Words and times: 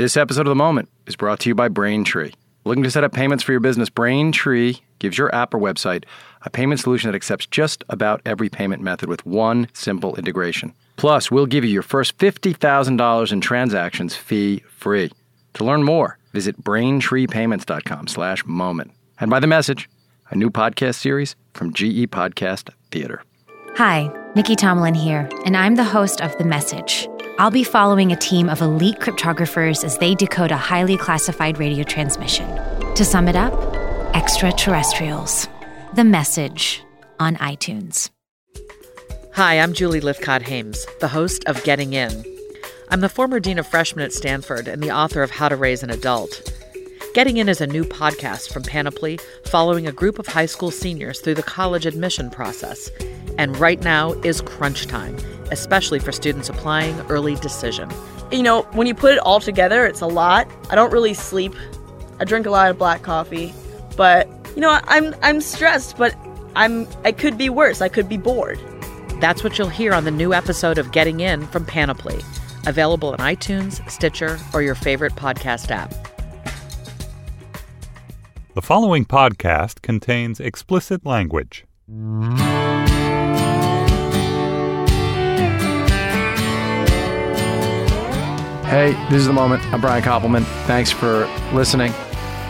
This 0.00 0.16
episode 0.16 0.46
of 0.46 0.50
The 0.50 0.54
Moment 0.54 0.88
is 1.06 1.14
brought 1.14 1.40
to 1.40 1.50
you 1.50 1.54
by 1.54 1.68
Braintree. 1.68 2.32
Looking 2.64 2.84
to 2.84 2.90
set 2.90 3.04
up 3.04 3.12
payments 3.12 3.44
for 3.44 3.52
your 3.52 3.60
business? 3.60 3.90
Braintree 3.90 4.76
gives 4.98 5.18
your 5.18 5.34
app 5.34 5.52
or 5.52 5.58
website 5.58 6.04
a 6.40 6.48
payment 6.48 6.80
solution 6.80 7.10
that 7.10 7.14
accepts 7.14 7.44
just 7.44 7.84
about 7.90 8.22
every 8.24 8.48
payment 8.48 8.80
method 8.82 9.10
with 9.10 9.26
one 9.26 9.68
simple 9.74 10.16
integration. 10.16 10.72
Plus, 10.96 11.30
we'll 11.30 11.44
give 11.44 11.66
you 11.66 11.70
your 11.70 11.82
first 11.82 12.16
$50,000 12.16 13.30
in 13.30 13.40
transactions 13.42 14.16
fee 14.16 14.62
free. 14.70 15.12
To 15.52 15.64
learn 15.64 15.82
more, 15.82 16.16
visit 16.32 16.64
braintreepayments.com 16.64 18.06
slash 18.06 18.42
moment. 18.46 18.92
And 19.20 19.30
by 19.30 19.38
the 19.38 19.46
message, 19.46 19.90
a 20.30 20.34
new 20.34 20.48
podcast 20.48 20.94
series 20.94 21.36
from 21.52 21.74
GE 21.74 22.08
Podcast 22.08 22.70
Theater. 22.90 23.22
Hi, 23.76 24.10
Nicky 24.34 24.56
Tomalin 24.56 24.96
here, 24.96 25.28
and 25.44 25.54
I'm 25.58 25.74
the 25.74 25.84
host 25.84 26.22
of 26.22 26.38
The 26.38 26.44
Message. 26.44 27.06
I'll 27.40 27.50
be 27.50 27.64
following 27.64 28.12
a 28.12 28.16
team 28.16 28.50
of 28.50 28.60
elite 28.60 28.98
cryptographers 28.98 29.82
as 29.82 29.96
they 29.96 30.14
decode 30.14 30.50
a 30.50 30.58
highly 30.58 30.98
classified 30.98 31.58
radio 31.58 31.84
transmission. 31.84 32.46
To 32.96 33.02
sum 33.02 33.28
it 33.28 33.34
up, 33.34 33.54
extraterrestrials. 34.14 35.48
The 35.94 36.04
Message 36.04 36.84
on 37.18 37.36
iTunes. 37.36 38.10
Hi, 39.32 39.58
I'm 39.58 39.72
Julie 39.72 40.02
Lythcott 40.02 40.42
Haims, 40.42 40.84
the 41.00 41.08
host 41.08 41.42
of 41.46 41.64
Getting 41.64 41.94
In. 41.94 42.26
I'm 42.90 43.00
the 43.00 43.08
former 43.08 43.40
dean 43.40 43.58
of 43.58 43.66
freshmen 43.66 44.04
at 44.04 44.12
Stanford 44.12 44.68
and 44.68 44.82
the 44.82 44.90
author 44.90 45.22
of 45.22 45.30
How 45.30 45.48
to 45.48 45.56
Raise 45.56 45.82
an 45.82 45.88
Adult. 45.88 46.59
Getting 47.12 47.38
In 47.38 47.48
is 47.48 47.60
a 47.60 47.66
new 47.66 47.82
podcast 47.82 48.52
from 48.52 48.62
Panoply 48.62 49.18
following 49.44 49.84
a 49.84 49.90
group 49.90 50.20
of 50.20 50.28
high 50.28 50.46
school 50.46 50.70
seniors 50.70 51.20
through 51.20 51.34
the 51.34 51.42
college 51.42 51.84
admission 51.84 52.30
process. 52.30 52.88
And 53.36 53.56
right 53.56 53.80
now 53.82 54.12
is 54.22 54.40
crunch 54.40 54.86
time, 54.86 55.16
especially 55.50 55.98
for 55.98 56.12
students 56.12 56.48
applying 56.48 57.00
early 57.08 57.34
decision. 57.34 57.90
You 58.30 58.44
know, 58.44 58.62
when 58.74 58.86
you 58.86 58.94
put 58.94 59.12
it 59.12 59.18
all 59.18 59.40
together, 59.40 59.86
it's 59.86 60.00
a 60.00 60.06
lot. 60.06 60.48
I 60.70 60.76
don't 60.76 60.92
really 60.92 61.14
sleep. 61.14 61.52
I 62.20 62.24
drink 62.24 62.46
a 62.46 62.50
lot 62.50 62.70
of 62.70 62.78
black 62.78 63.02
coffee, 63.02 63.52
but 63.96 64.28
you 64.54 64.60
know, 64.60 64.78
I'm 64.84 65.12
I'm 65.20 65.40
stressed, 65.40 65.96
but 65.96 66.14
I'm 66.54 66.86
I 67.04 67.10
could 67.10 67.36
be 67.36 67.50
worse. 67.50 67.80
I 67.80 67.88
could 67.88 68.08
be 68.08 68.18
bored. 68.18 68.60
That's 69.20 69.42
what 69.42 69.58
you'll 69.58 69.68
hear 69.68 69.94
on 69.94 70.04
the 70.04 70.12
new 70.12 70.32
episode 70.32 70.78
of 70.78 70.92
Getting 70.92 71.18
In 71.18 71.44
from 71.48 71.66
Panoply, 71.66 72.20
available 72.68 73.08
on 73.08 73.18
iTunes, 73.18 73.88
Stitcher, 73.90 74.38
or 74.54 74.62
your 74.62 74.76
favorite 74.76 75.14
podcast 75.16 75.72
app. 75.72 75.92
The 78.54 78.62
following 78.62 79.04
podcast 79.04 79.80
contains 79.80 80.40
explicit 80.40 81.06
language. 81.06 81.64
Hey, 88.66 88.92
this 89.10 89.20
is 89.20 89.26
the 89.26 89.32
moment. 89.32 89.64
I'm 89.72 89.80
Brian 89.80 90.02
Koppelman. 90.02 90.44
Thanks 90.66 90.90
for 90.90 91.26
listening. 91.52 91.92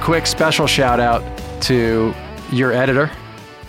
Quick 0.03 0.27
special 0.27 0.67
shout 0.67 1.01
out 1.01 1.23
to 1.63 2.15
your 2.53 2.73
editor. 2.73 3.11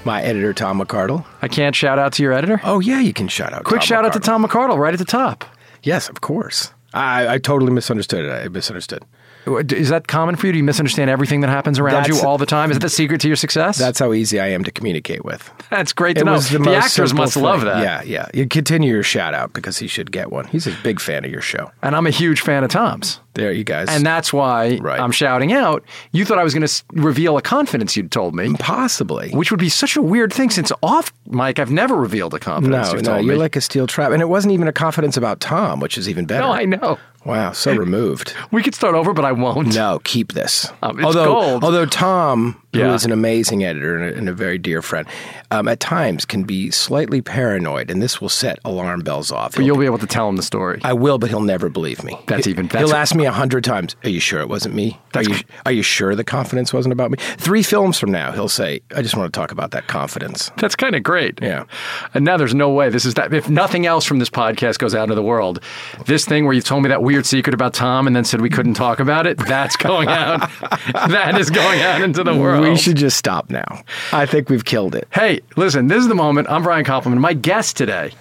My 0.03 0.21
editor, 0.21 0.53
Tom 0.53 0.81
McArdle. 0.81 1.25
I 1.41 1.47
can't 1.47 1.75
shout 1.75 1.99
out 1.99 2.13
to 2.13 2.23
your 2.23 2.33
editor. 2.33 2.59
Oh, 2.63 2.79
yeah, 2.79 2.99
you 2.99 3.13
can 3.13 3.27
shout 3.27 3.53
out. 3.53 3.63
Quick 3.63 3.81
Tom 3.81 3.87
shout 3.87 4.05
out 4.05 4.13
to 4.13 4.19
McArdle. 4.19 4.23
Tom 4.23 4.45
McArdle 4.45 4.77
right 4.77 4.93
at 4.93 4.99
the 4.99 5.05
top. 5.05 5.45
Yes, 5.83 6.09
of 6.09 6.21
course. 6.21 6.73
I, 6.93 7.35
I 7.35 7.37
totally 7.37 7.71
misunderstood 7.71 8.25
it. 8.25 8.31
I 8.31 8.47
misunderstood. 8.49 9.05
Is 9.45 9.89
that 9.89 10.07
common 10.07 10.35
for 10.35 10.45
you? 10.47 10.51
Do 10.53 10.57
you 10.59 10.63
misunderstand 10.63 11.09
everything 11.09 11.41
that 11.41 11.49
happens 11.49 11.79
around 11.79 12.07
you 12.07 12.19
all 12.21 12.37
the 12.37 12.45
time? 12.45 12.69
Is 12.71 12.77
it 12.77 12.81
the 12.81 12.89
secret 12.89 13.21
to 13.21 13.27
your 13.27 13.35
success? 13.35 13.77
That's 13.77 13.99
how 13.99 14.13
easy 14.13 14.39
I 14.39 14.47
am 14.47 14.63
to 14.65 14.71
communicate 14.71 15.25
with. 15.25 15.51
That's 15.69 15.93
great 15.93 16.15
to 16.15 16.21
It 16.21 16.25
know. 16.25 16.39
the, 16.39 16.59
the 16.59 16.75
actors 16.75 17.13
must 17.13 17.33
thing. 17.35 17.43
love 17.43 17.61
that. 17.61 17.81
Yeah, 17.83 18.03
yeah. 18.03 18.27
You 18.33 18.47
continue 18.47 18.93
your 18.93 19.03
shout 19.03 19.33
out 19.33 19.53
because 19.53 19.77
he 19.79 19.87
should 19.87 20.11
get 20.11 20.31
one. 20.31 20.45
He's 20.45 20.67
a 20.67 20.75
big 20.83 20.99
fan 20.99 21.25
of 21.25 21.31
your 21.31 21.41
show. 21.41 21.71
And 21.81 21.95
I'm 21.95 22.05
a 22.05 22.11
huge 22.11 22.41
fan 22.41 22.63
of 22.63 22.69
Tom's. 22.69 23.19
There, 23.33 23.51
you 23.53 23.63
guys. 23.63 23.87
And 23.89 24.05
that's 24.05 24.33
why 24.33 24.77
Right. 24.81 24.99
I'm 24.99 25.11
shouting 25.11 25.53
out. 25.53 25.85
You 26.11 26.25
thought 26.25 26.37
I 26.37 26.43
was 26.43 26.53
going 26.53 26.67
to 26.67 26.83
reveal 26.91 27.37
a 27.37 27.41
confidence 27.41 27.95
you'd 27.95 28.11
told 28.11 28.35
me, 28.35 28.53
possibly. 28.59 29.31
which 29.31 29.51
would 29.51 29.59
be 29.59 29.69
such 29.69 29.95
a 29.95 30.01
weird 30.01 30.33
thing 30.33 30.49
since 30.49 30.71
off 30.83 31.13
mic, 31.25 31.57
I've 31.57 31.71
never 31.71 31.95
revealed 31.95 32.33
a 32.33 32.39
confidence 32.39 32.87
No, 32.89 32.93
you've 32.93 33.03
no, 33.05 33.13
told 33.13 33.25
you're 33.25 33.35
me. 33.35 33.39
like 33.39 33.55
a 33.55 33.61
steel 33.61 33.87
trap. 33.87 34.11
And 34.11 34.21
it 34.21 34.27
wasn't 34.27 34.53
even 34.53 34.67
a 34.67 34.73
confidence 34.73 35.15
about 35.15 35.39
Tom, 35.39 35.79
which 35.79 35.97
is 35.97 36.09
even 36.09 36.25
better. 36.25 36.41
no, 36.41 36.51
I 36.51 36.65
know. 36.65 36.99
Wow, 37.23 37.51
so 37.51 37.75
removed. 37.75 38.33
We 38.51 38.63
could 38.63 38.73
start 38.73 38.95
over, 38.95 39.13
but 39.13 39.25
I 39.25 39.31
won't. 39.31 39.75
No, 39.75 39.99
keep 40.03 40.33
this. 40.33 40.71
Um, 40.81 40.97
it's 40.97 41.05
although, 41.05 41.25
gold. 41.25 41.63
although 41.63 41.85
Tom, 41.85 42.59
Yeah. 42.73 42.87
who 42.87 42.93
is 42.95 43.05
an 43.05 43.11
amazing 43.11 43.63
editor 43.63 43.95
and 43.95 44.11
a, 44.13 44.17
and 44.17 44.27
a 44.29 44.33
very 44.33 44.57
dear 44.57 44.81
friend, 44.81 45.07
um, 45.51 45.67
at 45.67 45.79
times 45.79 46.25
can 46.25 46.43
be 46.43 46.71
slightly 46.71 47.21
paranoid, 47.21 47.91
and 47.91 48.01
this 48.01 48.19
will 48.21 48.29
set 48.29 48.57
alarm 48.65 49.01
bells 49.01 49.31
off. 49.31 49.51
But 49.51 49.59
He'll 49.59 49.67
you'll 49.67 49.75
be- 49.75 49.81
be 49.81 49.85
able 49.85 49.99
to 49.99 50.07
tell 50.07 50.27
him 50.29 50.35
the 50.35 50.41
story. 50.43 50.81
I 50.83 50.93
will, 50.93 51.19
but 51.19 51.29
he'll 51.29 51.41
never 51.41 51.69
believe 51.69 52.03
me. 52.03 52.17
That's 52.25 52.45
He- 52.45 52.51
even- 52.51 52.65
that's- 52.67 52.89
he'll 52.89 52.97
ask 52.97 53.13
me 53.13 53.25
a 53.25 53.31
hundred 53.31 53.63
times, 53.63 53.95
"Are 54.03 54.09
you 54.09 54.19
sure 54.19 54.39
it 54.41 54.49
wasn't 54.49 54.73
me? 54.73 54.99
Are 55.13 55.21
you 55.23 55.35
are 55.65 55.71
you 55.71 55.83
sure 55.83 56.15
the 56.15 56.23
confidence 56.23 56.73
wasn't 56.73 56.93
about 56.93 57.11
me?" 57.11 57.17
Three 57.37 57.61
films 57.61 57.99
from 57.99 58.11
now, 58.11 58.31
he'll 58.31 58.49
say, 58.49 58.81
"I 58.95 59.03
just 59.03 59.15
want 59.15 59.31
to 59.31 59.39
talk 59.39 59.51
about 59.51 59.71
that 59.71 59.85
confidence." 59.87 60.51
That's 60.57 60.75
kind 60.75 60.95
of 60.95 61.03
great. 61.03 61.37
Yeah. 61.41 61.63
And 62.15 62.25
now 62.25 62.37
there's 62.37 62.55
no 62.55 62.69
way 62.71 62.89
this 62.89 63.05
is 63.05 63.13
that. 63.13 63.31
If 63.33 63.47
nothing 63.49 63.85
else 63.85 64.05
from 64.05 64.17
this 64.17 64.29
podcast 64.29 64.79
goes 64.79 64.95
out 64.95 65.03
into 65.03 65.15
the 65.15 65.21
world, 65.21 65.59
this 66.07 66.25
thing 66.25 66.45
where 66.45 66.53
you 66.53 66.61
told 66.61 66.81
me 66.83 66.89
that 66.89 67.03
weird 67.11 67.25
secret 67.25 67.53
about 67.53 67.73
Tom 67.73 68.07
and 68.07 68.15
then 68.15 68.23
said 68.23 68.39
we 68.39 68.49
couldn't 68.49 68.75
talk 68.75 69.01
about 69.01 69.27
it, 69.27 69.37
that's 69.37 69.75
going 69.75 70.07
out. 70.07 70.49
that 70.93 71.37
is 71.37 71.49
going 71.49 71.81
out 71.81 72.01
into 72.01 72.23
the 72.23 72.33
world. 72.33 72.63
We 72.63 72.77
should 72.77 72.95
just 72.95 73.17
stop 73.17 73.49
now. 73.49 73.83
I 74.13 74.25
think 74.25 74.49
we've 74.49 74.63
killed 74.63 74.95
it. 74.95 75.09
Hey, 75.11 75.41
listen, 75.57 75.87
this 75.87 75.97
is 75.97 76.07
the 76.07 76.15
moment. 76.15 76.49
I'm 76.49 76.63
Brian 76.63 76.85
Koppelman. 76.85 77.17
My 77.17 77.33
guest 77.33 77.75
today 77.75 78.13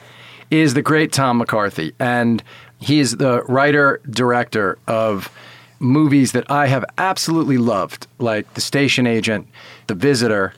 is 0.51 0.75
the 0.75 0.83
great 0.83 1.13
Tom 1.13 1.39
McCarthy, 1.39 1.95
and 2.01 2.43
he 2.81 2.99
is 2.99 3.17
the 3.19 3.45
writer 3.45 4.01
director 4.11 4.77
of 4.89 5.31
movies 5.79 6.33
that 6.33 6.51
I 6.51 6.67
have 6.67 6.85
absolutely 6.99 7.59
loved, 7.59 8.09
like 8.19 8.53
The 8.55 8.61
Station 8.61 9.07
Agent, 9.07 9.47
The 9.87 9.95
Visitor, 9.95 10.53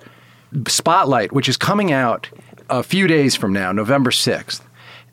Spotlight, 0.68 1.32
which 1.32 1.50
is 1.50 1.58
coming 1.58 1.92
out 1.92 2.30
a 2.70 2.82
few 2.82 3.06
days 3.06 3.36
from 3.36 3.52
now, 3.52 3.72
November 3.72 4.10
6th. 4.10 4.62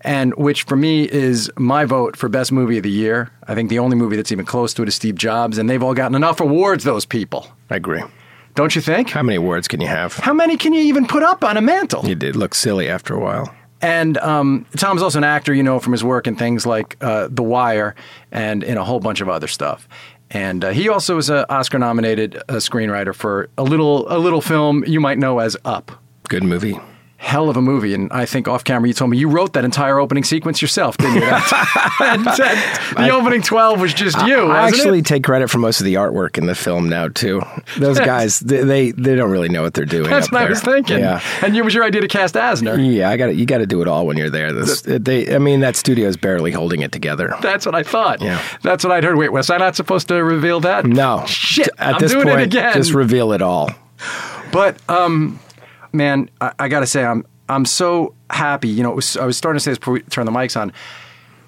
And 0.02 0.34
which 0.36 0.64
for 0.64 0.76
me 0.76 1.04
is 1.04 1.52
my 1.58 1.86
vote 1.86 2.16
for 2.16 2.30
best 2.30 2.52
movie 2.52 2.78
of 2.78 2.84
the 2.84 2.92
year. 2.92 3.32
I 3.48 3.56
think 3.56 3.70
the 3.70 3.80
only 3.80 3.98
movie 3.98 4.16
that's 4.16 4.32
even 4.32 4.46
close 4.46 4.74
to 4.76 4.84
it 4.84 4.88
is 4.88 4.96
Steve 4.96 5.16
Jobs, 5.16 5.58
and 5.58 5.70
they've 5.70 5.84
all 5.84 5.94
gotten 5.94 6.16
enough 6.16 6.40
awards, 6.40 6.84
those 6.84 7.06
people. 7.06 7.48
I 7.70 7.76
agree. 7.76 8.04
Don't 8.56 8.76
you 8.76 8.82
think? 8.82 9.10
How 9.10 9.24
many 9.24 9.36
awards 9.38 9.68
can 9.68 9.82
you 9.82 9.88
have? 9.88 10.16
How 10.16 10.34
many 10.34 10.58
can 10.58 10.74
you 10.74 10.82
even 10.82 11.06
put 11.06 11.24
up 11.24 11.44
on 11.44 11.58
a 11.58 11.62
mantle? 11.62 12.06
You 12.06 12.16
did 12.16 12.36
look 12.36 12.56
silly 12.56 12.90
after 12.90 13.14
a 13.14 13.20
while. 13.20 13.54
And 13.82 14.18
um, 14.18 14.66
Tom's 14.76 15.02
also 15.02 15.20
an 15.20 15.24
actor, 15.24 15.54
you 15.54 15.64
know, 15.64 15.80
from 15.80 15.94
his 15.94 16.04
work 16.04 16.28
in 16.28 16.36
things 16.36 16.66
like 16.66 16.98
uh, 17.02 17.30
The 17.32 17.44
Wire 17.44 17.96
and 18.32 18.64
in 18.64 18.78
a 18.78 18.84
whole 18.84 19.00
bunch 19.00 19.22
of 19.22 19.30
other 19.30 19.48
stuff. 19.48 19.88
And 20.32 20.64
uh, 20.66 20.70
he 20.72 20.90
also 20.90 21.18
is 21.18 21.30
an 21.30 21.46
Oscar-nominated 21.50 22.36
uh, 22.36 22.42
screenwriter 22.56 23.16
for 23.16 23.50
a 23.58 23.64
little 23.64 24.12
a 24.12 24.20
little 24.20 24.42
film 24.42 24.84
you 24.86 25.00
might 25.00 25.18
know 25.18 25.40
as 25.40 25.58
Up. 25.66 25.92
Good 26.28 26.44
movie. 26.44 26.80
Hell 27.22 27.50
of 27.50 27.58
a 27.58 27.62
movie, 27.62 27.94
and 27.94 28.12
I 28.14 28.26
think 28.26 28.48
off 28.48 28.64
camera 28.64 28.88
you 28.88 28.94
told 28.94 29.12
me 29.12 29.18
you 29.18 29.28
wrote 29.30 29.52
that 29.54 29.66
entire 29.66 30.00
opening 30.00 30.24
sequence 30.24 30.62
yourself, 30.62 30.96
didn't 30.98 31.16
you? 31.16 31.22
That- 32.00 32.24
that- 32.38 32.94
the 32.98 33.10
opening 33.12 33.42
twelve 33.42 33.82
was 33.82 33.94
just 33.94 34.18
you. 34.26 34.38
I 34.50 34.68
actually 34.68 35.00
it? 35.00 35.06
take 35.06 35.24
credit 35.26 35.50
for 35.50 35.58
most 35.58 35.82
of 35.82 35.86
the 35.86 35.96
artwork 35.96 36.38
in 36.38 36.46
the 36.46 36.56
film 36.56 36.88
now 36.88 37.10
too. 37.10 37.42
Those 37.78 38.00
guys, 38.00 38.40
they, 38.40 38.64
they 38.64 38.92
they 38.92 39.16
don't 39.18 39.30
really 39.30 39.50
know 39.50 39.62
what 39.64 39.74
they're 39.74 39.84
doing. 39.86 40.10
That's 40.10 40.32
what 40.32 40.42
I 40.42 40.50
was 40.50 40.62
thinking. 40.62 41.00
Yeah. 41.00 41.22
And 41.42 41.56
it 41.58 41.62
was 41.64 41.74
your 41.74 41.84
idea 41.84 42.00
to 42.02 42.08
cast 42.08 42.36
Asner. 42.36 42.78
Yeah, 42.96 43.10
I 43.10 43.18
got 43.18 43.36
You 43.36 43.46
got 43.46 43.58
to 43.60 43.68
do 43.68 43.82
it 43.82 43.88
all 43.90 44.08
when 44.08 44.16
you're 44.18 44.30
there. 44.30 44.54
This, 44.54 44.82
they, 44.82 45.36
I 45.36 45.40
mean, 45.40 45.60
that 45.60 45.76
studio 45.76 46.08
is 46.08 46.16
barely 46.16 46.52
holding 46.52 46.82
it 46.82 46.94
together. 46.94 47.36
That's 47.42 47.66
what 47.66 47.76
I 47.76 47.84
thought. 47.84 48.22
Yeah. 48.22 48.42
That's 48.64 48.84
what 48.86 48.92
I'd 48.94 49.04
heard. 49.04 49.18
Wait, 49.18 49.34
was 49.34 49.50
I 49.50 49.58
not 49.58 49.76
supposed 49.76 50.08
to 50.08 50.24
reveal 50.24 50.62
that? 50.62 50.86
No, 50.86 51.26
Shit. 51.28 51.70
At 51.78 51.96
I'm 51.96 52.00
this 52.00 52.14
doing 52.14 52.28
point, 52.28 52.40
it 52.40 52.44
again. 52.46 52.74
just 52.74 52.94
reveal 52.94 53.34
it 53.34 53.42
all. 53.42 53.70
But 54.54 54.78
um, 54.90 55.40
man, 55.94 56.30
I, 56.42 56.54
I 56.60 56.68
got 56.68 56.82
to 56.82 56.88
say, 56.88 57.04
I'm 57.04 57.26
I'm 57.48 57.66
so 57.66 58.14
happy. 58.30 58.68
You 58.68 58.84
know, 58.84 58.92
it 58.92 58.96
was, 58.96 59.18
I 59.18 59.26
was 59.26 59.38
starting 59.38 59.58
to 59.58 59.64
say 59.64 59.72
this 59.72 59.80
before 59.80 59.96
we 59.96 60.02
turned 60.02 60.28
the 60.28 60.32
mics 60.32 60.60
on. 60.60 60.72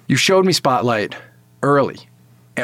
You 0.08 0.16
showed 0.16 0.44
me 0.44 0.52
Spotlight 0.52 1.14
early, 1.62 1.98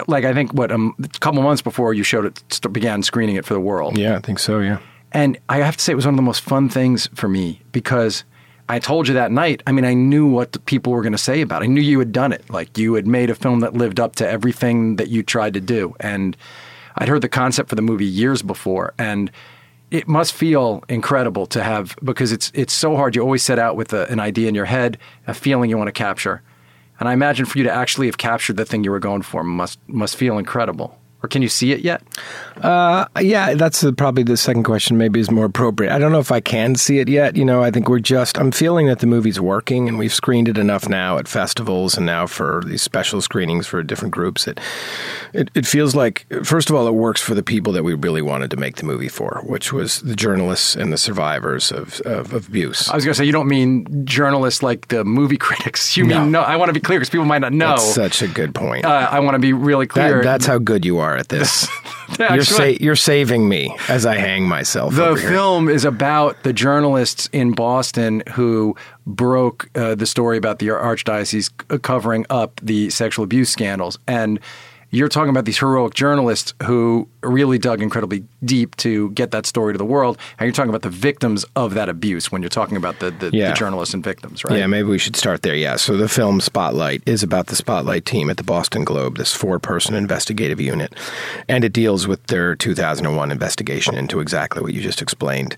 like 0.09 0.25
I 0.25 0.35
think 0.35 0.53
what 0.53 0.73
um, 0.73 0.95
a 1.03 1.09
couple 1.21 1.41
months 1.43 1.63
before 1.63 1.95
you 1.95 2.03
showed 2.03 2.27
it, 2.27 2.61
began 2.73 3.03
screening 3.03 3.37
it 3.37 3.45
for 3.45 3.55
the 3.55 3.61
world. 3.61 3.97
Yeah, 3.97 4.17
I 4.17 4.21
think 4.21 4.39
so. 4.41 4.59
Yeah. 4.59 4.81
And 5.13 5.39
I 5.49 5.59
have 5.59 5.77
to 5.77 5.83
say, 5.83 5.93
it 5.93 5.97
was 5.97 6.05
one 6.05 6.15
of 6.15 6.19
the 6.19 6.23
most 6.23 6.43
fun 6.43 6.69
things 6.69 7.09
for 7.15 7.29
me 7.29 7.63
because 7.73 8.25
I 8.69 8.79
told 8.79 9.09
you 9.09 9.15
that 9.15 9.33
night. 9.33 9.63
I 9.67 9.73
mean, 9.73 9.87
I 9.87 9.95
knew 9.95 10.27
what 10.27 10.53
the 10.53 10.59
people 10.59 10.93
were 10.93 11.01
going 11.01 11.13
to 11.13 11.19
say 11.19 11.41
about 11.41 11.63
it. 11.63 11.67
I 11.67 11.69
knew 11.69 11.81
you 11.81 11.99
had 11.99 12.13
done 12.13 12.33
it. 12.33 12.51
Like 12.51 12.77
you 12.77 12.95
had 12.95 13.07
made 13.07 13.31
a 13.31 13.35
film 13.35 13.61
that 13.61 13.73
lived 13.73 13.99
up 13.99 14.17
to 14.17 14.29
everything 14.29 14.97
that 14.97 15.09
you 15.09 15.23
tried 15.23 15.55
to 15.55 15.61
do. 15.61 15.95
And 16.01 16.37
I'd 16.97 17.09
heard 17.09 17.23
the 17.23 17.29
concept 17.29 17.71
for 17.71 17.77
the 17.77 17.83
movie 17.83 18.05
years 18.05 18.43
before. 18.43 18.93
And 18.99 19.31
it 19.91 20.07
must 20.07 20.33
feel 20.33 20.85
incredible 20.89 21.47
to 21.47 21.63
have 21.63 21.97
because 22.03 22.33
it's 22.33 22.51
it's 22.55 22.73
so 22.73 22.97
hard. 22.97 23.17
You 23.17 23.23
always 23.23 23.43
set 23.43 23.59
out 23.59 23.77
with 23.77 23.93
a, 23.93 24.11
an 24.11 24.21
idea 24.21 24.49
in 24.49 24.55
your 24.55 24.67
head, 24.67 24.99
a 25.27 25.35
feeling 25.35 25.71
you 25.71 25.79
want 25.79 25.89
to 25.89 25.93
capture. 25.93 26.43
And 27.01 27.09
I 27.09 27.13
imagine 27.13 27.47
for 27.47 27.59
you 27.59 27.65
to 27.65 27.73
actually 27.73 28.07
have 28.07 28.19
captured 28.19 28.57
the 28.57 28.65
thing 28.65 28.85
you 28.85 28.91
were 28.91 28.99
going 28.99 29.23
for 29.23 29.43
must 29.43 29.79
must 29.89 30.17
feel 30.17 30.39
incredible. 30.39 30.99
Or 31.23 31.29
can 31.29 31.43
you 31.43 31.49
see 31.49 31.73
it 31.73 31.81
yet? 31.81 32.03
Uh, 32.57 33.07
yeah, 33.21 33.55
that's 33.55 33.81
the, 33.81 33.93
probably 33.93 34.23
the 34.23 34.37
second 34.37 34.65
question. 34.65 34.99
Maybe 34.99 35.21
is 35.21 35.31
more 35.31 35.45
appropriate. 35.47 35.93
I 35.93 35.99
don't 35.99 36.13
know 36.13 36.19
if 36.19 36.31
I 36.33 36.41
can 36.41 36.75
see 36.77 36.99
it 36.99 37.09
yet. 37.09 37.37
You 37.37 37.45
know, 37.45 37.63
I 37.63 37.71
think 37.71 37.89
we're 37.89 37.99
just. 38.01 38.39
I'm 38.39 38.51
feeling 38.53 38.87
that 38.87 38.99
the 39.01 39.07
movie's 39.07 39.41
working, 39.41 39.89
and 39.89 39.99
we've 39.99 40.13
screened 40.13 40.49
it 40.49 40.59
enough 40.59 40.89
now 40.89 41.19
at 41.19 41.29
festivals 41.29 41.97
and 41.97 42.07
now 42.07 42.27
for 42.27 42.63
these 42.67 42.83
special 42.83 43.21
screenings 43.21 43.67
for 43.67 43.83
different 43.83 44.13
groups. 44.15 44.45
That 44.45 44.61
it, 45.33 45.51
it 45.55 45.67
feels 45.67 45.95
like, 45.95 46.27
first 46.45 46.71
of 46.71 46.77
all, 46.77 46.87
it 46.89 46.95
works 46.95 47.21
for 47.21 47.35
the 47.35 47.43
people 47.43 47.73
that 47.75 47.83
we 47.85 47.95
really 47.95 48.23
wanted 48.23 48.51
to 48.53 48.57
make 48.57 48.77
the 48.77 48.85
movie 48.85 49.09
for, 49.09 49.43
which 49.47 49.73
was 49.73 50.01
the 50.03 50.17
journalists 50.17 50.75
and 50.77 50.93
the 50.93 50.99
survivors 50.99 51.71
of, 51.73 52.01
of, 52.03 52.33
of 52.33 52.49
abuse. 52.49 52.89
I 52.89 52.95
was 52.97 53.05
going 53.05 53.13
to 53.15 53.19
say 53.19 53.25
you 53.25 53.33
don't 53.33 53.49
mean 53.49 54.05
journalists 54.05 54.63
like 54.63 54.89
the 54.89 55.05
movie 55.05 55.37
critics. 55.49 55.97
You 55.97 56.07
No. 56.07 56.21
mean 56.23 56.33
no? 56.33 56.43
I 56.43 56.57
want 56.57 56.69
to 56.69 56.73
be 56.73 56.81
clear 56.81 56.99
because 56.99 57.11
people 57.11 57.27
might 57.27 57.39
not 57.41 57.53
know. 57.53 57.69
That's 57.71 57.95
such 57.95 58.23
a 58.23 58.29
good 58.29 58.55
point. 58.55 58.85
uh, 58.85 59.09
I 59.11 59.21
want 59.21 59.35
to 59.35 59.39
be 59.39 59.53
really 59.53 59.87
That- 59.87 59.93
clear. 59.93 60.23
that's 60.23 60.47
how 60.47 60.59
good 60.59 60.85
you 60.85 60.99
are 60.99 61.08
at 61.17 61.29
this. 61.29 61.69
You're, 62.19 62.43
sa- 62.43 62.65
you're 62.65 62.97
saving 62.97 63.49
me 63.51 63.77
as 63.89 64.07
I 64.07 64.17
hang 64.17 64.49
myself. 64.49 64.95
The 64.95 65.15
film 65.15 65.69
is 65.69 65.85
about 65.85 66.43
the 66.43 66.55
journalists 66.55 67.29
in 67.33 67.53
Boston 67.53 68.23
who 68.31 68.75
broke 69.07 69.69
uh, 69.77 69.95
the 69.95 70.07
story 70.07 70.39
about 70.39 70.59
the 70.59 70.69
archdiocese 70.69 71.51
covering 71.83 72.25
up 72.31 72.61
the 72.63 72.89
sexual 72.89 73.25
abuse 73.25 73.51
scandals. 73.51 73.99
And 74.09 74.41
you're 74.91 75.09
talking 75.09 75.31
about 75.31 75.45
these 75.45 75.59
heroic 75.59 75.93
journalists 75.95 76.55
who 76.65 77.09
really 77.23 77.59
dug 77.59 77.83
incredibly 77.83 78.25
deep 78.45 78.75
to 78.77 79.11
get 79.11 79.31
that 79.33 79.45
story 79.45 79.75
to 79.75 79.79
the 79.79 79.85
world. 79.85 80.17
And 80.39 80.47
you're 80.47 80.53
talking 80.53 80.71
about 80.71 80.83
the 80.83 80.89
victims 80.91 81.45
of 81.57 81.75
that 81.75 81.89
abuse 81.89 82.33
when 82.33 82.41
you're 82.43 82.49
talking 82.49 82.77
about 82.77 82.99
the, 83.01 83.11
the, 83.11 83.31
Yeah. 83.33 83.51
the 83.51 83.55
journalists 83.57 83.93
and 83.95 84.03
victims, 84.03 84.45
right? 84.45 84.59
Yeah, 84.59 84.67
maybe 84.67 84.89
we 84.89 84.99
should 84.99 85.15
start 85.17 85.43
there. 85.43 85.55
Yeah. 85.55 85.77
So 85.77 85.97
the 85.97 86.09
film 86.09 86.41
Spotlight 86.41 87.03
is 87.07 87.23
about 87.23 87.49
the 87.49 87.57
Spotlight 87.57 88.07
team 88.07 88.31
at 88.31 88.39
the 88.39 88.45
Boston 88.45 88.85
Globe, 88.85 89.19
this 89.19 89.35
four 89.35 89.59
person 89.59 89.95
investigative 89.95 90.61
unit. 90.61 90.95
And 91.49 91.65
it 91.65 91.73
deals 91.75 92.07
with 92.09 92.27
their 92.29 92.55
2001 92.55 93.31
investigation 93.31 93.95
into 93.95 94.21
exactly 94.21 94.63
what 94.63 94.73
you 94.73 94.81
just 94.81 95.03
explained. 95.03 95.55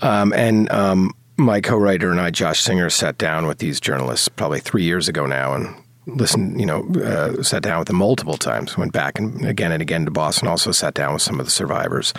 Um, 0.00 0.32
and 0.32 0.68
um, 0.72 1.12
my 1.36 1.60
co 1.60 1.76
writer 1.76 2.10
and 2.10 2.20
I, 2.20 2.30
Josh 2.30 2.60
Singer, 2.60 2.90
sat 2.90 3.16
down 3.18 3.46
with 3.46 3.58
these 3.58 3.80
journalists 3.80 4.28
probably 4.28 4.60
three 4.60 4.82
years 4.82 5.08
ago 5.08 5.26
now 5.26 5.54
and 5.54 5.74
listened, 6.06 6.58
you 6.58 6.66
know, 6.66 6.86
uh, 6.96 7.42
sat 7.42 7.62
down 7.62 7.78
with 7.78 7.88
them 7.88 7.96
multiple 7.96 8.36
times, 8.36 8.76
went 8.76 8.92
back 8.92 9.18
and 9.18 9.44
again 9.44 9.70
and 9.72 9.80
again 9.80 10.04
to 10.04 10.10
Boston, 10.10 10.48
also 10.48 10.72
sat 10.72 10.94
down 10.94 11.12
with 11.12 11.22
some 11.22 11.38
of 11.38 11.46
the 11.46 11.50
survivors 11.50 12.12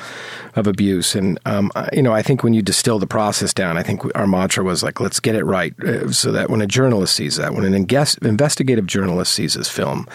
of 0.55 0.67
abuse. 0.67 1.15
And, 1.15 1.39
um, 1.45 1.71
you 1.91 2.01
know, 2.01 2.13
I 2.13 2.21
think 2.21 2.43
when 2.43 2.53
you 2.53 2.61
distill 2.61 2.99
the 2.99 3.07
process 3.07 3.53
down, 3.53 3.77
I 3.77 3.83
think 3.83 4.03
our 4.15 4.27
mantra 4.27 4.63
was 4.63 4.83
like, 4.83 4.99
let's 4.99 5.19
get 5.19 5.35
it 5.35 5.43
right 5.43 5.77
uh, 5.83 6.11
so 6.11 6.31
that 6.31 6.49
when 6.49 6.61
a 6.61 6.67
journalist 6.67 7.15
sees 7.15 7.35
that, 7.35 7.53
when 7.53 7.65
an 7.65 7.73
investigative 7.73 8.87
journalist 8.87 9.33
sees 9.33 9.53
this 9.55 9.69
film, 9.69 10.07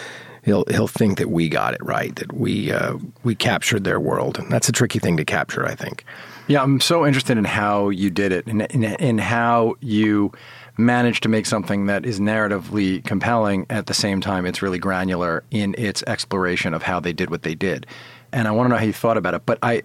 He'll, 0.44 0.64
he'll 0.70 0.88
think 0.88 1.18
that 1.18 1.28
we 1.28 1.50
got 1.50 1.74
it 1.74 1.84
right, 1.84 2.14
that 2.16 2.32
we 2.32 2.72
uh, 2.72 2.96
we 3.22 3.34
captured 3.34 3.84
their 3.84 4.00
world, 4.00 4.38
and 4.38 4.50
that's 4.50 4.66
a 4.66 4.72
tricky 4.72 4.98
thing 4.98 5.18
to 5.18 5.24
capture. 5.24 5.66
I 5.66 5.74
think. 5.74 6.04
Yeah, 6.46 6.62
I'm 6.62 6.80
so 6.80 7.04
interested 7.04 7.36
in 7.36 7.44
how 7.44 7.90
you 7.90 8.08
did 8.08 8.32
it 8.32 8.46
and 8.46 8.62
in 8.62 9.18
how 9.18 9.74
you 9.80 10.32
managed 10.78 11.24
to 11.24 11.28
make 11.28 11.44
something 11.44 11.86
that 11.86 12.06
is 12.06 12.20
narratively 12.20 13.04
compelling 13.04 13.66
at 13.68 13.86
the 13.86 13.94
same 13.94 14.20
time 14.20 14.46
it's 14.46 14.62
really 14.62 14.78
granular 14.78 15.42
in 15.50 15.74
its 15.76 16.02
exploration 16.06 16.72
of 16.72 16.82
how 16.82 17.00
they 17.00 17.12
did 17.12 17.30
what 17.30 17.42
they 17.42 17.54
did. 17.54 17.86
And 18.32 18.46
I 18.46 18.52
want 18.52 18.66
to 18.66 18.70
know 18.70 18.78
how 18.78 18.84
you 18.84 18.92
thought 18.92 19.16
about 19.16 19.34
it. 19.34 19.44
But 19.44 19.58
I 19.62 19.82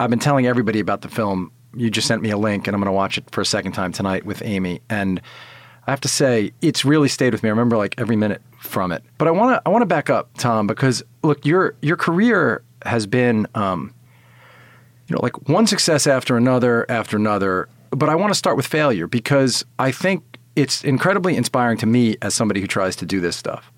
I've 0.00 0.10
been 0.10 0.18
telling 0.18 0.46
everybody 0.46 0.80
about 0.80 1.02
the 1.02 1.08
film. 1.08 1.52
You 1.76 1.90
just 1.90 2.08
sent 2.08 2.22
me 2.22 2.30
a 2.30 2.38
link 2.38 2.66
and 2.66 2.74
I'm 2.74 2.80
going 2.80 2.86
to 2.86 2.92
watch 2.92 3.18
it 3.18 3.30
for 3.30 3.42
a 3.42 3.46
second 3.46 3.72
time 3.72 3.92
tonight 3.92 4.24
with 4.24 4.42
Amy 4.42 4.80
and 4.88 5.20
I 5.86 5.92
have 5.92 6.00
to 6.02 6.08
say 6.08 6.52
it's 6.62 6.84
really 6.84 7.08
stayed 7.08 7.32
with 7.32 7.42
me. 7.42 7.48
I 7.48 7.50
remember 7.50 7.76
like 7.76 7.94
every 7.98 8.16
minute 8.16 8.42
from 8.60 8.92
it. 8.92 9.02
But 9.18 9.28
I 9.28 9.32
want 9.32 9.56
to 9.56 9.62
I 9.66 9.70
want 9.70 9.82
to 9.82 9.86
back 9.86 10.08
up, 10.08 10.30
Tom, 10.36 10.66
because 10.66 11.02
look, 11.22 11.44
your 11.44 11.74
your 11.82 11.96
career 11.96 12.62
has 12.86 13.06
been 13.06 13.46
um, 13.54 13.92
you 15.08 15.16
know, 15.16 15.22
like 15.22 15.48
one 15.48 15.66
success 15.66 16.06
after 16.06 16.36
another 16.36 16.86
after 16.88 17.16
another. 17.16 17.68
But 17.90 18.08
I 18.08 18.14
want 18.14 18.30
to 18.30 18.38
start 18.38 18.56
with 18.56 18.66
failure 18.66 19.08
because 19.08 19.64
I 19.78 19.90
think 19.90 20.29
it's 20.60 20.84
incredibly 20.84 21.36
inspiring 21.36 21.78
to 21.78 21.86
me 21.86 22.16
as 22.22 22.34
somebody 22.34 22.60
who 22.60 22.66
tries 22.66 22.96
to 22.96 23.06
do 23.06 23.20
this 23.20 23.36
stuff 23.36 23.72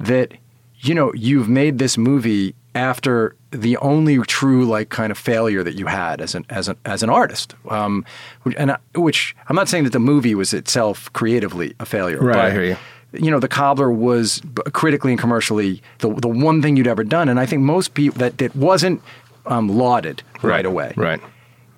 that, 0.00 0.32
you 0.80 0.94
know, 0.94 1.12
you've 1.14 1.48
made 1.48 1.78
this 1.78 1.96
movie 1.96 2.54
after 2.74 3.34
the 3.50 3.76
only 3.78 4.18
true 4.18 4.66
like 4.66 4.90
kind 4.90 5.10
of 5.10 5.16
failure 5.16 5.62
that 5.62 5.74
you 5.74 5.86
had 5.86 6.20
as 6.20 6.34
an 6.34 6.44
as 6.50 6.68
an 6.68 6.76
as 6.84 7.02
an 7.02 7.10
artist. 7.10 7.54
Um, 7.70 8.04
which- 8.42 8.56
and 8.58 8.72
I, 8.72 8.78
which 8.94 9.34
I'm 9.48 9.56
not 9.56 9.68
saying 9.68 9.84
that 9.84 9.92
the 9.92 10.00
movie 10.00 10.34
was 10.34 10.52
itself 10.52 11.10
creatively 11.12 11.74
a 11.80 11.86
failure. 11.86 12.18
Right, 12.18 12.34
but, 12.34 12.44
I 12.44 12.50
hear 12.50 12.64
you. 12.64 12.76
You 13.12 13.30
know, 13.30 13.40
the 13.40 13.48
cobbler 13.48 13.90
was 13.90 14.42
critically 14.72 15.12
and 15.12 15.20
commercially 15.20 15.80
the 15.98 16.12
the 16.14 16.28
one 16.28 16.60
thing 16.60 16.76
you'd 16.76 16.88
ever 16.88 17.04
done, 17.04 17.30
and 17.30 17.40
I 17.40 17.46
think 17.46 17.62
most 17.62 17.94
people 17.94 18.18
that 18.18 18.36
that 18.38 18.54
wasn't 18.54 19.00
um, 19.46 19.68
lauded 19.68 20.22
right, 20.42 20.66
away. 20.66 20.92
Right. 20.96 21.20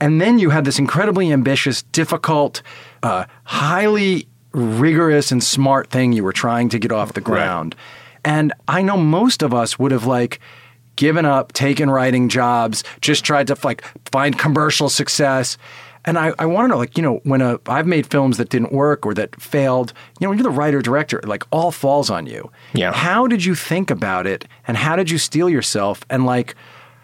And 0.01 0.21
then 0.21 0.39
you 0.39 0.51
had 0.51 0.65
this 0.65 0.79
incredibly 0.79 1.33
ambitious, 1.33 1.83
difficult, 1.83 2.63
uh, 3.03 3.25
highly 3.45 4.28
rigorous 4.53 5.31
and 5.33 5.43
smart 5.43 5.91
thing 5.91 6.13
you 6.13 6.25
were 6.25 6.33
trying 6.33 6.69
to 6.71 6.79
get 6.79 6.93
off 6.93 7.13
the 7.13 7.21
ground. 7.21 7.75
And 8.25 8.53
I 8.67 8.83
know 8.83 8.97
most 8.97 9.43
of 9.43 9.55
us 9.55 9.79
would 9.79 9.93
have 9.93 10.07
like 10.07 10.41
given 10.97 11.25
up, 11.25 11.53
taken 11.53 11.89
writing 11.91 12.29
jobs, 12.29 12.83
just 13.01 13.25
tried 13.25 13.47
to 13.47 13.57
like 13.63 13.85
find 14.11 14.39
commercial 14.39 14.89
success. 14.89 15.57
And 16.05 16.19
I, 16.19 16.33
I 16.39 16.47
want 16.47 16.65
to 16.65 16.69
know, 16.69 16.79
like, 16.79 16.97
you 16.97 17.03
know, 17.03 17.21
when 17.25 17.41
a, 17.41 17.61
I've 17.67 17.87
made 17.87 18.07
films 18.07 18.39
that 18.39 18.49
didn't 18.49 18.73
work 18.73 19.05
or 19.07 19.15
that 19.15 19.41
failed, 19.41 19.93
you 20.19 20.25
know, 20.27 20.31
when 20.31 20.39
you're 20.39 20.45
the 20.45 20.51
writer 20.51 20.81
director, 20.81 21.21
like 21.25 21.45
all 21.51 21.71
falls 21.71 22.11
on 22.11 22.27
you. 22.27 22.51
Yeah. 22.73 22.93
How 22.93 23.27
did 23.27 23.45
you 23.45 23.55
think 23.55 23.91
about 23.91 24.27
it 24.27 24.47
and 24.67 24.77
how 24.77 24.97
did 24.97 25.11
you 25.11 25.19
steel 25.19 25.49
yourself? 25.49 26.05
And 26.11 26.25
like, 26.27 26.55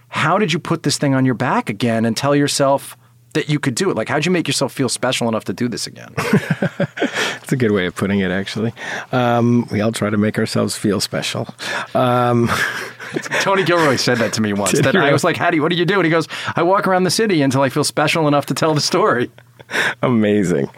how 0.08 0.38
did 0.38 0.52
you 0.52 0.58
put 0.58 0.82
this 0.82 0.96
thing 0.96 1.14
on 1.14 1.25
your 1.25 1.35
back 1.35 1.69
again 1.69 2.05
and 2.05 2.17
tell 2.17 2.35
yourself 2.35 2.96
that 3.35 3.49
you 3.49 3.59
could 3.61 3.75
do 3.75 3.91
it? 3.91 3.97
Like, 3.97 4.09
how'd 4.09 4.25
you 4.25 4.33
make 4.33 4.49
yourself 4.49 4.73
feel 4.73 4.89
special 4.89 5.29
enough 5.29 5.45
to 5.45 5.53
do 5.53 5.69
this 5.69 5.87
again? 5.87 6.15
That's 6.17 7.53
a 7.53 7.57
good 7.57 7.73
way 7.73 7.87
of 7.87 7.95
putting 7.95 8.21
it, 8.21 8.31
actually. 8.31 8.73
Um, 9.13 9.69
we 9.71 9.81
all 9.81 9.93
try 9.93 10.11
to 10.11 10.17
make 10.17 10.39
ourselves 10.39 10.77
feel 10.77 11.01
special. 11.01 11.55
Um, 11.95 12.49
Tony 13.41 13.63
Gilroy 13.65 13.97
said 13.97 14.19
that 14.19 14.33
to 14.35 14.41
me 14.41 14.53
once. 14.53 14.81
That 14.81 14.97
I 14.97 15.13
was 15.13 15.25
like, 15.25 15.37
"How 15.37 15.51
do 15.51 15.57
you? 15.57 15.63
What 15.63 15.71
do 15.71 15.77
you 15.77 15.85
do?" 15.85 15.95
And 15.95 16.05
he 16.05 16.11
goes, 16.11 16.27
"I 16.57 16.63
walk 16.63 16.89
around 16.89 17.05
the 17.05 17.11
city 17.11 17.43
until 17.43 17.63
I 17.63 17.69
feel 17.69 17.85
special 17.85 18.27
enough 18.27 18.47
to 18.47 18.55
tell 18.55 18.75
the 18.75 18.81
story." 18.81 19.31
amazing. 20.03 20.69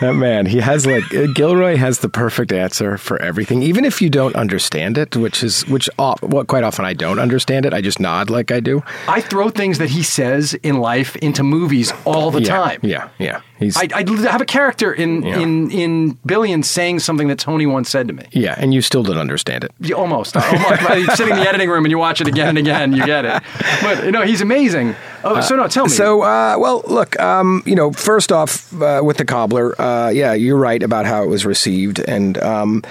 That 0.00 0.12
man, 0.12 0.44
he 0.44 0.58
has 0.58 0.86
like 0.86 1.04
uh, 1.14 1.26
Gilroy 1.34 1.76
has 1.76 2.00
the 2.00 2.10
perfect 2.10 2.52
answer 2.52 2.98
for 2.98 3.20
everything, 3.22 3.62
even 3.62 3.86
if 3.86 4.02
you 4.02 4.10
don't 4.10 4.36
understand 4.36 4.98
it, 4.98 5.16
which 5.16 5.42
is 5.42 5.66
which. 5.68 5.88
Uh, 5.98 6.14
well, 6.20 6.44
quite 6.44 6.64
often 6.64 6.84
I 6.84 6.92
don't 6.92 7.18
understand 7.18 7.64
it. 7.64 7.72
I 7.72 7.80
just 7.80 7.98
nod 7.98 8.28
like 8.28 8.50
I 8.50 8.60
do. 8.60 8.82
I 9.08 9.22
throw 9.22 9.48
things 9.48 9.78
that 9.78 9.88
he 9.88 10.02
says 10.02 10.52
in 10.52 10.80
life 10.80 11.16
into 11.16 11.42
movies 11.42 11.94
all 12.04 12.30
the 12.30 12.42
yeah, 12.42 12.46
time. 12.56 12.80
Yeah, 12.82 13.08
yeah. 13.18 13.40
He's 13.58 13.74
I, 13.78 13.88
I 13.94 14.04
have 14.30 14.42
a 14.42 14.44
character 14.44 14.92
in, 14.92 15.22
Yeah. 15.22 15.38
in 15.40 15.70
in 15.70 16.18
Billions 16.26 16.68
saying 16.68 16.98
something 16.98 17.28
that 17.28 17.38
Tony 17.38 17.64
once 17.64 17.88
said 17.88 18.06
to 18.08 18.12
me. 18.12 18.24
yeah, 18.32 18.54
and 18.58 18.74
you 18.74 18.82
still 18.82 19.02
don't 19.02 19.16
understand 19.16 19.64
it. 19.64 19.72
You 19.80 19.96
almost, 19.96 20.36
almost. 20.36 21.16
Sitting 21.16 21.32
in 21.32 21.40
the 21.40 21.48
editing 21.48 21.70
room 21.70 21.86
and 21.86 21.90
you 21.90 21.96
watch 21.96 22.20
it 22.20 22.26
again 22.28 22.48
and 22.48 22.58
again, 22.58 22.92
you 22.92 23.06
get 23.06 23.24
it. 23.24 23.42
But 23.80 24.04
you 24.04 24.12
know, 24.12 24.22
he's 24.26 24.42
amazing. 24.42 24.94
Oh, 25.26 25.40
so 25.40 25.56
no, 25.56 25.66
tell 25.68 25.84
me. 25.84 25.90
So, 25.90 26.22
uh, 26.22 26.56
well, 26.58 26.82
look, 26.86 27.18
um, 27.20 27.62
you 27.66 27.74
know, 27.74 27.92
first 27.92 28.32
off, 28.32 28.72
uh, 28.80 29.00
with 29.04 29.16
the 29.16 29.24
cobbler, 29.24 29.80
uh, 29.80 30.08
yeah, 30.08 30.32
you're 30.34 30.56
right 30.56 30.82
about 30.82 31.06
how 31.06 31.22
it 31.22 31.26
was 31.26 31.44
received, 31.44 31.98
and 31.98 32.38
um, 32.38 32.82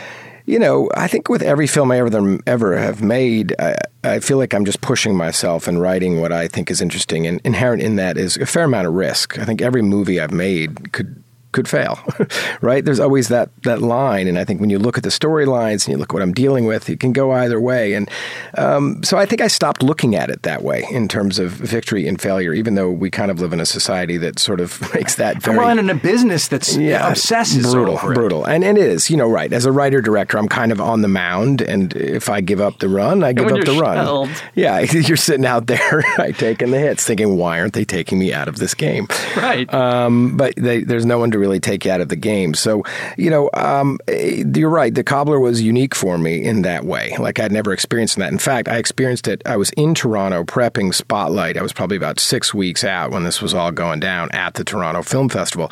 you 0.46 0.60
know, 0.60 0.89
I 0.96 1.08
think 1.08 1.27
with 1.30 1.42
every 1.42 1.68
film 1.68 1.92
I 1.92 2.00
ever 2.00 2.39
ever 2.46 2.77
have 2.77 3.01
made, 3.01 3.56
I, 3.58 3.75
I 4.04 4.20
feel 4.20 4.38
like 4.38 4.54
I'm 4.54 4.65
just 4.65 4.82
pushing 4.82 5.15
myself 5.15 5.68
and 5.68 5.82
writing 5.82 6.22
what 6.22 6.32
I 6.32 6.48
think 6.48 6.70
is 6.70 6.82
interesting, 6.82 7.25
and 7.25 7.42
inherent 7.44 7.82
in 7.82 7.96
that 7.96 8.18
is 8.18 8.38
a 8.38 8.46
fair 8.46 8.65
amount 8.65 8.88
of 8.88 8.94
risk. 8.94 9.39
I 9.39 9.46
think 9.46 9.62
every 9.62 9.82
movie 9.82 10.20
I've 10.20 10.34
made 10.34 10.92
could 10.94 11.24
could 11.56 11.68
fail, 11.68 11.98
right? 12.62 12.84
There's 12.84 13.00
always 13.00 13.30
that 13.30 13.50
that 13.64 13.82
line, 13.82 14.28
and 14.28 14.38
I 14.38 14.44
think 14.44 14.60
when 14.62 14.70
you 14.70 14.78
look 14.78 14.98
at 14.98 15.04
the 15.04 15.10
storylines 15.10 15.86
and 15.86 15.94
you 15.94 15.98
look 15.98 16.12
at 16.12 16.14
what 16.14 16.22
I'm 16.22 16.34
dealing 16.34 16.66
with, 16.66 16.90
it 16.90 17.00
can 17.00 17.14
go 17.14 17.32
either 17.32 17.60
way. 17.60 17.94
And 17.94 18.12
um, 18.58 19.02
so 19.04 19.18
I 19.18 19.26
think 19.26 19.42
I 19.42 19.48
stopped 19.48 19.82
looking 19.82 20.16
at 20.16 20.30
it 20.30 20.44
that 20.44 20.62
way 20.62 20.86
in 20.92 21.08
terms 21.08 21.40
of 21.40 21.52
victory 21.52 22.08
and 22.08 22.22
failure, 22.22 22.54
even 22.54 22.76
though 22.76 22.92
we 22.92 23.10
kind 23.10 23.32
of 23.32 23.40
live 23.40 23.54
in 23.54 23.62
a 23.62 23.66
society 23.66 24.18
that 24.18 24.38
sort 24.38 24.60
of 24.60 24.82
makes 24.94 25.16
that 25.16 25.42
very 25.42 25.58
well, 25.58 25.70
and 25.70 25.80
in 25.80 25.90
a 25.90 25.96
business 25.96 26.48
that's 26.50 26.76
yeah, 26.76 27.10
obsesses 27.10 27.74
brutal, 27.74 27.96
over 27.96 28.12
it. 28.12 28.16
brutal, 28.16 28.46
and 28.46 28.64
and 28.64 28.78
it 28.78 28.86
is, 28.86 29.10
you 29.10 29.18
know, 29.18 29.30
right. 29.30 29.52
As 29.52 29.66
a 29.66 29.72
writer 29.72 30.02
director, 30.02 30.38
I'm 30.38 30.50
kind 30.50 30.74
of 30.74 30.82
on 30.82 31.02
the 31.02 31.08
mound, 31.08 31.62
and 31.62 31.96
if 31.96 32.30
I 32.30 32.42
give 32.42 32.60
up 32.60 32.80
the 32.80 32.90
run, 32.90 33.24
I 33.24 33.32
give 33.32 33.48
up 33.48 33.64
the 33.64 33.74
you're 33.74 33.82
run. 33.82 34.30
Yeah, 34.56 34.80
you're 34.92 35.18
sitting 35.18 35.46
out 35.46 35.68
there, 35.68 36.04
right, 36.18 36.36
taking 36.38 36.72
the 36.72 36.80
hits, 36.80 37.06
thinking, 37.06 37.38
why 37.38 37.62
aren't 37.62 37.74
they 37.74 37.86
taking 37.86 38.20
me 38.20 38.34
out 38.34 38.50
of 38.50 38.58
this 38.58 38.74
game? 38.74 39.08
Right. 39.38 39.72
Um, 39.74 40.36
but 40.36 40.54
they, 40.58 40.84
there's 40.84 41.06
no 41.06 41.20
one 41.20 41.32
to 41.32 41.40
really 41.46 41.60
take 41.60 41.86
you 41.86 41.92
out 41.92 42.02
of 42.02 42.10
the 42.10 42.16
game. 42.16 42.54
So, 42.56 42.84
you 43.18 43.30
know, 43.30 43.50
um, 43.54 44.00
eh, 44.08 44.44
you're 44.56 44.70
right. 44.70 44.94
The 44.94 45.04
cobbler 45.04 45.40
was 45.40 45.62
unique 45.62 45.94
for 45.94 46.18
me 46.18 46.44
in 46.44 46.64
that 46.64 46.86
way. 46.86 47.16
Like 47.20 47.40
I'd 47.40 47.52
never 47.52 47.72
experienced 47.72 48.18
that. 48.18 48.32
In 48.32 48.40
fact, 48.40 48.68
I 48.68 48.78
experienced 48.78 49.28
it. 49.28 49.42
I 49.46 49.58
was 49.58 49.70
in 49.72 49.94
Toronto 49.94 50.44
prepping 50.44 50.94
Spotlight. 50.94 51.58
I 51.58 51.62
was 51.62 51.72
probably 51.74 51.98
about 51.98 52.20
six 52.20 52.54
weeks 52.54 52.84
out 52.84 53.12
when 53.12 53.24
this 53.24 53.42
was 53.42 53.54
all 53.54 53.72
going 53.72 54.00
down 54.00 54.30
at 54.32 54.56
the 54.56 54.64
Toronto 54.64 55.04
Film 55.04 55.30
Festival. 55.30 55.72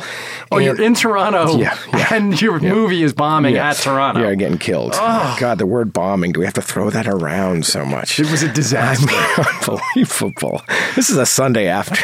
Oh, 0.51 0.58
And- 0.58 0.65
you're 0.65 0.82
in 0.82 0.94
Toronto, 0.94 1.58
Yeah, 1.58 1.77
yeah. 1.94 2.08
and 2.15 2.39
your 2.42 2.60
movie 2.60 3.01
is 3.03 3.13
bombing 3.13 3.56
Yeah. 3.56 3.70
at 3.72 3.77
Toronto. 3.77 4.22
Yeah, 4.22 4.36
getting 4.36 4.58
killed. 4.60 4.94
Oh. 4.96 5.36
God, 5.39 5.58
the 5.58 5.65
word 5.65 5.92
bombing. 5.94 6.32
Do 6.34 6.39
we 6.39 6.46
have 6.46 6.53
to 6.56 6.62
throw 6.62 6.89
that 6.92 7.08
around 7.08 7.65
so 7.65 7.84
much? 7.86 8.20
It 8.20 8.30
was 8.30 8.44
a 8.44 8.50
disaster. 8.62 9.10
Unbelievable. 9.72 10.62
This 10.96 11.10
is 11.10 11.18
a 11.18 11.25
Sunday 11.25 11.68
afternoon. 11.68 12.03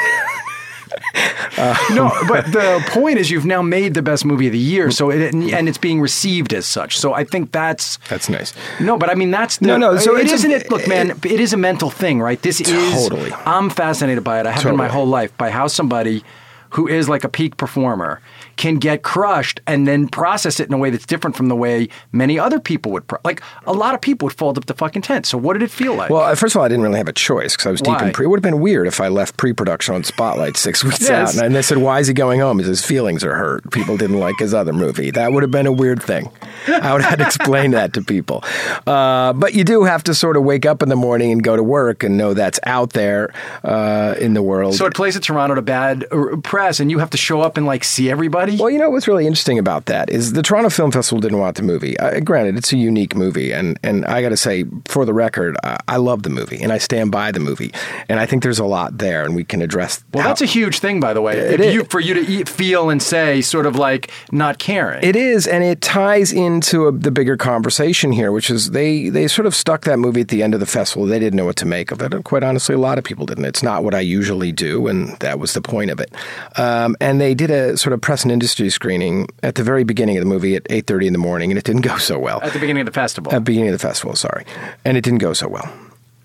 No, 1.92 2.12
but 2.28 2.46
the 2.52 2.84
point 2.90 3.20
is, 3.20 3.30
you've 3.30 3.46
now 3.46 3.62
made 3.62 3.94
the 3.94 4.02
best 4.02 4.26
movie 4.26 4.48
of 4.48 4.54
the 4.54 4.60
year, 4.60 4.92
so 4.92 5.10
it, 5.10 5.34
and 5.34 5.68
it's 5.70 5.78
being 5.78 6.02
received 6.02 6.54
as 6.54 6.66
such. 6.66 6.98
So 6.98 7.14
I 7.14 7.24
think 7.24 7.52
that's 7.52 7.98
That's 8.10 8.30
nice. 8.30 8.54
no, 8.80 8.98
but 8.98 9.10
I 9.10 9.16
mean 9.16 9.32
that's 9.32 9.58
the, 9.58 9.68
No, 9.68 9.78
no, 9.78 9.98
so 9.98 10.16
it 10.16 10.24
it's 10.24 10.32
a- 10.32 10.36
isn't 10.36 10.52
it. 10.52 10.70
Look, 10.72 10.88
man, 10.88 11.12
it 11.24 11.40
is 11.40 11.54
a 11.54 11.58
mental 11.58 11.90
thing, 11.90 12.20
right? 12.22 12.42
This 12.42 12.60
Totally. 12.60 13.30
is. 13.30 13.34
I'm 13.46 13.70
fascinated 13.70 14.24
by 14.24 14.40
it. 14.40 14.46
I 14.46 14.52
have 14.52 14.64
been 14.64 14.76
my 14.78 14.88
whole 14.88 15.08
life 15.08 15.36
by 15.38 15.50
how 15.52 15.68
somebody 15.68 16.24
who 16.72 16.88
is 16.88 17.10
like 17.10 17.24
a 17.24 17.30
peak 17.30 17.58
performer 17.58 18.22
can 18.60 18.76
get 18.76 19.02
crushed 19.02 19.60
and 19.66 19.88
then 19.88 20.08
process 20.08 20.60
it 20.60 20.68
in 20.68 20.74
a 20.74 20.78
way 20.78 20.90
that's 20.92 21.06
different 21.08 21.36
from 21.36 21.48
the 21.48 21.56
way 21.56 21.88
many 22.12 22.38
other 22.38 22.60
people 22.60 22.92
would. 22.92 23.08
Pro- 23.08 23.18
like 23.24 23.42
a 23.66 23.74
lot 23.74 23.96
of 23.96 24.02
people 24.02 24.28
would 24.28 24.36
fold 24.38 24.58
up 24.58 24.66
the 24.68 24.74
fucking 24.76 25.02
tent. 25.02 25.26
So 25.26 25.38
what 25.38 25.54
did 25.54 25.64
it 25.64 25.72
feel 25.72 25.96
like? 25.96 26.10
Well, 26.12 26.22
uh, 26.24 26.36
first 26.36 26.54
of 26.56 26.60
all, 26.60 26.66
I 26.66 26.68
didn't 26.68 26.84
really 26.84 26.98
have 26.98 27.08
a 27.08 27.14
choice 27.14 27.54
because 27.56 27.66
I 27.66 27.72
was 27.72 27.82
deep 27.82 27.96
Why? 27.96 28.08
in 28.08 28.14
pre. 28.14 28.26
It 28.26 28.30
would 28.30 28.38
have 28.38 28.44
been 28.52 28.60
weird 28.60 28.86
if 28.86 29.00
I 29.02 29.08
left 29.08 29.38
pre-production 29.38 29.96
on 29.96 30.04
Spotlight 30.04 30.58
six 30.58 30.84
weeks 30.84 31.02
Yes. 31.02 31.38
out, 31.40 31.46
and 31.46 31.56
they 31.56 31.62
said, 31.62 31.78
"Why 31.80 32.00
is 32.00 32.08
he 32.08 32.14
going 32.14 32.42
home? 32.42 32.60
Is 32.60 32.68
his 32.68 32.86
feelings 32.86 33.24
are 33.24 33.34
hurt? 33.34 33.72
People 33.72 33.96
didn't 33.98 34.20
like 34.20 34.36
his 34.38 34.54
other 34.54 34.74
movie." 34.74 35.10
That 35.12 35.32
would 35.32 35.42
have 35.44 35.52
been 35.52 35.66
a 35.66 35.72
weird 35.72 36.04
thing. 36.04 36.30
I 36.68 36.92
would 36.94 37.02
have 37.02 37.12
had 37.12 37.20
to 37.20 37.26
explain 37.26 37.72
that 37.72 37.94
to 37.94 38.02
people. 38.04 38.44
Uh, 38.86 39.32
but 39.34 39.54
you 39.54 39.64
do 39.64 39.86
have 39.86 40.04
to 40.04 40.14
sort 40.14 40.36
of 40.36 40.44
wake 40.44 40.66
up 40.66 40.84
in 40.84 40.90
the 40.90 40.96
morning 40.98 41.32
and 41.32 41.42
go 41.42 41.56
to 41.56 41.64
work 41.64 42.04
and 42.04 42.18
know 42.18 42.34
that's 42.34 42.60
out 42.66 42.92
there 42.92 43.34
uh, 43.64 44.16
in 44.20 44.34
the 44.34 44.42
world. 44.44 44.76
so 44.76 44.86
it 44.86 44.94
plays 44.94 45.16
at 45.16 45.24
Toronto 45.24 45.56
to 45.56 45.62
bad 45.62 46.06
uh, 46.12 46.36
press, 46.44 46.80
and 46.82 46.92
you 46.92 47.00
have 47.00 47.10
to 47.12 47.18
show 47.18 47.40
up 47.42 47.56
and 47.58 47.66
like 47.66 47.84
see 47.86 48.10
everybody. 48.12 48.49
Well, 48.58 48.70
you 48.70 48.78
know 48.78 48.90
what's 48.90 49.08
really 49.08 49.28
interesting 49.28 49.60
about 49.60 49.86
that 49.88 50.10
is 50.10 50.34
the 50.34 50.42
Toronto 50.42 50.70
Film 50.70 50.92
Festival 50.92 51.20
didn't 51.20 51.40
want 51.40 51.58
the 51.58 51.64
movie. 51.64 51.98
Uh, 52.00 52.20
granted, 52.22 52.58
it's 52.58 52.72
a 52.74 52.78
unique 52.78 53.16
movie, 53.16 53.52
and 53.52 53.80
and 53.84 54.06
I 54.06 54.22
got 54.22 54.30
to 54.30 54.38
say, 54.38 54.66
for 54.86 55.06
the 55.06 55.14
record, 55.14 55.58
uh, 55.64 55.78
I 55.88 55.98
love 55.98 56.24
the 56.24 56.30
movie, 56.30 56.62
and 56.62 56.72
I 56.72 56.78
stand 56.78 57.12
by 57.12 57.32
the 57.32 57.40
movie, 57.40 57.74
and 58.08 58.20
I 58.20 58.26
think 58.26 58.44
there's 58.44 58.60
a 58.60 58.66
lot 58.66 58.98
there, 58.98 59.24
and 59.26 59.36
we 59.36 59.44
can 59.44 59.62
address. 59.62 60.04
Well, 60.14 60.24
how- 60.24 60.30
that's 60.30 60.42
a 60.42 60.46
huge 60.46 60.80
thing, 60.80 61.00
by 61.00 61.14
the 61.14 61.22
way. 61.22 61.38
It 61.38 61.74
you, 61.74 61.84
for 61.86 62.00
you 62.00 62.14
to 62.14 62.22
eat, 62.22 62.48
feel 62.50 62.90
and 62.90 63.02
say, 63.02 63.42
sort 63.42 63.66
of 63.66 63.76
like 63.76 64.12
not 64.32 64.58
caring. 64.60 65.04
It 65.04 65.16
is, 65.16 65.48
and 65.48 65.64
it 65.64 65.82
ties 65.82 66.32
into 66.32 66.88
a, 66.88 66.92
the 66.92 67.12
bigger 67.12 67.38
conversation 67.38 68.12
here, 68.12 68.32
which 68.32 68.50
is 68.50 68.72
they 68.72 69.10
they 69.10 69.28
sort 69.28 69.46
of 69.46 69.56
stuck 69.56 69.84
that 69.86 69.98
movie 70.00 70.22
at 70.22 70.30
the 70.30 70.42
end 70.44 70.54
of 70.54 70.60
the 70.60 70.66
festival. 70.66 71.06
They 71.06 71.20
didn't 71.20 71.38
know 71.38 71.46
what 71.46 71.56
to 71.58 71.66
make 71.66 71.92
of 71.92 72.02
it, 72.02 72.14
and 72.14 72.24
quite 72.24 72.44
honestly, 72.44 72.76
a 72.76 72.80
lot 72.80 72.98
of 72.98 73.04
people 73.04 73.26
didn't. 73.26 73.46
It's 73.46 73.64
not 73.64 73.84
what 73.84 73.94
I 73.94 74.00
usually 74.00 74.52
do, 74.52 74.88
and 74.88 75.10
that 75.20 75.40
was 75.40 75.54
the 75.54 75.62
point 75.62 75.92
of 75.92 76.00
it. 76.00 76.14
Um, 76.58 76.96
and 77.02 77.20
they 77.20 77.34
did 77.34 77.52
a 77.52 77.78
sort 77.78 77.94
of 77.94 78.02
press 78.02 78.24
and 78.24 78.32
industry 78.40 78.70
screening 78.70 79.28
at 79.44 79.56
the 79.56 79.64
very 79.64 79.84
beginning 79.84 80.16
of 80.18 80.24
the 80.24 80.30
movie 80.30 80.56
at 80.56 80.66
eight 80.70 80.88
thirty 80.88 81.08
in 81.08 81.14
the 81.14 81.20
morning, 81.20 81.52
and 81.52 81.58
it 81.58 81.66
didn't 81.66 81.82
go 81.82 81.98
so 81.98 82.18
well. 82.18 82.40
at 82.42 82.54
the 82.54 82.60
beginning 82.60 82.80
of 82.82 82.86
the 82.86 82.94
festival. 82.94 83.34
At 83.34 83.36
the 83.36 83.42
beginning 83.42 83.70
of 83.74 83.74
the 83.80 83.86
festival, 83.86 84.16
sorry, 84.16 84.46
and 84.86 84.96
it 84.96 85.04
didn't 85.04 85.20
go 85.20 85.34
so 85.34 85.50
well. 85.50 85.70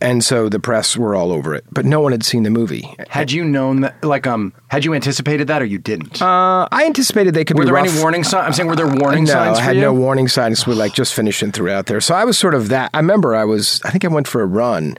And 0.05 0.23
so 0.23 0.49
the 0.51 0.61
press 0.61 0.97
were 0.97 1.15
all 1.15 1.33
over 1.33 1.55
it, 1.55 1.65
but 1.73 1.85
no 1.87 2.01
one 2.01 2.13
had 2.13 2.23
seen 2.23 2.43
the 2.43 2.51
movie. 2.51 2.95
had 3.09 3.33
you 3.33 3.43
known 3.43 3.81
that, 3.81 4.05
like, 4.05 4.27
um, 4.27 4.53
had 4.69 4.85
you 4.85 4.93
anticipated 4.93 5.47
that, 5.49 5.63
or 5.63 5.65
you 5.65 5.79
didn't? 5.79 6.21
Uh, 6.21 6.69
I 6.71 6.85
anticipated 6.85 7.33
they 7.35 7.45
could 7.45 7.57
were 7.57 7.63
be 7.63 7.67
there 7.67 7.75
rough. 7.75 7.89
any 7.89 8.01
warning 8.01 8.23
signs? 8.23 8.47
I'm 8.47 8.53
saying, 8.53 8.69
were 8.69 8.77
there 8.77 8.87
warning 8.87 9.25
no, 9.25 9.33
signs 9.33 9.59
I 9.59 9.63
had 9.63 9.77
no 9.79 9.95
warning 9.95 10.29
signs. 10.29 10.67
We're 10.67 10.75
like 10.75 10.93
just 10.93 11.15
finishing 11.15 11.47
and 11.47 11.55
threw 11.55 11.69
it 11.69 11.73
out 11.73 11.87
there. 11.87 12.01
So 12.03 12.15
I 12.15 12.25
was 12.25 12.37
sort 12.37 12.55
of 12.55 12.69
that. 12.69 12.91
I 12.93 12.99
remember 12.99 13.35
I 13.35 13.45
was. 13.45 13.81
I 13.85 13.91
think 13.91 14.05
I 14.05 14.09
went 14.09 14.29
for 14.29 14.43
a 14.43 14.47
run, 14.47 14.97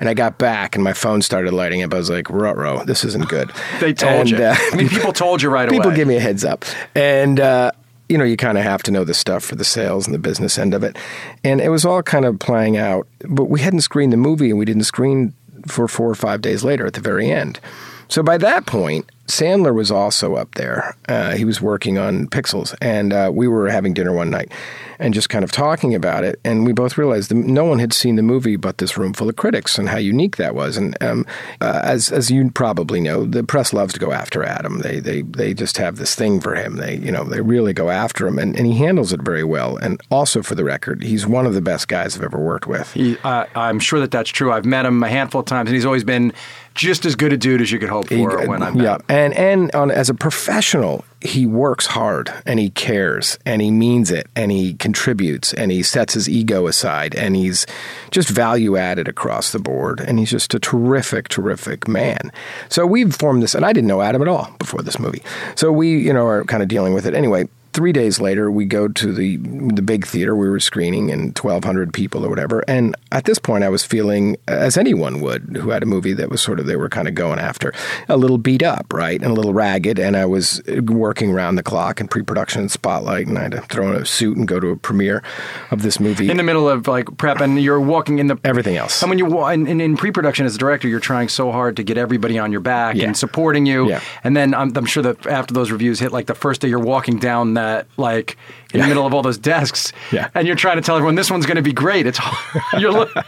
and 0.00 0.08
I 0.08 0.14
got 0.14 0.38
back, 0.38 0.74
and 0.74 0.82
my 0.82 0.92
phone 0.92 1.22
started 1.22 1.52
lighting 1.54 1.82
up. 1.84 1.94
I 1.94 1.96
was 1.98 2.10
like, 2.10 2.28
"Ruh-roh, 2.28 2.84
this 2.84 3.04
isn't 3.04 3.28
good." 3.28 3.52
They 3.80 3.92
told 3.92 4.20
And, 4.22 4.30
you. 4.30 4.36
uh, 4.44 4.56
I 4.58 4.76
mean, 4.76 4.88
people 4.88 5.12
told 5.12 5.40
you 5.40 5.50
right 5.50 5.68
people 5.70 5.86
away. 5.86 5.94
People 5.94 5.96
give 5.96 6.08
me 6.08 6.16
a 6.16 6.20
heads 6.20 6.44
up, 6.44 6.64
and 6.96 7.38
uh, 7.38 7.70
you 8.08 8.16
know, 8.16 8.24
you 8.24 8.36
kind 8.36 8.58
of 8.58 8.64
have 8.64 8.82
to 8.84 8.90
know 8.90 9.04
the 9.04 9.14
stuff 9.14 9.44
for 9.44 9.54
the 9.54 9.64
sales 9.64 10.06
and 10.06 10.14
the 10.14 10.18
business 10.18 10.58
end 10.58 10.74
of 10.74 10.82
it. 10.82 10.96
And 11.44 11.60
it 11.60 11.68
was 11.68 11.84
all 11.84 12.02
kind 12.02 12.24
of 12.24 12.38
playing 12.38 12.76
out, 12.76 13.06
but 13.28 13.44
we 13.44 13.60
hadn't 13.60 13.82
screened 13.82 14.12
the 14.12 14.16
movie, 14.16 14.50
and 14.50 14.58
we 14.58 14.64
didn't 14.64 14.84
screen 14.84 15.34
for 15.66 15.88
four 15.88 16.08
or 16.08 16.14
five 16.14 16.40
days 16.40 16.64
later 16.64 16.86
at 16.86 16.94
the 16.94 17.00
very 17.00 17.30
end. 17.30 17.60
So 18.08 18.22
by 18.22 18.38
that 18.38 18.66
point, 18.66 19.10
Sandler 19.28 19.74
was 19.74 19.90
also 19.90 20.34
up 20.34 20.54
there. 20.54 20.96
Uh, 21.08 21.36
he 21.36 21.44
was 21.44 21.60
working 21.60 21.98
on 21.98 22.26
Pixels, 22.28 22.74
and 22.80 23.12
uh, 23.12 23.30
we 23.32 23.46
were 23.46 23.68
having 23.68 23.92
dinner 23.92 24.12
one 24.12 24.30
night 24.30 24.50
and 24.98 25.14
just 25.14 25.28
kind 25.28 25.44
of 25.44 25.52
talking 25.52 25.94
about 25.94 26.24
it. 26.24 26.40
And 26.44 26.64
we 26.66 26.72
both 26.72 26.98
realized 26.98 27.30
that 27.30 27.36
no 27.36 27.64
one 27.64 27.78
had 27.78 27.92
seen 27.92 28.16
the 28.16 28.22
movie 28.22 28.56
but 28.56 28.78
this 28.78 28.96
room 28.96 29.12
full 29.12 29.28
of 29.28 29.36
critics 29.36 29.78
and 29.78 29.88
how 29.88 29.98
unique 29.98 30.36
that 30.36 30.54
was. 30.54 30.76
And 30.76 31.00
um, 31.02 31.26
uh, 31.60 31.80
as 31.84 32.10
as 32.10 32.30
you 32.30 32.50
probably 32.50 33.00
know, 33.00 33.24
the 33.24 33.44
press 33.44 33.72
loves 33.72 33.92
to 33.94 34.00
go 34.00 34.12
after 34.12 34.42
Adam. 34.42 34.80
They 34.80 34.98
they 34.98 35.22
they 35.22 35.54
just 35.54 35.76
have 35.76 35.96
this 35.96 36.14
thing 36.14 36.40
for 36.40 36.54
him. 36.54 36.76
They 36.76 36.96
you 36.96 37.12
know 37.12 37.24
they 37.24 37.40
really 37.40 37.72
go 37.72 37.90
after 37.90 38.26
him, 38.26 38.38
and, 38.38 38.56
and 38.56 38.66
he 38.66 38.74
handles 38.74 39.12
it 39.12 39.22
very 39.22 39.44
well. 39.44 39.76
And 39.76 40.00
also 40.10 40.42
for 40.42 40.54
the 40.54 40.64
record, 40.64 41.02
he's 41.02 41.26
one 41.26 41.46
of 41.46 41.54
the 41.54 41.62
best 41.62 41.88
guys 41.88 42.16
I've 42.16 42.22
ever 42.24 42.38
worked 42.38 42.66
with. 42.66 42.92
He, 42.94 43.18
uh, 43.24 43.44
I'm 43.54 43.78
sure 43.78 44.00
that 44.00 44.10
that's 44.10 44.30
true. 44.30 44.52
I've 44.52 44.64
met 44.64 44.86
him 44.86 45.02
a 45.02 45.08
handful 45.08 45.40
of 45.40 45.46
times, 45.46 45.68
and 45.68 45.74
he's 45.74 45.86
always 45.86 46.04
been 46.04 46.32
just 46.78 47.04
as 47.04 47.16
good 47.16 47.32
a 47.32 47.36
dude 47.36 47.60
as 47.60 47.72
you 47.72 47.78
could 47.80 47.88
hope 47.88 48.06
for 48.06 48.46
when 48.46 48.62
I'm 48.62 48.80
yeah, 48.80 48.98
and 49.08 49.34
and 49.34 49.74
on 49.74 49.90
as 49.90 50.08
a 50.08 50.14
professional, 50.14 51.04
he 51.20 51.44
works 51.44 51.86
hard 51.86 52.32
and 52.46 52.60
he 52.60 52.70
cares 52.70 53.36
and 53.44 53.60
he 53.60 53.72
means 53.72 54.12
it 54.12 54.28
and 54.36 54.52
he 54.52 54.74
contributes 54.74 55.52
and 55.52 55.72
he 55.72 55.82
sets 55.82 56.14
his 56.14 56.28
ego 56.28 56.68
aside 56.68 57.16
and 57.16 57.34
he's 57.34 57.66
just 58.12 58.28
value 58.28 58.76
added 58.76 59.08
across 59.08 59.50
the 59.50 59.58
board 59.58 59.98
and 59.98 60.20
he's 60.20 60.30
just 60.30 60.54
a 60.54 60.60
terrific, 60.60 61.28
terrific 61.28 61.88
man. 61.88 62.30
So 62.68 62.86
we've 62.86 63.12
formed 63.12 63.42
this, 63.42 63.56
and 63.56 63.66
I 63.66 63.72
didn't 63.72 63.88
know 63.88 64.00
Adam 64.00 64.22
at 64.22 64.28
all 64.28 64.48
before 64.60 64.82
this 64.82 65.00
movie. 65.00 65.22
So 65.56 65.72
we, 65.72 65.98
you 65.98 66.12
know, 66.12 66.26
are 66.26 66.44
kind 66.44 66.62
of 66.62 66.68
dealing 66.68 66.94
with 66.94 67.06
it 67.06 67.14
anyway. 67.14 67.48
Three 67.78 67.92
days 67.92 68.20
later, 68.20 68.50
we 68.50 68.64
go 68.64 68.88
to 68.88 69.12
the 69.12 69.36
the 69.36 69.82
big 69.82 70.04
theater 70.04 70.34
we 70.34 70.48
were 70.50 70.58
screening, 70.58 71.12
and 71.12 71.36
twelve 71.36 71.62
hundred 71.62 71.92
people 71.92 72.26
or 72.26 72.28
whatever. 72.28 72.64
And 72.66 72.96
at 73.12 73.22
this 73.24 73.38
point, 73.38 73.62
I 73.62 73.68
was 73.68 73.84
feeling, 73.84 74.36
as 74.48 74.76
anyone 74.76 75.20
would, 75.20 75.56
who 75.62 75.70
had 75.70 75.84
a 75.84 75.86
movie 75.86 76.12
that 76.14 76.28
was 76.28 76.42
sort 76.42 76.58
of 76.58 76.66
they 76.66 76.74
were 76.74 76.88
kind 76.88 77.06
of 77.06 77.14
going 77.14 77.38
after, 77.38 77.72
a 78.08 78.16
little 78.16 78.36
beat 78.36 78.64
up, 78.64 78.92
right, 78.92 79.22
and 79.22 79.30
a 79.30 79.32
little 79.32 79.52
ragged. 79.54 80.00
And 80.00 80.16
I 80.16 80.26
was 80.26 80.60
uh, 80.68 80.82
working 80.92 81.30
round 81.30 81.56
the 81.56 81.62
clock 81.62 82.00
in 82.00 82.08
pre-production 82.08 82.62
and 82.62 82.68
spotlight, 82.70 83.28
and 83.28 83.38
I 83.38 83.42
had 83.42 83.52
to 83.52 83.60
throw 83.60 83.86
on 83.90 83.94
a 83.94 84.04
suit 84.04 84.36
and 84.36 84.48
go 84.48 84.58
to 84.58 84.70
a 84.70 84.76
premiere 84.76 85.22
of 85.70 85.82
this 85.82 86.00
movie. 86.00 86.28
in 86.28 86.36
the 86.36 86.42
middle 86.42 86.68
of 86.68 86.88
like 86.88 87.16
prep, 87.16 87.40
and 87.40 87.62
you're 87.62 87.80
walking 87.80 88.18
in 88.18 88.26
the 88.26 88.36
Everything 88.42 88.76
else. 88.76 89.02
And 89.02 89.08
when 89.08 89.20
you 89.20 89.48
in, 89.50 89.68
in, 89.68 89.80
in 89.80 89.96
pre-production 89.96 90.46
as 90.46 90.56
a 90.56 90.58
director, 90.58 90.88
you're 90.88 90.98
trying 90.98 91.28
so 91.28 91.52
hard 91.52 91.76
to 91.76 91.84
get 91.84 91.96
everybody 91.96 92.40
on 92.40 92.50
your 92.50 92.60
back 92.60 92.96
Yeah. 92.96 93.04
and 93.04 93.16
supporting 93.16 93.66
you. 93.66 93.88
Yeah. 93.88 94.00
And 94.24 94.36
then 94.36 94.52
I'm, 94.52 94.76
I'm 94.76 94.86
sure 94.86 95.04
that 95.04 95.28
after 95.28 95.54
those 95.54 95.70
reviews 95.70 96.00
hit, 96.00 96.10
like 96.10 96.26
the 96.26 96.34
first 96.34 96.60
day 96.60 96.66
you're 96.66 96.80
walking 96.80 97.20
down 97.20 97.54
that 97.54 97.67
like 97.96 98.36
in 98.72 98.78
Yeah. 98.80 98.84
the 98.84 98.88
middle 98.88 99.06
of 99.06 99.14
all 99.14 99.22
those 99.22 99.38
desks, 99.38 99.92
Yeah. 100.12 100.28
and 100.34 100.46
you're 100.46 100.56
trying 100.56 100.76
to 100.76 100.82
tell 100.82 100.96
everyone 100.96 101.14
this 101.14 101.30
one's 101.30 101.46
going 101.46 101.56
to 101.56 101.62
be 101.62 101.72
great. 101.72 102.06
It's 102.06 102.20
you're 102.78 102.92
look, 102.92 103.10
oh, 103.16 103.22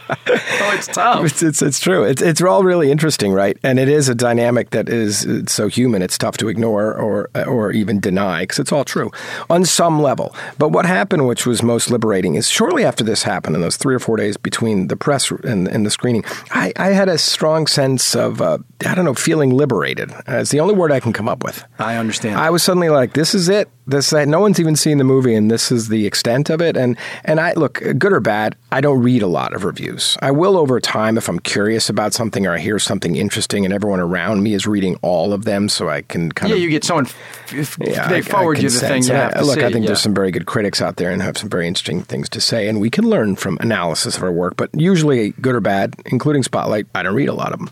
it's 0.75 0.87
tough. 0.87 1.25
It's, 1.25 1.41
it's 1.43 1.61
it's 1.61 1.79
true. 1.79 2.03
It's 2.03 2.21
it's 2.21 2.41
all 2.41 2.63
really 2.63 2.91
interesting, 2.91 3.31
right? 3.33 3.57
And 3.63 3.79
it 3.79 3.89
is 3.89 4.09
a 4.09 4.15
dynamic 4.15 4.69
that 4.71 4.89
is 4.89 5.25
so 5.47 5.67
human. 5.67 6.01
It's 6.01 6.17
tough 6.17 6.37
to 6.37 6.47
ignore 6.47 6.93
or 6.93 7.29
or 7.47 7.71
even 7.71 7.99
deny 7.99 8.41
because 8.43 8.59
it's 8.59 8.71
all 8.71 8.83
true 8.83 9.11
on 9.49 9.65
some 9.65 10.01
level. 10.01 10.35
But 10.57 10.69
what 10.69 10.85
happened, 10.85 11.27
which 11.27 11.45
was 11.45 11.63
most 11.63 11.89
liberating, 11.91 12.35
is 12.35 12.47
shortly 12.49 12.83
after 12.85 13.03
this 13.03 13.23
happened, 13.23 13.55
in 13.55 13.61
those 13.61 13.77
three 13.77 13.95
or 13.95 13.99
four 13.99 14.17
days 14.17 14.37
between 14.37 14.87
the 14.87 14.95
press 14.95 15.31
and, 15.31 15.67
and 15.67 15.85
the 15.85 15.89
screening, 15.91 16.23
I, 16.51 16.71
I 16.77 16.87
had 16.89 17.09
a 17.09 17.17
strong 17.17 17.67
sense 17.67 18.15
of 18.15 18.41
uh, 18.41 18.57
I 18.85 18.95
don't 18.95 19.05
know, 19.05 19.13
feeling 19.13 19.51
liberated. 19.51 20.11
Uh, 20.11 20.37
it's 20.41 20.51
the 20.51 20.59
only 20.59 20.75
word 20.75 20.91
I 20.91 20.99
can 20.99 21.13
come 21.13 21.27
up 21.27 21.43
with. 21.43 21.63
I 21.79 21.95
understand. 21.97 22.35
I 22.39 22.49
was 22.49 22.63
suddenly 22.63 22.89
like, 22.89 23.13
"This 23.13 23.33
is 23.33 23.49
it. 23.49 23.69
This 23.87 24.11
no 24.13 24.39
one's 24.39 24.59
even 24.59 24.75
seen 24.75 24.97
the 24.97 25.03
movie, 25.03 25.30
and 25.35 25.49
this 25.49 25.71
is 25.71 25.87
the 25.89 26.05
extent 26.05 26.49
of 26.49 26.61
it." 26.61 26.77
And 26.77 26.97
and 27.23 27.39
I 27.39 27.53
look, 27.53 27.81
good 27.97 28.13
or 28.13 28.19
bad, 28.19 28.55
I 28.71 28.81
don't 28.81 29.01
read 29.01 29.21
a 29.21 29.27
lot 29.27 29.53
of 29.53 29.63
reviews. 29.63 30.17
I 30.21 30.31
will 30.31 30.57
over 30.57 30.79
time 30.79 31.17
if 31.17 31.27
I'm 31.27 31.39
curious 31.39 31.89
about 31.89 32.13
something 32.13 32.45
or 32.45 32.53
I 32.53 32.59
hear 32.59 32.79
something 32.79 33.15
interesting, 33.15 33.65
and 33.65 33.73
everyone 33.73 33.99
around 33.99 34.43
me 34.43 34.53
is 34.53 34.65
reading 34.67 34.97
all 35.01 35.33
of 35.33 35.45
them, 35.45 35.69
so 35.69 35.89
I 35.89 36.01
can 36.03 36.31
kind 36.31 36.49
yeah, 36.49 36.55
of 36.55 36.59
Yeah, 36.59 36.65
you 36.65 36.71
get 36.71 36.83
someone. 36.83 37.07
If 37.51 37.77
yeah, 37.79 38.07
they 38.07 38.15
I- 38.15 38.17
I 38.19 38.21
forward 38.21 38.55
can 38.55 38.63
you 38.63 38.69
the 38.69 38.79
thing 38.79 39.03
you 39.03 39.13
have 39.13 39.33
to 39.33 39.43
Look, 39.43 39.59
see. 39.59 39.65
I 39.65 39.71
think 39.71 39.83
yeah. 39.83 39.87
there's 39.87 40.01
some 40.01 40.13
very 40.13 40.31
good 40.31 40.45
critics 40.45 40.81
out 40.81 40.95
there 40.95 41.11
and 41.11 41.21
have 41.21 41.37
some 41.37 41.49
very 41.49 41.67
interesting 41.67 42.01
things 42.01 42.29
to 42.29 42.41
say, 42.41 42.67
and 42.67 42.79
we 42.79 42.89
can 42.89 43.09
learn 43.09 43.35
from 43.35 43.57
analysis 43.61 44.17
of 44.17 44.23
our 44.23 44.31
work. 44.31 44.55
But 44.55 44.69
usually, 44.73 45.31
good 45.41 45.55
or 45.55 45.59
bad, 45.59 45.95
including 46.05 46.43
Spotlight, 46.43 46.87
I 46.95 47.03
don't 47.03 47.15
read 47.15 47.29
a 47.29 47.33
lot 47.33 47.51
of 47.51 47.59
them. 47.59 47.69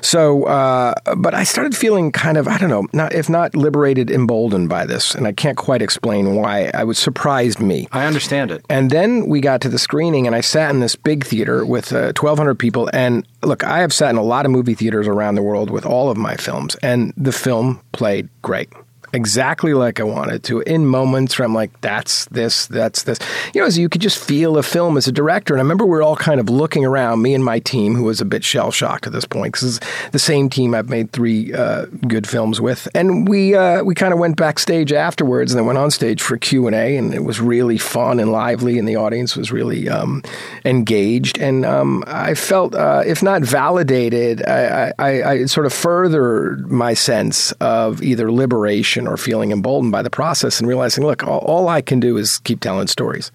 So, 0.00 0.44
uh, 0.44 0.94
but 1.16 1.32
I 1.34 1.44
started 1.44 1.74
feeling 1.74 2.12
kind 2.12 2.36
of, 2.36 2.46
I 2.46 2.58
don't 2.58 2.68
know, 2.68 2.86
not 2.92 3.14
if 3.14 3.30
not 3.30 3.56
liberated, 3.56 4.10
emboldened 4.10 4.68
by 4.68 4.84
this, 4.84 5.14
and 5.14 5.26
I 5.26 5.32
can't 5.32 5.56
quite 5.56 5.80
explain 5.80 6.34
why. 6.34 6.70
I 6.74 6.83
was 6.84 6.98
surprised 6.98 7.60
me. 7.60 7.88
I 7.92 8.06
understand 8.06 8.50
it. 8.50 8.64
And 8.68 8.90
then 8.90 9.26
we 9.28 9.40
got 9.40 9.60
to 9.62 9.68
the 9.68 9.78
screening, 9.78 10.26
and 10.26 10.34
I 10.34 10.40
sat 10.40 10.70
in 10.70 10.80
this 10.80 10.96
big 10.96 11.24
theater 11.24 11.64
with 11.64 11.92
uh, 11.92 12.12
1,200 12.18 12.58
people. 12.58 12.88
And 12.92 13.26
look, 13.42 13.64
I 13.64 13.80
have 13.80 13.92
sat 13.92 14.10
in 14.10 14.16
a 14.16 14.22
lot 14.22 14.44
of 14.44 14.52
movie 14.52 14.74
theaters 14.74 15.08
around 15.08 15.34
the 15.34 15.42
world 15.42 15.70
with 15.70 15.86
all 15.86 16.10
of 16.10 16.16
my 16.16 16.36
films, 16.36 16.76
and 16.76 17.12
the 17.16 17.32
film 17.32 17.80
played 17.92 18.28
great. 18.42 18.70
Exactly 19.14 19.72
like 19.74 20.00
I 20.00 20.02
wanted 20.02 20.42
to 20.44 20.60
in 20.60 20.86
moments 20.86 21.38
where 21.38 21.46
I'm 21.46 21.54
like, 21.54 21.80
that's 21.80 22.26
this, 22.26 22.66
that's 22.66 23.04
this. 23.04 23.18
You 23.54 23.60
know, 23.60 23.66
as 23.66 23.78
you 23.78 23.88
could 23.88 24.00
just 24.00 24.22
feel 24.22 24.58
a 24.58 24.62
film 24.62 24.96
as 24.96 25.08
a 25.08 25.12
director. 25.12 25.54
And 25.54 25.60
I 25.60 25.64
remember 25.64 25.86
we're 25.86 26.02
all 26.02 26.16
kind 26.16 26.40
of 26.40 26.50
looking 26.50 26.84
around, 26.84 27.22
me 27.22 27.34
and 27.34 27.44
my 27.44 27.60
team, 27.60 27.94
who 27.94 28.04
was 28.04 28.20
a 28.20 28.24
bit 28.24 28.44
shell 28.44 28.70
shocked 28.70 29.06
at 29.06 29.12
this 29.12 29.24
point, 29.24 29.54
because 29.54 29.76
it's 29.76 29.86
the 30.10 30.18
same 30.18 30.50
team 30.50 30.74
I've 30.74 30.88
made 30.88 31.12
three 31.12 31.52
uh, 31.52 31.86
good 32.06 32.26
films 32.26 32.60
with. 32.60 32.88
And 32.94 33.28
we 33.28 33.54
uh, 33.54 33.82
we 33.84 33.94
kind 33.94 34.12
of 34.12 34.18
went 34.18 34.36
backstage 34.36 34.92
afterwards 34.92 35.52
and 35.52 35.58
then 35.58 35.66
went 35.66 35.78
on 35.78 35.90
stage 35.90 36.20
for 36.20 36.36
Q 36.36 36.66
and 36.66 36.74
A, 36.74 36.96
and 36.96 37.14
it 37.14 37.24
was 37.24 37.40
really 37.40 37.78
fun 37.78 38.20
and 38.20 38.32
lively, 38.32 38.78
and 38.78 38.88
the 38.88 38.96
audience 38.96 39.36
was 39.36 39.52
really 39.52 39.88
um, 39.88 40.22
engaged. 40.64 41.38
And 41.38 41.64
um, 41.64 42.02
I 42.06 42.34
felt, 42.34 42.74
uh, 42.74 43.02
if 43.06 43.22
not 43.22 43.42
validated, 43.42 44.44
I, 44.44 44.92
I, 44.98 45.22
I 45.22 45.44
sort 45.46 45.66
of 45.66 45.72
furthered 45.72 46.70
my 46.70 46.94
sense 46.94 47.52
of 47.60 48.02
either 48.02 48.32
liberation 48.32 49.03
or 49.08 49.16
feeling 49.16 49.52
emboldened 49.52 49.92
by 49.92 50.02
the 50.02 50.10
process 50.10 50.58
and 50.60 50.68
realizing, 50.68 51.04
look, 51.04 51.22
all, 51.24 51.38
all 51.40 51.68
I 51.68 51.80
can 51.80 52.00
do 52.00 52.16
is 52.16 52.38
keep 52.40 52.60
telling 52.60 52.86
stories. 52.86 53.30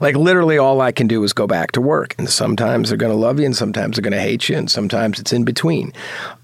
Like 0.00 0.16
literally, 0.16 0.58
all 0.58 0.80
I 0.80 0.92
can 0.92 1.06
do 1.06 1.22
is 1.24 1.32
go 1.32 1.46
back 1.46 1.72
to 1.72 1.80
work. 1.80 2.14
And 2.18 2.28
sometimes 2.28 2.88
they're 2.88 2.98
going 2.98 3.12
to 3.12 3.18
love 3.18 3.38
you, 3.38 3.46
and 3.46 3.56
sometimes 3.56 3.96
they're 3.96 4.02
going 4.02 4.12
to 4.12 4.20
hate 4.20 4.48
you, 4.48 4.56
and 4.56 4.70
sometimes 4.70 5.18
it's 5.20 5.32
in 5.32 5.44
between. 5.44 5.92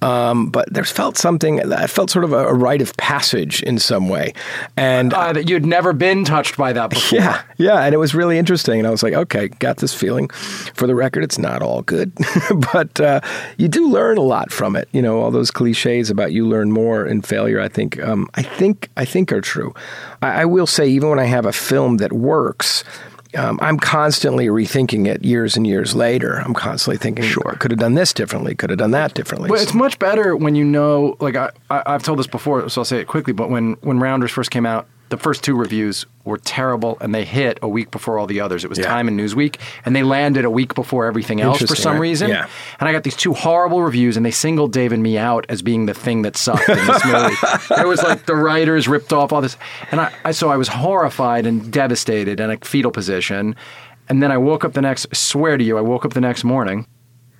Um, 0.02 0.50
but 0.50 0.73
there's 0.73 0.90
felt 0.90 1.16
something. 1.16 1.73
I 1.73 1.87
felt 1.87 2.11
sort 2.11 2.25
of 2.25 2.32
a, 2.32 2.49
a 2.49 2.54
rite 2.54 2.82
of 2.82 2.97
passage 2.97 3.62
in 3.62 3.78
some 3.78 4.08
way, 4.08 4.32
and 4.76 5.12
Uh, 5.14 5.32
that 5.32 5.49
you'd 5.49 5.66
never 5.66 5.92
been 5.92 6.25
touched 6.25 6.56
by 6.56 6.73
that 6.73 6.90
before. 6.90 7.18
yeah, 7.18 7.42
yeah, 7.56 7.82
and 7.85 7.94
it 7.94 7.99
was 7.99 8.14
really 8.14 8.38
interesting. 8.38 8.78
And 8.78 8.87
I 8.87 8.90
was 8.90 9.02
like, 9.02 9.14
okay, 9.14 9.49
got 9.49 9.78
this 9.78 9.94
feeling. 9.94 10.28
For 10.75 10.87
the 10.87 10.94
record, 10.94 11.25
it's 11.25 11.38
not 11.38 11.62
all 11.62 11.82
good, 11.82 12.12
but 12.73 13.00
uh, 13.00 13.20
you 13.56 13.68
do 13.68 13.88
learn 13.88 14.18
a 14.18 14.23
lot 14.23 14.52
from 14.52 14.76
it. 14.76 14.88
You 14.92 15.02
know, 15.02 15.18
all 15.20 15.30
those 15.30 15.50
cliches 15.50 16.11
about 16.11 16.32
you 16.32 16.47
learn 16.47 16.70
more 16.70 17.06
in 17.06 17.23
failure. 17.23 17.61
I 17.61 17.68
think, 17.68 18.00
um, 18.02 18.28
I 18.35 18.42
think, 18.42 18.68
I 18.97 19.05
think 19.05 19.33
are 19.33 19.41
true. 19.41 19.75
I, 20.23 20.43
I 20.43 20.45
will 20.45 20.67
say, 20.67 20.89
even 20.89 21.09
when 21.09 21.19
I 21.19 21.25
have 21.25 21.47
a 21.47 21.53
film 21.53 21.99
that 21.99 22.13
works. 22.13 22.85
Um, 23.37 23.59
I'm 23.61 23.79
constantly 23.79 24.47
rethinking 24.47 25.07
it 25.07 25.23
years 25.23 25.55
and 25.55 25.67
years 25.67 25.95
later. 25.95 26.37
I'm 26.37 26.55
constantly 26.55 26.97
thinking, 26.97 27.27
sure, 27.27 27.57
could 27.59 27.71
have 27.71 27.79
done 27.79 27.93
this 27.95 28.15
differently, 28.15 28.55
could 28.55 28.71
have 28.71 28.79
done 28.79 28.93
that 28.93 29.13
differently. 29.13 29.51
But 29.51 29.61
it's 29.61 29.75
much 29.75 29.99
better 29.99 30.35
when 30.35 30.55
you 30.55 30.65
know. 30.65 31.15
Like 31.21 31.37
I, 31.37 31.51
I, 31.69 31.83
I've 31.85 32.03
told 32.03 32.19
this 32.19 32.27
before, 32.27 32.67
so 32.71 32.81
I'll 32.81 32.87
say 32.87 33.01
it 33.01 33.07
quickly. 33.07 33.35
But 33.35 33.51
when 33.51 33.75
when 33.83 34.01
Rounders 34.01 34.31
first 34.31 34.51
came 34.51 34.65
out, 34.65 34.87
the 35.11 35.19
first 35.19 35.45
two 35.45 35.55
reviews 35.55 36.07
were 36.28 36.38
terrible, 36.38 36.97
and 37.00 37.14
they 37.14 37.25
hit 37.25 37.58
a 37.62 37.68
week 37.68 37.90
before 37.90 38.18
all 38.18 38.26
the 38.26 38.40
others. 38.40 38.62
It 38.64 38.68
was 38.70 38.78
Yeah. 38.78 38.85
Time 38.87 39.08
and 39.08 39.18
Newsweek, 39.18 39.56
and 39.85 39.97
they 39.97 40.02
landed 40.04 40.44
a 40.44 40.50
week 40.50 40.75
before 40.75 41.06
everything 41.06 41.40
else 41.40 41.61
for 41.62 41.75
some 41.75 41.94
right? 41.94 42.00
reason. 42.00 42.30
Yeah. 42.30 42.47
And 42.78 42.88
I 42.88 42.92
got 42.92 43.02
these 43.02 43.16
two 43.16 43.35
horrible 43.35 43.82
reviews, 43.82 44.16
and 44.16 44.25
they 44.25 44.30
singled 44.30 44.73
Dave 44.73 44.92
and 44.92 45.02
me 45.02 45.18
out 45.18 45.47
as 45.49 45.62
being 45.62 45.87
the 45.87 45.94
thing 45.94 46.23
that 46.23 46.37
sucked 46.37 46.68
in 46.68 46.76
this 46.87 47.04
movie. 47.06 47.80
it 47.82 47.87
was 47.88 48.02
like 48.02 48.26
the 48.26 48.37
writers 48.37 48.87
ripped 48.87 49.12
off 49.12 49.32
all 49.32 49.40
this, 49.40 49.56
and 49.90 50.00
I, 50.00 50.12
I 50.25 50.30
so 50.30 50.50
I 50.50 50.56
was 50.56 50.68
horrified 50.68 51.47
and 51.47 51.73
devastated 51.73 52.38
in 52.38 52.50
a 52.50 52.56
fetal 52.58 52.92
position. 52.92 53.56
And 54.08 54.23
then 54.23 54.30
I 54.32 54.38
woke 54.38 54.64
up 54.64 54.73
the 54.75 54.80
next. 54.82 55.14
Swear 55.14 55.56
to 55.58 55.64
you, 55.64 55.76
I 55.76 55.82
woke 55.82 56.04
up 56.04 56.14
the 56.14 56.20
next 56.20 56.44
morning, 56.44 56.87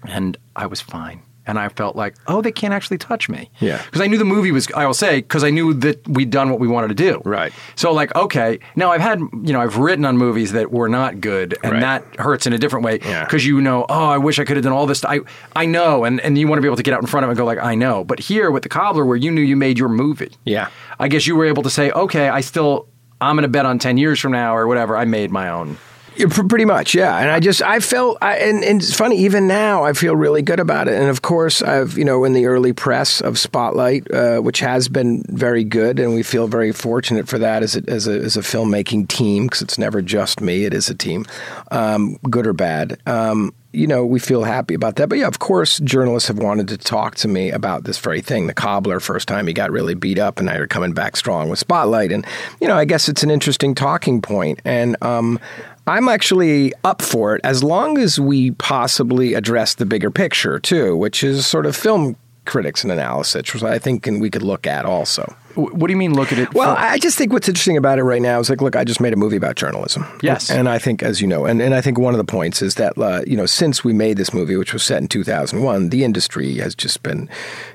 and 0.07 0.37
I 0.57 0.67
was 0.67 0.81
fine. 0.81 1.23
And 1.49 1.59
I 1.59 1.69
felt 1.71 1.97
like, 1.97 2.15
oh, 2.29 2.41
they 2.43 2.53
can't 2.53 2.73
actually 2.75 2.99
touch 2.99 3.29
me. 3.29 3.51
Yeah. 3.59 3.83
Because 3.85 4.01
I 4.03 4.07
knew 4.07 4.19
the 4.19 4.25
movie 4.25 4.53
was, 4.53 4.69
I 4.77 4.87
will 4.87 4.95
say, 4.95 5.17
because 5.23 5.43
I 5.43 5.51
knew 5.51 5.75
that 5.75 6.07
we'd 6.07 6.31
done 6.31 6.51
what 6.51 6.61
we 6.61 6.69
wanted 6.69 6.89
to 6.89 6.95
do. 6.95 7.21
Right. 7.25 7.53
So, 7.75 7.91
like, 7.93 8.15
okay, 8.15 8.61
now 8.77 8.93
I've 8.93 9.01
had, 9.01 9.19
you 9.19 9.53
know, 9.55 9.61
I've 9.61 9.79
written 9.79 10.05
on 10.05 10.17
movies 10.19 10.53
that 10.53 10.71
were 10.71 10.89
not 10.89 11.21
good, 11.21 11.57
and 11.63 11.73
Right. 11.73 11.81
that 11.81 12.05
hurts 12.21 12.47
in 12.47 12.53
a 12.53 12.59
different 12.59 12.85
way. 12.85 13.01
Yeah. 13.03 13.25
Because 13.25 13.45
you 13.47 13.61
know, 13.61 13.87
oh, 13.89 14.05
I 14.09 14.19
wish 14.19 14.39
I 14.39 14.45
could 14.45 14.57
have 14.57 14.63
done 14.65 14.73
all 14.75 14.87
this. 14.87 15.05
I, 15.05 15.21
I 15.57 15.65
know, 15.67 16.05
and, 16.05 16.21
and 16.21 16.37
you 16.37 16.47
want 16.47 16.59
to 16.59 16.63
be 16.63 16.69
able 16.69 16.77
to 16.77 16.83
get 16.83 16.93
out 16.95 17.01
in 17.01 17.07
front 17.07 17.25
of 17.25 17.31
it 17.31 17.33
and 17.33 17.39
go, 17.39 17.45
like, 17.47 17.59
I 17.59 17.75
know. 17.75 18.05
But 18.05 18.21
here 18.21 18.51
with 18.51 18.63
the 18.63 18.69
cobbler, 18.69 19.05
where 19.07 19.17
you 19.17 19.31
knew 19.31 19.41
you 19.41 19.57
made 19.57 19.79
your 19.79 19.89
movie. 19.89 20.33
Yeah. 20.45 20.69
I 21.01 21.09
guess 21.09 21.27
you 21.27 21.35
were 21.35 21.47
able 21.47 21.63
to 21.63 21.71
say, 21.71 21.91
okay, 21.93 22.29
I 22.29 22.43
still, 22.43 22.89
I'm 23.23 23.37
going 23.37 23.43
to 23.43 23.49
bet 23.49 23.65
on 23.65 23.79
10 23.79 23.97
years 23.97 24.21
from 24.21 24.33
now 24.33 24.55
or 24.55 24.67
whatever, 24.67 24.97
I 24.99 25.07
made 25.07 25.31
my 25.31 25.49
own. 25.49 25.79
Pretty 26.19 26.65
much, 26.65 26.95
yeah. 26.95 27.17
And 27.17 27.31
I 27.31 27.39
just, 27.39 27.63
I 27.63 27.79
felt, 27.79 28.19
I, 28.21 28.39
and, 28.39 28.65
and 28.65 28.83
it's 28.83 28.95
funny, 28.95 29.19
even 29.19 29.47
now, 29.47 29.85
I 29.85 29.93
feel 29.93 30.17
really 30.17 30.43
good 30.43 30.59
about 30.59 30.89
it. 30.89 30.95
And 30.95 31.09
of 31.09 31.23
course, 31.23 31.63
I've, 31.63 31.97
you 31.97 32.05
know, 32.05 32.25
in 32.25 32.33
the 32.33 32.47
early 32.47 32.73
press 32.73 33.21
of 33.21 33.39
Spotlight, 33.39 34.11
uh, 34.13 34.41
which 34.41 34.59
has 34.61 34.89
been 34.89 35.23
very 35.29 35.63
good, 35.63 36.01
and 36.01 36.15
we 36.15 36.25
feel 36.25 36.49
very 36.49 36.73
fortunate 36.73 37.29
for 37.29 37.39
that 37.39 37.63
as 37.63 37.77
a, 37.77 37.83
as 37.89 38.09
a, 38.09 38.19
as 38.19 38.37
a 38.37 38.41
filmmaking 38.41 39.07
team, 39.07 39.45
because 39.47 39.63
it's 39.63 39.79
never 39.79 40.03
just 40.03 40.41
me, 40.41 40.65
it 40.65 40.75
is 40.75 40.89
a 40.89 40.95
team, 40.95 41.25
um, 41.71 42.17
good 42.29 42.47
or 42.47 42.53
bad. 42.53 42.99
Um, 43.07 43.55
you 43.71 43.87
know, 43.87 44.05
we 44.05 44.19
feel 44.19 44.45
happy 44.45 44.73
about 44.73 44.97
that. 44.97 45.11
But 45.11 45.19
yeah, 45.19 45.27
of 45.27 45.39
course, 45.39 45.79
journalists 45.81 46.29
have 46.29 46.39
wanted 46.39 46.69
to 46.69 46.79
talk 46.79 47.17
to 47.17 47.29
me 47.29 47.51
about 47.51 47.85
this 47.85 47.99
very 47.99 48.23
thing. 48.23 48.47
The 48.47 48.55
cobbler, 48.55 48.99
first 48.99 49.29
time 49.29 49.47
he 49.47 49.53
got 49.53 49.71
really 49.71 49.95
beat 49.95 50.19
up, 50.19 50.39
and 50.39 50.47
now 50.47 50.57
you're 50.57 50.67
coming 50.67 50.95
back 50.95 51.17
strong 51.17 51.51
with 51.51 51.59
Spotlight. 51.59 52.11
And, 52.11 52.27
you 52.61 52.67
know, 52.67 52.77
I 52.77 52.87
guess 52.87 53.11
it's 53.11 53.23
an 53.23 53.31
interesting 53.31 53.75
talking 53.75 54.23
point. 54.23 54.61
And 54.65 54.97
um, 55.03 55.39
I'm 55.89 56.09
actually 56.09 56.73
up 56.85 57.01
for 57.01 57.35
it 57.35 57.41
as 57.45 57.65
long 57.65 57.99
as 57.99 58.21
we 58.21 58.51
possibly 58.53 59.35
address 59.35 59.75
the 59.75 59.87
bigger 59.87 60.11
picture, 60.11 60.59
too, 60.59 60.97
which 60.97 61.25
is 61.25 61.47
sort 61.47 61.67
of 61.67 61.75
film 61.75 62.17
critics 62.45 62.83
and 62.83 62.93
analysis, 62.93 63.55
which 63.55 63.63
I 63.63 63.79
think 63.79 64.07
we 64.07 64.31
could 64.31 64.43
look 64.43 64.67
at 64.67 64.85
also. 64.85 65.35
Wh- 65.59 65.75
What 65.75 65.89
do 65.89 65.93
you 65.93 65.97
mean, 65.97 66.15
look 66.15 66.31
at 66.33 66.39
it? 66.39 66.55
Well, 66.55 66.75
from- 66.75 66.85
I 66.85 66.99
just 66.99 67.19
think 67.19 67.33
what's 67.33 67.49
interesting 67.49 67.77
about 67.77 67.99
it 67.99 68.05
right 68.05 68.23
now 68.23 68.39
is 68.39 68.49
like, 68.49 68.61
look, 68.63 68.77
I 68.77 68.85
just 68.85 69.01
made 69.01 69.13
a 69.13 69.17
movie 69.17 69.37
about 69.37 69.57
journalism. 69.57 70.07
Yes. 70.23 70.51
And 70.51 70.69
I 70.69 70.79
think, 70.79 71.03
as 71.03 71.21
you 71.21 71.27
know, 71.27 71.45
and, 71.47 71.61
and 71.61 71.75
I 71.75 71.81
think 71.81 71.99
one 71.99 72.15
of 72.15 72.19
the 72.19 72.25
points 72.25 72.63
is 72.63 72.77
that, 72.77 72.97
uh, 72.97 73.23
you 73.27 73.37
know, 73.37 73.47
since 73.47 73.83
we 73.83 73.93
made 73.93 74.17
this 74.17 74.33
movie, 74.33 74.57
which 74.57 74.73
was 74.73 74.83
set 74.85 75.03
in 75.03 75.09
2001, 75.09 75.89
the 75.91 76.05
industry 76.05 76.55
has 76.59 76.75
just 76.75 77.03
been 77.03 77.29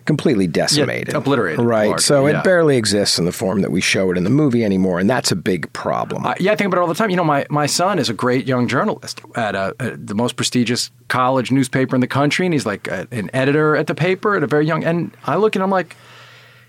completely 0.06 0.48
decimated. 0.48 1.14
obliterated, 1.14 1.60
Right. 1.66 1.88
largely, 1.90 2.04
so 2.04 2.26
yeah. 2.28 2.40
it 2.40 2.44
barely 2.44 2.78
exists 2.78 3.20
in 3.20 3.26
the 3.26 3.32
form 3.32 3.62
that 3.62 3.72
we 3.72 3.82
show 3.82 4.12
it 4.12 4.18
in 4.18 4.24
the 4.24 4.30
movie 4.30 4.64
anymore. 4.64 5.00
And 5.00 5.10
that's 5.10 5.32
a 5.32 5.36
big 5.36 5.72
problem. 5.74 6.26
Uh, 6.26 6.36
yeah, 6.40 6.52
I 6.54 6.56
think 6.56 6.68
about 6.68 6.78
it 6.78 6.82
all 6.82 6.88
the 6.88 6.94
time. 6.96 7.10
You 7.10 7.18
know, 7.18 7.24
my, 7.24 7.46
my 7.50 7.66
son 7.66 8.00
is 8.00 8.10
a 8.10 8.14
great 8.14 8.48
young 8.48 8.68
journalist 8.68 9.22
at 9.36 9.56
uh 9.56 9.74
uh 9.80 9.92
the 9.96 10.16
most 10.16 10.36
prestigious 10.36 10.90
college 11.10 11.52
newspaper 11.52 11.96
in 11.96 12.02
the 12.02 12.08
country, 12.08 12.46
and 12.46 12.54
he's 12.54 12.66
like 12.66 12.88
a, 12.88 13.08
an 13.12 13.30
editor 13.34 13.76
at 13.76 13.88
the 13.88 13.96
paper 13.96 14.36
at 14.36 14.44
a 14.44 14.48
very 14.48 14.66
young. 14.66 14.84
And 14.84 15.16
I 15.26 15.36
look 15.36 15.56
and 15.56 15.64
I'm 15.64 15.70
like, 15.70 15.96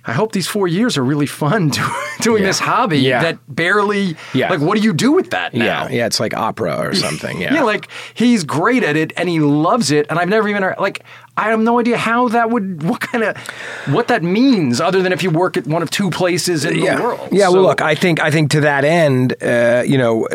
I 0.06 0.12
hope 0.12 0.32
these 0.32 0.46
four 0.46 0.68
years 0.68 0.98
are 0.98 1.04
really 1.04 1.26
fun 1.26 1.68
do, 1.70 1.82
doing 2.20 2.42
Yeah. 2.42 2.48
this 2.48 2.58
hobby 2.58 2.98
Yeah. 2.98 3.22
that 3.22 3.38
barely. 3.48 4.16
Yeah. 4.34 4.50
Like, 4.50 4.60
what 4.60 4.76
do 4.76 4.82
you 4.84 4.92
do 4.92 5.12
with 5.12 5.30
that 5.30 5.54
now? 5.54 5.64
yeah. 5.64 5.88
Yeah. 5.90 6.06
It's 6.06 6.20
like 6.20 6.34
opera 6.34 6.76
or 6.76 6.94
something. 7.06 7.40
Yeah. 7.40 7.54
Yeah, 7.54 7.62
like 7.62 7.88
he's 8.14 8.44
great 8.44 8.82
at 8.84 8.96
it 8.96 9.12
and 9.16 9.28
he 9.28 9.40
loves 9.40 9.90
it, 9.90 10.06
and 10.10 10.18
I've 10.18 10.28
never 10.28 10.48
even 10.48 10.62
like 10.78 11.02
I 11.36 11.50
have 11.50 11.58
no 11.58 11.80
idea 11.80 11.96
how 11.96 12.28
that 12.28 12.50
would 12.50 12.82
what 12.88 13.00
kind 13.00 13.24
of 13.24 13.36
what 13.88 14.08
that 14.08 14.22
means 14.22 14.80
other 14.80 15.02
than 15.02 15.12
if 15.12 15.22
you 15.22 15.30
work 15.30 15.56
at 15.56 15.66
one 15.66 15.82
of 15.82 15.90
two 15.90 16.10
places 16.10 16.64
in 16.64 16.78
yeah. 16.78 16.96
the 16.96 17.02
world. 17.02 17.28
Yeah, 17.32 17.46
So- 17.46 17.54
well, 17.54 17.62
look, 17.62 17.80
I 17.80 17.94
think 17.94 18.20
I 18.20 18.30
think 18.30 18.50
to 18.52 18.60
that 18.60 18.84
end, 18.84 19.34
uh, 19.42 19.82
you 19.86 19.98
know, 19.98 20.28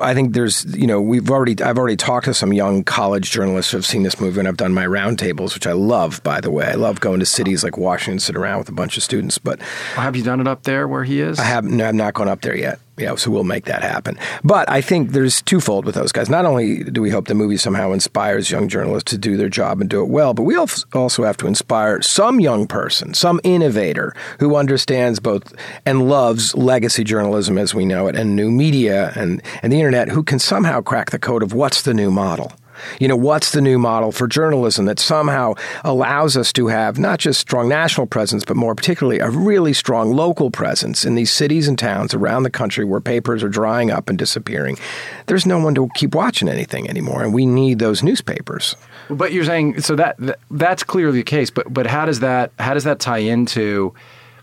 I 0.00 0.14
think 0.14 0.34
there's, 0.34 0.64
you 0.76 0.86
know, 0.86 1.00
we've 1.00 1.30
already 1.30 1.62
I've 1.62 1.78
already 1.78 1.96
talked 1.96 2.26
to 2.26 2.34
some 2.34 2.52
young 2.52 2.84
college 2.84 3.30
journalists 3.30 3.70
who 3.72 3.78
have 3.78 3.86
seen 3.86 4.02
this 4.02 4.20
movie, 4.20 4.38
and 4.38 4.48
I've 4.48 4.56
done 4.56 4.74
my 4.74 4.86
roundtables, 4.86 5.54
which 5.54 5.66
I 5.66 5.72
love, 5.72 6.22
by 6.22 6.40
the 6.40 6.50
way. 6.50 6.66
I 6.66 6.74
love 6.74 7.00
going 7.00 7.20
to 7.20 7.26
cities 7.26 7.64
like 7.64 7.78
Washington, 7.78 8.18
sit 8.18 8.36
around 8.36 8.58
with 8.58 8.68
a 8.68 8.72
bunch 8.72 8.96
of 8.96 9.02
students, 9.02 9.38
but 9.38 9.60
have 9.94 10.16
you 10.16 10.22
done 10.22 10.40
it 10.40 10.46
up 10.48 10.64
there 10.64 10.86
where 10.86 11.04
he 11.04 11.20
is? 11.20 11.38
I 11.38 11.44
have 11.44 11.64
no, 11.64 11.88
I've 11.88 11.94
not 11.94 12.14
gone 12.14 12.28
up 12.28 12.42
there 12.42 12.56
yet. 12.56 12.78
Yeah, 12.96 13.16
so 13.16 13.30
we'll 13.32 13.42
make 13.42 13.64
that 13.64 13.82
happen. 13.82 14.16
But 14.44 14.70
I 14.70 14.80
think 14.80 15.10
there's 15.10 15.42
twofold 15.42 15.84
with 15.84 15.96
those 15.96 16.12
guys. 16.12 16.30
Not 16.30 16.44
only 16.44 16.84
do 16.84 17.02
we 17.02 17.10
hope 17.10 17.26
the 17.26 17.34
movie 17.34 17.56
somehow 17.56 17.90
inspires 17.90 18.52
young 18.52 18.68
journalists 18.68 19.10
to 19.10 19.18
do 19.18 19.36
their 19.36 19.48
job 19.48 19.80
and 19.80 19.90
do 19.90 20.00
it 20.00 20.08
well, 20.08 20.32
but 20.32 20.44
we 20.44 20.56
als- 20.56 20.86
also 20.92 21.24
have 21.24 21.36
to 21.38 21.48
inspire 21.48 22.00
some 22.02 22.38
young 22.38 22.68
person, 22.68 23.12
some 23.12 23.40
innovator 23.42 24.14
who 24.38 24.54
understands 24.54 25.18
both 25.18 25.52
and 25.84 26.08
loves 26.08 26.54
legacy 26.54 27.02
journalism 27.02 27.58
as 27.58 27.74
we 27.74 27.84
know 27.84 28.06
it 28.06 28.14
and 28.14 28.36
new 28.36 28.50
media 28.50 29.12
and, 29.16 29.42
and 29.62 29.72
the 29.72 29.76
internet 29.78 30.08
who 30.08 30.22
can 30.22 30.38
somehow 30.38 30.80
crack 30.80 31.10
the 31.10 31.18
code 31.18 31.42
of 31.42 31.52
what's 31.52 31.82
the 31.82 31.94
new 31.94 32.12
model. 32.12 32.52
You 33.00 33.08
know, 33.08 33.16
what's 33.16 33.52
the 33.52 33.60
new 33.60 33.78
model 33.78 34.12
for 34.12 34.26
journalism 34.26 34.86
that 34.86 34.98
somehow 34.98 35.54
allows 35.84 36.36
us 36.36 36.52
to 36.54 36.68
have 36.68 36.98
not 36.98 37.18
just 37.18 37.40
strong 37.40 37.68
national 37.68 38.06
presence, 38.06 38.44
but 38.44 38.56
more 38.56 38.74
particularly 38.74 39.18
a 39.20 39.30
really 39.30 39.72
strong 39.72 40.12
local 40.14 40.50
presence 40.50 41.04
in 41.04 41.14
these 41.14 41.30
cities 41.30 41.68
and 41.68 41.78
towns 41.78 42.14
around 42.14 42.42
the 42.42 42.50
country 42.50 42.84
where 42.84 43.00
papers 43.00 43.42
are 43.42 43.48
drying 43.48 43.90
up 43.90 44.08
and 44.08 44.18
disappearing? 44.18 44.78
There's 45.26 45.46
no 45.46 45.58
one 45.58 45.74
to 45.74 45.88
keep 45.94 46.14
watching 46.14 46.48
anything 46.48 46.88
anymore, 46.88 47.22
and 47.22 47.32
we 47.32 47.46
need 47.46 47.78
those 47.78 48.02
newspapers. 48.02 48.76
But 49.10 49.32
you're 49.32 49.44
saying 49.44 49.80
so 49.80 49.96
that, 49.96 50.16
that 50.18 50.38
that's 50.50 50.82
clearly 50.82 51.18
the 51.18 51.24
case. 51.24 51.50
But 51.50 51.72
but 51.72 51.86
how 51.86 52.06
does 52.06 52.20
that 52.20 52.52
how 52.58 52.74
does 52.74 52.84
that 52.84 53.00
tie 53.00 53.18
into 53.18 53.94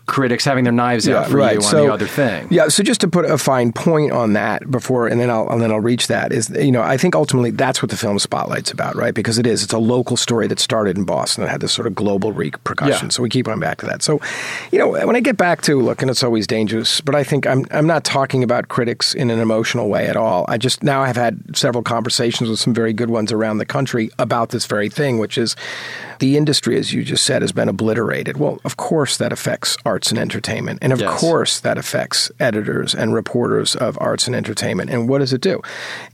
critics 0.06 0.44
having 0.44 0.64
their 0.64 0.72
knives 0.72 1.08
out 1.08 1.28
for 1.28 1.38
you 1.38 1.56
on 1.56 1.62
so, 1.62 1.86
the 1.86 1.92
other 1.92 2.06
thing? 2.06 2.48
Yeah. 2.50 2.68
So 2.68 2.82
just 2.82 3.00
to 3.02 3.08
put 3.08 3.24
a 3.24 3.38
fine 3.38 3.72
point 3.72 4.12
on 4.12 4.32
that 4.34 4.70
before, 4.70 5.06
and 5.06 5.20
then 5.20 5.30
I'll 5.30 5.48
and 5.48 5.60
then 5.60 5.70
I'll 5.70 5.80
reach 5.80 6.08
that 6.08 6.32
is 6.32 6.50
you 6.50 6.72
know 6.72 6.82
I 6.82 6.96
think 6.96 7.14
ultimately 7.14 7.50
that's 7.50 7.82
what 7.82 7.90
the 7.90 7.96
film 7.96 8.18
Spotlight's 8.18 8.70
about, 8.70 8.96
right? 8.96 9.14
Because 9.14 9.38
it 9.38 9.46
is. 9.46 9.62
It's 9.62 9.72
a 9.72 9.78
local 9.78 10.16
story 10.16 10.46
that 10.48 10.58
started 10.58 10.96
in 10.96 11.04
Boston 11.04 11.44
and 11.44 11.50
had 11.50 11.60
this 11.60 11.72
sort 11.72 11.86
of 11.86 11.94
global 11.94 12.32
repercussion. 12.32 13.06
Yeah. 13.06 13.10
So 13.10 13.22
we 13.22 13.28
keep 13.28 13.48
on 13.48 13.60
back 13.60 13.78
to 13.78 13.86
that. 13.86 14.02
So, 14.02 14.20
you 14.70 14.78
know, 14.78 14.88
when 14.88 15.16
I 15.16 15.20
get 15.20 15.36
back 15.36 15.62
to 15.62 15.80
look, 15.80 16.02
and 16.02 16.10
it's 16.10 16.22
always 16.22 16.46
dangerous, 16.46 17.00
but 17.00 17.14
I 17.14 17.24
think 17.24 17.46
I'm 17.46 17.66
I'm 17.70 17.86
not 17.86 18.04
talking 18.04 18.42
about 18.42 18.68
critics 18.68 19.14
in 19.14 19.30
an 19.30 19.38
emotional 19.38 19.88
way 19.88 20.06
at 20.06 20.16
all. 20.16 20.44
I 20.48 20.58
just 20.58 20.82
now 20.82 21.02
I've 21.02 21.16
had 21.16 21.56
several 21.56 21.82
conversations 21.82 22.50
with 22.50 22.58
some 22.58 22.74
very 22.74 22.92
good 22.92 23.10
ones 23.10 23.32
around 23.32 23.58
the 23.58 23.66
country 23.66 24.10
about 24.18 24.50
this 24.50 24.66
very 24.66 24.88
thing, 24.88 25.18
which 25.18 25.38
is 25.38 25.56
the 26.22 26.36
industry, 26.36 26.78
as 26.78 26.92
you 26.92 27.02
just 27.02 27.24
said, 27.26 27.42
has 27.42 27.50
been 27.50 27.68
obliterated. 27.68 28.36
Well, 28.36 28.60
of 28.64 28.76
course 28.76 29.16
that 29.16 29.32
affects 29.32 29.76
arts 29.84 30.10
and 30.12 30.18
entertainment. 30.20 30.78
And 30.80 30.92
of 30.92 31.00
Yes. 31.00 31.18
course 31.20 31.58
that 31.60 31.76
affects 31.76 32.30
editors 32.38 32.94
and 32.94 33.12
reporters 33.12 33.74
of 33.74 33.98
arts 34.00 34.28
and 34.28 34.36
entertainment. 34.36 34.88
And 34.88 35.08
what 35.08 35.18
does 35.18 35.32
it 35.32 35.40
do? 35.40 35.60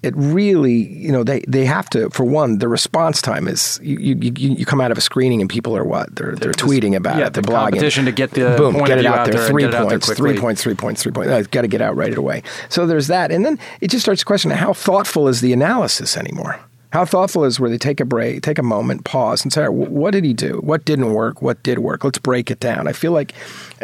It 0.03 0.14
really, 0.16 0.73
you 0.73 1.12
know, 1.12 1.25
they, 1.25 1.44
they 1.47 1.66
have 1.66 1.90
to, 1.90 2.09
for 2.09 2.25
one, 2.25 2.57
the 2.59 2.68
response 2.68 3.21
time 3.21 3.47
is 3.47 3.79
you, 3.83 3.99
you, 3.99 4.33
you 4.35 4.64
come 4.64 4.81
out 4.81 4.90
of 4.90 4.97
a 4.97 5.03
screening 5.03 5.42
and 5.42 5.51
people 5.51 5.77
are 5.77 5.85
what? 5.85 6.16
They're, 6.16 6.35
they're 6.35 6.53
tweeting 6.53 6.97
about 6.97 7.18
yeah, 7.18 7.27
it. 7.27 7.35
They're 7.35 7.42
the 7.42 7.51
blogging. 7.51 7.73
competition 7.73 8.07
to 8.07 8.12
get 8.12 8.31
the 8.31 8.55
Boom, 8.57 8.73
point 8.75 8.87
get 8.87 8.99
it 8.99 9.05
out 9.05 9.18
out 9.18 9.25
there. 9.27 9.35
there 9.40 9.49
Three 9.51 9.64
get 9.64 9.75
it 9.75 9.75
out 9.75 9.88
points, 9.90 10.11
three 10.14 10.38
points, 10.38 10.62
three 10.62 10.75
points, 10.75 11.03
three 11.03 11.12
points. 11.12 11.31
Uh, 11.31 11.42
got 11.51 11.62
to 11.62 11.68
get 11.68 11.83
out 11.83 11.97
right 11.97 12.16
away. 12.16 12.42
So 12.71 12.87
there's 12.87 13.09
that. 13.09 13.31
And 13.31 13.44
then 13.44 13.59
it 13.83 13.88
just 13.90 14.05
starts 14.07 14.25
questioning 14.25 14.57
how 14.57 14.73
thoughtful 14.73 15.29
is 15.29 15.42
the 15.42 15.53
analysis 15.53 16.16
anymore? 16.16 16.59
How 16.90 17.05
thoughtful 17.05 17.44
is 17.44 17.61
where 17.61 17.68
they 17.68 17.77
take 17.77 18.01
a 18.01 18.05
break, 18.05 18.42
take 18.42 18.59
a 18.59 18.62
moment, 18.62 19.05
pause, 19.05 19.42
and 19.42 19.53
say, 19.53 19.62
"All 19.62 19.68
right, 19.68 19.90
what 19.90 20.12
did 20.12 20.24
he 20.24 20.33
do? 20.33 20.61
What 20.62 20.85
didn't 20.85 21.12
work? 21.12 21.42
What 21.42 21.62
did 21.62 21.81
work? 21.81 22.03
Let's 22.03 22.18
break 22.18 22.51
it 22.51 22.61
down. 22.61 22.88
I 22.88 22.92
feel 22.92 23.12
like 23.12 23.35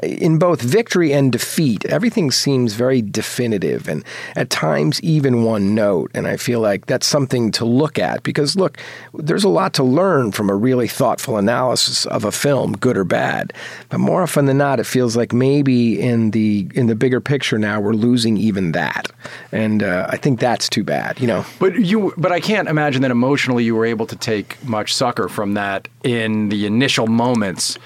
in 0.03 0.39
both 0.39 0.61
victory 0.61 1.13
and 1.13 1.31
defeat, 1.31 1.85
everything 1.87 2.31
seems 2.31 2.75
very 2.75 3.01
definitive 3.03 3.89
and 3.89 4.05
at 4.37 4.51
times 4.51 5.01
even 5.03 5.45
one 5.45 5.75
note. 5.75 6.11
And 6.15 6.27
I 6.27 6.37
feel 6.37 6.61
like 6.61 6.87
that's 6.87 7.07
something 7.07 7.53
to 7.53 7.65
look 7.65 7.99
at 7.99 8.23
because, 8.23 8.57
look, 8.57 8.79
there's 9.15 9.45
a 9.45 9.49
lot 9.49 9.75
to 9.75 9.85
learn 9.85 10.33
from 10.33 10.51
a 10.51 10.55
really 10.55 10.89
thoughtful 10.89 11.37
analysis 11.37 12.07
of 12.07 12.25
a 12.25 12.33
film, 12.33 12.77
good 12.77 12.97
or 12.97 13.05
bad. 13.05 13.53
But 13.89 13.99
more 13.99 14.23
often 14.23 14.47
than 14.47 14.59
not, 14.59 14.81
it 14.81 14.85
feels 14.85 15.17
like 15.17 15.33
maybe 15.33 16.01
in 16.01 16.33
the 16.33 16.69
in 16.75 16.87
the 16.87 16.95
bigger 16.95 17.21
picture 17.21 17.59
now 17.59 17.81
we're 17.81 17.93
losing 17.93 18.37
even 18.37 18.73
that, 18.73 19.11
and 19.53 19.83
uh, 19.83 20.07
I 20.09 20.17
think 20.17 20.41
that's 20.41 20.69
too 20.69 20.85
bad. 20.85 21.21
You 21.21 21.27
know, 21.27 21.47
But 21.59 21.79
you, 21.79 22.13
but 22.17 22.33
I 22.33 22.41
can't 22.41 22.69
imagine 22.69 23.03
that 23.03 23.11
emotionally 23.11 23.65
you 23.65 23.75
were 23.75 23.87
able 23.87 24.07
to 24.07 24.17
take 24.17 24.63
much 24.65 24.95
succor 24.95 25.29
from 25.29 25.55
that 25.55 25.89
in 26.03 26.49
the 26.49 26.67
initial 26.67 27.07
moments 27.07 27.79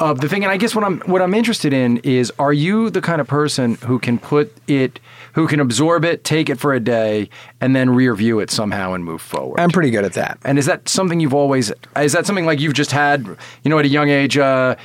of 0.00 0.20
the 0.20 0.28
thing. 0.28 0.44
And 0.44 0.50
I 0.52 0.56
guess 0.56 0.74
what 0.74 0.84
I'm 0.84 1.00
what 1.00 1.22
I'm 1.22 1.34
interested 1.34 1.72
in 1.72 1.98
is, 1.98 2.32
are 2.38 2.52
you 2.52 2.90
the 2.90 3.00
kind 3.00 3.20
of 3.20 3.26
person 3.26 3.74
who 3.76 3.98
can 3.98 4.18
put 4.18 4.52
it, 4.68 5.00
who 5.34 5.46
can 5.46 5.60
absorb 5.60 6.04
it, 6.04 6.24
take 6.24 6.48
it 6.50 6.58
for 6.58 6.72
a 6.74 6.80
day, 6.80 7.28
and 7.60 7.74
then 7.74 7.90
re-review 7.90 8.40
it 8.40 8.50
somehow 8.50 8.92
and 8.94 9.04
move 9.04 9.22
forward? 9.22 9.60
I'm 9.60 9.70
pretty 9.70 9.90
good 9.90 10.04
at 10.04 10.12
that. 10.14 10.38
and 10.44 10.58
is 10.58 10.66
that 10.66 10.88
something 10.88 11.20
you've 11.20 11.34
always? 11.34 11.72
Is 11.96 12.12
that 12.12 12.26
something 12.26 12.46
like 12.46 12.60
you've 12.60 12.74
just 12.74 12.90
had? 12.92 13.26
You 13.62 13.70
know, 13.70 13.78
at 13.78 13.84
a 13.84 13.88
young 13.88 14.08
age, 14.08 14.36
uh, 14.38 14.76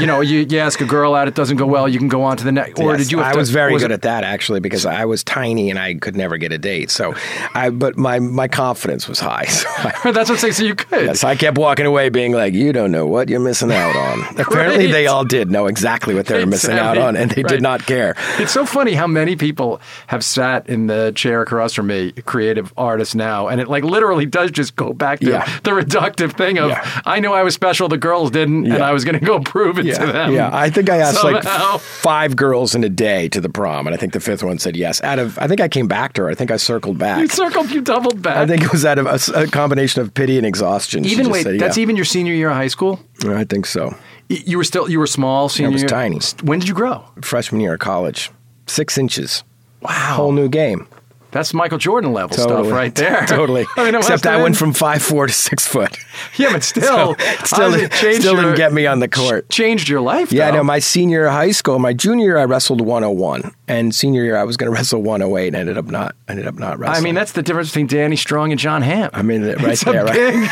you 0.00 0.06
know, 0.06 0.20
you, 0.20 0.46
you 0.48 0.58
ask 0.58 0.80
a 0.80 0.84
girl 0.84 1.14
out, 1.14 1.28
it 1.28 1.34
doesn't 1.34 1.56
go 1.56 1.66
well, 1.66 1.88
you 1.88 1.98
can 1.98 2.08
go 2.08 2.22
on 2.22 2.36
to 2.36 2.44
the 2.44 2.52
next. 2.52 2.80
Or 2.80 2.92
Yes, 2.92 3.02
did 3.02 3.12
you? 3.12 3.18
Have 3.18 3.28
I 3.28 3.32
to, 3.32 3.38
was 3.38 3.50
very 3.50 3.72
was 3.72 3.82
good 3.82 3.90
it- 3.90 3.94
at 3.94 4.02
that 4.02 4.24
actually 4.24 4.60
because 4.60 4.86
I 4.86 5.04
was 5.04 5.22
tiny 5.24 5.70
and 5.70 5.78
I 5.78 5.94
could 5.94 6.16
never 6.16 6.36
get 6.38 6.52
a 6.52 6.58
date. 6.58 6.90
So, 6.90 7.14
I 7.54 7.70
but 7.70 7.96
my 7.96 8.18
my 8.18 8.48
confidence 8.48 9.08
was 9.08 9.20
high. 9.20 9.46
So 9.58 9.68
I, 9.68 9.92
That's 10.12 10.28
what 10.28 10.30
I'm 10.30 10.36
saying. 10.38 10.52
So 10.54 10.64
you 10.64 10.74
could. 10.74 11.06
Yes, 11.06 11.24
I 11.24 11.34
kept 11.34 11.58
walking 11.58 11.86
away 11.86 12.08
being 12.10 12.32
like, 12.32 12.54
you 12.54 12.72
don't 12.72 12.90
know 12.92 13.06
what 13.06 13.28
you're 13.28 13.40
missing 13.40 13.72
out 13.72 13.94
on. 13.96 14.34
Apparently, 14.58 14.92
they 14.92 15.06
all 15.06 15.24
did 15.24 15.50
know 15.50 15.66
exactly 15.66 16.14
what 16.14 16.26
they 16.26 16.38
were 16.40 16.46
missing 16.46 16.78
out 16.78 16.98
on, 16.98 17.16
and 17.16 17.30
they 17.30 17.42
Right. 17.42 17.48
did 17.50 17.62
not 17.62 17.86
care. 17.86 18.14
It's 18.38 18.52
so 18.52 18.64
funny 18.66 18.94
how 18.94 19.06
many 19.06 19.36
people 19.36 19.80
have 20.08 20.24
sat 20.24 20.68
in 20.68 20.86
the 20.86 21.12
chair 21.14 21.42
across 21.42 21.74
from 21.74 21.86
me, 21.88 22.12
creative 22.24 22.72
artists 22.76 23.14
now, 23.14 23.48
and 23.48 23.60
it 23.60 23.68
like 23.68 23.84
literally 23.84 24.26
does 24.26 24.50
just 24.50 24.76
go 24.76 24.92
back 24.92 25.20
to 25.20 25.30
Yeah. 25.30 25.48
the 25.62 25.70
reductive 25.70 26.32
thing 26.36 26.58
of 26.58 26.70
Yeah. 26.70 26.84
I 27.06 27.20
knew 27.20 27.32
I 27.32 27.42
was 27.42 27.54
special, 27.54 27.88
the 27.88 27.96
girls 27.98 28.30
didn't, 28.30 28.70
and 28.70 28.82
I 28.82 28.92
was 28.92 29.04
going 29.04 29.18
to 29.18 29.24
go 29.24 29.38
prove 29.40 29.78
it 29.78 29.94
to 29.94 30.06
them. 30.06 30.32
yeah. 30.32 30.50
I 30.52 30.70
think 30.70 30.90
I 30.90 30.98
asked 30.98 31.20
Somehow. 31.20 31.72
like 31.72 31.80
five 31.80 32.36
girls 32.36 32.74
in 32.74 32.84
a 32.84 32.88
day 32.88 33.28
to 33.28 33.40
the 33.40 33.48
prom, 33.48 33.86
and 33.86 33.94
I 33.94 33.98
think 33.98 34.12
the 34.12 34.20
fifth 34.20 34.42
one 34.42 34.58
said 34.58 34.76
yes. 34.76 35.02
Out 35.02 35.18
of, 35.18 35.38
I 35.38 35.46
think 35.46 35.60
I 35.60 35.68
came 35.68 35.86
back 35.88 36.12
to 36.14 36.22
her. 36.22 36.28
I 36.30 36.34
think 36.34 36.50
I 36.50 36.56
circled 36.56 36.98
back. 36.98 37.20
You 37.20 37.28
circled, 37.28 37.70
you 37.70 37.80
doubled 37.80 38.22
back. 38.22 38.36
I 38.36 38.46
think 38.46 38.62
it 38.62 38.72
was 38.72 38.84
out 38.84 38.98
of 38.98 39.06
a 39.34 39.46
combination 39.46 40.02
of 40.02 40.12
pity 40.14 40.36
and 40.36 40.46
exhaustion. 40.46 41.04
She 41.04 41.10
even 41.12 41.30
wait, 41.30 41.42
said, 41.44 41.58
that's 41.58 41.78
even 41.78 41.96
your 41.96 42.04
senior 42.04 42.34
year 42.34 42.50
of 42.50 42.56
high 42.56 42.68
school. 42.68 43.00
I 43.26 43.44
think 43.44 43.66
so. 43.66 43.94
You 44.28 44.58
were 44.58 44.64
still 44.64 44.90
you 44.90 44.98
were 44.98 45.06
small 45.06 45.48
senior. 45.48 45.70
I 45.70 45.72
was 45.72 45.82
year? 45.82 45.88
tiny. 45.88 46.20
When 46.42 46.58
did 46.58 46.68
you 46.68 46.74
grow? 46.74 47.04
Freshman 47.22 47.60
year 47.60 47.74
of 47.74 47.80
college, 47.80 48.30
six 48.66 48.98
inches, 48.98 49.42
Wow, 49.80 49.90
whole 50.16 50.32
new 50.32 50.48
game. 50.50 50.86
that's 51.30 51.54
Michael 51.54 51.78
Jordan 51.78 52.12
level 52.12 52.36
Totally. 52.36 52.64
stuff 52.64 52.72
right 52.74 52.94
there. 52.94 53.24
totally. 53.28 53.64
I 53.76 53.84
mean, 53.84 53.94
Except 53.94 54.26
I 54.26 54.42
went 54.42 54.56
from 54.56 54.72
five 54.74 55.02
four 55.02 55.26
to 55.26 55.32
six 55.32 55.66
foot. 55.66 55.96
yeah, 56.36 56.52
but 56.52 56.62
still, 56.62 57.14
So, 57.14 57.16
still, 57.44 57.74
it 57.74 57.92
still 57.94 58.34
your- 58.34 58.42
didn't 58.42 58.56
get 58.56 58.72
me 58.74 58.86
on 58.86 58.98
the 59.00 59.08
court. 59.08 59.48
Changed 59.48 59.88
your 59.88 60.00
life. 60.02 60.30
Yeah, 60.30 60.50
though. 60.50 60.58
no, 60.58 60.64
my 60.64 60.78
senior 60.78 61.20
year 61.20 61.30
high 61.30 61.52
school, 61.52 61.78
my 61.78 61.94
junior 61.94 62.24
year 62.26 62.38
I 62.38 62.44
wrestled 62.44 62.82
101 62.82 63.50
and 63.66 63.94
senior 63.94 64.24
year 64.24 64.36
I 64.36 64.44
was 64.44 64.58
going 64.58 64.70
to 64.70 64.74
wrestle 64.76 65.00
108 65.00 65.46
and 65.48 65.56
ended 65.56 65.78
up 65.78 65.86
not 65.86 66.14
ended 66.28 66.46
up 66.46 66.56
not 66.56 66.78
wrestling. 66.78 66.98
I 66.98 67.02
mean, 67.02 67.14
that's 67.14 67.32
the 67.32 67.42
difference 67.42 67.70
between 67.70 67.86
Danny 67.86 68.16
Strong 68.16 68.50
and 68.52 68.60
John 68.60 68.82
Hamm. 68.82 69.08
I 69.14 69.22
mean, 69.22 69.42
right 69.46 69.58
It's 69.68 69.84
there, 69.84 70.04
right? 70.04 70.50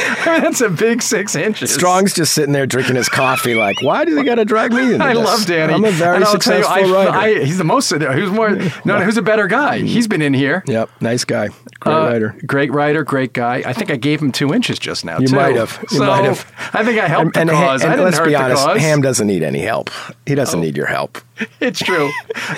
I 0.26 0.32
mean, 0.34 0.42
that's 0.42 0.60
a 0.60 0.68
big 0.68 1.02
six 1.02 1.34
inches. 1.34 1.72
Strong's 1.72 2.14
just 2.14 2.32
sitting 2.34 2.52
there 2.52 2.66
drinking 2.66 2.96
his 2.96 3.08
coffee 3.08 3.54
like, 3.54 3.82
why 3.82 4.04
do 4.04 4.14
they 4.14 4.22
got 4.24 4.36
to 4.36 4.44
drag 4.44 4.72
me 4.72 4.92
into 4.94 5.04
I 5.04 5.14
this? 5.14 5.24
love 5.24 5.46
Danny. 5.46 5.72
I'm 5.74 5.84
a 5.84 5.90
very 5.90 6.16
and 6.16 6.24
I'll 6.24 6.38
tell 6.38 6.58
you, 6.58 6.64
successful 6.64 6.96
I- 6.96 7.04
writer. 7.06 7.40
I- 7.40 7.44
he's 7.44 7.58
the 7.58 7.64
most. 7.64 7.90
Who's 7.90 8.30
more? 8.30 8.50
No, 8.50 8.70
no, 8.84 9.00
who's 9.00 9.16
a 9.16 9.22
better 9.22 9.46
guy? 9.46 9.78
He's 9.78 10.06
been 10.08 10.22
in 10.22 10.34
here. 10.34 10.62
yep, 10.66 10.90
nice 11.00 11.24
guy. 11.24 11.48
Great 11.80 11.94
Uh, 11.94 12.06
writer. 12.06 12.36
Great 12.46 12.72
writer, 12.72 13.02
great 13.04 13.32
guy. 13.32 13.62
I 13.66 13.72
think 13.72 13.90
I 13.90 13.96
gave 13.96 14.20
him 14.20 14.32
two 14.32 14.52
inches 14.54 14.78
just 14.78 15.04
now. 15.04 15.18
You 15.18 15.28
too. 15.28 15.36
might 15.36 15.56
have. 15.56 15.78
You 15.90 15.98
so 15.98 16.06
might 16.06 16.24
have. 16.24 16.50
I 16.72 16.84
think 16.84 17.00
I 17.00 17.08
helped 17.08 17.36
and, 17.36 17.48
the 17.48 17.56
Ha- 17.56 17.66
cause. 17.66 17.82
and 17.82 17.90
I 17.92 17.96
didn't 17.96 18.04
let's 18.06 18.18
hurt 18.18 18.24
be 18.26 18.30
the 18.32 18.40
honest, 18.42 18.64
cause. 18.64 18.80
Hamm 18.80 19.00
doesn't 19.00 19.26
need 19.26 19.42
any 19.42 19.60
help. 19.60 19.90
He 20.26 20.34
doesn't 20.34 20.58
Oh. 20.58 20.62
need 20.62 20.76
your 20.76 20.86
help. 20.86 21.18
It's 21.60 21.78
true. 21.80 22.10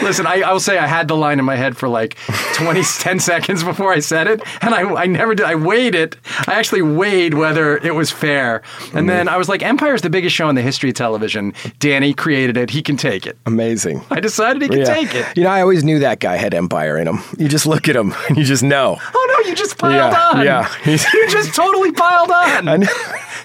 Listen, 0.02 0.26
I, 0.26 0.42
I 0.42 0.52
will 0.52 0.60
say 0.60 0.78
I 0.78 0.86
had 0.86 1.08
the 1.08 1.16
line 1.16 1.38
in 1.38 1.44
my 1.44 1.56
head 1.56 1.76
for 1.76 1.88
like 1.88 2.16
20, 2.54 2.82
10 2.98 3.18
seconds 3.20 3.64
before 3.64 3.92
I 3.92 3.98
said 3.98 4.26
it, 4.28 4.40
and 4.62 4.74
I, 4.74 4.82
I 4.94 5.06
never 5.06 5.34
did. 5.34 5.44
I 5.46 5.54
weighed 5.56 5.94
it. 5.94 6.16
I 6.46 6.54
actually 6.54 6.82
weighed 6.82 7.34
whether 7.34 7.78
it 7.78 7.94
was 7.94 8.10
fair. 8.10 8.62
And 8.94 9.08
then 9.08 9.28
I 9.28 9.36
was 9.36 9.48
like, 9.48 9.62
Empire's 9.62 10.02
the 10.02 10.10
biggest 10.10 10.34
show 10.36 10.48
in 10.48 10.54
the 10.54 10.62
history 10.62 10.90
of 10.90 10.94
television. 10.96 11.52
Danny 11.80 12.14
created 12.14 12.56
it. 12.56 12.70
He 12.70 12.80
can 12.82 12.96
take 12.96 13.26
it. 13.26 13.36
Amazing. 13.46 14.02
I 14.10 14.20
decided 14.20 14.62
he 14.62 14.68
could 14.68 14.78
Yeah. 14.78 14.84
take 14.94 15.14
it. 15.14 15.26
You 15.36 15.44
know, 15.44 15.50
I 15.50 15.60
always 15.60 15.82
knew 15.84 15.98
that 15.98 16.20
guy 16.20 16.36
had 16.36 16.54
empire 16.54 16.96
in 16.96 17.08
him. 17.08 17.18
You 17.38 17.48
just 17.48 17.66
look 17.66 17.88
at 17.88 17.96
him 17.96 18.14
and 18.28 18.36
you 18.38 18.44
just 18.44 18.62
know. 18.62 18.98
Oh, 19.14 19.36
no, 19.42 19.48
you 19.48 19.56
just 19.56 19.78
piled 19.78 19.94
Yeah, 20.12 20.30
on. 20.38 20.44
yeah. 20.44 20.72
you 20.86 21.28
just 21.28 21.54
totally 21.54 21.92
piled 21.92 22.30
on. 22.30 22.84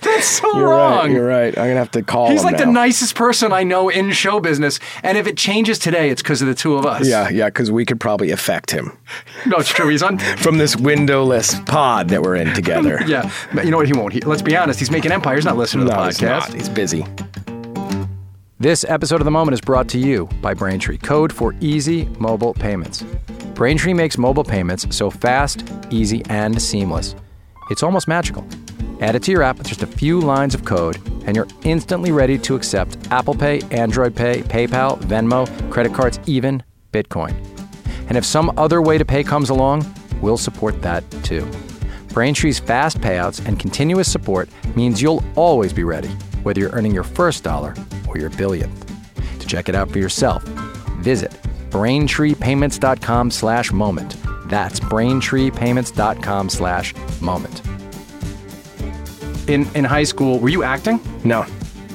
I 0.07 0.11
know. 0.11 0.15
That's 0.15 0.27
so 0.27 0.57
You're 0.57 0.69
wrong. 0.69 0.97
right. 0.99 1.11
You're 1.11 1.27
right. 1.27 1.57
I'm 1.57 1.65
gonna 1.67 1.75
have 1.75 1.91
to 1.91 2.01
call 2.03 2.25
him. 2.27 2.31
He's 2.33 2.41
him 2.41 2.45
like 2.47 2.57
the 2.57 2.65
nicest 2.65 3.15
person 3.15 3.51
I 3.51 3.63
know 3.63 3.89
in 3.89 4.11
show 4.11 4.39
business. 4.39 4.79
And 5.03 5.17
if 5.17 5.27
it 5.27 5.37
changes 5.37 5.79
today, 5.79 6.09
it's 6.09 6.21
because 6.21 6.41
of 6.41 6.47
the 6.47 6.55
two 6.55 6.75
of 6.75 6.85
us. 6.85 7.07
Yeah, 7.07 7.29
yeah, 7.29 7.45
because 7.45 7.71
we 7.71 7.85
could 7.85 7.99
probably 7.99 8.31
affect 8.31 8.71
him 8.71 8.91
No, 9.45 9.57
it's 9.57 9.69
true. 9.69 9.87
He's 9.89 10.03
on. 10.03 10.17
from 10.37 10.57
this 10.57 10.75
windowless 10.75 11.59
pod 11.61 12.09
that 12.09 12.21
we're 12.21 12.35
in 12.35 12.53
together. 12.53 12.99
Yeah. 13.07 13.31
But 13.53 13.65
you 13.65 13.71
know 13.71 13.77
what? 13.77 13.87
He 13.87 13.93
won't. 13.93 14.11
He, 14.13 14.19
let's 14.21 14.41
be 14.41 14.55
honest. 14.57 14.79
He's 14.79 14.91
making 14.91 15.11
Empire. 15.11 15.35
He's 15.35 15.45
not 15.45 15.55
listening 15.57 15.85
to 15.85 15.91
the 15.91 15.97
no, 15.97 16.05
he's 16.05 16.17
podcast. 16.19 16.49
not. 16.49 16.53
He's 16.53 16.69
busy. 16.69 17.05
This 18.59 18.83
episode 18.89 19.21
of 19.21 19.25
The 19.25 19.31
Moment 19.31 19.53
is 19.53 19.61
brought 19.61 19.87
to 19.89 19.99
you 19.99 20.27
by 20.41 20.53
Braintree, 20.55 20.97
code 20.97 21.31
for 21.31 21.53
easy 21.61 22.05
mobile 22.19 22.53
payments. 22.55 23.03
Braintree 23.53 23.93
makes 23.93 24.17
mobile 24.17 24.43
payments 24.43 24.87
so 24.95 25.09
fast, 25.11 25.63
easy, 25.91 26.23
and 26.29 26.59
seamless. 26.61 27.15
It's 27.69 27.83
almost 27.83 28.07
magical. 28.07 28.45
Add 28.99 29.15
it 29.15 29.23
to 29.23 29.31
your 29.31 29.43
app 29.43 29.57
with 29.59 29.67
just 29.67 29.83
a 29.83 29.87
few 29.87 30.19
lines 30.19 30.55
of 30.55 30.65
code, 30.65 30.97
and 31.25 31.35
you're 31.35 31.47
instantly 31.63 32.11
ready 32.11 32.37
to 32.39 32.55
accept 32.55 32.97
Apple 33.11 33.35
Pay, 33.35 33.61
Android 33.69 34.15
Pay, 34.15 34.41
PayPal, 34.41 34.99
Venmo, 35.01 35.45
credit 35.71 35.93
cards, 35.93 36.19
even 36.25 36.63
Bitcoin. 36.91 37.35
And 38.09 38.17
if 38.17 38.25
some 38.25 38.51
other 38.57 38.81
way 38.81 38.97
to 38.97 39.05
pay 39.05 39.23
comes 39.23 39.49
along, 39.49 39.85
we'll 40.21 40.37
support 40.37 40.81
that 40.81 41.03
too. 41.23 41.45
Braintree's 42.07 42.57
fast 42.57 42.99
payouts 42.99 43.45
and 43.45 43.59
continuous 43.59 44.11
support 44.11 44.49
means 44.75 45.01
you'll 45.01 45.23
always 45.35 45.73
be 45.73 45.83
ready, 45.83 46.09
whether 46.41 46.59
you're 46.59 46.71
earning 46.71 46.93
your 46.93 47.03
first 47.03 47.43
dollar 47.43 47.75
or 48.07 48.17
your 48.17 48.31
billionth. 48.31 48.85
To 49.39 49.45
check 49.45 49.69
it 49.69 49.75
out 49.75 49.91
for 49.91 49.99
yourself, 49.99 50.43
visit 51.01 51.31
braintreepayments.com 51.69 53.29
slash 53.29 53.71
moment. 53.71 54.15
That's 54.45 54.79
braintreepayments.com 54.79 56.49
slash 56.49 56.95
moment. 57.21 57.61
In, 59.47 59.67
in 59.75 59.85
high 59.85 60.03
school, 60.03 60.39
were 60.39 60.49
you 60.49 60.63
acting? 60.63 60.99
No, 61.23 61.45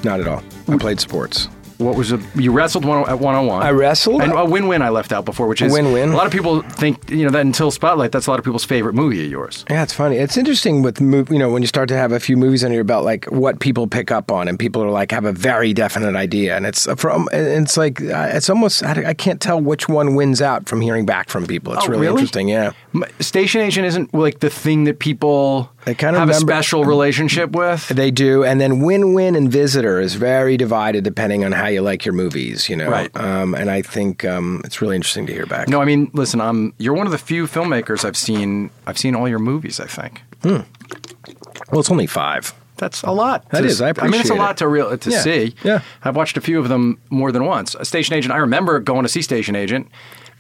not 0.05 0.21
at 0.21 0.29
all. 0.29 0.43
I 0.69 0.79
played 0.79 1.01
sports. 1.01 1.49
What 1.79 1.97
was 1.97 2.13
a, 2.13 2.21
you 2.37 2.53
wrestled 2.53 2.85
one, 2.85 3.01
at 3.09 3.19
101? 3.19 3.63
I 3.63 3.71
wrestled? 3.71 4.23
And 4.23 4.33
a 4.33 4.45
win-win 4.45 4.83
I 4.83 4.91
left 4.91 5.13
out 5.13 5.25
before, 5.25 5.49
which 5.49 5.61
is 5.63 5.73
Win-win? 5.73 6.13
A 6.13 6.17
lot 6.17 6.27
of 6.27 6.33
people 6.33 6.63
think, 6.63 7.11
you 7.11 7.25
know, 7.25 7.31
that 7.31 7.41
until 7.45 7.73
Spotlight, 7.73 8.13
that's 8.13 8.29
a 8.29 8.31
lot 8.31 8.39
of 8.39 8.45
people's 8.45 8.65
favorite 8.65 8.95
movie 8.95 9.25
of 9.25 9.31
yours. 9.31 9.65
Yeah, 9.69 9.83
it's 9.83 9.93
funny. 9.93 10.17
It's 10.17 10.37
interesting 10.37 10.83
with 10.83 11.01
you 11.01 11.39
know 11.39 11.51
when 11.51 11.63
you 11.63 11.67
start 11.67 11.89
to 11.89 11.97
have 11.97 12.13
a 12.13 12.21
few 12.21 12.37
movies 12.37 12.63
under 12.63 12.77
your 12.77 12.85
belt, 12.85 13.05
like 13.05 13.25
what 13.27 13.59
people 13.59 13.89
pick 13.89 14.13
up 14.13 14.31
on, 14.31 14.47
and 14.47 14.59
people 14.59 14.83
are 14.83 14.91
like 14.91 15.11
have 15.11 15.25
a 15.25 15.33
very 15.33 15.73
definite 15.73 16.15
idea, 16.15 16.57
and 16.57 16.67
it's 16.67 16.87
from 17.01 17.29
it's 17.33 17.77
like 17.77 18.01
uh, 18.01 18.31
it's 18.33 18.49
almost 18.49 18.85
I, 18.85 19.13
can't 19.15 19.41
tell 19.41 19.61
which 19.61 19.89
one 19.89 20.15
wins 20.15 20.41
out 20.41 20.69
from 20.69 20.81
hearing 20.83 21.05
back 21.05 21.31
from 21.31 21.47
people. 21.47 21.73
It's 21.75 21.85
Oh, 21.85 21.89
really, 21.89 22.03
really? 22.03 22.13
interesting. 22.13 22.49
Yeah, 22.49 22.73
Station 23.19 23.61
Agent 23.61 23.87
isn't 23.87 24.15
like 24.15 24.39
the 24.39 24.51
thing 24.51 24.85
that 24.85 25.01
people 25.01 25.72
I 25.85 25.95
kinda 25.95 26.19
have 26.21 26.29
remember- 26.29 26.33
a 26.33 26.35
special 26.55 26.85
relationship 26.85 27.51
with. 27.57 27.89
they 27.89 28.11
do. 28.13 28.45
And 28.45 28.61
then 28.61 28.81
Win 28.81 29.15
Win 29.15 29.35
and 29.35 29.51
Visitor 29.51 30.01
is 30.01 30.15
very 30.15 30.57
divided 30.57 31.03
depending 31.03 31.45
on 31.45 31.53
how 31.53 31.67
you 31.67 31.83
like 31.83 32.05
your 32.05 32.13
movies. 32.15 32.69
You 32.69 32.77
know, 32.77 32.89
Right. 32.89 33.11
Um, 33.17 33.55
and 33.55 33.69
I 33.71 33.83
think 33.83 34.25
um, 34.25 34.61
it's 34.65 34.81
really 34.81 34.95
interesting 34.97 35.27
to 35.27 35.33
hear 35.33 35.47
back. 35.47 35.69
No, 35.69 35.81
I 35.83 35.85
mean, 35.85 36.11
listen, 36.15 36.41
I'm 36.41 36.73
you're 36.79 36.95
one 36.95 37.07
of 37.07 37.13
the 37.13 37.19
few 37.19 37.47
filmmakers 37.47 38.05
I've 38.05 38.17
seen. 38.17 38.71
I've 38.87 38.97
seen 38.99 39.17
all 39.17 39.29
your 39.29 39.41
movies. 39.41 39.81
I 39.81 39.87
think 39.87 40.23
well, 40.45 41.81
it's 41.81 41.91
only 41.91 42.07
five. 42.07 42.53
that's 42.77 43.03
a 43.03 43.11
lot. 43.13 43.49
That 43.51 43.61
to, 43.63 43.67
is. 43.67 43.81
I 43.81 43.93
I 43.99 44.09
mean, 44.09 44.21
it's 44.21 44.31
a 44.31 44.35
lot 44.35 44.53
it. 44.53 44.57
to 44.59 44.69
real 44.69 44.97
to 44.97 45.11
Yeah. 45.11 45.21
see. 45.21 45.55
Yeah. 45.63 45.81
I've 46.05 46.17
watched 46.17 46.37
a 46.37 46.41
few 46.41 46.59
of 46.59 46.69
them 46.69 46.99
more 47.11 47.31
than 47.33 47.45
once. 47.45 47.75
A 47.79 47.85
Station 47.85 48.15
Agent. 48.15 48.33
I 48.35 48.39
remember 48.39 48.79
going 48.81 49.03
to 49.05 49.09
see 49.09 49.23
Station 49.23 49.55
Agent, 49.57 49.89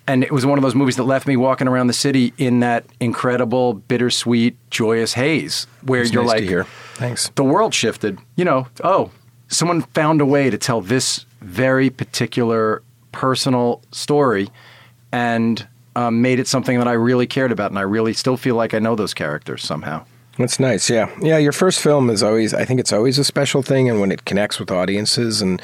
and 0.06 0.24
it 0.24 0.32
was 0.32 0.44
one 0.44 0.58
of 0.58 0.62
those 0.62 0.74
movies 0.74 0.96
that 0.96 1.04
left 1.04 1.26
me 1.26 1.36
walking 1.36 1.68
around 1.68 1.86
the 1.86 1.92
city 1.92 2.32
in 2.38 2.60
that 2.60 2.84
incredible, 3.00 3.74
bittersweet, 3.74 4.56
joyous 4.70 5.12
haze 5.14 5.66
where 5.82 6.02
It's 6.02 6.12
you're 6.12 6.22
nice 6.22 6.28
like, 6.30 6.40
to 6.40 6.46
hear. 6.46 6.64
Thanks. 6.94 7.30
the 7.34 7.44
world 7.44 7.72
shifted. 7.74 8.18
You 8.36 8.44
know, 8.44 8.66
oh, 8.82 9.10
someone 9.48 9.82
found 9.82 10.20
a 10.20 10.26
way 10.26 10.50
to 10.50 10.58
tell 10.58 10.80
this 10.80 11.24
very 11.40 11.90
particular 11.90 12.82
personal 13.12 13.82
story 13.92 14.48
and 15.12 15.66
um, 15.94 16.22
made 16.22 16.38
it 16.38 16.48
something 16.48 16.78
that 16.78 16.88
I 16.88 16.92
really 16.92 17.26
cared 17.26 17.52
about, 17.52 17.70
and 17.70 17.78
I 17.78 17.82
really 17.82 18.14
still 18.14 18.36
feel 18.36 18.54
like 18.54 18.72
I 18.72 18.78
know 18.78 18.94
those 18.96 19.12
characters 19.14 19.62
somehow. 19.62 20.04
That's 20.38 20.58
nice. 20.58 20.88
Yeah. 20.88 21.10
Yeah. 21.20 21.36
Your 21.36 21.52
first 21.52 21.78
film 21.80 22.08
is 22.08 22.22
always, 22.22 22.54
I 22.54 22.64
think 22.64 22.80
it's 22.80 22.92
always 22.92 23.18
a 23.18 23.24
special 23.24 23.60
thing. 23.62 23.90
And 23.90 24.00
when 24.00 24.10
it 24.10 24.24
connects 24.24 24.58
with 24.58 24.70
audiences, 24.70 25.42
and 25.42 25.60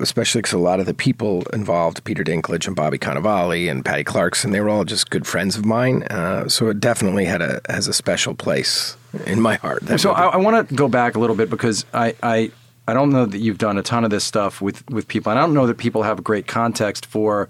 especially 0.00 0.40
because 0.42 0.52
a 0.52 0.58
lot 0.58 0.80
of 0.80 0.86
the 0.86 0.92
people 0.92 1.42
involved, 1.52 2.04
Peter 2.04 2.22
Dinklage 2.22 2.66
and 2.66 2.76
Bobby 2.76 2.98
Cannavale 2.98 3.70
and 3.70 3.82
Patty 3.84 4.04
Clarkson, 4.04 4.50
they 4.50 4.60
were 4.60 4.68
all 4.68 4.84
just 4.84 5.08
good 5.08 5.26
friends 5.26 5.56
of 5.56 5.64
mine. 5.64 6.02
Uh, 6.04 6.46
so 6.46 6.68
it 6.68 6.78
definitely 6.78 7.24
had 7.24 7.40
a, 7.40 7.62
has 7.70 7.88
a 7.88 7.94
special 7.94 8.34
place 8.34 8.98
in 9.26 9.40
my 9.40 9.54
heart. 9.56 9.82
So 9.98 10.10
movie. 10.10 10.20
I, 10.20 10.26
I 10.28 10.36
want 10.36 10.68
to 10.68 10.74
go 10.74 10.88
back 10.88 11.14
a 11.14 11.18
little 11.18 11.36
bit 11.36 11.48
because 11.48 11.86
I, 11.94 12.14
I 12.22 12.50
I 12.86 12.92
don't 12.94 13.10
know 13.10 13.24
that 13.24 13.38
you've 13.38 13.58
done 13.58 13.78
a 13.78 13.82
ton 13.82 14.04
of 14.04 14.10
this 14.10 14.24
stuff 14.24 14.60
with 14.60 14.86
with 14.90 15.08
people, 15.08 15.30
and 15.32 15.38
I 15.38 15.42
don't 15.42 15.54
know 15.54 15.66
that 15.68 15.78
people 15.78 16.02
have 16.02 16.22
great 16.22 16.46
context 16.46 17.06
for 17.06 17.48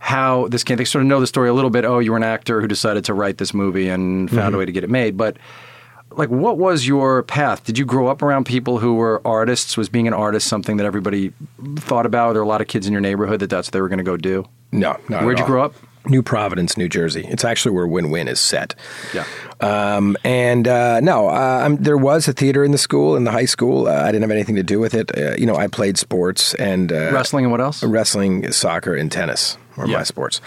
how 0.00 0.48
this 0.48 0.64
came. 0.64 0.76
They 0.76 0.84
sort 0.84 1.02
of 1.02 1.08
know 1.08 1.20
the 1.20 1.26
story 1.26 1.48
a 1.48 1.54
little 1.54 1.70
bit. 1.70 1.84
Oh, 1.84 1.98
you 1.98 2.10
were 2.10 2.16
an 2.16 2.24
actor 2.24 2.60
who 2.60 2.66
decided 2.66 3.04
to 3.04 3.14
write 3.14 3.38
this 3.38 3.54
movie 3.54 3.88
and 3.88 4.28
found 4.28 4.40
Mm-hmm. 4.40 4.54
a 4.54 4.58
way 4.58 4.64
to 4.66 4.72
get 4.72 4.82
it 4.84 4.90
made, 4.90 5.16
but. 5.16 5.36
Like, 6.16 6.30
what 6.30 6.58
was 6.58 6.86
your 6.86 7.22
path? 7.24 7.64
Did 7.64 7.78
you 7.78 7.84
grow 7.84 8.06
up 8.08 8.22
around 8.22 8.44
people 8.44 8.78
who 8.78 8.94
were 8.94 9.20
artists? 9.24 9.76
Was 9.76 9.88
being 9.88 10.06
an 10.06 10.14
artist 10.14 10.46
something 10.46 10.76
that 10.76 10.86
everybody 10.86 11.32
thought 11.76 12.06
about? 12.06 12.32
There 12.32 12.40
were 12.42 12.46
a 12.46 12.48
lot 12.48 12.60
of 12.60 12.68
kids 12.68 12.86
in 12.86 12.92
your 12.92 13.00
neighborhood 13.00 13.40
that 13.40 13.50
that's 13.50 13.68
what 13.68 13.72
they 13.72 13.80
were 13.80 13.88
going 13.88 13.98
to 13.98 14.04
go 14.04 14.16
do. 14.16 14.46
no, 15.08 15.18
Where'd 15.18 15.38
you 15.38 15.46
grow 15.46 15.64
up? 15.64 15.74
New 16.06 16.22
Providence, 16.22 16.76
New 16.76 16.88
Jersey. 16.88 17.26
It's 17.28 17.44
actually 17.44 17.74
where 17.74 17.86
Win 17.86 18.10
Win 18.10 18.28
is 18.28 18.38
set. 18.38 18.74
Yeah. 19.14 19.24
Um, 19.60 20.16
and 20.22 20.68
uh, 20.68 21.00
no, 21.00 21.28
uh, 21.28 21.62
I'm, 21.64 21.76
there 21.76 21.96
was 21.96 22.28
a 22.28 22.34
theater 22.34 22.62
in 22.62 22.72
the 22.72 22.78
school, 22.78 23.16
in 23.16 23.24
the 23.24 23.30
high 23.30 23.46
school. 23.46 23.88
Uh, 23.88 23.92
I 24.02 24.06
didn't 24.06 24.20
have 24.22 24.30
anything 24.30 24.56
to 24.56 24.62
do 24.62 24.78
with 24.78 24.92
it. 24.92 25.16
Uh, 25.16 25.34
you 25.36 25.46
know, 25.46 25.56
I 25.56 25.66
played 25.66 25.96
sports 25.96 26.52
and 26.54 26.92
uh, 26.92 27.10
Wrestling 27.12 27.46
and 27.46 27.52
what 27.52 27.62
else? 27.62 27.82
wrestling, 27.82 28.52
soccer, 28.52 28.94
and 28.94 29.10
tennis 29.10 29.56
were 29.76 29.86
Yeah. 29.86 29.98
my 29.98 30.02
sports. 30.04 30.40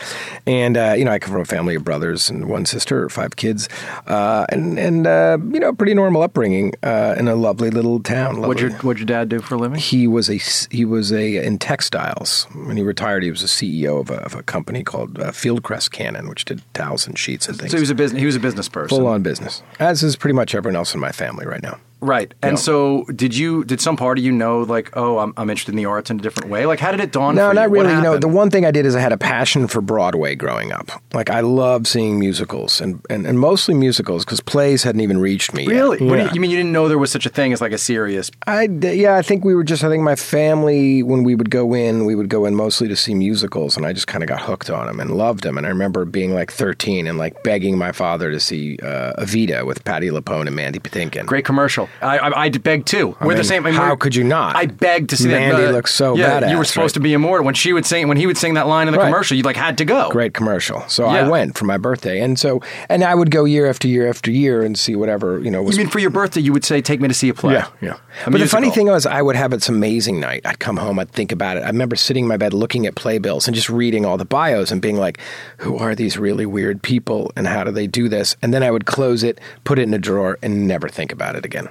And 0.46 0.78
uh, 0.78 0.94
you 0.98 1.06
know, 1.06 1.12
I 1.12 1.20
come 1.20 1.32
from 1.34 1.42
a 1.42 1.46
family 1.46 1.76
of 1.76 1.84
brothers 1.84 2.30
and 2.30 2.46
one 2.46 2.66
sister, 2.66 3.10
five 3.10 3.36
kids, 3.36 3.68
uh, 4.08 4.46
and 4.50 4.78
and 4.80 5.08
uh, 5.08 5.38
you 5.52 5.60
know, 5.60 5.74
pretty 5.74 5.94
normal 5.94 6.22
upbringing 6.22 6.74
uh, 6.84 7.16
in 7.18 7.28
a 7.28 7.36
lovely 7.36 7.70
little 7.70 8.00
town. 8.02 8.42
What'd 8.42 8.62
your 8.62 8.72
What'd 8.80 9.00
your 9.00 9.06
dad 9.06 9.30
do 9.30 9.40
for 9.40 9.56
a 9.56 9.58
living? 9.58 9.80
He 9.80 10.08
was 10.08 10.30
a 10.30 10.38
he 10.70 10.86
was 10.86 11.12
a 11.12 11.38
in 11.46 11.58
textiles. 11.60 12.48
When 12.54 12.78
he 12.78 12.84
retired, 12.84 13.24
he 13.24 13.32
was 13.32 13.44
a 13.44 13.48
CEO 13.48 14.00
of 14.02 14.10
a, 14.10 14.16
of 14.24 14.36
a 14.36 14.44
company 14.44 14.84
called 14.84 15.20
uh, 15.20 15.32
Fieldcrest 15.32 15.92
Cannon, 15.92 16.28
which 16.30 16.46
did 16.46 16.62
towels 16.74 17.08
and 17.08 17.18
sheets 17.18 17.48
and 17.48 17.58
things. 17.58 17.72
So 17.72 17.78
he 17.78 17.82
was 17.82 17.90
a 17.90 17.96
business. 17.96 18.20
He 18.20 18.26
was 18.26 18.36
a 18.36 18.40
business 18.40 18.70
person. 18.70 18.98
Full 18.98 19.08
on 19.08 19.24
business, 19.24 19.62
as 19.80 20.04
is 20.04 20.16
pretty 20.16 20.34
much 20.36 20.56
everyone 20.56 20.76
else 20.76 20.94
in 20.94 21.00
my 21.00 21.12
family 21.12 21.46
right 21.46 21.62
now. 21.62 21.80
Right. 22.00 22.34
And 22.44 22.54
Yeah. 22.54 22.56
so 22.62 23.06
did 23.16 23.36
you 23.36 23.64
did 23.64 23.82
some 23.82 23.98
part 23.98 24.18
of 24.20 24.24
you 24.24 24.32
know 24.32 24.60
like, 24.62 24.92
oh, 24.96 25.18
I'm, 25.18 25.34
I'm 25.36 25.50
interested 25.50 25.72
in 25.72 25.78
the 25.78 25.86
arts 25.86 26.10
in 26.12 26.20
a 26.20 26.22
different 26.22 26.50
way? 26.50 26.66
Like 26.66 26.80
how 26.80 26.92
did 26.92 27.00
it 27.00 27.12
dawn 27.12 27.36
No, 27.36 27.50
for 27.50 27.54
not 27.56 27.64
you? 27.70 27.74
Really. 27.76 27.94
You 27.94 28.02
know, 28.02 28.18
the 28.18 28.28
one 28.28 28.50
thing 28.52 28.66
I 28.66 28.72
did 28.72 28.86
is 28.86 28.96
I 28.96 29.00
had 29.00 29.12
a 29.14 29.18
passion 29.18 29.68
for 29.68 29.82
Broadway 29.82 30.36
growing 30.36 30.72
up. 30.72 30.90
Like 31.14 31.30
I 31.30 31.40
loved 31.40 31.88
seeing 31.88 32.20
musicals 32.20 32.80
and, 32.82 33.02
and, 33.10 33.26
and 33.26 33.40
mostly 33.40 33.74
musicals 33.74 34.24
because 34.26 34.42
plays 34.42 34.84
hadn't 34.84 35.02
even 35.02 35.18
reached 35.18 35.54
me. 35.54 35.64
yet. 35.64 35.70
Really? 35.72 35.98
What 36.06 36.16
do 36.18 36.22
Yeah. 36.22 36.26
you, 36.26 36.32
you 36.36 36.42
mean 36.42 36.52
you 36.52 36.58
didn't 36.58 36.72
know 36.72 36.88
there 36.88 36.98
was 37.00 37.12
such 37.12 37.26
a 37.26 37.30
thing 37.30 37.52
as 37.54 37.62
like 37.62 37.72
a 37.72 37.78
serious 37.78 38.30
I 38.46 38.64
yeah, 38.82 39.16
I 39.16 39.22
think 39.24 39.44
we 39.44 39.56
were 39.56 39.64
just. 39.64 39.84
I 39.84 39.90
think 39.90 40.04
my 40.04 40.16
family, 40.16 41.02
when 41.04 41.24
we 41.24 41.36
would 41.36 41.50
go 41.50 41.74
in, 41.74 42.06
we 42.06 42.16
would 42.16 42.30
go 42.30 42.46
in 42.46 42.56
mostly 42.56 42.88
to 42.90 42.96
see 42.96 43.16
musicals, 43.16 43.76
and 43.76 43.86
I 43.86 43.94
just 43.94 44.08
kind 44.08 44.24
of 44.24 44.28
got 44.30 44.42
hooked 44.42 44.70
on 44.70 44.88
them 44.88 45.00
and 45.00 45.12
loved 45.12 45.44
them. 45.44 45.58
And 45.58 45.66
I 45.66 45.70
remember 45.70 46.06
being 46.06 46.34
like 46.34 46.52
13 46.52 47.08
and 47.08 47.18
like 47.18 47.42
begging 47.44 47.78
my 47.78 47.92
father 47.92 48.32
to 48.32 48.40
see 48.40 48.78
uh, 48.84 49.14
Evita 49.24 49.66
with 49.66 49.84
Patti 49.84 50.10
LuPone 50.10 50.48
and 50.48 50.56
Mandy 50.56 50.80
Patinkin. 50.80 51.26
great 51.26 51.46
commercial? 51.46 51.87
I 52.02 52.18
I, 52.18 52.44
I 52.46 52.50
begged 52.50 52.88
too. 52.88 53.16
We're 53.22 53.36
the 53.36 53.44
same. 53.44 53.66
I 53.66 53.72
mean, 53.72 53.80
how 53.80 53.96
could 53.96 54.16
you 54.16 54.24
not? 54.24 54.56
I 54.56 54.66
begged 54.66 55.10
to 55.12 55.18
see 55.18 55.30
that. 55.30 55.40
Mandy 55.40 55.66
uh, 55.66 55.72
looks 55.72 55.94
so 55.94 56.16
yeah, 56.16 56.50
You 56.52 56.58
were 56.58 56.66
supposed 56.66 56.96
right? 56.96 57.00
to 57.00 57.00
be 57.02 57.14
immortal 57.14 57.46
when 57.46 57.56
she 57.56 57.74
would 57.74 57.86
sing 57.86 58.08
when 58.08 58.18
he 58.18 58.26
would 58.28 58.38
sing 58.38 58.54
that 58.56 58.68
line 58.68 58.88
in 58.88 58.94
the 58.94 59.00
Right. 59.00 59.06
commercial. 59.06 59.38
You 59.38 59.44
like 59.44 59.56
had 59.56 59.78
to 59.80 59.86
go. 59.86 60.10
Great 60.12 60.34
commercial. 60.34 60.84
So 60.88 61.06
Yeah. 61.06 61.26
I 61.26 61.30
went 61.30 61.58
for 61.58 61.66
my 61.66 61.78
birthday, 61.78 62.20
and 62.22 62.38
so 62.40 62.62
and 62.90 63.04
I 63.04 63.14
would 63.16 63.32
go 63.32 63.46
year 63.46 63.68
after 63.68 63.88
year 63.88 64.08
after 64.08 64.32
year 64.32 64.64
and 64.64 64.78
see 64.78 64.96
whatever 64.96 65.40
you 65.40 65.52
know 65.52 65.62
was 65.64 65.78
You 65.78 65.84
mean 65.84 65.92
for 65.92 66.00
your 66.00 66.10
birthday 66.10 66.42
you 66.42 66.54
would 66.54 66.66
say 66.66 66.82
take 66.82 67.00
me 67.02 67.08
to 67.08 67.14
see 67.14 67.30
a 67.30 67.34
play? 67.34 67.54
Yeah, 67.54 67.68
yeah. 67.82 67.98
A 68.26 68.32
but 68.32 68.40
the 68.40 68.48
funny 68.48 68.72
thing 68.72 68.88
was, 68.88 69.06
I 69.06 69.22
would 69.22 69.36
have 69.36 69.52
this 69.52 69.70
amazing 69.70 70.20
night. 70.20 70.42
I'd 70.46 70.60
come 70.60 70.78
home, 70.78 70.98
I'd 71.00 71.12
think 71.12 71.32
about 71.32 71.58
it. 71.58 71.62
I 71.64 71.68
remember 71.68 71.96
sitting 71.96 72.24
in 72.26 72.28
my 72.28 72.38
bed 72.38 72.54
looking 72.54 72.86
at 72.88 72.96
playbills 72.96 73.48
and 73.48 73.56
just 73.56 73.70
reading 73.70 74.06
all 74.06 74.18
the 74.18 74.26
bios 74.26 74.72
and 74.72 74.82
being 74.82 74.98
like, 74.98 75.20
who 75.58 75.78
are 75.78 75.94
these 75.96 76.18
really 76.18 76.46
weird 76.46 76.82
people 76.82 77.32
and 77.36 77.48
how 77.48 77.64
do 77.64 77.72
they 77.72 77.86
do 77.88 78.10
this? 78.10 78.36
And 78.42 78.54
then 78.54 78.64
I 78.64 78.72
would 78.72 78.86
close 78.86 79.24
it, 79.24 79.40
put 79.66 79.78
it 79.80 79.84
in 79.84 79.94
a 79.94 80.00
drawer, 80.00 80.38
and 80.42 80.68
never 80.68 80.90
think 80.90 81.12
about 81.12 81.36
it 81.36 81.46
again. 81.46 81.70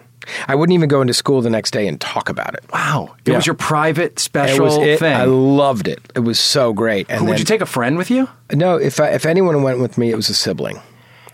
I 0.49 0.55
wouldn't 0.55 0.75
even 0.75 0.89
go 0.89 1.01
into 1.01 1.15
school 1.15 1.41
the 1.41 1.51
next 1.51 1.71
day 1.73 1.87
and 1.87 2.01
talk 2.01 2.29
about 2.29 2.55
it. 2.55 2.65
Wow. 2.73 3.15
It 3.25 3.31
Yeah. 3.31 3.37
was 3.37 3.47
your 3.47 3.55
private 3.55 4.13
It 4.13 4.19
special 4.19 4.65
was 4.67 4.77
it. 4.79 4.99
thing. 4.99 5.15
I 5.15 5.25
loved 5.25 5.89
it. 5.89 6.01
It 6.15 6.21
was 6.21 6.39
so 6.39 6.73
great. 6.73 7.07
And 7.09 7.21
Who- 7.21 7.27
would 7.27 7.39
you 7.39 7.45
take 7.45 7.61
a 7.61 7.67
friend 7.67 7.97
with 7.99 8.11
you? 8.11 8.29
No, 8.53 8.77
if 8.77 9.01
I, 9.01 9.09
if 9.09 9.27
anyone 9.27 9.63
went 9.63 9.81
with 9.81 9.99
me, 9.99 10.11
it 10.11 10.17
was 10.17 10.29
a 10.29 10.35
sibling. 10.35 10.81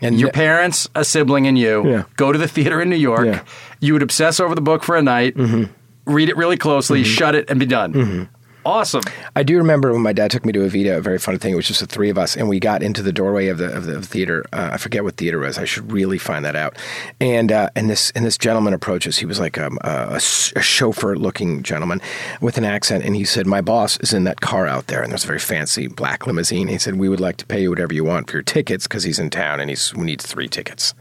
And 0.01 0.19
Your 0.19 0.27
ne- 0.27 0.33
parents, 0.33 0.89
a 0.95 1.05
sibling, 1.05 1.47
and 1.47 1.57
you 1.57 1.87
Yeah. 1.87 2.03
go 2.17 2.31
to 2.31 2.37
the 2.37 2.47
theater 2.47 2.81
in 2.81 2.89
New 2.89 2.97
York. 2.97 3.25
Yeah. 3.25 3.39
You 3.79 3.93
would 3.93 4.01
obsess 4.01 4.39
over 4.39 4.53
the 4.55 4.61
book 4.61 4.83
for 4.83 4.95
a 4.97 5.01
night, 5.01 5.37
mm-hmm. 5.37 5.63
read 6.05 6.27
it 6.29 6.35
really 6.35 6.57
closely, 6.57 7.01
mm-hmm. 7.03 7.09
shut 7.13 7.35
it, 7.35 7.49
and 7.49 7.59
be 7.59 7.65
done. 7.65 7.93
Mm-hmm. 7.93 8.23
Awesome. 8.65 9.03
I 9.35 9.43
do 9.43 9.57
remember 9.57 9.91
when 9.91 10.01
my 10.01 10.13
dad 10.13 10.31
took 10.31 10.45
me 10.45 10.53
to 10.53 10.59
Evita, 10.59 10.97
a 10.97 11.01
very 11.01 11.19
fun 11.19 11.37
thing. 11.37 11.51
It 11.51 11.55
was 11.55 11.67
just 11.67 11.81
the 11.81 11.85
three 11.85 12.09
of 12.09 12.17
us, 12.17 12.37
and 12.37 12.47
we 12.47 12.59
got 12.59 12.81
into 12.81 13.01
the 13.01 13.11
doorway 13.11 13.47
of 13.47 13.57
the 13.57 13.75
of 13.75 13.85
the 13.85 14.01
theater. 14.01 14.45
Uh, 14.53 14.69
I 14.73 14.77
forget 14.77 15.03
what 15.03 15.17
theater 15.17 15.39
was. 15.39 15.57
I 15.57 15.65
should 15.65 15.91
really 15.91 16.17
find 16.17 16.45
that 16.45 16.55
out. 16.55 16.77
And 17.19 17.51
uh, 17.51 17.69
and 17.75 17.89
this 17.89 18.11
and 18.11 18.25
this 18.25 18.37
gentleman 18.37 18.73
approaches. 18.73 19.17
He 19.17 19.25
was 19.25 19.39
like 19.39 19.57
um, 19.57 19.77
a, 19.81 20.15
a 20.15 20.61
chauffeur 20.61 21.15
looking 21.15 21.61
gentleman 21.61 22.01
with 22.39 22.57
an 22.57 22.63
accent, 22.63 23.03
and 23.03 23.15
he 23.15 23.25
said, 23.25 23.45
"My 23.45 23.59
boss 23.59 23.97
is 23.97 24.13
in 24.13 24.23
that 24.23 24.39
car 24.39 24.65
out 24.65 24.87
there, 24.87 25.01
and 25.01 25.11
there's 25.11 25.25
a 25.25 25.27
very 25.27 25.39
fancy 25.39 25.87
black 25.87 26.25
limousine." 26.25 26.69
He 26.69 26.77
said, 26.77 26.95
"We 26.95 27.09
would 27.09 27.19
like 27.19 27.37
to 27.37 27.45
pay 27.45 27.61
you 27.61 27.69
whatever 27.69 27.93
you 27.93 28.05
want 28.05 28.29
for 28.29 28.37
your 28.37 28.43
tickets 28.43 28.87
because 28.87 29.03
he's 29.03 29.19
in 29.19 29.29
town 29.29 29.59
and 29.59 29.69
he's 29.69 29.93
we 29.93 30.05
need 30.05 30.21
three 30.21 30.47
tickets." 30.47 30.93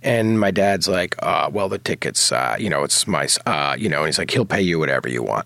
And 0.00 0.38
my 0.38 0.52
dad's 0.52 0.86
like, 0.86 1.16
uh, 1.18 1.50
well, 1.52 1.68
the 1.68 1.78
tickets, 1.78 2.30
uh, 2.30 2.56
you 2.56 2.70
know, 2.70 2.84
it's 2.84 3.08
my, 3.08 3.26
uh, 3.46 3.74
you 3.76 3.88
know, 3.88 3.98
and 3.98 4.06
he's 4.06 4.16
like, 4.16 4.30
he'll 4.30 4.44
pay 4.44 4.62
you 4.62 4.78
whatever 4.78 5.08
you 5.08 5.24
want. 5.24 5.44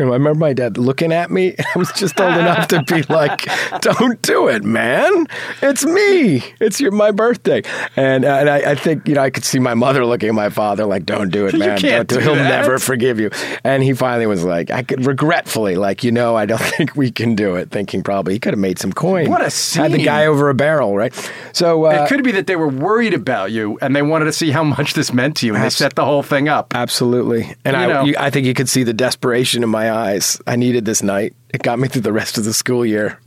And 0.00 0.10
I 0.10 0.14
remember 0.14 0.38
my 0.38 0.52
dad 0.52 0.78
looking 0.78 1.12
at 1.12 1.30
me. 1.30 1.54
I 1.74 1.78
was 1.78 1.90
just 1.92 2.20
old 2.20 2.34
enough 2.36 2.68
to 2.68 2.82
be 2.84 3.02
like, 3.04 3.46
"Don't 3.80 4.20
do 4.22 4.48
it, 4.48 4.64
man! 4.64 5.26
It's 5.62 5.84
me. 5.84 6.42
It's 6.60 6.80
your 6.80 6.90
my 6.92 7.10
birthday." 7.10 7.62
And 7.96 8.24
uh, 8.24 8.28
and 8.40 8.50
I, 8.50 8.70
I 8.72 8.74
think 8.74 9.06
you 9.08 9.14
know 9.14 9.22
I 9.22 9.30
could 9.30 9.44
see 9.44 9.58
my 9.58 9.74
mother 9.74 10.04
looking 10.06 10.28
at 10.28 10.34
my 10.34 10.48
father 10.50 10.84
like, 10.86 11.06
"Don't 11.06 11.30
do 11.30 11.46
it, 11.46 11.52
You 11.54 11.58
man! 11.60 11.78
can't 11.78 12.08
Don't 12.08 12.18
do 12.18 12.24
He'll 12.24 12.34
that." 12.34 12.48
never 12.48 12.78
forgive 12.78 13.20
you." 13.20 13.30
And 13.64 13.82
he 13.82 13.92
finally 13.92 14.26
was 14.26 14.44
like, 14.44 14.70
I 14.70 14.82
could 14.82 15.04
regretfully, 15.06 15.76
like, 15.76 16.02
you 16.04 16.12
know, 16.12 16.36
I 16.36 16.46
don't 16.46 16.60
think 16.76 16.96
we 16.96 17.10
can 17.10 17.34
do 17.34 17.56
it. 17.56 17.70
Thinking 17.70 18.02
probably 18.02 18.34
he 18.34 18.38
could 18.38 18.52
have 18.54 18.60
made 18.60 18.78
some 18.78 18.92
coin. 18.92 19.28
What 19.30 19.42
a 19.42 19.50
scene! 19.50 19.82
Had 19.82 19.92
the 19.92 20.04
guy 20.04 20.26
over 20.26 20.48
a 20.48 20.54
barrel, 20.54 20.96
right? 20.96 21.12
So 21.52 21.86
uh, 21.86 21.90
it 22.04 22.08
could 22.08 22.24
be 22.24 22.32
that 22.32 22.46
they 22.46 22.56
were 22.56 22.68
worried 22.68 23.14
about 23.14 23.50
you 23.52 23.78
and 23.82 23.94
they 23.94 24.02
wanted 24.02 24.26
to 24.26 24.32
see 24.32 24.50
how 24.50 24.64
much 24.64 24.94
this 24.94 25.12
meant 25.12 25.36
to 25.38 25.46
you, 25.46 25.54
and 25.54 25.62
they 25.64 25.70
set 25.70 25.94
the 25.94 26.04
whole 26.04 26.22
thing 26.22 26.48
up. 26.48 26.74
Absolutely. 26.74 27.54
And 27.64 27.76
You 27.76 27.82
I, 27.82 28.02
you, 28.04 28.14
I 28.18 28.30
think 28.30 28.46
you 28.46 28.54
could 28.54 28.68
see 28.68 28.82
the 28.84 28.92
desperation 28.94 29.62
in 29.62 29.68
my 29.68 29.89
eyes. 29.90 30.40
I 30.46 30.56
needed 30.56 30.84
this 30.84 31.02
night. 31.02 31.34
It 31.52 31.62
got 31.62 31.78
me 31.78 31.88
through 31.88 32.02
the 32.02 32.12
rest 32.12 32.38
of 32.38 32.44
the 32.44 32.52
school 32.52 32.86
year. 32.86 33.18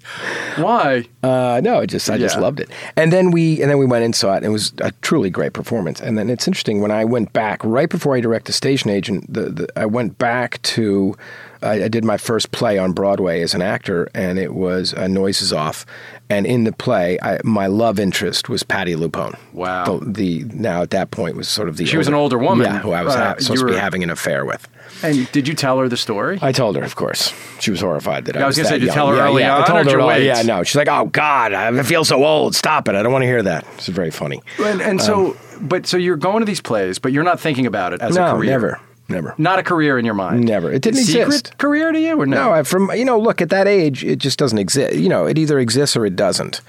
Why? 0.55 1.05
Uh, 1.21 1.59
no, 1.63 1.79
I 1.79 1.85
just 1.85 2.09
I 2.09 2.17
just 2.17 2.39
loved 2.39 2.59
it. 2.59 2.69
And 2.95 3.11
then 3.11 3.31
we 3.31 3.61
and 3.61 3.69
then 3.69 3.77
we 3.77 3.85
went 3.85 4.05
and 4.05 4.15
saw 4.15 4.33
it. 4.33 4.37
And 4.37 4.45
it 4.45 4.49
was 4.49 4.73
a 4.79 4.91
truly 5.01 5.29
great 5.29 5.53
performance. 5.53 5.99
And 5.99 6.17
then 6.17 6.29
it's 6.29 6.47
interesting 6.47 6.79
when 6.79 6.91
I 6.91 7.03
went 7.03 7.33
back 7.33 7.59
right 7.63 7.89
before 7.89 8.15
I 8.15 8.21
directed 8.21 8.53
Station 8.53 8.89
Agent. 8.89 9.31
The, 9.33 9.49
the 9.49 9.67
I 9.75 9.85
went 9.85 10.17
back 10.17 10.61
to. 10.63 11.15
I, 11.61 11.85
I 11.85 11.87
did 11.87 12.03
my 12.03 12.17
first 12.17 12.51
play 12.51 12.77
on 12.77 12.91
Broadway 12.91 13.41
as 13.41 13.53
an 13.53 13.61
actor, 13.61 14.09
and 14.13 14.37
it 14.37 14.53
was 14.53 14.93
uh, 14.93 15.07
Noises 15.07 15.53
Off. 15.53 15.85
And 16.33 16.45
in 16.45 16.63
the 16.63 16.71
play, 16.71 17.17
I, 17.21 17.39
my 17.43 17.67
love 17.67 17.99
interest 17.99 18.49
was 18.49 18.63
Patti 18.63 18.95
LuPone. 18.95 19.37
Wow. 19.53 19.99
The, 19.99 20.43
the 20.43 20.43
now 20.53 20.81
at 20.81 20.89
that 20.91 21.11
point 21.11 21.35
was 21.37 21.47
sort 21.47 21.69
of 21.69 21.77
the 21.77 21.85
She 21.85 21.97
was 21.97 22.07
an 22.07 22.13
older 22.13 22.37
woman. 22.37 22.65
Yeah, 22.65 22.79
who 22.79 22.91
I 22.91 23.03
was 23.03 23.15
Uh, 23.15 23.17
ha- 23.19 23.35
supposed 23.39 23.61
to 23.61 23.67
be 23.67 23.75
having 23.75 24.03
an 24.03 24.09
affair 24.09 24.43
with. 24.45 24.67
And 25.03 25.29
did 25.31 25.47
you 25.47 25.53
tell 25.53 25.77
her 25.79 25.87
the 25.89 25.97
story? 25.97 26.39
I 26.41 26.51
told 26.51 26.75
her, 26.77 26.83
of 26.83 26.95
course. 26.95 27.33
She 27.59 27.71
was 27.71 27.81
horrified 27.81 28.25
that 28.25 28.37
I, 28.37 28.41
I 28.41 28.45
was 28.47 28.57
was 28.57 28.57
gonna 28.57 28.67
say, 28.69 28.75
that 28.75 28.79
did 28.79 28.85
you 28.87 28.93
tell 28.93 29.07
her 29.09 29.15
yeah, 29.17 29.23
early 29.27 29.41
yeah. 29.41 29.55
on, 29.57 29.61
I 29.63 29.65
told 29.67 29.91
her 29.91 29.99
all- 29.99 30.17
Yeah, 30.17 30.41
no. 30.43 30.63
She's 30.63 30.75
like, 30.75 30.87
"Oh 30.87 31.05
God, 31.05 31.53
I 31.53 31.83
feel 31.83 32.03
so 32.05 32.23
old. 32.23 32.55
Stop 32.55 32.87
it. 32.89 32.95
I 32.95 33.03
don't 33.03 33.11
want 33.11 33.23
to 33.23 33.27
hear 33.27 33.43
that." 33.43 33.65
It's 33.75 33.87
very 33.87 34.11
funny. 34.11 34.41
and, 34.59 34.81
and 34.81 35.01
so, 35.01 35.35
but 35.61 35.85
so 35.85 35.97
you're 35.97 36.15
going 36.17 36.39
to 36.39 36.45
these 36.45 36.61
plays, 36.61 36.99
but 36.99 37.11
you're 37.11 37.23
not 37.23 37.39
thinking 37.39 37.65
about 37.65 37.93
it 37.93 38.01
as 38.01 38.17
Um, 38.17 38.23
no, 38.23 38.31
a 38.31 38.37
career. 38.37 38.51
never. 38.51 38.79
Never. 39.09 39.35
Not 39.37 39.59
a 39.59 39.63
career 39.63 39.99
in 39.99 40.05
your 40.05 40.13
mind. 40.13 40.45
Never. 40.45 40.71
It 40.71 40.81
didn't 40.81 41.01
Secret 41.01 41.25
exist. 41.25 41.57
career 41.57 41.91
to 41.91 41.99
you 41.99 42.19
or 42.21 42.25
no? 42.25 42.45
No, 42.45 42.53
I, 42.53 42.63
from 42.63 42.89
you 42.95 43.03
know, 43.03 43.19
look 43.19 43.41
at 43.41 43.49
that 43.49 43.67
age, 43.67 44.03
it 44.03 44.17
just 44.17 44.39
doesn't 44.39 44.57
exist. 44.57 44.95
You 44.95 45.09
know, 45.09 45.25
it 45.25 45.37
either 45.37 45.59
exists 45.59 45.97
or 45.97 46.05
it 46.05 46.15
doesn't. 46.15 46.61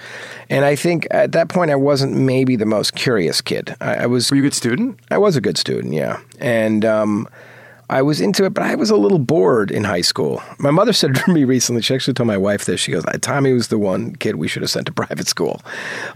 And 0.50 0.64
I 0.64 0.74
think 0.74 1.06
at 1.10 1.32
that 1.32 1.48
point, 1.48 1.70
I 1.70 1.76
wasn't 1.76 2.16
maybe 2.16 2.56
the 2.56 2.66
most 2.66 2.94
curious 2.94 3.40
kid. 3.40 3.76
I, 3.80 3.94
I 3.94 4.06
was. 4.06 4.30
Were 4.30 4.36
you 4.36 4.42
a 4.42 4.46
good 4.46 4.54
student? 4.54 4.98
I 5.10 5.18
was 5.18 5.36
a 5.36 5.40
good 5.40 5.56
student, 5.56 5.94
yeah, 5.94 6.20
and 6.40 6.84
um, 6.84 7.28
I 7.90 8.02
was 8.02 8.20
into 8.20 8.44
it, 8.44 8.54
but 8.54 8.64
I 8.64 8.74
was 8.74 8.90
a 8.90 8.96
little 8.96 9.18
bored 9.18 9.70
in 9.70 9.84
high 9.84 10.00
school. 10.00 10.42
My 10.58 10.70
mother 10.70 10.92
said 10.92 11.14
to 11.14 11.32
me 11.32 11.44
recently. 11.44 11.82
She 11.82 11.94
actually 11.94 12.14
told 12.14 12.26
my 12.26 12.36
wife 12.36 12.64
this. 12.64 12.80
She 12.80 12.92
goes, 12.92 13.04
"Tommy 13.20 13.52
was 13.52 13.68
the 13.68 13.78
one 13.78 14.16
kid 14.16 14.36
we 14.36 14.48
should 14.48 14.62
have 14.62 14.70
sent 14.70 14.86
to 14.86 14.92
private 15.04 15.28
school. 15.28 15.60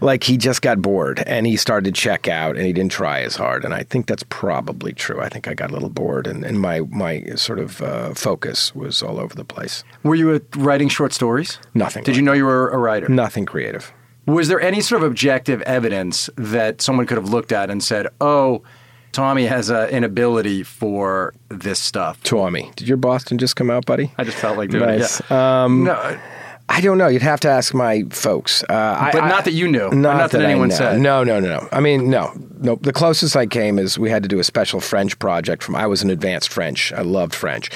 Like 0.01 0.23
he 0.23 0.37
just 0.37 0.61
got 0.61 0.81
bored 0.81 1.23
and 1.27 1.45
he 1.45 1.57
started 1.57 1.93
to 1.93 2.01
check 2.01 2.27
out 2.27 2.55
and 2.57 2.65
he 2.65 2.73
didn't 2.73 2.91
try 2.91 3.21
as 3.21 3.35
hard." 3.35 3.63
And 3.63 3.73
I 3.73 3.83
think 3.83 4.07
that's 4.07 4.23
probably 4.29 4.93
true. 4.93 5.21
I 5.21 5.29
think 5.29 5.47
I 5.47 5.53
got 5.53 5.69
a 5.69 5.73
little 5.73 5.89
bored 5.89 6.27
and, 6.27 6.43
and 6.43 6.59
my 6.59 6.81
my 6.81 7.23
sort 7.35 7.59
of 7.59 7.81
uh, 7.81 8.13
focus 8.13 8.73
was 8.73 9.03
all 9.03 9.19
over 9.19 9.35
the 9.35 9.45
place. 9.45 9.83
Were 10.03 10.15
you 10.15 10.31
uh, 10.31 10.39
writing 10.57 10.89
short 10.89 11.13
stories? 11.13 11.59
Nothing. 11.73 12.03
Did 12.03 12.15
you 12.15 12.21
know 12.21 12.33
you 12.33 12.45
were 12.45 12.69
a 12.69 12.77
writer? 12.77 13.07
Nothing 13.09 13.45
creative. 13.45 13.93
Was 14.25 14.47
there 14.47 14.61
any 14.61 14.81
sort 14.81 15.01
of 15.01 15.07
objective 15.09 15.61
evidence 15.63 16.29
that 16.35 16.81
someone 16.81 17.07
could 17.07 17.17
have 17.17 17.29
looked 17.29 17.51
at 17.51 17.69
and 17.69 17.83
said, 17.83 18.07
"Oh, 18.21 18.63
Tommy 19.11 19.45
has 19.45 19.69
an 19.69 19.89
inability 19.89 20.63
for 20.63 21.33
this 21.49 21.79
stuff"? 21.79 22.21
Tommy, 22.23 22.71
did 22.75 22.87
your 22.87 22.97
Boston 22.97 23.37
just 23.37 23.55
come 23.55 23.69
out, 23.69 23.85
buddy? 23.85 24.11
I 24.17 24.23
just 24.23 24.37
felt 24.37 24.57
like 24.57 24.69
doing 24.69 24.85
Nice. 24.85 25.19
it. 25.19 25.25
Yeah. 25.29 25.63
Um, 25.63 25.83
no, 25.83 26.17
I 26.71 26.81
don't 26.81 26.99
know. 26.99 27.07
You'd 27.07 27.23
have 27.23 27.39
to 27.41 27.49
ask 27.49 27.73
my 27.73 28.03
folks. 28.11 28.63
Uh, 28.69 29.09
But 29.11 29.23
I- 29.23 29.27
not 29.29 29.45
that 29.45 29.53
you 29.53 29.67
knew, 29.67 29.89
Not, 29.89 30.17
not 30.17 30.31
that 30.31 30.41
I 30.41 30.45
anyone 30.45 30.69
said. 30.69 30.99
No, 30.99 31.23
no, 31.23 31.39
no, 31.39 31.49
no. 31.59 31.67
I 31.71 31.79
mean, 31.79 32.09
no, 32.11 32.31
no. 32.59 32.75
The 32.75 32.93
closest 32.93 33.35
I 33.35 33.47
came 33.47 33.79
is 33.79 33.97
we 33.97 34.11
had 34.11 34.21
to 34.21 34.29
do 34.29 34.37
a 34.39 34.43
special 34.43 34.79
French 34.79 35.17
project. 35.17 35.63
From 35.63 35.75
I 35.75 35.87
was 35.87 36.03
in 36.03 36.11
advanced 36.11 36.49
French. 36.49 36.93
I 36.93 37.01
loved 37.01 37.33
French, 37.33 37.71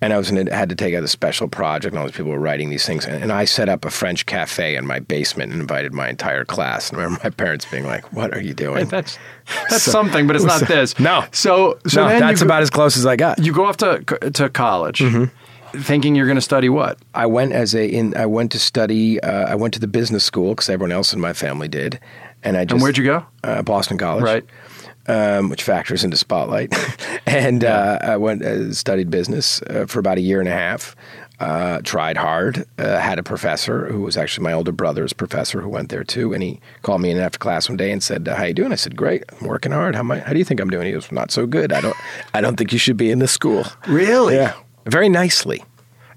and 0.00 0.12
I 0.12 0.16
was 0.18 0.30
in, 0.30 0.46
had 0.46 0.68
to 0.68 0.76
take 0.76 0.94
out 0.94 1.02
a 1.02 1.08
special 1.08 1.48
project. 1.48 1.92
And 1.92 1.98
all 1.98 2.06
these 2.06 2.16
people 2.16 2.30
were 2.30 2.38
writing 2.38 2.70
these 2.70 2.86
things, 2.86 3.04
and, 3.04 3.20
and 3.20 3.32
I 3.32 3.46
set 3.46 3.68
up 3.68 3.84
a 3.84 3.90
French 3.90 4.26
cafe 4.26 4.76
in 4.76 4.86
my 4.86 5.00
basement 5.00 5.50
and 5.50 5.60
invited 5.60 5.92
my 5.92 6.08
entire 6.08 6.44
class. 6.44 6.90
And 6.90 7.00
I 7.00 7.02
remember 7.04 7.24
my 7.24 7.30
parents 7.30 7.64
being 7.66 7.84
like, 7.84 8.12
"What 8.12 8.32
are 8.32 8.40
you 8.40 8.54
doing?" 8.54 8.86
that's 8.86 9.18
that's 9.70 9.82
something, 9.82 10.26
but 10.28 10.36
it's 10.36 10.44
not 10.44 10.60
this. 10.68 10.98
No. 11.00 11.24
So 11.32 11.78
so 11.88 12.06
no, 12.08 12.20
that's 12.20 12.40
go, 12.42 12.46
about 12.46 12.62
as 12.62 12.70
close 12.70 12.96
as 12.96 13.06
I 13.06 13.16
got. 13.16 13.38
you 13.40 13.52
go 13.52 13.66
off 13.66 13.76
to 13.78 13.98
to 14.34 14.48
college, 14.50 15.00
Mm-hmm. 15.00 15.24
Thinking 15.80 16.14
you're 16.14 16.26
going 16.26 16.36
to 16.36 16.40
study 16.42 16.68
what? 16.68 16.98
I 17.14 17.26
went 17.26 17.52
as 17.52 17.74
a 17.74 17.86
in. 17.86 18.16
I 18.16 18.26
went 18.26 18.52
to 18.52 18.58
study. 18.58 19.20
Uh, 19.20 19.50
I 19.50 19.54
went 19.54 19.74
to 19.74 19.80
the 19.80 19.86
business 19.86 20.24
school 20.24 20.50
because 20.50 20.68
everyone 20.68 20.92
else 20.92 21.12
in 21.12 21.20
my 21.20 21.32
family 21.32 21.68
did, 21.68 22.00
and 22.42 22.56
I 22.56 22.64
just. 22.64 22.72
And 22.74 22.82
where'd 22.82 22.98
you 22.98 23.04
go? 23.04 23.26
Uh, 23.44 23.62
Boston 23.62 23.98
College, 23.98 24.22
Right. 24.24 24.44
Um, 25.08 25.50
which 25.50 25.62
factors 25.62 26.02
into 26.02 26.16
Spotlight, 26.16 26.74
and 27.26 27.64
uh, 27.64 27.98
I 28.02 28.16
went 28.16 28.42
uh, 28.42 28.72
studied 28.72 29.08
business 29.08 29.62
uh, 29.62 29.86
for 29.86 30.00
about 30.00 30.18
a 30.18 30.20
year 30.20 30.40
and 30.40 30.48
a 30.48 30.52
half. 30.52 30.96
Uh, 31.38 31.80
tried 31.84 32.16
hard. 32.16 32.64
Uh, 32.78 32.98
had 32.98 33.18
a 33.18 33.22
professor 33.22 33.86
who 33.92 34.00
was 34.00 34.16
actually 34.16 34.42
my 34.42 34.54
older 34.54 34.72
brother's 34.72 35.12
professor 35.12 35.60
who 35.60 35.68
went 35.68 35.90
there 35.90 36.02
too, 36.02 36.32
and 36.32 36.42
he 36.42 36.58
called 36.80 37.02
me 37.02 37.10
in 37.10 37.18
after 37.18 37.38
class 37.38 37.68
one 37.68 37.76
day 37.76 37.92
and 37.92 38.02
said, 38.02 38.26
"How 38.26 38.44
you 38.44 38.54
doing?" 38.54 38.72
I 38.72 38.76
said, 38.76 38.96
"Great. 38.96 39.22
I'm 39.38 39.46
working 39.46 39.70
hard. 39.70 39.94
How 39.94 40.00
am 40.00 40.10
I, 40.10 40.20
How 40.20 40.32
do 40.32 40.38
you 40.38 40.44
think 40.46 40.60
I'm 40.60 40.70
doing?" 40.70 40.86
He 40.86 40.92
goes, 40.92 41.12
"Not 41.12 41.30
so 41.30 41.46
good. 41.46 41.72
I 41.74 41.80
don't. 41.82 41.96
I 42.32 42.40
don't 42.40 42.56
think 42.56 42.72
you 42.72 42.78
should 42.78 42.96
be 42.96 43.10
in 43.10 43.18
this 43.18 43.32
school." 43.32 43.64
Really? 43.86 44.34
Yeah, 44.34 44.54
very 44.86 45.08
nicely. 45.08 45.62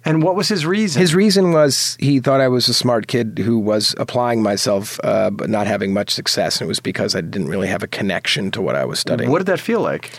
And 0.06 0.24
what 0.24 0.36
was 0.36 0.48
his 0.48 0.66
reason? 0.66 1.00
His 1.02 1.14
reason 1.14 1.52
was 1.52 1.98
he 2.00 2.20
thought 2.20 2.40
I 2.40 2.48
was 2.48 2.70
a 2.70 2.74
smart 2.74 3.08
kid 3.08 3.40
who 3.40 3.60
was 3.60 3.94
applying 3.98 4.42
myself, 4.42 5.00
uh, 5.04 5.30
but 5.30 5.50
not 5.50 5.68
having 5.68 5.94
much 5.94 6.12
success, 6.12 6.62
and 6.62 6.68
it 6.68 6.70
was 6.70 6.80
because 6.80 7.16
I 7.16 7.22
didn't 7.22 7.50
really 7.50 7.68
have 7.68 7.84
a 7.84 7.88
connection 7.88 8.50
to 8.52 8.62
what 8.62 8.76
I 8.76 8.86
was 8.86 9.00
studying. 9.00 9.30
what 9.30 9.40
did 9.40 9.48
that 9.48 9.60
feel 9.60 9.82
like? 9.82 10.12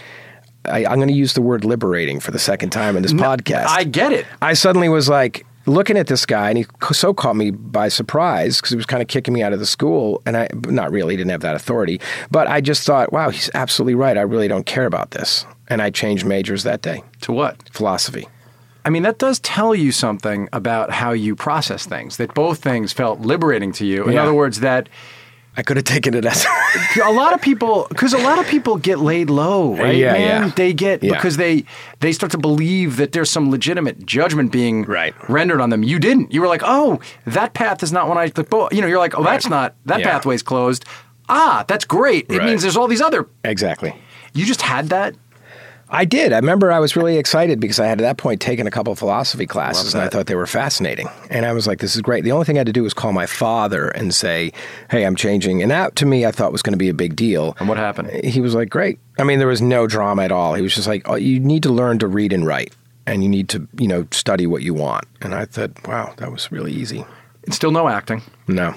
I, 0.67 0.85
I'm 0.85 0.97
going 0.97 1.09
to 1.09 1.15
use 1.15 1.33
the 1.33 1.41
word 1.41 1.65
liberating 1.65 2.21
for 2.21 2.31
the 2.31 2.39
second 2.39 2.71
time 2.71 2.97
in 2.97 3.03
this 3.03 3.15
podcast. 3.15 3.67
I 3.69 3.85
get 3.85 4.13
it. 4.13 4.27
I 4.43 4.53
suddenly 4.53 4.91
was 4.91 5.09
like 5.09 5.47
looking 5.65 5.97
at 5.97 6.07
this 6.09 6.27
guy, 6.27 6.51
and 6.51 6.59
he 6.59 6.67
so 6.93 7.15
caught 7.15 7.37
me 7.37 7.51
by 7.51 7.89
surprise 7.89 8.59
because 8.59 8.71
he 8.71 8.77
was 8.77 8.87
kind 8.87 9.01
of 9.01 9.09
kicking 9.09 9.33
me 9.33 9.43
out 9.43 9.55
of 9.55 9.59
the 9.59 9.67
school, 9.67 10.21
and 10.27 10.37
I 10.37 10.49
not 10.67 10.93
really 10.93 11.17
didn't 11.17 11.31
have 11.31 11.41
that 11.41 11.57
authority, 11.57 12.01
but 12.31 12.47
I 12.49 12.61
just 12.61 12.87
thought, 12.87 13.13
wow, 13.13 13.31
he's 13.31 13.51
absolutely 13.55 13.95
right. 13.95 14.19
I 14.19 14.23
really 14.23 14.49
don't 14.49 14.67
care 14.67 14.85
about 14.87 15.13
this, 15.13 15.47
and 15.69 15.81
I 15.81 15.89
changed 15.89 16.27
majors 16.27 16.65
that 16.65 16.83
day. 16.83 17.03
To 17.23 17.33
what? 17.33 17.57
Philosophy. 17.71 18.29
I 18.85 18.91
mean, 18.91 19.03
that 19.03 19.19
does 19.19 19.39
tell 19.41 19.75
you 19.75 19.93
something 19.93 20.49
about 20.53 20.91
how 20.91 21.13
you 21.13 21.37
process 21.37 21.87
things. 21.87 22.17
That 22.17 22.35
both 22.35 22.61
things 22.63 22.93
felt 22.93 23.21
liberating 23.21 23.73
to 23.73 23.87
you. 23.87 24.05
In 24.05 24.13
Yeah. 24.13 24.23
other 24.23 24.35
words, 24.35 24.61
that 24.61 24.89
I 25.57 25.63
could 25.63 25.77
have 25.77 25.85
taken 25.85 26.15
it 26.15 26.25
as 26.25 26.47
a 27.05 27.11
lot 27.13 27.35
of 27.35 27.41
people, 27.43 27.87
because 27.91 28.13
a 28.15 28.19
lot 28.19 28.39
of 28.39 28.47
people 28.47 28.77
get 28.77 29.01
laid 29.01 29.29
low, 29.29 29.75
right, 29.77 29.97
Yeah, 29.97 30.13
man? 30.13 30.21
yeah. 30.45 30.53
They 30.55 30.73
get 30.73 31.03
Yeah. 31.03 31.13
because 31.15 31.37
they 31.37 31.65
they 31.99 32.13
start 32.13 32.31
to 32.33 32.39
believe 32.39 32.97
that 32.97 33.13
there's 33.13 33.29
some 33.31 33.51
legitimate 33.51 34.07
judgment 34.07 34.53
being 34.53 34.85
Right. 34.85 35.13
rendered 35.29 35.61
on 35.61 35.71
them. 35.71 35.83
You 35.83 35.99
didn't. 35.99 36.33
You 36.33 36.41
were 36.41 36.47
like, 36.49 36.63
oh, 36.65 37.01
that 37.27 37.53
path 37.53 37.83
is 37.83 37.93
not 37.93 38.09
one 38.09 38.17
I. 38.17 38.33
You 38.73 38.81
know, 38.81 38.87
you're 38.87 38.99
like, 38.99 39.19
oh, 39.19 39.25
that's 39.25 39.49
not 39.49 39.75
that 39.87 40.03
pathway's 40.03 40.43
closed. 40.43 40.85
Ah, 41.29 41.65
that's 41.69 41.85
great. 41.85 42.27
It 42.29 42.39
Right. 42.39 42.47
means 42.47 42.63
there's 42.63 42.77
all 42.77 42.89
these 42.89 43.03
other. 43.03 43.27
exactly. 43.45 43.93
You 44.33 44.47
just 44.47 44.63
had 44.63 44.89
that. 44.91 45.15
I 45.91 46.05
did. 46.05 46.33
I 46.33 46.37
remember 46.37 46.71
I 46.71 46.79
was 46.79 46.95
really 46.95 47.17
excited 47.19 47.59
because 47.59 47.81
I 47.81 47.87
had 47.87 48.01
at 48.01 48.05
that 48.05 48.17
point 48.17 48.41
taken 48.41 48.67
a 48.67 48.71
couple 48.71 48.93
of 48.93 48.99
philosophy 48.99 49.47
classes 49.47 49.95
and 49.95 50.03
I 50.03 50.09
thought 50.09 50.27
they 50.27 50.37
were 50.37 50.47
fascinating. 50.47 51.09
And 51.31 51.45
I 51.45 51.53
was 51.53 51.67
like, 51.67 51.81
this 51.81 51.97
is 51.97 52.03
great. 52.03 52.23
The 52.23 52.33
only 52.33 52.45
thing 52.45 52.57
I 52.57 52.61
had 52.61 52.67
to 52.67 52.73
do 52.73 52.85
was 52.85 52.95
call 52.95 53.13
my 53.13 53.27
father 53.27 53.89
and 53.89 54.15
say, 54.15 54.53
hey, 54.91 55.05
I'm 55.05 55.17
changing. 55.17 55.63
And 55.63 55.71
that 55.71 55.97
to 55.97 56.07
me, 56.07 56.25
I 56.25 56.31
thought 56.31 56.53
was 56.53 56.63
going 56.63 56.75
to 56.75 56.79
be 56.79 56.89
a 56.89 56.95
big 56.95 57.17
deal. 57.17 57.57
And 57.59 57.69
what 57.69 57.77
happened? 57.77 58.25
He 58.25 58.41
was 58.41 58.55
like, 58.55 58.71
great. 58.71 58.99
I 59.19 59.25
mean, 59.25 59.39
there 59.39 59.49
was 59.49 59.61
no 59.61 59.87
drama 59.87 60.23
at 60.23 60.33
all. 60.33 60.55
He 60.55 60.63
was 60.63 60.75
just 60.75 60.87
like, 60.87 61.09
oh, 61.09 61.17
you 61.17 61.41
need 61.41 61.63
to 61.65 61.71
learn 61.73 61.99
to 61.99 62.07
read 62.07 62.33
and 62.33 62.47
write 62.47 62.75
and 63.07 63.25
you 63.25 63.29
need 63.29 63.49
to, 63.49 63.67
you 63.77 63.89
know, 63.89 64.07
study 64.13 64.47
what 64.47 64.63
you 64.63 64.75
want. 64.75 65.07
And 65.21 65.35
I 65.35 65.45
thought, 65.45 65.73
wow, 65.89 66.15
that 66.19 66.31
was 66.31 66.53
really 66.53 66.73
easy. 66.73 67.05
It's 67.43 67.57
still 67.57 67.73
no 67.73 67.89
acting. 67.89 68.23
No. 68.47 68.75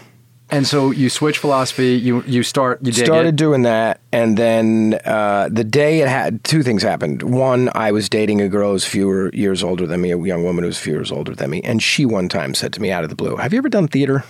And 0.53 0.67
so 0.67 0.91
you 0.91 1.09
switch 1.09 1.39
philosophy. 1.39 1.95
You 1.95 2.23
you 2.23 2.43
start. 2.43 2.79
You 2.83 2.91
started 2.93 3.29
it. 3.29 3.35
doing 3.35 3.63
that, 3.63 4.01
and 4.11 4.37
then 4.37 4.99
uh, 5.03 5.49
the 5.51 5.63
day 5.63 6.01
it 6.01 6.07
had 6.07 6.43
two 6.43 6.61
things 6.61 6.83
happened. 6.83 7.23
One, 7.23 7.71
I 7.73 7.91
was 7.91 8.07
dating 8.07 8.41
a 8.41 8.47
girl 8.47 8.71
who's 8.71 8.85
fewer 8.85 9.31
years 9.33 9.63
older 9.63 9.87
than 9.87 10.01
me, 10.01 10.11
a 10.11 10.17
young 10.17 10.43
woman 10.43 10.63
who's 10.63 10.77
few 10.77 10.93
years 10.93 11.11
older 11.11 11.33
than 11.33 11.49
me, 11.49 11.61
and 11.61 11.81
she 11.81 12.05
one 12.05 12.29
time 12.29 12.53
said 12.53 12.71
to 12.73 12.81
me 12.81 12.91
out 12.91 13.03
of 13.03 13.09
the 13.09 13.15
blue, 13.15 13.35
"Have 13.35 13.51
you 13.51 13.57
ever 13.57 13.69
done 13.69 13.87
theater?" 13.87 14.23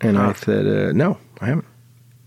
And 0.00 0.18
I 0.18 0.32
said, 0.32 0.66
uh, 0.66 0.92
"No, 0.92 1.18
I 1.40 1.46
haven't." 1.46 1.66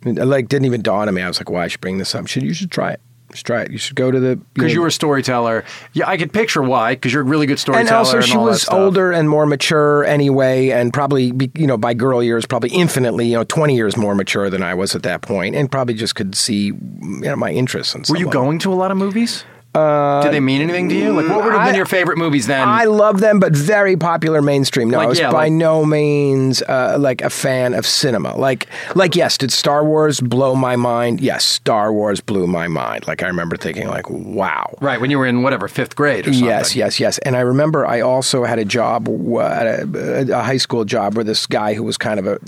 It, 0.06 0.16
like 0.16 0.48
didn't 0.48 0.66
even 0.66 0.82
dawn 0.82 1.08
on 1.08 1.14
me. 1.14 1.22
I 1.22 1.28
was 1.28 1.40
like, 1.40 1.50
"Why 1.50 1.66
I 1.66 1.68
should 1.68 1.82
bring 1.82 1.98
this 1.98 2.16
up?" 2.16 2.28
Should 2.28 2.44
"You 2.44 2.54
should 2.54 2.72
try 2.72 2.92
it. 2.92 3.02
Should 3.34 3.46
try 3.46 3.62
it. 3.64 3.72
You 3.72 3.78
should 3.78 3.96
go 3.96 4.12
to 4.12 4.20
the 4.20 4.36
because 4.54 4.72
you 4.72 4.78
know, 4.78 4.82
were 4.84 4.88
a 4.88 4.92
storyteller. 4.92 5.64
Yeah, 5.94 6.08
I 6.08 6.18
could 6.18 6.32
picture 6.34 6.62
why. 6.62 6.94
Because 6.96 7.14
you're 7.14 7.22
a 7.22 7.26
really 7.26 7.46
good 7.46 7.60
storyteller. 7.60 7.88
and 7.88 7.96
also 7.96 8.22
she 8.22 8.38
was 8.38 8.68
older 8.70 9.12
and 9.12 9.30
more 9.30 9.46
mature 9.46 10.04
anyway 10.06 10.70
and 10.70 10.94
probably 10.94 11.32
be- 11.32 11.52
you 11.56 11.68
know 11.68 11.78
by 11.78 11.94
girl 11.94 12.22
years 12.24 12.46
probably 12.46 12.70
infinitely 12.70 13.28
you 13.28 13.36
know 13.36 13.44
20 13.44 13.76
years 13.76 13.98
more 13.98 14.16
mature 14.16 14.50
than 14.50 14.62
i 14.64 14.74
was 14.74 14.96
at 14.96 15.04
that 15.04 15.22
point 15.22 15.56
and 15.56 15.72
probably 15.72 15.94
just 15.94 16.16
could 16.16 16.36
see 16.36 16.66
you 16.66 16.74
know, 17.22 17.36
my 17.36 17.52
interests 17.52 17.96
and 17.96 18.06
Were 18.08 18.18
you 18.18 18.30
going 18.30 18.60
to 18.60 18.72
a 18.72 18.76
lot 18.76 18.92
of 18.92 18.98
movies? 18.98 19.44
Did 19.74 20.32
they 20.34 20.40
mean 20.40 20.62
anything 20.62 20.90
to 20.90 20.96
you? 20.96 21.14
Like, 21.14 21.28
what 21.30 21.44
would 21.44 21.54
have 21.54 21.66
been 21.66 21.74
I- 21.74 21.78
your 21.78 21.86
favorite 21.86 22.18
movies 22.18 22.48
then? 22.48 22.68
I 22.68 22.86
love 22.86 23.20
them, 23.20 23.40
but 23.40 23.54
very 23.56 23.98
popular 23.98 24.42
mainstream. 24.42 24.90
No, 24.90 24.98
Like, 24.98 25.06
I 25.06 25.10
was 25.10 25.20
yeah, 25.20 25.32
by 25.32 25.46
like- 25.46 25.54
no 25.54 25.86
means 25.86 26.62
uh, 26.64 26.98
like 27.00 27.22
a 27.22 27.30
fan 27.30 27.74
of 27.74 27.86
cinema. 27.86 28.36
Like, 28.38 28.68
like 28.96 29.16
yes, 29.16 29.38
did 29.38 29.52
Star 29.52 29.84
Wars 29.84 30.20
blow 30.20 30.56
my 30.56 30.76
mind? 30.76 31.22
Yes, 31.22 31.44
Star 31.44 31.92
Wars 31.92 32.22
blew 32.22 32.46
my 32.48 32.68
mind. 32.68 33.08
Like 33.08 33.24
I 33.24 33.28
remember 33.28 33.58
thinking, 33.58 33.88
like, 33.88 34.10
wow. 34.10 34.76
right 34.82 35.02
when 35.02 35.10
you 35.10 35.18
were 35.18 35.26
in 35.26 35.42
whatever 35.44 35.68
fifth 35.68 35.96
grade 35.96 36.28
or 36.28 36.34
something. 36.34 36.48
Yes, 36.48 36.76
yes, 36.76 37.00
yes. 37.00 37.18
And 37.20 37.36
I 37.36 37.42
remember 37.42 37.86
I 37.86 38.02
also 38.02 38.44
had 38.44 38.60
a 38.60 38.66
job, 38.66 39.10
uh, 39.10 39.40
at 39.40 39.66
a, 39.96 40.38
a 40.38 40.42
high 40.44 40.58
school 40.58 40.86
job, 40.86 41.16
where 41.16 41.24
this 41.24 41.48
guy 41.48 41.74
who 41.74 41.84
was 41.84 41.98
kind 41.98 42.20
of 42.20 42.28
a, 42.28 42.40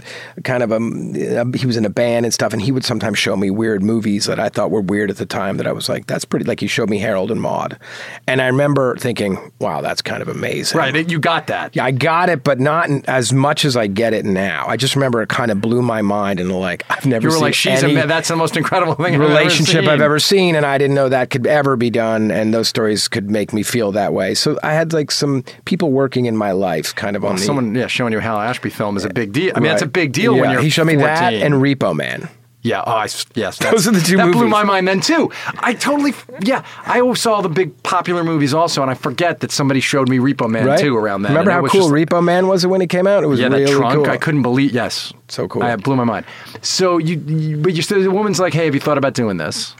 kind 0.43 0.61
of 0.63 0.71
a, 0.71 1.57
he 1.57 1.65
was 1.65 1.77
in 1.77 1.85
a 1.85 1.89
band 1.89 2.25
and 2.25 2.33
stuff, 2.33 2.53
and 2.53 2.61
he 2.61 2.71
would 2.71 2.85
sometimes 2.85 3.17
show 3.17 3.35
me 3.35 3.49
weird 3.49 3.81
movies 3.83 4.25
that 4.25 4.39
I 4.39 4.49
thought 4.49 4.69
were 4.71 4.81
weird 4.81 5.09
at 5.09 5.17
the 5.17 5.25
time. 5.25 5.57
That 5.57 5.67
I 5.67 5.71
was 5.71 5.89
like, 5.89 6.07
that's 6.07 6.25
pretty. 6.25 6.45
Like 6.45 6.59
he 6.59 6.67
showed 6.67 6.89
me 6.89 6.97
Harold 7.15 7.31
and 7.31 7.41
Maude, 7.41 7.79
and 8.27 8.41
I 8.41 8.47
remember 8.47 8.97
thinking, 8.97 9.37
wow, 9.59 9.79
that's 9.79 10.01
kind 10.01 10.21
of 10.21 10.27
amazing. 10.27 10.77
Right, 10.77 11.09
you 11.09 11.17
got 11.17 11.47
that. 11.47 11.73
Yeah, 11.73 11.85
I 11.85 11.91
got 11.91 12.27
it, 12.27 12.43
but 12.43 12.59
not 12.59 12.89
in, 12.89 13.05
as 13.07 13.31
much 13.31 13.63
as 13.63 13.77
I 13.77 13.87
get 13.87 14.13
it 14.13 14.25
now. 14.25 14.65
I 14.67 14.75
just 14.75 14.95
remember 14.95 15.21
it 15.21 15.29
kind 15.29 15.49
of 15.49 15.61
blew 15.61 15.81
my 15.81 16.01
mind, 16.01 16.41
and 16.41 16.51
like 16.51 16.83
I've 16.89 17.05
never 17.05 17.23
You 17.23 17.29
were 17.29 17.35
seen 17.35 17.41
like, 17.41 17.53
she's 17.53 17.83
any 17.83 17.93
man. 17.93 18.09
That's 18.09 18.27
the 18.27 18.35
most 18.35 18.57
incredible 18.57 18.95
thing 18.95 19.15
I've 19.15 19.21
ever 19.21 19.27
relationship. 19.29 19.85
I've 19.85 20.01
ever 20.01 20.19
seen, 20.19 20.55
and 20.55 20.65
I 20.65 20.77
didn't 20.77 20.93
know 20.93 21.07
that 21.07 21.29
could 21.29 21.47
ever 21.47 21.77
be 21.77 21.89
done. 21.89 22.31
And 22.31 22.53
those 22.53 22.67
stories 22.67 23.07
could 23.07 23.31
make 23.31 23.53
me 23.53 23.63
feel 23.63 23.93
that 23.93 24.11
way. 24.11 24.33
So 24.33 24.59
I 24.61 24.73
had 24.73 24.91
like 24.91 25.09
some 25.09 25.45
people 25.63 25.93
working 25.93 26.25
in 26.25 26.35
my 26.35 26.51
life, 26.51 26.93
kind 26.95 27.15
of 27.15 27.23
on 27.23 27.37
the. 27.37 27.41
Someone, 27.41 27.73
yeah, 27.75 27.87
showing 27.87 28.11
you 28.11 28.19
Hal 28.19 28.37
Ashby 28.37 28.71
film 28.71 28.97
is 28.97 29.05
a 29.05 29.09
big 29.09 29.31
deal. 29.31 29.53
I 29.55 29.61
mean, 29.61 29.69
that's 29.69 29.83
a 29.83 29.87
big 29.87 30.11
deal 30.11 30.35
when 30.35 30.51
you're. 30.51 30.61
He 30.61 30.69
showed 30.69 30.87
me 30.87 30.97
that 30.97 31.33
and 31.33 31.55
Repo 31.55 31.95
Man. 31.95 32.27
Yeah, 32.65 32.81
oh, 32.85 32.91
I, 32.91 33.03
s- 33.03 33.27
yes. 33.35 33.59
Those 33.59 33.87
are 33.87 33.91
the 33.91 33.99
two 34.01 34.17
That 34.17 34.31
blew 34.33 34.47
my 34.49 34.63
mind 34.63 34.87
then 34.87 34.99
too. 34.99 35.31
I 35.59 35.75
totally, 35.75 36.13
yeah. 36.41 36.65
I 36.85 36.99
always 36.99 37.21
saw 37.21 37.41
the 37.41 37.49
big 37.49 37.83
popular 37.83 38.23
movies 38.23 38.55
also, 38.55 38.81
and 38.81 38.89
I 38.89 38.95
forget 38.95 39.41
that 39.41 39.51
somebody 39.51 39.79
showed 39.81 40.09
me 40.09 40.17
Repo 40.17 40.49
Man 40.49 40.65
Right? 40.65 40.79
too 40.79 40.97
around 40.97 41.21
then. 41.21 41.31
Remember 41.33 41.51
how 41.51 41.61
cool 41.67 41.81
just- 41.81 41.91
Repo 41.93 42.23
Man 42.23 42.47
was 42.47 42.65
when 42.65 42.81
it 42.81 42.87
came 42.89 43.05
out? 43.05 43.23
It 43.23 43.27
was 43.27 43.39
Yeah, 43.39 43.49
really 43.49 43.65
that 43.65 43.71
trunk. 43.77 43.95
cool. 43.95 44.09
I 44.09 44.17
couldn't 44.17 44.41
believe. 44.41 44.71
Yes, 44.71 45.13
So 45.27 45.47
cool. 45.47 45.63
I 45.63 45.75
blew 45.75 45.95
my 45.95 46.03
mind. 46.03 46.25
So 46.61 46.99
you, 46.99 47.17
you 47.17 47.57
but 47.57 47.73
you 47.73 47.81
still 47.81 48.01
the 48.01 48.11
woman's 48.11 48.39
like, 48.39 48.53
hey, 48.53 48.65
have 48.65 48.75
you 48.75 48.79
thought 48.79 48.99
about 48.99 49.15
doing 49.15 49.37
this? 49.37 49.75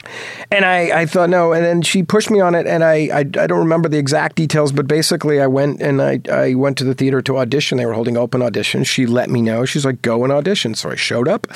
And 0.52 0.66
I, 0.66 1.02
I 1.02 1.06
thought 1.06 1.30
no, 1.30 1.54
and 1.54 1.64
then 1.64 1.82
she 1.84 2.02
pushed 2.02 2.32
me 2.32 2.40
on 2.40 2.56
it, 2.56 2.66
and 2.66 2.84
I, 2.84 3.10
I, 3.14 3.20
I 3.20 3.24
don't 3.24 3.60
remember 3.60 3.88
the 3.88 4.00
exact 4.00 4.38
details, 4.38 4.72
but 4.72 4.88
basically 4.88 5.40
I 5.40 5.48
went 5.48 5.82
and 5.82 6.02
I, 6.02 6.20
I 6.32 6.56
went 6.56 6.78
to 6.80 6.84
the 6.84 6.96
theater 6.96 7.22
to 7.22 7.38
audition. 7.38 7.78
They 7.78 7.86
were 7.86 7.94
holding 7.94 8.18
open 8.18 8.42
auditions. 8.42 8.88
She 8.88 9.06
let 9.06 9.30
me 9.30 9.42
know. 9.42 9.66
She's 9.66 9.86
like, 9.86 10.02
go 10.02 10.24
and 10.24 10.34
audition. 10.34 10.74
So 10.74 10.90
I 10.90 10.96
showed 10.96 11.28
up. 11.28 11.48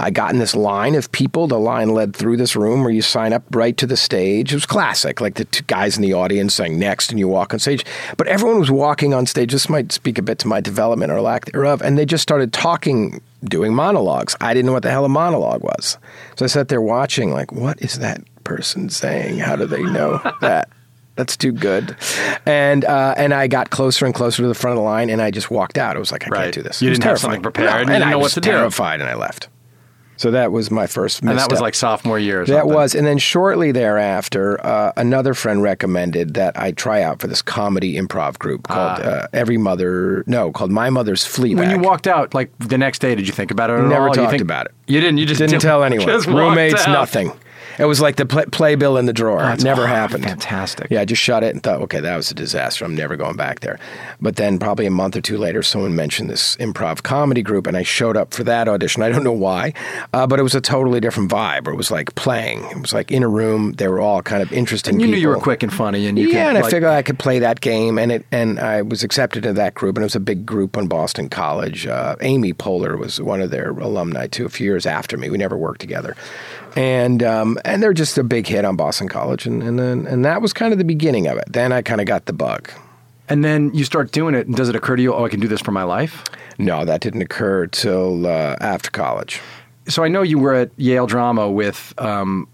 I 0.00 0.10
got 0.10 0.32
in 0.32 0.40
this 0.40 0.56
line 0.56 0.96
of 0.96 1.10
people. 1.12 1.46
The 1.46 1.60
line 1.60 1.90
led 1.90 2.16
through 2.16 2.38
this 2.38 2.56
room 2.56 2.82
where 2.82 2.92
you 2.92 3.02
sign 3.02 3.32
up 3.32 3.44
right 3.54 3.76
to 3.76 3.86
the 3.86 3.96
stage. 3.96 4.52
It 4.52 4.56
was 4.56 4.66
classic, 4.66 5.20
like 5.20 5.34
the 5.34 5.44
two 5.44 5.64
guys 5.64 5.96
in 5.96 6.02
the 6.02 6.12
audience 6.12 6.54
saying 6.54 6.78
next, 6.78 7.10
and 7.10 7.20
you 7.20 7.28
walk 7.28 7.52
on 7.52 7.60
stage. 7.60 7.84
But 8.16 8.26
everyone 8.26 8.58
was 8.58 8.70
walking 8.70 9.14
on 9.14 9.26
stage. 9.26 9.52
This 9.52 9.68
might 9.68 9.92
speak 9.92 10.18
a 10.18 10.22
bit 10.22 10.40
to 10.40 10.48
my 10.48 10.60
development 10.60 11.12
or 11.12 11.20
lack 11.20 11.44
thereof, 11.46 11.82
and 11.82 11.96
they 11.96 12.04
just 12.04 12.22
started 12.22 12.52
talking 12.52 13.20
doing 13.44 13.74
monologues. 13.74 14.36
I 14.40 14.54
didn't 14.54 14.66
know 14.66 14.72
what 14.72 14.82
the 14.82 14.90
hell 14.90 15.04
a 15.04 15.08
monologue 15.08 15.62
was. 15.62 15.98
So 16.36 16.44
I 16.44 16.48
sat 16.48 16.68
there 16.68 16.80
watching, 16.80 17.32
like, 17.32 17.52
what 17.52 17.80
is 17.82 17.98
that 17.98 18.20
person 18.44 18.88
saying? 18.90 19.38
How 19.38 19.56
do 19.56 19.66
they 19.66 19.82
know 19.82 20.20
that? 20.40 20.68
That's 21.16 21.36
too 21.36 21.50
good. 21.50 21.96
And 22.46 22.84
uh, 22.84 23.12
and 23.16 23.34
I 23.34 23.48
got 23.48 23.70
closer 23.70 24.06
and 24.06 24.14
closer 24.14 24.42
to 24.42 24.48
the 24.48 24.54
front 24.54 24.78
of 24.78 24.82
the 24.82 24.84
line, 24.88 25.10
and 25.10 25.20
I 25.20 25.32
just 25.32 25.50
walked 25.50 25.76
out. 25.76 25.96
I 25.96 25.98
was 25.98 26.12
like, 26.12 26.24
I 26.26 26.30
Right. 26.30 26.42
can't 26.44 26.54
do 26.54 26.62
this. 26.62 26.80
You 26.80 26.86
It 26.86 26.90
was 26.90 26.98
didn't 27.00 27.08
have 27.10 27.18
something 27.18 27.42
prepared. 27.42 27.70
No, 27.70 27.76
and 27.78 27.88
didn't 27.88 28.02
I 28.04 28.10
know 28.12 28.18
what 28.18 28.24
was 28.24 28.34
to 28.34 28.40
do. 28.40 28.50
terrified, 28.50 29.00
and 29.00 29.10
I 29.10 29.14
left. 29.14 29.48
So 30.18 30.30
that 30.32 30.52
was 30.52 30.70
my 30.70 30.86
first 30.86 31.20
And 31.20 31.28
that 31.30 31.34
was 31.34 31.42
misstep. 31.48 31.60
like 31.62 31.74
sophomore 31.74 32.18
year. 32.18 32.42
Or 32.42 32.44
That 32.44 32.60
something. 32.62 32.74
was, 32.74 32.94
and 32.94 33.06
then 33.06 33.18
shortly 33.18 33.72
thereafter, 33.72 34.64
uh, 34.66 34.92
another 34.96 35.32
friend 35.32 35.62
recommended 35.62 36.34
that 36.34 36.58
I 36.60 36.72
try 36.72 37.02
out 37.02 37.20
for 37.20 37.26
this 37.28 37.40
comedy 37.40 37.94
improv 37.96 38.38
group 38.38 38.68
called 38.68 39.00
uh, 39.00 39.28
Every 39.32 39.56
Mother, 39.58 40.24
no, 40.26 40.52
called 40.52 40.70
My 40.70 40.90
Mother's 40.90 41.24
Fleabag. 41.24 41.56
When 41.58 41.70
you 41.70 41.78
walked 41.78 42.06
out, 42.06 42.34
like 42.34 42.50
the 42.58 42.76
next 42.78 42.98
day, 42.98 43.14
did 43.14 43.26
you 43.26 43.32
think 43.32 43.50
about 43.50 43.70
it 43.70 43.74
at 43.74 43.84
Never 43.86 44.02
all? 44.02 44.08
You 44.08 44.14
talked 44.14 44.30
think- 44.30 44.42
about 44.42 44.66
it. 44.66 44.72
You 44.86 45.00
didn't. 45.00 45.18
You 45.18 45.26
just 45.26 45.38
didn't 45.38 45.60
tell 45.62 45.84
anyone. 45.84 46.06
just 46.06 46.26
Roommates, 46.26 46.86
nothing. 46.86 47.32
It 47.78 47.84
was 47.84 48.00
like 48.00 48.16
the 48.16 48.26
play, 48.26 48.44
playbill 48.46 48.96
in 48.96 49.06
the 49.06 49.12
drawer. 49.12 49.42
It 49.50 49.62
never 49.62 49.84
oh, 49.84 49.86
happened. 49.86 50.24
fantastic. 50.24 50.88
Yeah, 50.90 51.00
I 51.00 51.04
just 51.04 51.22
shut 51.22 51.44
it 51.44 51.54
and 51.54 51.62
thought, 51.62 51.80
okay, 51.82 52.00
that 52.00 52.16
was 52.16 52.30
a 52.30 52.34
disaster. 52.34 52.84
I'm 52.84 52.94
never 52.94 53.16
going 53.16 53.36
back 53.36 53.60
there. 53.60 53.78
But 54.20 54.36
then, 54.36 54.58
probably 54.58 54.86
a 54.86 54.90
month 54.90 55.16
or 55.16 55.20
two 55.20 55.38
later, 55.38 55.62
someone 55.62 55.94
mentioned 55.94 56.28
this 56.28 56.56
improv 56.56 57.02
comedy 57.02 57.42
group, 57.42 57.66
and 57.66 57.76
I 57.76 57.82
showed 57.82 58.16
up 58.16 58.34
for 58.34 58.42
that 58.44 58.68
audition. 58.68 59.02
I 59.02 59.10
don't 59.10 59.24
know 59.24 59.32
why, 59.32 59.74
uh, 60.12 60.26
but 60.26 60.40
it 60.40 60.42
was 60.42 60.54
a 60.54 60.60
totally 60.60 61.00
different 61.00 61.30
vibe. 61.30 61.68
It 61.68 61.74
was 61.74 61.90
like 61.90 62.14
playing. 62.14 62.64
It 62.70 62.80
was 62.80 62.92
like 62.92 63.12
in 63.12 63.22
a 63.22 63.28
room. 63.28 63.72
They 63.74 63.88
were 63.88 64.00
all 64.00 64.22
kind 64.22 64.42
of 64.42 64.52
interesting. 64.52 64.94
And 64.94 65.02
you 65.02 65.08
knew 65.08 65.16
you 65.16 65.28
were 65.28 65.36
quick 65.36 65.62
and 65.62 65.72
funny, 65.72 66.06
and 66.06 66.18
you 66.18 66.28
yeah, 66.28 66.48
could, 66.48 66.56
and 66.56 66.66
I 66.66 66.70
figured 66.70 66.90
I 66.90 67.02
could 67.02 67.18
play 67.18 67.38
that 67.38 67.60
game, 67.60 67.98
and 67.98 68.10
it 68.10 68.26
and 68.32 68.58
I 68.58 68.82
was 68.82 69.02
accepted 69.04 69.46
into 69.46 69.54
that 69.54 69.74
group, 69.74 69.96
and 69.96 70.02
it 70.02 70.06
was 70.06 70.16
a 70.16 70.20
big 70.20 70.44
group 70.44 70.76
on 70.76 70.88
Boston 70.88 71.28
College. 71.28 71.86
Uh, 71.86 72.16
Amy 72.20 72.52
Poehler 72.52 72.98
was 72.98 73.20
one 73.20 73.40
of 73.40 73.50
their 73.50 73.70
alumni 73.70 74.26
too. 74.26 74.46
A 74.46 74.48
few 74.48 74.66
years 74.66 74.86
after 74.86 75.16
me, 75.16 75.30
we 75.30 75.38
never 75.38 75.56
worked 75.56 75.80
together, 75.80 76.16
and 76.76 77.22
um, 77.22 77.58
and 77.68 77.82
they're 77.82 77.92
just 77.92 78.18
a 78.18 78.24
big 78.24 78.46
hit 78.46 78.64
on 78.64 78.76
Boston 78.76 79.08
College, 79.08 79.46
and 79.46 79.62
and 79.62 79.78
then, 79.78 80.06
and 80.06 80.24
that 80.24 80.40
was 80.42 80.52
kind 80.52 80.72
of 80.72 80.78
the 80.78 80.84
beginning 80.84 81.26
of 81.28 81.38
it. 81.38 81.44
Then 81.52 81.72
I 81.72 81.82
kind 81.82 82.00
of 82.00 82.06
got 82.06 82.26
the 82.26 82.32
bug. 82.32 82.70
And 83.30 83.44
then 83.44 83.72
you 83.74 83.84
start 83.84 84.10
doing 84.12 84.34
it, 84.34 84.46
and 84.46 84.56
does 84.56 84.68
it 84.70 84.74
occur 84.76 84.96
to 84.96 85.02
you, 85.02 85.12
oh, 85.14 85.24
I 85.24 85.28
can 85.28 85.38
do 85.40 85.48
this 85.48 85.60
for 85.60 85.70
my 85.72 85.82
life? 85.82 86.24
No, 86.58 86.84
that 86.86 87.02
didn't 87.02 87.20
occur 87.22 87.66
till 87.66 88.26
uh, 88.26 88.56
after 88.60 88.90
college. 88.90 89.40
So 89.86 90.02
I 90.02 90.08
know 90.08 90.22
you 90.22 90.38
were 90.38 90.54
at 90.54 90.70
Yale 90.76 91.06
Drama 91.06 91.50
with 91.50 91.94
um, 91.98 92.46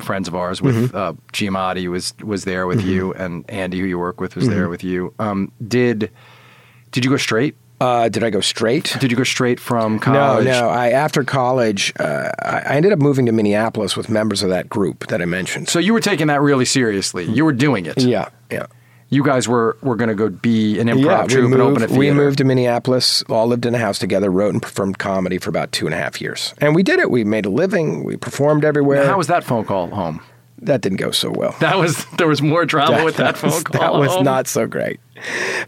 friends 0.00 0.28
of 0.28 0.34
ours, 0.34 0.60
with 0.62 0.74
Mm-hmm. 0.76 0.96
uh, 0.96 1.12
Giamatti 1.32 1.88
was 1.88 2.12
was 2.22 2.44
there 2.44 2.66
with 2.66 2.82
you, 2.82 3.12
and 3.14 3.44
Andy, 3.48 3.78
who 3.80 3.86
you 3.86 3.98
work 3.98 4.20
with, 4.20 4.34
was 4.36 4.44
Mm-hmm. 4.46 4.54
there 4.54 4.68
with 4.68 4.84
you. 4.84 5.12
Um, 5.18 5.50
did 5.66 6.10
did 6.90 7.04
you 7.04 7.10
go 7.10 7.16
straight? 7.16 7.56
Uh, 7.80 8.08
did 8.08 8.22
I 8.22 8.30
go 8.30 8.40
straight? 8.40 8.96
Did 9.00 9.10
you 9.10 9.16
go 9.16 9.24
straight 9.24 9.58
from 9.60 9.98
college? 9.98 10.46
no. 10.46 10.68
I 10.68 10.90
after 10.90 11.24
college, 11.24 11.92
uh, 11.98 12.30
I, 12.40 12.58
I 12.60 12.74
ended 12.76 12.92
up 12.92 12.98
moving 13.00 13.26
to 13.26 13.32
Minneapolis 13.32 13.96
with 13.96 14.08
members 14.08 14.42
of 14.42 14.50
that 14.50 14.68
group 14.68 15.08
that 15.08 15.20
I 15.20 15.24
mentioned. 15.24 15.68
So 15.68 15.78
you 15.78 15.92
were 15.92 16.00
taking 16.00 16.28
that 16.28 16.40
really 16.40 16.64
seriously. 16.64 17.24
You 17.24 17.44
were 17.44 17.52
doing 17.52 17.86
it. 17.86 18.00
yeah, 18.00 18.28
yeah. 18.50 18.66
You 19.10 19.22
guys 19.22 19.46
were 19.46 19.76
were 19.82 19.96
going 19.96 20.08
to 20.08 20.14
go 20.14 20.28
be 20.28 20.78
an 20.80 20.88
improv 20.88 21.04
yeah, 21.04 21.26
troupe 21.26 21.50
moved, 21.50 21.52
and 21.54 21.62
open 21.62 21.82
a 21.82 21.86
theater. 21.88 21.98
we 21.98 22.10
moved 22.10 22.38
to 22.38 22.44
Minneapolis, 22.44 23.22
all 23.28 23.46
lived 23.46 23.66
in 23.66 23.74
a 23.74 23.78
house 23.78 23.98
together, 23.98 24.30
wrote 24.30 24.54
and 24.54 24.62
performed 24.62 24.98
comedy 24.98 25.38
for 25.38 25.50
about 25.50 25.70
two 25.70 25.86
and 25.86 25.94
a 25.94 25.98
half 25.98 26.20
years. 26.20 26.54
And 26.58 26.74
we 26.74 26.82
did 26.82 26.98
it. 26.98 27.10
We 27.10 27.22
made 27.22 27.44
a 27.46 27.50
living. 27.50 28.02
We 28.02 28.16
performed 28.16 28.64
everywhere. 28.64 29.06
How 29.06 29.18
was 29.18 29.26
that 29.28 29.44
phone 29.44 29.64
call 29.64 29.88
home? 29.88 30.20
That 30.66 30.80
didn't 30.80 30.98
go 30.98 31.10
so 31.10 31.30
well. 31.30 31.54
That 31.60 31.78
was 31.78 32.04
there 32.18 32.28
was 32.28 32.42
more 32.42 32.64
drama 32.64 33.04
with 33.04 33.16
that, 33.16 33.36
phone 33.38 33.50
was, 33.54 33.62
call. 33.64 33.80
That 33.80 33.94
was 33.98 34.24
not 34.24 34.46
so 34.46 34.66
great. 34.66 35.00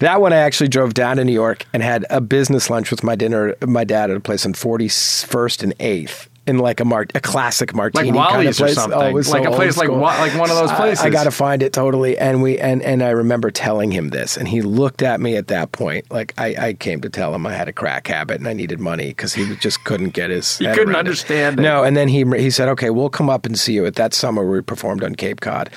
That 0.01 0.21
one 0.21 0.33
I 0.33 0.37
actually 0.37 0.69
drove 0.69 0.95
down 0.95 1.17
to 1.17 1.25
New 1.25 1.33
York 1.33 1.67
and 1.73 1.83
had 1.83 2.05
a 2.11 2.21
business 2.21 2.69
lunch 2.69 2.91
with 2.91 3.03
my 3.03 3.15
dinner, 3.15 3.55
my 3.67 3.85
dad 3.85 4.11
at 4.11 4.17
a 4.17 4.21
place 4.21 4.45
on 4.45 4.53
41st 4.53 5.63
and 5.63 5.79
8th. 5.79 6.29
In 6.47 6.59
like 6.59 6.81
a 6.81 6.85
mar- 6.85 7.07
a 7.15 7.21
classic 7.21 7.75
martini 7.75 8.13
kind 8.13 8.49
of 8.49 8.57
place. 8.57 8.75
something. 8.75 8.99
Oh, 9.01 9.11
Like 9.11 9.25
so 9.25 9.53
a 9.53 9.57
place 9.57 9.77
like. 9.77 9.91
Wa- 9.91 9.99
like 10.19 10.39
one 10.39 10.51
of 10.51 10.57
those 10.57 10.73
places. 10.73 11.05
I, 11.05 11.11
got 11.11 11.25
to 11.25 11.31
find 11.31 11.63
it 11.63 11.73
totally. 11.73 12.17
And 12.19 12.43
we 12.43 12.59
and 12.59 12.83
and 12.83 13.03
I 13.03 13.11
remember 13.11 13.51
telling 13.51 13.91
him 13.91 14.11
this, 14.11 14.37
and 14.37 14.47
he 14.47 14.63
looked 14.63 15.03
at 15.03 15.21
me 15.21 15.37
at 15.37 15.49
that 15.49 15.73
point 15.73 16.11
like 16.11 16.35
I, 16.39 16.55
I 16.59 16.73
came 16.75 17.01
to 17.01 17.11
tell 17.11 17.35
him 17.35 17.47
I 17.47 17.53
had 17.55 17.69
a 17.69 17.73
crack 17.73 18.07
habit 18.07 18.39
and 18.39 18.47
I 18.49 18.53
needed 18.53 18.79
money 18.81 19.09
because 19.09 19.35
he 19.35 19.57
just 19.57 19.85
couldn't 19.85 20.11
get 20.11 20.31
his. 20.31 20.59
He 20.67 20.67
couldn't 20.73 20.97
understand 20.97 21.59
it. 21.59 21.63
No, 21.63 21.85
and 21.85 21.97
then 21.97 22.09
he 22.09 22.25
he 22.39 22.51
said, 22.51 22.69
"Okay, 22.71 22.91
we'll 22.91 23.11
come 23.11 23.29
up 23.31 23.47
and 23.47 23.59
see 23.59 23.73
you." 23.75 23.87
At 23.87 23.95
that 23.97 24.15
summer, 24.15 24.49
we 24.49 24.61
performed 24.61 25.03
on 25.05 25.15
Cape 25.15 25.41
Cod, 25.41 25.71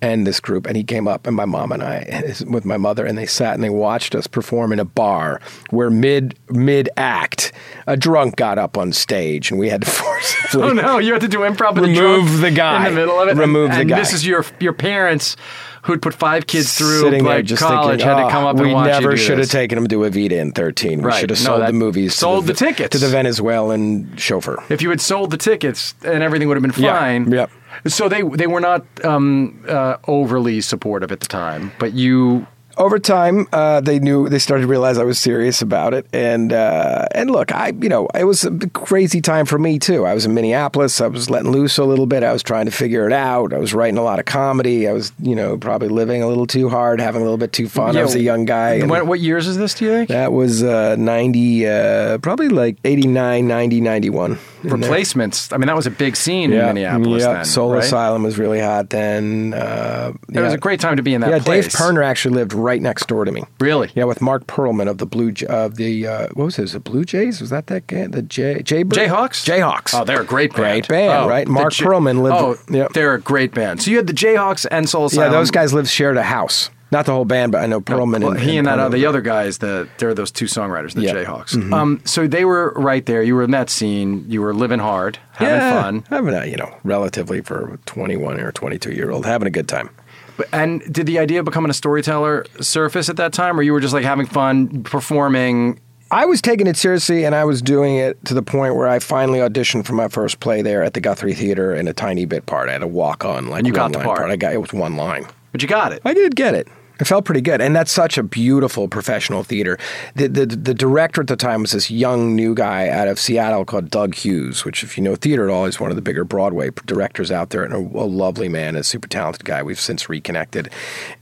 and 0.00 0.26
this 0.26 0.40
group, 0.40 0.66
and 0.66 0.76
he 0.76 0.84
came 0.84 1.06
up, 1.08 1.26
and 1.26 1.36
my 1.36 1.44
mom 1.44 1.72
and 1.72 1.82
I, 1.82 2.34
with 2.48 2.64
my 2.64 2.76
mother, 2.76 3.04
and 3.06 3.16
they 3.18 3.26
sat 3.26 3.54
and 3.54 3.62
they 3.62 3.70
watched 3.70 4.14
us 4.14 4.26
perform 4.26 4.72
in 4.72 4.78
a 4.80 4.84
bar 4.84 5.40
where 5.70 5.90
mid 5.90 6.38
mid 6.50 6.88
act, 6.96 7.52
a 7.86 7.96
drunk 7.96 8.36
got 8.36 8.58
up 8.58 8.76
on 8.78 8.92
stage, 8.92 9.50
and 9.50 9.58
we 9.60 9.68
had 9.68 9.84
forcibly. 10.20 10.62
Oh 10.68 10.72
no! 10.72 10.98
You 10.98 11.12
had 11.12 11.22
to 11.22 11.28
do 11.28 11.38
improv 11.40 11.76
Remove 11.80 11.96
drunk 12.26 12.40
the 12.40 12.50
guy. 12.50 12.86
in 12.88 12.94
the 12.94 13.00
middle 13.00 13.20
of 13.20 13.28
it. 13.28 13.36
Remove 13.36 13.70
and, 13.70 13.76
the 13.76 13.80
and 13.82 13.90
guy. 13.90 13.98
This 13.98 14.12
is 14.12 14.26
your 14.26 14.44
your 14.60 14.72
parents 14.72 15.36
who'd 15.82 16.02
put 16.02 16.14
five 16.14 16.46
kids 16.48 16.76
through 16.76 17.00
Sitting 17.00 17.22
there 17.24 17.36
like 17.36 17.44
just 17.44 17.62
college 17.62 18.00
thinking, 18.00 18.08
had 18.08 18.24
"Oh, 18.24 18.26
to 18.26 18.32
come 18.32 18.44
up 18.44 18.56
we 18.56 18.64
and 18.64 18.72
watch 18.72 18.86
you 18.86 18.92
never 18.92 19.16
should 19.16 19.38
have 19.38 19.48
taken 19.50 19.76
them 19.76 19.86
to 19.88 19.96
Evita 19.98 20.32
in 20.32 20.50
13. 20.52 20.98
We 20.98 21.04
Right. 21.04 21.20
should 21.20 21.30
have 21.30 21.38
sold 21.38 21.60
that- 21.62 21.66
the 21.68 21.72
movies. 21.74 22.12
to 22.14 22.18
sold 22.18 22.46
the 22.46 22.54
Ve- 22.54 22.66
tickets. 22.66 22.90
to 22.90 22.98
the 22.98 23.08
Venezuelan 23.08 24.16
chauffeur. 24.16 24.56
If 24.68 24.82
you 24.82 24.90
had 24.90 25.00
sold 25.00 25.30
the 25.30 25.36
tickets, 25.36 25.94
and 26.04 26.22
everything 26.24 26.48
would 26.48 26.56
have 26.56 26.62
been 26.62 26.82
Yeah, 26.82 26.98
fine. 26.98 27.30
yep. 27.30 27.50
So 27.86 28.08
they 28.08 28.22
they 28.22 28.46
were 28.48 28.60
not 28.60 28.84
um, 29.04 29.60
uh, 29.68 29.96
overly 30.08 30.60
supportive 30.60 31.12
at 31.12 31.20
the 31.20 31.26
time, 31.28 31.70
but 31.78 31.92
you 31.92 32.46
over 32.76 32.98
time, 32.98 33.46
uh, 33.52 33.80
they 33.80 33.98
knew 33.98 34.28
they 34.28 34.38
started 34.38 34.62
to 34.62 34.68
realize 34.68 34.98
I 34.98 35.04
was 35.04 35.18
serious 35.18 35.62
about 35.62 35.94
it, 35.94 36.06
and 36.12 36.52
uh, 36.52 37.06
and 37.12 37.30
look, 37.30 37.52
I 37.52 37.68
you 37.80 37.88
know 37.88 38.08
it 38.14 38.24
was 38.24 38.44
a 38.44 38.50
crazy 38.70 39.20
time 39.20 39.46
for 39.46 39.58
me 39.58 39.78
too. 39.78 40.04
I 40.04 40.14
was 40.14 40.26
in 40.26 40.34
Minneapolis. 40.34 41.00
I 41.00 41.06
was 41.06 41.30
letting 41.30 41.50
loose 41.52 41.78
a 41.78 41.84
little 41.84 42.06
bit. 42.06 42.22
I 42.22 42.32
was 42.32 42.42
trying 42.42 42.66
to 42.66 42.70
figure 42.72 43.06
it 43.06 43.12
out. 43.12 43.52
I 43.52 43.58
was 43.58 43.72
writing 43.74 43.98
a 43.98 44.02
lot 44.02 44.18
of 44.18 44.24
comedy. 44.26 44.88
I 44.88 44.92
was 44.92 45.12
you 45.20 45.34
know 45.34 45.56
probably 45.56 45.88
living 45.88 46.22
a 46.22 46.28
little 46.28 46.46
too 46.46 46.68
hard, 46.68 47.00
having 47.00 47.20
a 47.22 47.24
little 47.24 47.38
bit 47.38 47.52
too 47.52 47.68
fun. 47.68 47.96
I 47.96 48.02
was 48.02 48.14
a 48.14 48.20
young 48.20 48.44
guy. 48.44 48.74
and 48.74 48.90
What, 48.90 49.06
what 49.06 49.20
years 49.20 49.46
is 49.46 49.56
this? 49.56 49.74
Do 49.74 49.84
you 49.86 49.90
think? 49.92 50.08
that 50.10 50.32
was 50.32 50.62
uh, 50.62 50.96
90, 50.96 51.66
uh, 51.66 52.18
probably 52.18 52.48
like 52.48 52.76
89, 52.84 53.46
90, 53.46 53.80
91. 53.80 54.38
Replacements. 54.62 55.52
I 55.52 55.56
mean, 55.58 55.66
that 55.66 55.76
was 55.76 55.86
a 55.86 55.90
big 55.90 56.16
scene 56.16 56.52
in 56.52 56.58
Minneapolis. 56.58 57.22
Yeah, 57.22 57.32
then, 57.34 57.44
Soul 57.44 57.72
right? 57.74 57.84
Asylum 57.84 58.22
was 58.22 58.38
really 58.38 58.60
hot 58.60 58.90
then. 58.90 59.54
Uh, 59.54 60.12
It 60.32 60.40
was 60.40 60.54
a 60.54 60.58
great 60.58 60.80
time 60.80 60.96
to 60.96 61.02
be 61.02 61.14
in 61.14 61.20
that 61.20 61.30
Yeah, 61.30 61.38
place. 61.40 61.64
Dave 61.66 61.74
Pirner 61.74 62.02
actually 62.02 62.34
lived 62.36 62.52
right 62.52 62.80
next 62.80 63.06
door 63.08 63.24
to 63.24 63.32
me. 63.32 63.44
Really? 63.60 63.90
Yeah, 63.94 64.04
with 64.04 64.20
Marc 64.20 64.46
Perlman 64.46 64.88
of 64.88 64.98
the 64.98 65.06
Blue 65.06 65.32
J- 65.32 65.46
of 65.46 65.76
the 65.76 66.06
uh, 66.06 66.28
what 66.34 66.44
was 66.46 66.58
it? 66.58 66.62
Was 66.62 66.74
it 66.74 66.84
Blue 66.84 67.04
Jays? 67.04 67.40
Was 67.40 67.50
that 67.50 67.66
that 67.68 67.86
guy? 67.86 68.06
The 68.06 68.22
J 68.22 68.62
Jay 68.62 68.84
Jayhawks? 68.84 69.44
Jayhawks. 69.46 69.98
Oh, 69.98 70.04
they're 70.04 70.22
a 70.22 70.24
great 70.24 70.52
band. 70.54 70.86
Great 70.86 70.88
band, 70.88 71.24
Oh, 71.24 71.28
right? 71.28 71.46
Mark 71.46 71.72
J- 71.72 71.84
Perlman 71.84 72.22
lived. 72.22 72.36
Oh, 72.36 72.56
yeah, 72.70 72.88
they're 72.92 73.14
a 73.14 73.20
great 73.20 73.52
band. 73.54 73.82
So 73.82 73.90
you 73.90 73.96
had 73.98 74.06
the 74.06 74.12
Jayhawks 74.12 74.66
and 74.70 74.88
Soul 74.88 75.06
Asylum. 75.06 75.32
yeah. 75.32 75.38
Those 75.38 75.50
guys 75.50 75.72
lived 75.72 75.88
shared 75.88 76.16
a 76.16 76.22
house. 76.22 76.70
Not 76.92 77.04
the 77.06 77.12
whole 77.12 77.24
band, 77.24 77.50
but 77.52 77.62
I 77.62 77.66
know 77.66 77.80
Perlman 77.80 78.22
Well, 78.22 78.32
and 78.32 78.40
he 78.40 78.56
and 78.58 78.66
that 78.68 78.78
Perlman. 78.78 78.82
other, 78.82 78.96
the 78.98 79.06
other 79.06 79.20
guys, 79.20 79.58
the 79.58 79.88
there 79.98 80.08
are 80.08 80.14
those 80.14 80.30
two 80.30 80.44
songwriters, 80.44 80.94
the 80.94 81.02
Yeah. 81.02 81.14
Mm-hmm. 81.14 81.32
Jayhawks. 81.32 81.72
Um, 81.72 82.00
so 82.04 82.26
they 82.28 82.44
were 82.44 82.72
right 82.76 83.04
there. 83.06 83.22
You 83.22 83.34
were 83.34 83.42
in 83.42 83.50
that 83.50 83.70
scene. 83.70 84.24
You 84.28 84.40
were 84.40 84.54
living 84.54 84.78
hard, 84.78 85.18
having 85.32 85.54
yeah, 85.56 85.82
fun. 85.82 86.04
having 86.10 86.34
a 86.34 86.46
you 86.46 86.56
know 86.56 86.72
relatively 86.84 87.40
for 87.40 87.74
a 87.74 87.76
twenty-one 87.86 88.38
or 88.38 88.52
twenty-two 88.52 88.92
year 88.92 89.10
old 89.10 89.26
having 89.26 89.48
a 89.48 89.50
good 89.50 89.66
time. 89.68 89.90
But- 90.36 90.48
And 90.52 90.80
did 90.92 91.06
the 91.06 91.18
idea 91.18 91.38
of 91.40 91.44
becoming 91.44 91.70
a 91.70 91.74
storyteller 91.74 92.44
surface 92.60 93.08
at 93.08 93.16
that 93.16 93.32
time, 93.32 93.58
or 93.58 93.62
you 93.62 93.72
were 93.72 93.80
just 93.80 93.94
like 93.94 94.04
having 94.04 94.26
fun 94.26 94.82
performing? 94.84 95.80
I 96.12 96.24
was 96.26 96.40
taking 96.40 96.68
it 96.68 96.76
seriously, 96.76 97.24
and 97.24 97.34
I 97.34 97.44
was 97.44 97.60
doing 97.60 97.96
it 97.96 98.24
to 98.26 98.34
the 98.34 98.42
point 98.42 98.76
where 98.76 98.86
I 98.86 99.00
finally 99.00 99.40
auditioned 99.40 99.86
for 99.86 99.94
my 99.94 100.06
first 100.06 100.38
play 100.38 100.62
there 100.62 100.84
at 100.84 100.94
the 100.94 101.00
Guthrie 101.00 101.34
Theater 101.34 101.74
in 101.74 101.88
a 101.88 101.92
tiny 101.92 102.26
bit 102.26 102.46
part. 102.46 102.68
I 102.68 102.72
had 102.74 102.82
a 102.84 102.86
walk 102.86 103.24
on 103.24 103.48
like 103.48 103.58
And 103.60 103.66
you 103.66 103.72
got 103.72 103.90
the 103.90 103.98
line 103.98 104.06
part. 104.06 104.30
I 104.30 104.36
got 104.36 104.52
it 104.52 104.58
was 104.58 104.72
one 104.72 104.96
line. 104.96 105.26
But 105.56 105.62
you 105.62 105.68
got 105.68 105.94
it. 105.94 106.02
I 106.04 106.12
did 106.12 106.36
get 106.36 106.54
it. 106.54 106.68
It 107.00 107.06
felt 107.06 107.24
pretty 107.24 107.40
good, 107.40 107.62
and 107.62 107.74
that's 107.74 107.90
such 107.90 108.18
a 108.18 108.22
beautiful 108.22 108.88
professional 108.88 109.42
theater. 109.42 109.78
The, 110.14 110.26
the 110.26 110.44
the 110.44 110.74
director 110.74 111.22
at 111.22 111.28
the 111.28 111.36
time 111.36 111.62
was 111.62 111.72
this 111.72 111.90
young 111.90 112.36
new 112.36 112.54
guy 112.54 112.90
out 112.90 113.08
of 113.08 113.18
Seattle 113.18 113.64
called 113.64 113.88
Doug 113.88 114.14
Hughes, 114.14 114.66
which, 114.66 114.84
if 114.84 114.98
you 114.98 115.02
know 115.02 115.16
theater 115.16 115.48
at 115.48 115.50
all, 115.50 115.64
is 115.64 115.80
one 115.80 115.88
of 115.88 115.96
the 115.96 116.02
bigger 116.02 116.24
Broadway 116.24 116.68
directors 116.84 117.30
out 117.30 117.48
there, 117.48 117.64
and 117.64 117.72
a, 117.72 117.78
a 117.78 118.04
lovely 118.04 118.50
man, 118.50 118.76
a 118.76 118.84
super 118.84 119.08
talented 119.08 119.46
guy. 119.46 119.62
We've 119.62 119.80
since 119.80 120.10
reconnected, 120.10 120.68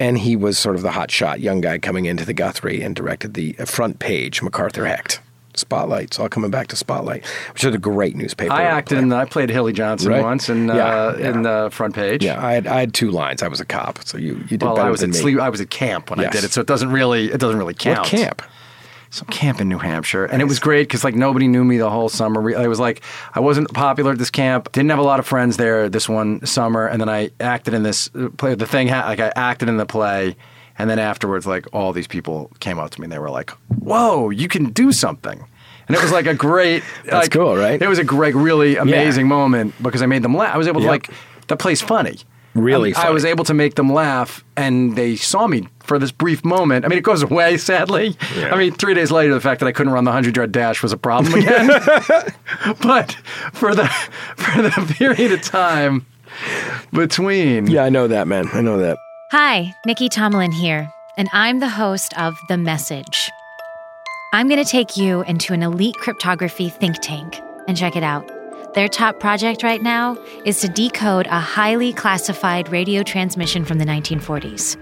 and 0.01 0.19
he 0.19 0.35
was 0.35 0.59
sort 0.59 0.75
of 0.75 0.83
the 0.83 0.91
hot 0.91 1.13
shot 1.13 1.39
young 1.39 1.61
guy 1.61 1.79
coming 1.79 2.07
into 2.07 2.25
the 2.25 2.35
Guthrie 2.35 2.83
and 2.83 2.97
directed 2.97 3.35
the 3.35 3.53
front 3.67 4.01
page, 4.01 4.43
MacArthur 4.43 4.87
Hecht. 4.87 5.21
Spotlight. 5.59 6.05
It's 6.05 6.19
all 6.19 6.29
coming 6.29 6.51
back 6.51 6.69
to 6.69 6.77
Spotlight, 6.77 7.25
which 7.53 7.65
is 7.65 7.75
a 7.75 7.79
great 7.79 8.17
newspaper. 8.17 8.53
I 8.53 8.63
acted 8.65 8.99
in. 8.99 9.09
The, 9.09 9.17
I 9.17 9.25
played 9.25 9.51
Hildy 9.51 9.73
Johnson 9.73 10.11
Right? 10.11 10.23
once 10.23 10.49
in 10.49 10.69
Yeah, 10.69 10.75
uh, 10.75 11.17
yeah. 11.19 11.31
in 11.31 11.43
the 11.43 11.69
front 11.73 11.95
page. 11.95 12.25
Yeah, 12.25 12.45
I 12.45 12.53
had, 12.53 12.67
I 12.67 12.81
had 12.81 12.95
two 12.95 13.11
lines. 13.11 13.43
I 13.43 13.49
was 13.49 13.61
a 13.61 13.65
cop, 13.65 14.05
so 14.05 14.19
you, 14.19 14.35
you 14.49 14.57
did 14.59 14.63
Well, 14.63 14.75
better 14.77 14.89
I 14.89 14.91
was 14.91 15.01
than 15.01 15.11
at 15.11 15.15
me. 15.15 15.21
sleep. 15.21 15.39
I 15.41 15.49
was 15.49 15.61
at 15.61 15.71
camp 15.71 16.11
when 16.11 16.21
I 16.21 16.29
did 16.29 16.45
it, 16.45 16.53
so 16.53 16.61
it 16.61 16.67
doesn't 16.67 16.91
really 16.93 17.31
it 17.31 17.39
doesn't 17.41 17.59
really 17.59 17.75
count. 17.75 17.99
what 18.01 18.09
camp? 18.09 18.43
some 19.11 19.29
camp 19.29 19.61
in 19.61 19.69
New 19.69 19.79
Hampshire, 19.79 20.25
and 20.25 20.43
it 20.43 20.47
was 20.47 20.59
great 20.59 20.89
because 20.89 21.05
like 21.05 21.15
nobody 21.15 21.47
knew 21.47 21.63
me 21.63 21.79
the 21.79 21.89
whole 21.89 22.09
summer. 22.09 22.41
Re- 22.41 22.57
I 22.57 22.67
was 22.67 22.81
like, 22.81 23.01
I 23.33 23.39
wasn't 23.39 23.73
popular 23.73 24.11
at 24.11 24.19
this 24.19 24.31
camp, 24.31 24.73
didn't 24.73 24.91
have 24.91 24.99
a 24.99 25.03
lot 25.05 25.21
of 25.21 25.27
friends 25.27 25.57
there 25.57 25.89
this 25.89 26.09
one 26.09 26.45
summer, 26.45 26.87
and 26.89 27.01
then 27.01 27.09
I 27.09 27.31
acted 27.39 27.75
in 27.75 27.85
this 27.85 28.11
uh, 28.17 28.31
play. 28.37 28.57
The 28.57 28.67
thing, 28.67 28.89
like 28.89 29.21
I 29.21 29.33
acted 29.37 29.69
in 29.69 29.77
the 29.77 29.87
play, 29.87 30.35
and 30.79 30.91
then 30.91 30.99
afterwards, 30.99 31.47
like 31.47 31.67
all 31.73 31.93
these 31.93 32.07
people 32.07 32.51
came 32.61 32.79
up 32.79 32.91
to 32.91 33.01
me 33.01 33.05
and 33.05 33.13
they 33.13 33.19
were 33.19 33.31
like, 33.31 33.51
"Whoa, 33.79 34.31
you 34.31 34.49
can 34.49 34.71
do 34.71 34.93
something." 34.93 35.45
And 35.87 35.97
it 35.97 36.03
was 36.03 36.13
like 36.13 36.27
a 36.27 36.35
great, 36.35 36.83
That's 37.05 37.15
like, 37.27 37.31
cool, 37.31 37.57
right? 37.57 37.81
It 37.81 37.89
was 37.89 37.99
a 37.99 38.05
great, 38.05 38.35
really 38.35 38.77
amazing 38.77 39.29
moment 39.29 39.75
because 39.83 40.01
I 40.01 40.07
made 40.07 40.23
them 40.23 40.35
laugh. 40.35 40.55
I 40.55 40.59
was 40.59 40.67
able 40.67 40.81
to 40.81 40.87
like, 40.87 41.11
that 41.49 41.59
play's 41.59 41.83
funny. 41.83 42.19
Really 42.55 42.95
I, 42.95 43.09
I 43.09 43.11
was 43.11 43.25
able 43.25 43.45
to 43.47 43.55
make 43.55 43.75
them 43.75 43.93
laugh, 43.93 44.45
and 44.57 44.95
they 44.95 45.17
saw 45.17 45.49
me 45.49 45.69
for 45.81 45.99
this 45.99 46.13
brief 46.13 46.45
moment. 46.45 46.85
I 46.85 46.89
mean, 46.89 46.99
it 46.99 47.03
goes 47.03 47.21
away, 47.23 47.57
sadly. 47.57 48.17
Yeah. 48.37 48.55
I 48.55 48.57
mean, 48.57 48.73
three 48.73 48.95
days 48.95 49.11
later, 49.11 49.35
the 49.35 49.41
fact 49.41 49.59
that 49.59 49.67
I 49.67 49.73
couldn't 49.73 49.93
run 49.93 50.05
the 50.05 50.13
hundred 50.13 50.37
yard 50.37 50.53
dash 50.53 50.81
was 50.81 50.93
a 50.93 50.97
problem 50.97 51.35
again. 51.35 51.67
but 52.81 53.13
for 53.53 53.75
the 53.75 53.89
for 54.37 54.63
the 54.63 54.95
period 54.97 55.33
of 55.33 55.43
time 55.43 56.07
between, 56.93 57.67
Yeah, 57.67 57.83
I 57.83 57.89
know 57.89 58.07
that, 58.07 58.29
man. 58.29 58.49
I 58.53 58.61
know 58.61 58.79
that. 58.79 58.99
Hi, 59.37 59.75
Nicky 59.85 60.09
Tomalin 60.09 60.55
here, 60.55 60.89
and 61.17 61.29
I'm 61.33 61.59
the 61.59 61.69
host 61.69 62.17
of 62.17 62.37
The 62.49 62.57
Message. 62.57 63.33
I'm 64.33 64.47
going 64.47 64.63
to 64.63 64.71
take 64.71 64.97
you 64.97 65.23
into 65.23 65.53
an 65.53 65.61
elite 65.61 65.97
cryptography 65.97 66.69
think 66.69 67.01
tank 67.03 67.41
and 67.67 67.77
check 67.77 67.97
it 67.97 68.05
out. 68.05 68.31
Their 68.75 68.87
top 68.87 69.19
project 69.19 69.65
right 69.65 69.83
now 69.83 70.17
is 70.45 70.61
to 70.61 70.69
decode 70.69 71.27
a 71.27 71.41
highly 71.41 71.93
classified 71.93 72.71
radio 72.71 73.03
transmission 73.03 73.65
from 73.65 73.79
the 73.79 73.85
1940s. 73.85 74.81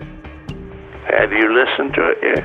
Have 1.19 1.33
you 1.33 1.51
listened 1.51 1.95
to 1.95 2.11
it 2.11 2.19
yet? 2.23 2.45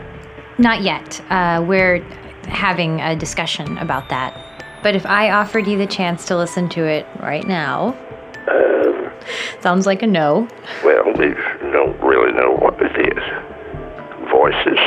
Not 0.58 0.84
yet. 0.84 1.20
Uh, 1.30 1.62
we're 1.68 2.00
having 2.48 3.02
a 3.02 3.18
discussion 3.18 3.78
about 3.80 4.08
that. 4.08 4.34
But 4.82 4.96
if 4.96 5.06
I 5.06 5.32
offered 5.32 5.68
you 5.68 5.78
the 5.78 5.86
chance 5.86 6.26
to 6.28 6.38
listen 6.38 6.70
to 6.70 6.86
it 6.86 7.06
right 7.20 7.46
now, 7.46 7.98
sounds 9.62 9.86
like 9.86 10.02
a 10.02 10.08
no. 10.08 10.48
Well, 10.84 11.06
we 11.18 11.34
don't 11.78 12.00
really 12.02 12.34
know 12.34 12.54
what 12.58 12.74
it 12.82 12.98
is. 13.14 13.24
Voices, 14.32 14.80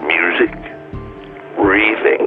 music, 0.00 0.50
breathing. 1.54 2.26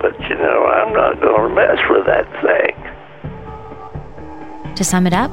But 0.00 0.14
you 0.28 0.36
know, 0.36 0.66
I'm 0.66 0.92
not 0.92 1.20
going 1.20 1.48
to 1.48 1.54
mess 1.56 1.78
with 1.90 2.06
that 2.06 2.24
thing. 2.40 2.74
To 4.76 4.84
sum 4.84 5.08
it 5.08 5.12
up, 5.12 5.32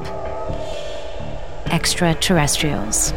extraterrestrials. 1.72 3.14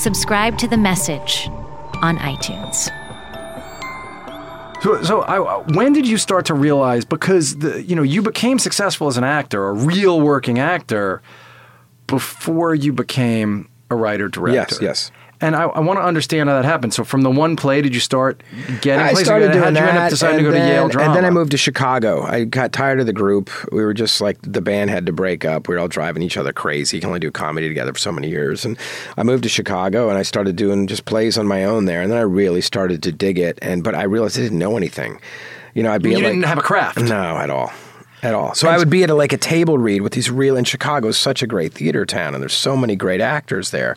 Subscribe 0.00 0.56
to 0.58 0.68
The 0.68 0.76
Message 0.76 1.48
on 2.00 2.16
iTunes. 2.18 2.92
So, 4.86 5.02
so 5.02 5.22
I, 5.22 5.40
when 5.72 5.92
did 5.92 6.06
you 6.06 6.16
start 6.16 6.46
to 6.46 6.54
realize? 6.54 7.04
Because 7.04 7.56
the, 7.56 7.82
you 7.82 7.96
know 7.96 8.02
you 8.04 8.22
became 8.22 8.60
successful 8.60 9.08
as 9.08 9.16
an 9.16 9.24
actor, 9.24 9.66
a 9.66 9.72
real 9.72 10.20
working 10.20 10.60
actor, 10.60 11.22
before 12.06 12.72
you 12.72 12.92
became 12.92 13.68
a 13.90 13.96
writer 13.96 14.28
director. 14.28 14.76
Yes, 14.80 15.10
yes. 15.10 15.10
And 15.46 15.54
I, 15.54 15.62
I 15.64 15.78
want 15.80 15.98
to 16.00 16.02
understand 16.04 16.48
how 16.48 16.56
that 16.56 16.64
happened. 16.64 16.92
So, 16.92 17.04
from 17.04 17.22
the 17.22 17.30
one 17.30 17.54
play, 17.54 17.80
did 17.80 17.94
you 17.94 18.00
start 18.00 18.42
getting 18.80 19.00
I 19.00 19.12
plays? 19.12 19.26
started 19.26 19.46
How'd 19.46 19.52
doing 19.52 19.68
you 19.68 19.74
that, 19.74 19.88
end 19.90 19.98
up 19.98 20.10
deciding 20.10 20.38
to 20.40 20.44
and 20.46 20.52
go 20.52 20.58
then, 20.58 20.68
to 20.68 20.74
Yale 20.74 20.88
Drama? 20.88 21.06
and 21.08 21.16
then 21.16 21.24
I 21.24 21.30
moved 21.30 21.52
to 21.52 21.56
Chicago. 21.56 22.22
I 22.22 22.44
got 22.44 22.72
tired 22.72 22.98
of 22.98 23.06
the 23.06 23.12
group. 23.12 23.48
We 23.70 23.84
were 23.84 23.94
just 23.94 24.20
like 24.20 24.38
the 24.42 24.60
band 24.60 24.90
had 24.90 25.06
to 25.06 25.12
break 25.12 25.44
up. 25.44 25.68
We 25.68 25.76
were 25.76 25.80
all 25.80 25.88
driving 25.88 26.22
each 26.22 26.36
other 26.36 26.52
crazy. 26.52 26.96
You 26.96 27.00
can 27.00 27.08
only 27.08 27.20
do 27.20 27.30
comedy 27.30 27.68
together 27.68 27.92
for 27.92 27.98
so 28.00 28.10
many 28.10 28.28
years. 28.28 28.64
And 28.64 28.76
I 29.16 29.22
moved 29.22 29.44
to 29.44 29.48
Chicago, 29.48 30.08
and 30.08 30.18
I 30.18 30.22
started 30.22 30.56
doing 30.56 30.88
just 30.88 31.04
plays 31.04 31.38
on 31.38 31.46
my 31.46 31.64
own 31.64 31.84
there. 31.84 32.02
And 32.02 32.10
then 32.10 32.18
I 32.18 32.22
really 32.22 32.60
started 32.60 33.02
to 33.04 33.12
dig 33.12 33.38
it. 33.38 33.58
And 33.62 33.84
but 33.84 33.94
I 33.94 34.02
realized 34.02 34.38
I 34.38 34.42
didn't 34.42 34.58
know 34.58 34.76
anything. 34.76 35.20
You 35.74 35.82
know, 35.84 35.92
I'd 35.92 36.02
be 36.02 36.10
You 36.10 36.16
at, 36.16 36.22
didn't 36.22 36.42
have 36.44 36.58
a 36.58 36.62
craft. 36.62 36.98
No, 37.02 37.36
at 37.36 37.50
all. 37.50 37.70
At 38.26 38.34
all. 38.34 38.54
So 38.54 38.68
I 38.68 38.76
would 38.76 38.90
be 38.90 39.04
at 39.04 39.10
a, 39.10 39.14
like 39.14 39.32
a 39.32 39.36
table 39.36 39.78
read 39.78 40.00
with 40.00 40.12
these 40.12 40.32
real, 40.32 40.56
and 40.56 40.66
Chicago 40.66 41.06
is 41.06 41.16
such 41.16 41.44
a 41.44 41.46
great 41.46 41.72
theater 41.72 42.04
town, 42.04 42.34
and 42.34 42.42
there's 42.42 42.54
so 42.54 42.76
many 42.76 42.96
great 42.96 43.20
actors 43.20 43.70
there. 43.70 43.96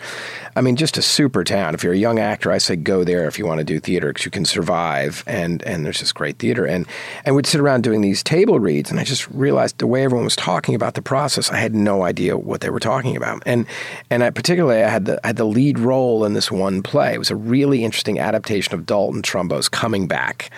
I 0.55 0.61
mean, 0.61 0.75
just 0.75 0.99
a 0.99 1.01
super 1.01 1.43
town. 1.43 1.73
If 1.73 1.83
you're 1.83 1.93
a 1.93 1.97
young 1.97 2.19
actor, 2.19 2.51
I 2.51 2.59
say 2.59 2.75
go 2.75 3.03
there 3.03 3.27
if 3.27 3.39
you 3.39 3.47
want 3.47 3.57
to 3.57 3.63
do 3.63 3.79
theater 3.79 4.09
because 4.09 4.25
you 4.25 4.29
can 4.29 4.45
survive, 4.45 5.23
and 5.25 5.63
and 5.63 5.83
there's 5.83 5.97
just 5.97 6.13
great 6.13 6.37
theater. 6.37 6.63
And 6.63 6.85
and 7.25 7.35
we'd 7.35 7.47
sit 7.47 7.59
around 7.59 7.81
doing 7.81 8.01
these 8.01 8.21
table 8.21 8.59
reads, 8.59 8.91
and 8.91 8.99
I 8.99 9.03
just 9.03 9.27
realized 9.31 9.79
the 9.79 9.87
way 9.87 10.03
everyone 10.03 10.25
was 10.25 10.35
talking 10.35 10.75
about 10.75 10.93
the 10.93 11.01
process, 11.01 11.49
I 11.49 11.57
had 11.57 11.73
no 11.73 12.03
idea 12.03 12.37
what 12.37 12.61
they 12.61 12.69
were 12.69 12.79
talking 12.79 13.17
about. 13.17 13.41
And 13.47 13.65
and 14.11 14.23
I, 14.23 14.29
particularly, 14.29 14.83
I 14.83 14.89
had 14.89 15.05
the 15.05 15.19
I 15.23 15.27
had 15.29 15.37
the 15.37 15.43
lead 15.45 15.79
role 15.79 16.23
in 16.23 16.33
this 16.33 16.51
one 16.51 16.83
play. 16.83 17.15
It 17.15 17.19
was 17.19 17.31
a 17.31 17.35
really 17.35 17.83
interesting 17.83 18.19
adaptation 18.19 18.75
of 18.75 18.85
Dalton 18.85 19.23
Trumbo's 19.23 19.69
Coming 19.69 20.05
Back 20.05 20.51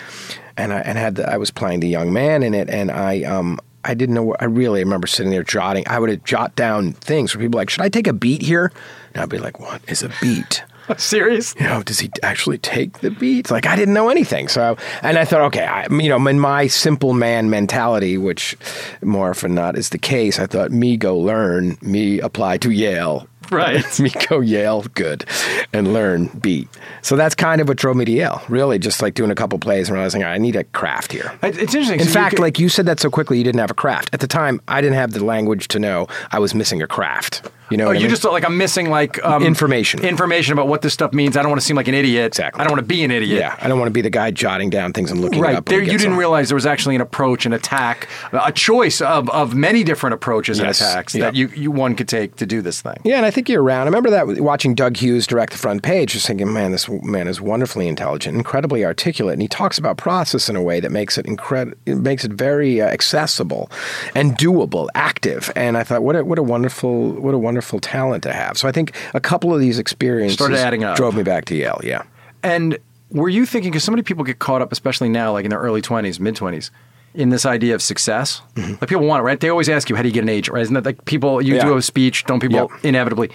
and 0.56 0.72
I 0.72 0.80
and 0.80 0.98
had 0.98 1.16
the, 1.16 1.30
I 1.30 1.36
was 1.36 1.50
playing 1.50 1.80
the 1.80 1.88
young 1.88 2.12
man 2.12 2.42
in 2.42 2.54
it, 2.54 2.68
and 2.68 2.90
I 2.90 3.22
um 3.22 3.60
I 3.84 3.94
didn't 3.94 4.14
know. 4.14 4.34
I 4.38 4.44
really 4.44 4.82
remember 4.82 5.06
sitting 5.06 5.30
there 5.30 5.42
jotting. 5.42 5.84
I 5.86 5.98
would 5.98 6.24
jot 6.24 6.54
down 6.54 6.92
things 6.92 7.34
where 7.34 7.44
people 7.44 7.58
like, 7.58 7.70
"Should 7.70 7.82
I 7.82 7.88
take 7.88 8.06
a 8.06 8.12
beat 8.12 8.42
here?" 8.42 8.72
And 9.14 9.22
I'd 9.22 9.28
be 9.28 9.38
like, 9.38 9.60
"What 9.60 9.82
is 9.88 10.02
a 10.02 10.10
beat?" 10.20 10.62
Serious? 10.96 11.54
You 11.58 11.66
know, 11.66 11.82
does 11.82 12.00
he 12.00 12.10
actually 12.22 12.58
take 12.58 13.00
the 13.00 13.10
beats? 13.10 13.50
Like 13.50 13.66
I 13.66 13.76
didn't 13.76 13.94
know 13.94 14.08
anything. 14.08 14.48
So, 14.48 14.76
and 15.02 15.18
I 15.18 15.24
thought, 15.24 15.42
okay, 15.42 15.64
I, 15.64 15.86
you 15.90 16.08
know, 16.08 16.26
in 16.26 16.40
my 16.40 16.66
simple 16.66 17.12
man 17.12 17.50
mentality, 17.50 18.18
which 18.18 18.56
more 19.02 19.30
often 19.30 19.54
not 19.54 19.76
is 19.76 19.90
the 19.90 19.98
case, 19.98 20.38
I 20.38 20.46
thought, 20.46 20.70
me 20.70 20.96
go 20.96 21.16
learn, 21.16 21.78
me 21.82 22.20
apply 22.20 22.58
to 22.58 22.70
Yale. 22.70 23.28
Right. 23.62 24.00
me 24.00 24.10
go 24.28 24.40
Yale, 24.40 24.82
good, 24.94 25.24
and 25.72 25.92
learn 25.92 26.26
beat. 26.40 26.68
So 27.02 27.16
that's 27.16 27.34
kind 27.34 27.60
of 27.60 27.68
what 27.68 27.76
drove 27.76 27.96
me 27.96 28.04
to 28.04 28.10
Yale. 28.12 28.42
Really, 28.48 28.78
just 28.78 29.02
like 29.02 29.14
doing 29.14 29.30
a 29.30 29.34
couple 29.34 29.58
plays 29.58 29.88
and 29.88 29.94
realizing 29.94 30.22
I 30.24 30.38
need 30.38 30.56
a 30.56 30.64
craft 30.64 31.12
here. 31.12 31.32
It's 31.42 31.58
interesting. 31.58 32.00
In 32.00 32.06
So 32.06 32.08
you 32.08 32.12
fact, 32.14 32.36
could- 32.36 32.42
like 32.42 32.58
you 32.58 32.68
said 32.68 32.86
that 32.86 32.98
so 33.00 33.10
quickly, 33.10 33.38
you 33.38 33.44
didn't 33.44 33.60
have 33.60 33.70
a 33.70 33.74
craft. 33.74 34.10
At 34.12 34.20
the 34.20 34.26
time, 34.26 34.60
I 34.68 34.80
didn't 34.80 34.96
have 34.96 35.12
the 35.12 35.24
language 35.24 35.68
to 35.68 35.78
know 35.78 36.06
I 36.32 36.38
was 36.38 36.54
missing 36.54 36.82
a 36.82 36.86
craft. 36.86 37.42
You 37.72 37.78
know 37.78 37.84
Oh, 37.84 37.86
what 37.88 37.96
I 37.96 38.00
you 38.00 38.04
mean? 38.04 38.10
just 38.10 38.24
like 38.24 38.44
I'm 38.44 38.56
missing 38.58 38.90
like 38.90 39.22
um, 39.24 39.42
Information. 39.42 40.04
information 40.04 40.52
about 40.52 40.68
what 40.68 40.82
this 40.82 40.92
stuff 40.92 41.12
means. 41.12 41.36
I 41.36 41.42
don't 41.42 41.50
want 41.50 41.60
to 41.60 41.66
seem 41.66 41.76
like 41.76 41.88
an 41.88 41.94
idiot. 41.94 42.26
Exactly. 42.28 42.60
I 42.60 42.64
don't 42.64 42.72
want 42.72 42.80
to 42.86 42.86
be 42.86 43.02
an 43.02 43.10
idiot. 43.10 43.40
yeah, 43.40 43.56
I 43.60 43.68
don't 43.68 43.78
want 43.78 43.88
to 43.88 43.92
be 43.92 44.02
the 44.02 44.10
guy 44.10 44.30
jotting 44.30 44.70
down 44.70 44.92
things 44.92 45.10
and 45.10 45.20
looking 45.20 45.40
Right. 45.40 45.56
up. 45.56 45.64
There, 45.66 45.80
you 45.80 45.86
didn't 45.86 46.00
some- 46.02 46.16
realize 46.18 46.48
there 46.48 46.54
was 46.56 46.66
actually 46.66 46.94
an 46.94 47.00
approach, 47.00 47.46
an 47.46 47.52
attack, 47.52 48.08
a 48.32 48.52
choice 48.52 49.00
of, 49.00 49.28
of 49.30 49.54
many 49.54 49.82
different 49.84 50.14
approaches 50.14 50.58
Yes. 50.58 50.80
and 50.80 50.88
attacks 50.90 51.14
Yeah. 51.14 51.24
that 51.24 51.34
you, 51.34 51.48
you 51.56 51.70
one 51.70 51.94
could 51.94 52.08
take 52.08 52.36
to 52.36 52.46
do 52.46 52.60
this 52.62 52.80
thing. 52.82 52.96
Yeah, 53.04 53.16
and 53.16 53.26
I 53.26 53.30
think 53.30 53.48
you're 53.48 53.62
around. 53.62 53.82
I 53.82 53.84
remember 53.86 54.10
that 54.10 54.40
watching 54.40 54.74
Doug 54.74 54.96
Hughes 54.98 55.26
direct 55.26 55.52
the 55.52 55.58
front 55.58 55.82
page, 55.82 56.12
just 56.12 56.26
thinking, 56.26 56.52
man, 56.52 56.72
this 56.72 56.88
man 56.88 57.26
is 57.28 57.40
wonderfully 57.40 57.88
intelligent, 57.88 58.36
incredibly 58.36 58.84
articulate, 58.84 59.32
and 59.34 59.42
he 59.42 59.48
talks 59.48 59.78
about 59.78 59.96
process 59.96 60.48
in 60.48 60.56
a 60.56 60.62
way 60.62 60.78
that 60.80 60.90
makes 60.92 61.16
it 61.16 61.24
incredible. 61.26 61.76
Makes 61.86 62.24
it 62.24 62.32
very 62.32 62.80
uh, 62.80 62.86
accessible 62.88 63.70
and 64.14 64.36
doable, 64.36 64.88
active. 64.94 65.50
And 65.56 65.76
I 65.78 65.84
thought, 65.84 66.02
what 66.02 66.16
a, 66.16 66.24
what 66.24 66.38
a 66.38 66.42
wonderful 66.42 67.12
what 67.12 67.34
a 67.34 67.38
wonderful 67.38 67.61
talent 67.80 68.22
to 68.24 68.32
have. 68.32 68.58
So 68.58 68.68
I 68.68 68.72
think 68.72 68.94
a 69.14 69.20
couple 69.20 69.54
of 69.54 69.60
these 69.60 69.78
experiences 69.78 70.34
Started 70.36 70.58
adding 70.58 70.84
up. 70.84 70.96
drove 70.96 71.14
me 71.16 71.22
back 71.22 71.44
to 71.46 71.54
Yale. 71.54 71.80
Yeah. 71.82 72.02
And 72.42 72.78
were 73.10 73.28
you 73.28 73.46
thinking, 73.46 73.70
because 73.70 73.84
so 73.84 73.92
many 73.92 74.02
people 74.02 74.24
get 74.24 74.38
caught 74.38 74.62
up, 74.62 74.72
especially 74.72 75.08
now, 75.08 75.32
like 75.32 75.44
in 75.44 75.50
their 75.50 75.60
early 75.60 75.82
20s, 75.82 76.18
mid 76.20 76.34
20s, 76.36 76.70
in 77.14 77.28
this 77.28 77.44
idea 77.46 77.74
of 77.74 77.82
success? 77.82 78.40
Mm-hmm. 78.54 78.72
Like 78.72 78.88
people 78.88 79.06
want 79.06 79.20
it, 79.20 79.24
right? 79.24 79.38
They 79.38 79.48
always 79.50 79.68
ask 79.68 79.88
you, 79.90 79.96
how 79.96 80.02
do 80.02 80.08
you 80.08 80.14
get 80.14 80.22
an 80.22 80.28
agent, 80.28 80.54
right? 80.54 80.62
Isn't 80.62 80.74
that 80.74 80.84
like 80.84 81.04
people, 81.04 81.40
you 81.42 81.54
Yeah. 81.56 81.64
do 81.64 81.76
a 81.76 81.82
speech, 81.82 82.24
don't 82.24 82.40
people 82.40 82.70
Yep. 82.72 82.84
inevitably? 82.84 83.30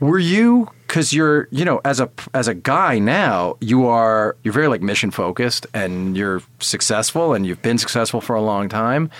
Were 0.00 0.18
you, 0.18 0.66
because 0.86 1.12
you're, 1.12 1.46
you 1.50 1.62
know, 1.64 1.80
as 1.84 2.00
a 2.00 2.08
as 2.32 2.48
a 2.48 2.54
guy 2.54 2.98
now, 2.98 3.56
you 3.60 3.86
are 3.86 4.34
you're 4.42 4.54
very 4.54 4.66
like 4.66 4.80
mission 4.80 5.10
focused, 5.10 5.66
and 5.74 6.16
you're 6.16 6.40
successful, 6.58 7.34
and 7.34 7.46
you've 7.46 7.60
been 7.60 7.76
successful 7.76 8.22
for 8.22 8.34
a 8.34 8.40
long 8.40 8.70
time. 8.70 9.10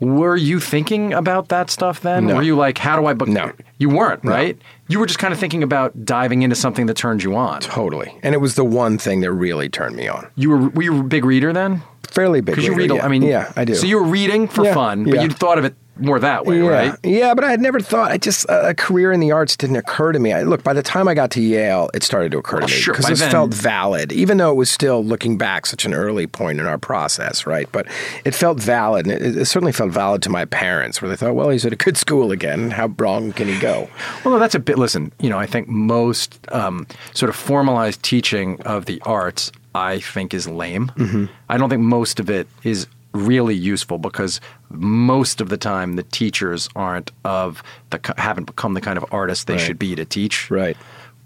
Were 0.00 0.36
you 0.36 0.60
thinking 0.60 1.12
about 1.12 1.48
that 1.48 1.70
stuff 1.70 2.00
then? 2.00 2.26
No. 2.26 2.36
Were 2.36 2.42
you 2.42 2.56
like, 2.56 2.78
how 2.78 2.98
do 2.98 3.06
I 3.06 3.12
book? 3.14 3.28
No. 3.28 3.52
you 3.78 3.90
weren't, 3.90 4.24
right? 4.24 4.58
You 4.88 4.98
were 4.98 5.06
just 5.06 5.18
kind 5.18 5.32
of 5.32 5.38
thinking 5.38 5.62
about 5.62 6.04
diving 6.04 6.42
into 6.42 6.56
something 6.56 6.86
that 6.86 6.96
turned 6.96 7.22
you 7.22 7.36
on. 7.36 7.60
Totally. 7.60 8.18
And 8.22 8.34
it 8.34 8.38
was 8.38 8.54
the 8.54 8.64
one 8.64 8.96
thing 8.98 9.20
that 9.20 9.30
really 9.30 9.68
turned 9.68 9.96
me 9.96 10.08
on. 10.08 10.26
You 10.36 10.50
were 10.50 10.68
were 10.70 10.82
you 10.82 11.00
a 11.00 11.02
big 11.02 11.24
reader 11.24 11.52
then? 11.52 11.82
Fairly 12.10 12.40
big. 12.40 12.56
Because 12.56 12.66
you 12.66 12.74
read, 12.74 12.90
yeah. 12.90 13.04
I 13.04 13.08
mean, 13.08 13.22
yeah, 13.22 13.52
I 13.54 13.64
do. 13.64 13.74
So 13.74 13.86
you 13.86 13.96
were 13.98 14.08
reading 14.08 14.48
for 14.48 14.64
Yeah, 14.64 14.74
fun, 14.74 15.04
but 15.04 15.14
yeah. 15.14 15.22
you 15.22 15.30
thought 15.30 15.58
of 15.58 15.64
it 15.64 15.74
more 15.96 16.18
that 16.18 16.46
way, 16.46 16.62
yeah. 16.62 16.68
right? 16.68 16.98
Yeah, 17.02 17.34
but 17.34 17.44
I 17.44 17.50
had 17.50 17.60
never 17.60 17.80
thought. 17.80 18.10
I 18.10 18.18
just 18.18 18.46
a 18.48 18.74
career 18.74 19.12
in 19.12 19.20
the 19.20 19.32
arts 19.32 19.56
didn't 19.56 19.76
occur 19.76 20.12
to 20.12 20.18
me. 20.18 20.32
I, 20.32 20.42
look, 20.42 20.62
by 20.62 20.72
the 20.72 20.82
time 20.82 21.08
I 21.08 21.14
got 21.14 21.30
to 21.32 21.42
Yale, 21.42 21.90
it 21.94 22.02
started 22.02 22.32
to 22.32 22.38
occur 22.38 22.60
to 22.60 22.66
me 22.66 22.82
because 22.86 23.04
by 23.04 23.12
it 23.12 23.18
then- 23.18 23.30
felt 23.30 23.54
valid, 23.54 24.12
even 24.12 24.38
though 24.38 24.50
it 24.50 24.56
was 24.56 24.70
still 24.70 25.04
looking 25.04 25.36
back 25.36 25.66
such 25.66 25.84
an 25.84 25.92
early 25.92 26.26
point 26.26 26.58
in 26.58 26.66
our 26.66 26.78
process, 26.78 27.46
right? 27.46 27.68
But 27.72 27.86
it 28.24 28.34
felt 28.34 28.60
valid, 28.60 29.06
and 29.06 29.14
it, 29.14 29.36
it 29.36 29.44
certainly 29.46 29.72
felt 29.72 29.90
valid 29.92 30.22
to 30.22 30.30
my 30.30 30.44
parents, 30.44 31.02
where 31.02 31.08
they 31.08 31.16
thought, 31.16 31.34
"Well, 31.34 31.50
he's 31.50 31.66
at 31.66 31.72
a 31.72 31.76
good 31.76 31.96
school 31.96 32.32
again. 32.32 32.70
How 32.70 32.86
wrong 32.98 33.32
can 33.32 33.48
he 33.48 33.58
go?" 33.58 33.88
Well, 34.24 34.34
no, 34.34 34.40
that's 34.40 34.54
a 34.54 34.60
bit. 34.60 34.78
Listen, 34.78 35.12
you 35.20 35.28
know, 35.28 35.38
I 35.38 35.46
think 35.46 35.68
most 35.68 36.38
um, 36.52 36.86
sort 37.12 37.28
of 37.28 37.36
formalized 37.36 38.02
teaching 38.02 38.60
of 38.62 38.86
the 38.86 39.00
arts, 39.04 39.52
I 39.74 40.00
think, 40.00 40.32
is 40.34 40.48
lame. 40.48 40.92
Mm-hmm. 40.96 41.26
I 41.48 41.58
don't 41.58 41.68
think 41.68 41.82
most 41.82 42.20
of 42.20 42.30
it 42.30 42.48
is 42.62 42.86
really 43.12 43.54
useful 43.54 43.98
because 43.98 44.40
most 44.70 45.40
of 45.40 45.48
the 45.48 45.56
time 45.56 45.96
the 45.96 46.02
teachers 46.04 46.68
aren't 46.76 47.10
of 47.24 47.62
the 47.90 47.98
haven't 48.18 48.44
become 48.44 48.74
the 48.74 48.80
kind 48.80 48.96
of 48.96 49.04
artists 49.10 49.44
they 49.44 49.54
Right. 49.54 49.60
should 49.62 49.78
be 49.78 49.94
to 49.96 50.04
teach. 50.04 50.50
Right. 50.50 50.76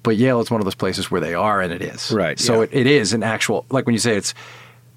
But 0.02 0.16
Yale 0.16 0.40
is 0.40 0.50
one 0.50 0.60
of 0.60 0.64
those 0.66 0.74
places 0.74 1.10
where 1.10 1.20
they 1.20 1.34
are, 1.34 1.60
and 1.62 1.72
it 1.72 1.80
is. 1.80 2.10
Right, 2.12 2.38
So 2.38 2.56
yeah. 2.56 2.62
it, 2.64 2.74
it 2.74 2.86
is 2.86 3.12
an 3.12 3.22
actual 3.22 3.64
like 3.70 3.86
when 3.86 3.94
you 3.94 3.98
say 3.98 4.16
it's 4.16 4.34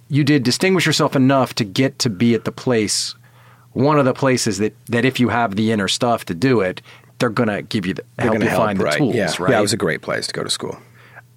you 0.10 0.24
did 0.24 0.44
distinguish 0.44 0.86
yourself 0.86 1.16
enough 1.16 1.54
to 1.56 1.64
get 1.66 2.00
to 2.00 2.10
be 2.10 2.34
at 2.34 2.46
the 2.46 2.52
place 2.52 3.16
one 3.74 4.00
of 4.00 4.06
the 4.06 4.14
places 4.14 4.58
that 4.60 4.74
that 4.88 5.04
if 5.06 5.20
you 5.20 5.30
have 5.30 5.56
the 5.56 5.72
inner 5.72 5.88
stuff 5.90 6.24
to 6.26 6.34
do 6.34 6.62
it 6.62 6.82
they're 7.20 7.30
going 7.30 7.50
to 7.50 7.62
give 7.64 7.86
you 7.86 7.94
the, 7.96 8.04
They're 8.18 8.28
help 8.28 8.44
you 8.44 8.50
find 8.50 8.80
right. 8.80 8.92
the 8.94 8.98
tools 9.00 9.16
yeah. 9.16 9.34
right 9.40 9.52
Yeah, 9.52 9.60
it 9.60 9.62
was 9.62 9.74
a 9.74 9.78
great 9.78 10.02
place 10.02 10.28
to 10.28 10.34
go 10.34 10.44
to 10.44 10.50
school. 10.50 10.78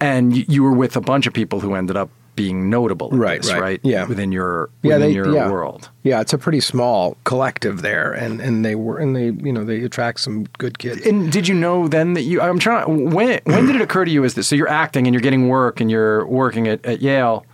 and 0.00 0.36
you, 0.36 0.44
you 0.48 0.62
were 0.62 0.72
with 0.72 0.94
a 0.96 1.00
bunch 1.00 1.26
of 1.26 1.32
people 1.32 1.60
who 1.60 1.74
ended 1.74 1.96
up 1.96 2.10
being 2.42 2.70
notable 2.70 3.10
Right, 3.12 3.42
this, 3.42 3.52
right. 3.52 3.60
right 3.60 3.80
Yeah. 3.82 4.06
within 4.06 4.32
your 4.32 4.70
Yeah, 4.82 4.94
within 4.94 5.08
they- 5.08 5.14
your 5.14 5.34
yeah. 5.34 5.50
world 5.50 5.90
Yeah, 6.02 6.20
it's 6.22 6.32
a 6.32 6.38
pretty 6.38 6.60
small 6.60 7.16
collective 7.24 7.82
there, 7.82 8.12
and, 8.12 8.40
and 8.40 8.64
they 8.64 8.74
were 8.74 8.96
and 8.98 9.14
they 9.14 9.26
you 9.46 9.52
know 9.52 9.64
they 9.64 9.82
attract 9.82 10.20
some 10.20 10.44
good 10.58 10.78
kids. 10.78 11.04
and 11.06 11.30
did 11.30 11.46
you 11.48 11.54
know 11.54 11.86
then 11.88 12.14
that 12.14 12.22
you 12.22 12.40
i'm 12.40 12.58
trying 12.58 12.84
to, 12.86 12.90
when 13.14 13.40
when 13.44 13.66
did 13.66 13.76
it 13.76 13.82
occur 13.82 14.04
to 14.06 14.10
you 14.10 14.24
as 14.24 14.32
this 14.34 14.48
so 14.48 14.54
you're 14.56 14.68
acting 14.84 15.06
and 15.06 15.12
you're 15.14 15.20
getting 15.28 15.48
work 15.48 15.80
and 15.80 15.90
you're 15.90 16.24
working 16.26 16.66
at, 16.68 16.84
at 16.86 17.02
yale 17.02 17.44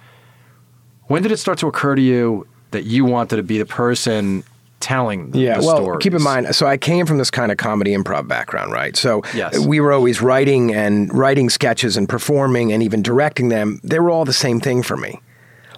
when 1.09 1.23
did 1.23 1.33
it 1.33 1.39
start 1.39 1.59
to 1.59 1.67
occur 1.67 1.95
to 1.97 2.03
you 2.03 2.47
that 2.71 2.85
you 2.85 3.05
wanted 3.05 3.37
to 3.37 3.43
be 3.43 3.59
the 3.59 3.67
person 3.67 4.43
telling 4.81 5.31
Yeah, 5.35 5.59
the 5.61 5.67
well, 5.67 5.77
stories? 5.77 6.03
keep 6.03 6.15
in 6.15 6.23
mind. 6.23 6.55
So 6.55 6.67
I 6.67 6.77
came 6.77 7.07
from 7.07 7.19
this 7.19 7.31
kind 7.31 7.51
of 7.51 7.59
comedy 7.59 7.95
improv 7.97 8.29
background, 8.29 8.73
right? 8.73 8.97
So 8.97 9.23
Yes. 9.35 9.59
we 9.59 9.81
were 9.81 9.93
always 9.93 10.21
writing 10.21 10.75
and 10.75 11.13
writing 11.13 11.49
sketches 11.51 11.97
and 11.97 12.09
performing 12.09 12.73
and 12.73 12.83
even 12.83 13.03
directing 13.03 13.49
them. 13.49 13.81
They 13.83 13.99
were 13.99 14.11
all 14.11 14.25
the 14.25 14.33
same 14.33 14.61
thing 14.61 14.83
for 14.83 14.97
me. 14.97 15.21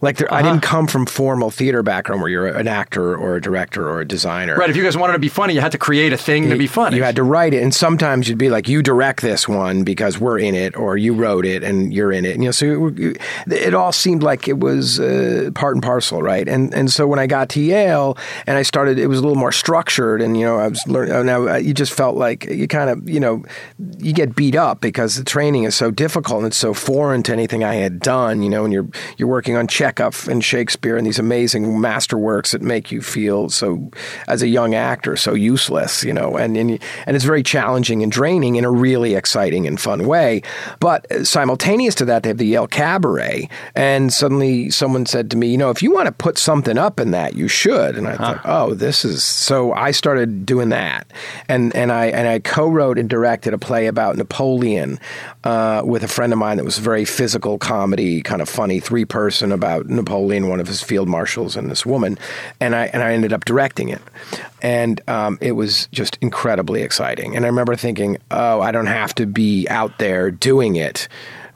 Like 0.01 0.17
there, 0.19 0.33
I 0.33 0.41
Uh-huh. 0.41 0.51
didn't 0.53 0.63
come 0.63 0.87
from 0.87 1.07
formal 1.07 1.51
theater 1.51 1.83
background 1.83 2.23
where 2.23 2.31
you're 2.31 2.47
an 2.47 2.69
actor 2.69 3.17
or 3.17 3.37
a 3.37 3.41
director 3.41 3.89
or 3.89 4.01
a 4.01 4.05
designer. 4.07 4.57
right 4.57 4.71
if 4.71 4.77
you 4.77 4.83
guys 4.85 4.97
wanted 4.97 5.15
to 5.15 5.19
be 5.19 5.29
funny 5.29 5.55
you 5.55 5.61
had 5.61 5.73
to 5.73 5.79
create 5.79 6.13
a 6.13 6.17
thing 6.17 6.49
to 6.51 6.57
be 6.57 6.67
funny 6.67 6.97
You 6.97 7.03
had 7.03 7.17
to 7.17 7.23
write 7.23 7.55
it, 7.55 7.63
and 7.63 7.75
sometimes 7.75 8.29
you'd 8.29 8.39
be 8.39 8.51
like, 8.51 8.69
"You 8.69 8.83
direct 8.83 9.21
this 9.23 9.49
one 9.49 9.83
because 9.85 10.19
we're 10.21 10.39
in 10.39 10.55
it," 10.55 10.77
or 10.77 10.97
"You 10.97 11.13
wrote 11.15 11.45
it 11.47 11.63
and 11.65 11.93
you're 11.93 12.13
in 12.13 12.25
it." 12.25 12.35
And, 12.35 12.43
You 12.43 12.49
know, 12.49 12.53
so 12.53 12.87
it, 12.97 13.19
it 13.51 13.75
all 13.75 13.93
seemed 13.93 14.23
like 14.23 14.49
it 14.49 14.59
was 14.61 15.01
uh, 15.01 15.51
part 15.55 15.75
and 15.75 15.83
parcel, 15.83 16.23
right? 16.23 16.47
And 16.49 16.73
and 16.75 16.91
so 16.93 17.07
when 17.07 17.19
I 17.19 17.27
got 17.27 17.49
to 17.51 17.61
Yale 17.61 18.17
and 18.47 18.57
I 18.59 18.63
started, 18.63 18.99
it 18.99 19.07
was 19.09 19.19
a 19.19 19.23
little 19.23 19.37
more 19.37 19.53
structured, 19.53 20.23
and 20.23 20.37
you 20.39 20.45
know, 20.45 20.59
I 20.59 20.69
was 20.69 20.87
learning. 20.87 21.27
Now 21.27 21.57
you 21.57 21.75
just 21.75 21.93
felt 21.93 22.17
like 22.17 22.45
you 22.47 22.67
kind 22.69 22.91
of, 22.91 23.09
you 23.09 23.21
know, 23.21 23.43
you 23.99 24.13
get 24.13 24.35
beat 24.37 24.55
up 24.57 24.81
because 24.81 25.17
the 25.17 25.25
training 25.25 25.65
is 25.65 25.75
so 25.75 25.91
difficult 25.91 26.39
and 26.39 26.47
it's 26.49 26.57
so 26.57 26.73
foreign 26.75 27.23
to 27.25 27.33
anything 27.33 27.65
I 27.65 27.75
had 27.75 28.01
done. 28.01 28.43
You 28.43 28.51
know, 28.51 28.65
and 28.65 28.73
you're 28.73 28.89
you're 29.17 29.29
working 29.29 29.57
on 29.57 29.67
Chekhov 29.89 30.29
and 30.29 30.45
Shakespeare 30.45 30.99
and 30.99 31.07
these 31.07 31.19
amazing 31.19 31.65
masterworks 31.65 32.53
that 32.53 32.61
make 32.61 32.93
you 32.93 33.01
feel 33.01 33.49
so, 33.49 33.91
as 34.27 34.43
a 34.43 34.49
young 34.49 34.75
actor, 34.75 35.17
so 35.17 35.33
useless. 35.33 36.05
You 36.05 36.13
know, 36.13 36.37
and 36.37 36.57
and, 36.57 36.79
and 37.07 37.17
it's 37.17 37.25
very 37.25 37.43
challenging 37.43 38.03
and 38.03 38.13
draining 38.13 38.57
in 38.57 38.65
a 38.65 38.71
really 38.71 39.15
exciting 39.15 39.67
and 39.67 39.81
fun 39.81 40.07
way. 40.07 40.43
But 40.79 41.07
simultaneous 41.27 41.95
to 41.97 42.05
that, 42.05 42.23
they 42.23 42.29
have 42.29 42.39
the 42.39 42.47
Yale 42.47 42.67
Cabaret, 42.67 43.49
and 43.75 44.13
suddenly 44.13 44.71
someone 44.71 45.07
said 45.07 45.31
to 45.31 45.37
me, 45.37 45.49
you 45.49 45.59
know, 45.59 45.71
if 45.71 45.83
you 45.83 45.91
want 45.91 46.07
to 46.07 46.13
put 46.13 46.37
something 46.37 46.77
up 46.77 47.01
in 47.01 47.13
that, 47.13 47.35
you 47.35 47.49
should. 47.49 47.97
And 47.97 48.07
I 48.07 48.17
thought, 48.17 48.41
oh, 48.45 48.75
this 48.75 49.05
is 49.07 49.25
so. 49.25 49.73
I 49.73 49.93
started 49.93 50.45
doing 50.45 50.69
that, 50.69 51.07
and 51.49 51.75
and 51.75 51.91
I 51.91 52.07
and 52.07 52.29
I 52.29 52.41
co-wrote 52.41 52.99
and 52.99 53.09
directed 53.09 53.55
a 53.55 53.59
play 53.59 53.87
about 53.87 54.17
Napoleon 54.17 55.01
uh, 55.45 55.81
with 55.83 56.03
a 56.03 56.09
friend 56.09 56.33
of 56.33 56.39
mine 56.39 56.59
that 56.59 56.65
was 56.65 56.77
very 56.77 57.07
physical 57.07 57.59
comedy, 57.59 58.21
kind 58.21 58.43
of 58.43 58.49
funny, 58.49 58.81
three 58.81 59.07
person 59.07 59.51
about 59.51 59.78
Napoleon, 59.87 60.49
one 60.49 60.61
of 60.61 60.69
his 60.69 60.83
field 60.83 61.09
marshals, 61.09 61.57
and 61.57 61.71
this 61.71 61.85
woman, 61.85 62.19
and 62.61 62.75
I 62.75 62.87
and 62.87 63.03
I 63.03 63.13
ended 63.13 63.33
up 63.33 63.45
directing 63.45 63.89
it, 63.89 64.03
and 64.63 65.01
um, 65.09 65.39
it 65.41 65.53
was 65.53 65.89
just 65.93 66.19
incredibly 66.21 66.83
exciting. 66.83 67.37
And 67.37 67.45
I 67.45 67.49
remember 67.49 67.77
thinking, 67.77 68.19
oh, 68.31 68.61
I 68.61 68.73
don't 68.73 68.87
have 68.87 69.15
to 69.17 69.27
be 69.27 69.67
out 69.69 69.99
there 69.99 70.31
doing 70.31 70.77
it. 70.77 71.09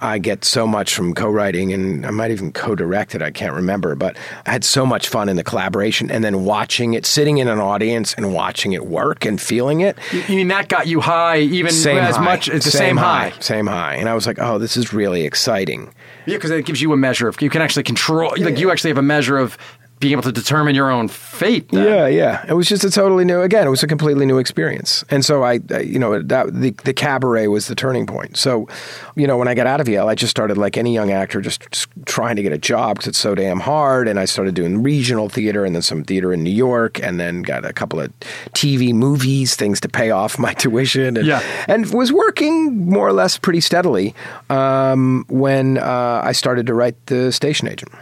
I 0.03 0.19
get 0.19 0.45
so 0.45 0.67
much 0.67 0.95
from 0.95 1.15
co-writing, 1.15 1.73
and 1.73 2.05
I 2.05 2.11
might 2.11 2.31
even 2.33 2.53
co-direct 2.53 3.15
it. 3.15 3.23
I 3.23 3.31
can't 3.31 3.55
remember, 3.55 3.95
but 3.95 4.17
I 4.45 4.51
had 4.51 4.65
so 4.65 4.85
much 4.85 5.09
fun 5.09 5.29
in 5.29 5.37
the 5.37 5.45
collaboration, 5.45 6.11
and 6.11 6.25
then 6.25 6.45
watching 6.45 6.95
it, 6.95 7.07
sitting 7.07 7.39
in 7.39 7.47
an 7.49 7.61
audience 7.61 8.13
and 8.15 8.35
watching 8.35 8.73
it 8.73 8.87
work 8.87 9.25
and 9.25 9.41
feeling 9.41 9.81
it. 9.81 9.97
You 10.29 10.37
mean 10.37 10.49
that 10.49 10.69
got 10.69 10.87
you 10.89 11.01
high 11.01 11.39
even 11.39 11.71
Same 11.73 11.99
as 11.99 12.17
high. 12.17 12.25
much 12.25 12.49
as 12.51 12.65
the 12.65 12.71
same, 12.73 12.97
high? 12.97 13.33
same 13.41 13.67
high, 13.67 13.95
and 13.95 14.09
I 14.09 14.15
was 14.15 14.27
like, 14.27 14.39
"Oh, 14.41 14.59
this 14.59 14.77
is 14.77 14.93
really 14.93 15.25
exciting." 15.25 15.95
Yeah, 16.27 16.37
because 16.37 16.51
it 16.51 16.67
gives 16.67 16.81
you 16.83 16.93
a 16.93 16.97
measure 16.97 17.29
of 17.29 17.41
you 17.41 17.51
can 17.51 17.63
actually 17.63 17.83
control. 17.85 18.33
Like 18.37 18.59
you 18.59 18.71
actually 18.71 18.91
have 18.91 18.99
a 18.99 19.03
measure 19.03 19.39
of 19.39 19.57
being 20.03 20.13
able 20.13 20.23
to 20.23 20.33
determine 20.33 20.75
your 20.75 20.91
own 20.91 21.09
fate. 21.09 21.69
then. 21.71 21.85
Yeah, 21.87 22.07
yeah. 22.09 22.45
It 22.49 22.55
was 22.55 22.69
just 22.69 22.85
a 22.85 22.91
totally 22.91 23.25
new. 23.25 23.41
Again, 23.41 23.67
it 23.67 23.71
was 23.71 23.83
a 23.83 23.87
completely 23.87 24.27
new 24.27 24.37
experience, 24.39 25.05
and 25.09 25.25
so 25.25 25.43
I, 25.45 25.61
I 25.71 25.79
you 25.79 25.99
know, 25.99 26.21
that 26.21 26.53
the 26.53 26.71
the 26.85 26.93
cabaret 26.93 27.47
was 27.47 27.69
the 27.69 27.75
turning 27.75 28.05
point. 28.07 28.37
So, 28.37 28.69
you 29.15 29.27
know, 29.27 29.39
when 29.39 29.49
I 29.49 29.55
got 29.55 29.67
out 29.67 29.81
of 29.81 29.89
Yale, 29.89 30.09
I 30.09 30.15
just 30.15 30.31
started 30.33 30.59
like 30.59 30.77
any 30.77 30.93
young 30.93 31.11
actor, 31.13 31.41
just, 31.41 31.71
just 31.71 31.89
trying 32.05 32.37
to 32.37 32.43
get 32.43 32.53
a 32.53 32.59
job 32.59 32.97
because 32.97 33.09
it's 33.09 33.19
so 33.19 33.35
damn 33.35 33.61
hard. 33.61 34.09
And 34.09 34.19
I 34.19 34.25
started 34.27 34.55
doing 34.55 34.83
regional 34.83 35.29
theater, 35.29 35.65
and 35.65 35.75
then 35.75 35.83
some 35.83 36.03
theater 36.05 36.33
in 36.33 36.43
New 36.43 36.51
York, 36.51 37.01
and 37.01 37.19
then 37.21 37.43
got 37.43 37.65
a 37.65 37.73
couple 37.73 38.01
of 38.01 38.11
TV 38.53 38.93
movies, 38.93 39.55
things 39.57 39.81
to 39.81 39.89
pay 39.89 40.11
off 40.11 40.37
my 40.39 40.53
tuition, 40.63 41.17
and 41.17 41.27
Yeah. 41.27 41.41
and 41.69 41.87
was 41.95 42.13
working 42.13 42.87
more 42.91 43.07
or 43.07 43.13
less 43.13 43.39
pretty 43.39 43.61
steadily 43.61 44.15
um, 44.51 45.25
when 45.29 45.79
uh, 45.79 46.21
I 46.25 46.33
started 46.33 46.67
to 46.67 46.75
write 46.75 46.97
the 47.07 47.31
station 47.31 47.69
agent. 47.69 47.93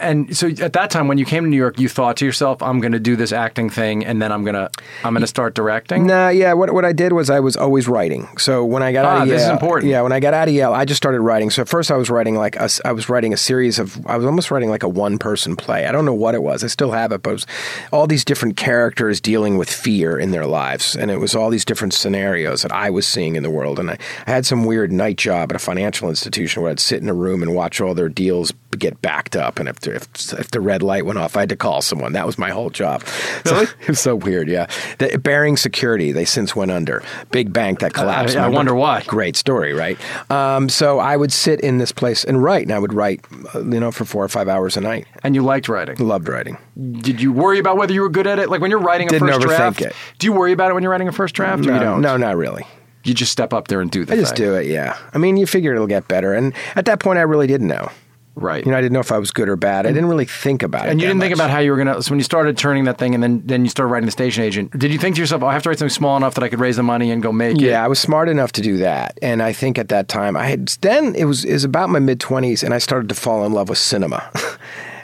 And 0.00 0.36
so 0.36 0.48
at 0.48 0.72
that 0.72 0.90
time, 0.90 1.08
when 1.08 1.18
you 1.18 1.24
came 1.24 1.44
to 1.44 1.48
New 1.50 1.56
York, 1.56 1.78
you 1.78 1.88
thought 1.88 2.16
to 2.18 2.24
yourself, 2.24 2.62
"I'm 2.62 2.80
going 2.80 2.92
to 2.92 3.00
do 3.00 3.16
this 3.16 3.32
acting 3.32 3.70
thing, 3.70 4.04
and 4.04 4.20
then 4.20 4.32
I'm 4.32 4.44
gonna 4.44 4.70
I'm 5.04 5.12
going 5.12 5.20
to 5.20 5.26
start 5.26 5.54
directing." 5.54 6.06
Nah, 6.06 6.28
yeah. 6.28 6.52
What 6.54 6.72
what 6.72 6.84
I 6.84 6.92
did 6.92 7.12
was 7.12 7.30
I 7.30 7.40
was 7.40 7.56
always 7.56 7.86
writing. 7.88 8.28
So 8.38 8.64
when 8.64 8.82
I 8.82 8.92
got 8.92 9.04
Ah, 9.04 9.08
out 9.08 9.22
of 9.22 9.28
Yale, 9.28 9.36
this 9.36 9.44
is 9.44 9.50
important. 9.50 9.90
Yeah, 9.90 10.02
when 10.02 10.12
I 10.12 10.20
got 10.20 10.34
out 10.34 10.48
of 10.48 10.54
Yale, 10.54 10.72
I 10.72 10.84
just 10.84 10.96
started 10.98 11.20
writing. 11.20 11.50
So 11.50 11.62
at 11.62 11.68
first 11.68 11.90
I 11.90 11.96
was 11.96 12.10
writing 12.10 12.34
like 12.36 12.56
a, 12.56 12.68
I 12.84 12.92
was 12.92 13.08
writing 13.08 13.32
a 13.32 13.36
series 13.36 13.78
of 13.78 14.04
I 14.06 14.16
was 14.16 14.26
almost 14.26 14.50
writing 14.50 14.70
like 14.70 14.82
a 14.82 14.88
one 14.88 15.18
person 15.18 15.56
play. 15.56 15.86
I 15.86 15.92
don't 15.92 16.04
know 16.04 16.14
what 16.14 16.34
it 16.34 16.42
was. 16.42 16.64
I 16.64 16.68
still 16.68 16.92
have 16.92 17.12
it, 17.12 17.22
but 17.22 17.30
it 17.30 17.34
was 17.34 17.46
all 17.92 18.06
these 18.06 18.24
different 18.24 18.56
characters 18.56 19.20
dealing 19.20 19.58
with 19.58 19.70
fear 19.70 20.18
in 20.18 20.30
their 20.30 20.46
lives, 20.46 20.96
and 20.96 21.10
it 21.10 21.18
was 21.18 21.34
all 21.34 21.50
these 21.50 21.64
different 21.64 21.92
scenarios 21.94 22.62
that 22.62 22.72
I 22.72 22.90
was 22.90 23.06
seeing 23.06 23.36
in 23.36 23.42
the 23.42 23.50
world. 23.50 23.78
And 23.78 23.90
I, 23.90 23.98
I 24.26 24.30
had 24.30 24.46
some 24.46 24.64
weird 24.64 24.92
night 24.92 25.16
job 25.18 25.52
at 25.52 25.56
a 25.56 25.58
financial 25.58 26.08
institution 26.08 26.62
where 26.62 26.70
I'd 26.70 26.80
sit 26.80 27.02
in 27.02 27.08
a 27.08 27.14
room 27.14 27.42
and 27.42 27.54
watch 27.54 27.80
all 27.80 27.94
their 27.94 28.08
deals 28.08 28.52
get 28.78 29.00
backed 29.02 29.36
up, 29.36 29.58
and 29.58 29.68
if 29.68 29.86
if, 29.86 30.08
if 30.32 30.50
the 30.50 30.60
red 30.60 30.82
light 30.82 31.04
went 31.06 31.18
off, 31.18 31.36
I 31.36 31.40
had 31.40 31.48
to 31.50 31.56
call 31.56 31.82
someone. 31.82 32.12
That 32.12 32.26
was 32.26 32.38
my 32.38 32.50
whole 32.50 32.70
job. 32.70 33.02
So, 33.44 33.60
it 33.80 33.88
was 33.88 34.00
so 34.00 34.16
weird. 34.16 34.48
Yeah, 34.48 34.66
the, 34.98 35.18
Baring 35.18 35.56
Security 35.56 36.12
they 36.12 36.24
since 36.24 36.54
went 36.54 36.70
under. 36.70 37.02
Big 37.30 37.52
bank 37.52 37.80
that 37.80 37.94
collapsed. 37.94 38.36
I 38.36 38.40
Remember? 38.40 38.56
wonder 38.56 38.74
why. 38.74 39.02
Great 39.06 39.34
story, 39.34 39.72
right? 39.72 39.98
Um, 40.30 40.68
so 40.68 40.98
I 40.98 41.16
would 41.16 41.32
sit 41.32 41.60
in 41.60 41.78
this 41.78 41.90
place 41.90 42.22
and 42.24 42.42
write, 42.42 42.62
and 42.64 42.72
I 42.72 42.78
would 42.78 42.92
write, 42.92 43.24
uh, 43.54 43.60
you 43.60 43.80
know, 43.80 43.90
for 43.90 44.04
four 44.04 44.22
or 44.24 44.28
five 44.28 44.46
hours 44.48 44.76
a 44.76 44.80
night. 44.82 45.06
And 45.22 45.34
you 45.34 45.42
liked 45.42 45.68
writing. 45.68 45.96
Loved 46.06 46.28
writing. 46.28 46.58
Did 47.00 47.20
you 47.20 47.32
worry 47.32 47.58
about 47.58 47.76
whether 47.78 47.92
you 47.94 48.02
were 48.02 48.08
good 48.10 48.26
at 48.26 48.38
it? 48.38 48.50
Like 48.50 48.60
when 48.60 48.70
you're 48.70 48.80
writing 48.80 49.06
a 49.08 49.10
Didn't 49.10 49.28
first 49.28 49.40
overthink 49.40 49.46
draft, 49.76 49.80
it. 49.80 49.94
do 50.18 50.26
you 50.26 50.32
worry 50.32 50.52
about 50.52 50.70
it 50.70 50.74
when 50.74 50.82
you're 50.82 50.92
writing 50.92 51.08
a 51.08 51.12
first 51.12 51.34
draft, 51.34 51.64
or 51.64 51.68
no, 51.70 51.74
you 51.74 51.80
don't? 51.80 52.00
no, 52.02 52.16
not 52.16 52.36
really. 52.36 52.66
You 53.04 53.14
just 53.14 53.32
step 53.32 53.52
up 53.54 53.68
there 53.68 53.80
and 53.80 53.90
do 53.90 54.04
the 54.04 54.12
I 54.12 54.16
just 54.16 54.36
thing. 54.36 54.46
do 54.46 54.54
it. 54.54 54.66
Yeah. 54.66 54.96
I 55.14 55.18
mean, 55.18 55.38
you 55.38 55.46
figure 55.46 55.72
it'll 55.74 55.86
get 55.86 56.06
better, 56.08 56.34
and 56.34 56.52
at 56.76 56.84
that 56.84 57.00
point, 57.00 57.18
I 57.18 57.22
really 57.22 57.46
didn't 57.46 57.68
know. 57.68 57.90
Right. 58.36 58.64
You 58.64 58.72
know, 58.72 58.78
I 58.78 58.80
didn't 58.80 58.92
know 58.92 59.00
if 59.00 59.12
I 59.12 59.18
was 59.18 59.30
good 59.32 59.48
or 59.48 59.56
bad. 59.56 59.86
I 59.86 59.92
didn't 59.92 60.08
really 60.08 60.24
think 60.24 60.62
about 60.62 60.86
it. 60.86 60.90
and 60.90 61.00
you 61.00 61.06
didn't 61.06 61.20
think 61.20 61.34
about 61.34 61.50
how 61.50 61.58
you 61.58 61.70
were 61.72 61.76
gonna. 61.76 62.02
So 62.02 62.10
when 62.10 62.18
you 62.18 62.24
started 62.24 62.56
turning 62.56 62.84
that 62.84 62.96
thing, 62.96 63.14
and 63.14 63.22
then 63.22 63.42
then 63.44 63.64
you 63.64 63.68
started 63.70 63.90
writing 63.92 64.06
the 64.06 64.12
station 64.12 64.44
agent, 64.44 64.78
did 64.78 64.92
you 64.92 64.98
think 64.98 65.16
to 65.16 65.20
yourself, 65.20 65.42
"Oh, 65.42 65.46
I 65.46 65.52
have 65.52 65.62
to 65.64 65.68
write 65.68 65.78
something 65.78 65.94
small 65.94 66.16
enough 66.16 66.34
that 66.34 66.44
I 66.44 66.48
could 66.48 66.60
raise 66.60 66.76
the 66.76 66.82
money 66.82 67.10
and 67.10 67.22
go 67.22 67.32
make 67.32 67.56
it"? 67.56 67.62
Yeah, 67.62 67.84
I 67.84 67.88
was 67.88 67.98
smart 67.98 68.28
enough 68.28 68.52
to 68.52 68.60
do 68.62 68.78
that, 68.78 69.18
and 69.20 69.42
I 69.42 69.52
think 69.52 69.78
at 69.78 69.88
that 69.88 70.08
time 70.08 70.36
I 70.36 70.46
had. 70.46 70.68
Then 70.80 71.14
it 71.14 71.24
was 71.24 71.44
is 71.44 71.64
about 71.64 71.90
my 71.90 71.98
mid 71.98 72.20
twenties, 72.20 72.62
and 72.62 72.72
I 72.72 72.78
started 72.78 73.08
to 73.10 73.14
fall 73.14 73.44
in 73.44 73.52
love 73.52 73.68
with 73.68 73.78
cinema. 73.78 74.30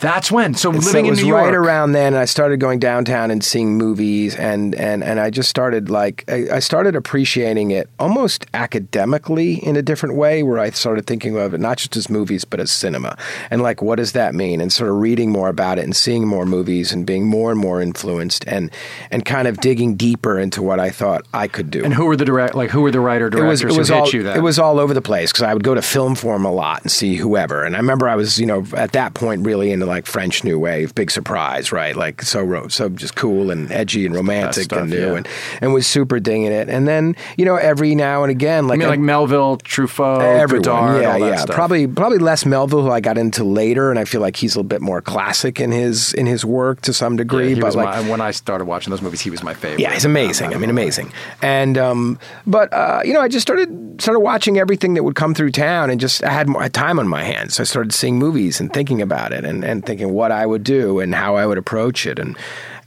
That's 0.01 0.31
when. 0.31 0.55
So 0.55 0.71
And 0.71 0.85
living 0.85 1.07
it 1.07 1.11
in 1.11 1.15
New 1.17 1.27
York. 1.27 1.45
right 1.47 1.55
around 1.55 1.93
then. 1.93 2.15
I 2.15 2.25
started 2.25 2.61
going 2.61 2.79
downtown 2.79 3.31
and 3.31 3.43
seeing 3.43 3.77
movies, 3.79 4.37
and 4.37 4.75
and 4.75 5.03
and 5.03 5.21
I 5.21 5.31
just 5.31 5.49
started 5.49 5.89
like 5.91 6.25
I, 6.29 6.47
I 6.55 6.59
started 6.61 6.95
appreciating 6.97 7.71
it 7.71 7.89
almost 7.99 8.47
academically 8.55 9.55
in 9.65 9.77
a 9.77 9.83
different 9.83 10.17
way, 10.17 10.43
where 10.43 10.59
I 10.59 10.71
started 10.71 11.07
thinking 11.07 11.37
of 11.37 11.55
it 11.55 11.61
not 11.61 11.79
just 11.79 11.97
as 11.97 12.09
movies 12.11 12.45
but 12.45 12.61
as 12.61 12.71
cinema, 12.71 13.17
and 13.51 13.63
like 13.63 13.83
what 13.83 13.97
does 13.97 14.13
that 14.13 14.35
mean, 14.35 14.61
and 14.61 14.73
sort 14.73 14.91
of 14.91 14.97
reading 14.97 15.31
more 15.31 15.49
about 15.49 15.79
it 15.79 15.85
and 15.85 15.97
seeing 15.97 16.27
more 16.27 16.47
movies 16.47 16.93
and 16.93 17.07
being 17.07 17.27
more 17.27 17.51
and 17.51 17.59
more 17.61 17.81
influenced, 17.81 18.47
and 18.47 18.71
and 19.11 19.25
kind 19.25 19.49
of 19.49 19.59
digging 19.61 19.97
deeper 19.97 20.39
into 20.39 20.63
what 20.63 20.79
I 20.81 20.91
thought 20.91 21.27
I 21.33 21.49
could 21.49 21.71
do. 21.71 21.85
and 21.85 21.95
who 21.95 22.07
were 22.07 22.17
the 22.17 22.25
direct? 22.25 22.55
Like 22.55 22.71
who 22.71 22.83
were 22.83 22.91
the 22.91 23.01
writer 23.01 23.27
It 23.27 23.31
directors 23.31 23.65
was, 23.65 23.77
it 23.77 23.79
was 23.79 23.89
who 23.89 23.95
hit 23.95 24.01
all 24.01 24.11
you? 24.11 24.23
Then 24.23 24.37
it 24.37 24.43
was 24.43 24.59
all 24.59 24.79
over 24.79 24.95
the 24.95 25.03
place 25.03 25.33
because 25.33 25.43
I 25.43 25.55
would 25.55 25.65
go 25.65 25.75
to 25.75 25.83
film 25.83 26.15
forum 26.15 26.45
a 26.45 26.53
lot 26.53 26.83
and 26.83 26.91
see 26.91 27.17
whoever. 27.17 27.65
And 27.65 27.75
I 27.75 27.79
remember 27.79 28.09
I 28.09 28.17
was 28.17 28.39
you 28.39 28.47
know 28.47 28.65
at 28.77 28.93
that 28.93 29.15
point 29.15 29.45
really 29.45 29.71
into 29.73 29.86
like 29.87 30.07
French 30.07 30.45
New 30.45 30.59
Wave, 30.59 30.95
big 30.95 31.11
surprise, 31.11 31.73
right? 31.73 31.97
Like 31.97 32.23
so 32.23 32.43
ro- 32.43 32.69
so 32.69 32.89
just 32.89 33.17
cool 33.17 33.51
and 33.51 33.71
edgy 33.73 34.05
and 34.07 34.15
romantic 34.15 34.65
stuff, 34.65 34.81
and 34.83 34.91
new 34.91 34.99
yeah. 35.13 35.17
and 35.17 35.29
and 35.61 35.73
was 35.73 35.87
super 35.87 36.21
dinging 36.21 36.53
it. 36.53 36.69
And 36.69 36.87
then 36.87 37.17
you 37.37 37.45
know 37.45 37.57
every 37.57 37.95
now 37.95 38.23
and 38.23 38.31
again 38.31 38.65
I 38.65 38.69
like 38.69 38.79
mean, 38.81 38.89
like 38.89 39.01
Melville, 39.01 39.59
Truffaut, 39.59 40.21
Everyone, 40.23 40.63
Godard, 40.63 41.03
yeah, 41.03 41.17
yeah. 41.17 41.37
stuff. 41.37 41.55
Probably, 41.55 41.87
probably 41.87 42.19
less 42.19 42.45
Melville, 42.45 42.83
who 42.83 42.91
I 42.91 43.01
got 43.01 43.17
into 43.19 43.45
later, 43.45 43.91
and 43.91 43.99
I 43.99 44.05
feel 44.05 44.21
like 44.21 44.37
he's 44.37 44.55
a 44.55 44.59
little 44.59 44.69
bit 44.69 44.81
more 44.81 45.01
classic 45.01 45.61
in 45.61 45.71
his 45.73 46.13
in 46.15 46.27
his 46.27 46.45
work 46.45 46.81
to 46.83 46.93
some 46.93 47.15
Yeah, 47.15 47.19
degree. 47.19 47.55
he 47.55 47.61
but 47.61 47.75
like, 47.75 48.05
my, 48.05 48.11
when 48.11 48.21
I 48.21 48.31
started 48.31 48.65
watching 48.67 48.91
those 48.91 49.03
movies, 49.03 49.21
he 49.21 49.31
was 49.31 49.43
my 49.43 49.55
favorite. 49.55 49.81
yeah, 49.81 49.93
he's 49.93 50.05
amazing. 50.05 50.55
I 50.55 50.59
mean, 50.59 50.71
amazing. 50.71 51.13
And 51.43 51.79
um, 51.79 52.19
but 52.47 52.73
uh, 52.73 53.03
you 53.05 53.13
know, 53.13 53.21
I 53.21 53.29
just 53.29 53.43
started 53.43 54.01
started 54.01 54.21
watching 54.21 54.59
everything 54.59 54.95
that 54.95 55.03
would 55.03 55.15
come 55.15 55.35
through 55.35 55.51
town, 55.53 55.91
and 55.91 56.01
just 56.01 56.23
I 56.23 56.31
had 56.31 56.49
more 56.49 56.69
time 56.69 56.99
on 56.99 57.09
my 57.09 57.23
hands. 57.25 57.55
So 57.57 57.63
I 57.63 57.65
started 57.65 57.93
seeing 57.93 58.19
movies 58.19 58.61
and 58.61 58.73
thinking 58.73 59.01
about 59.03 59.33
it, 59.33 59.45
and, 59.45 59.65
and 59.65 59.76
thinking 59.83 60.13
what 60.13 60.31
I 60.31 60.47
would 60.47 60.63
do 60.63 61.01
and 61.01 61.15
how 61.15 61.37
I 61.37 61.47
would 61.47 61.59
approach 61.59 62.07
it, 62.07 62.19
and 62.19 62.37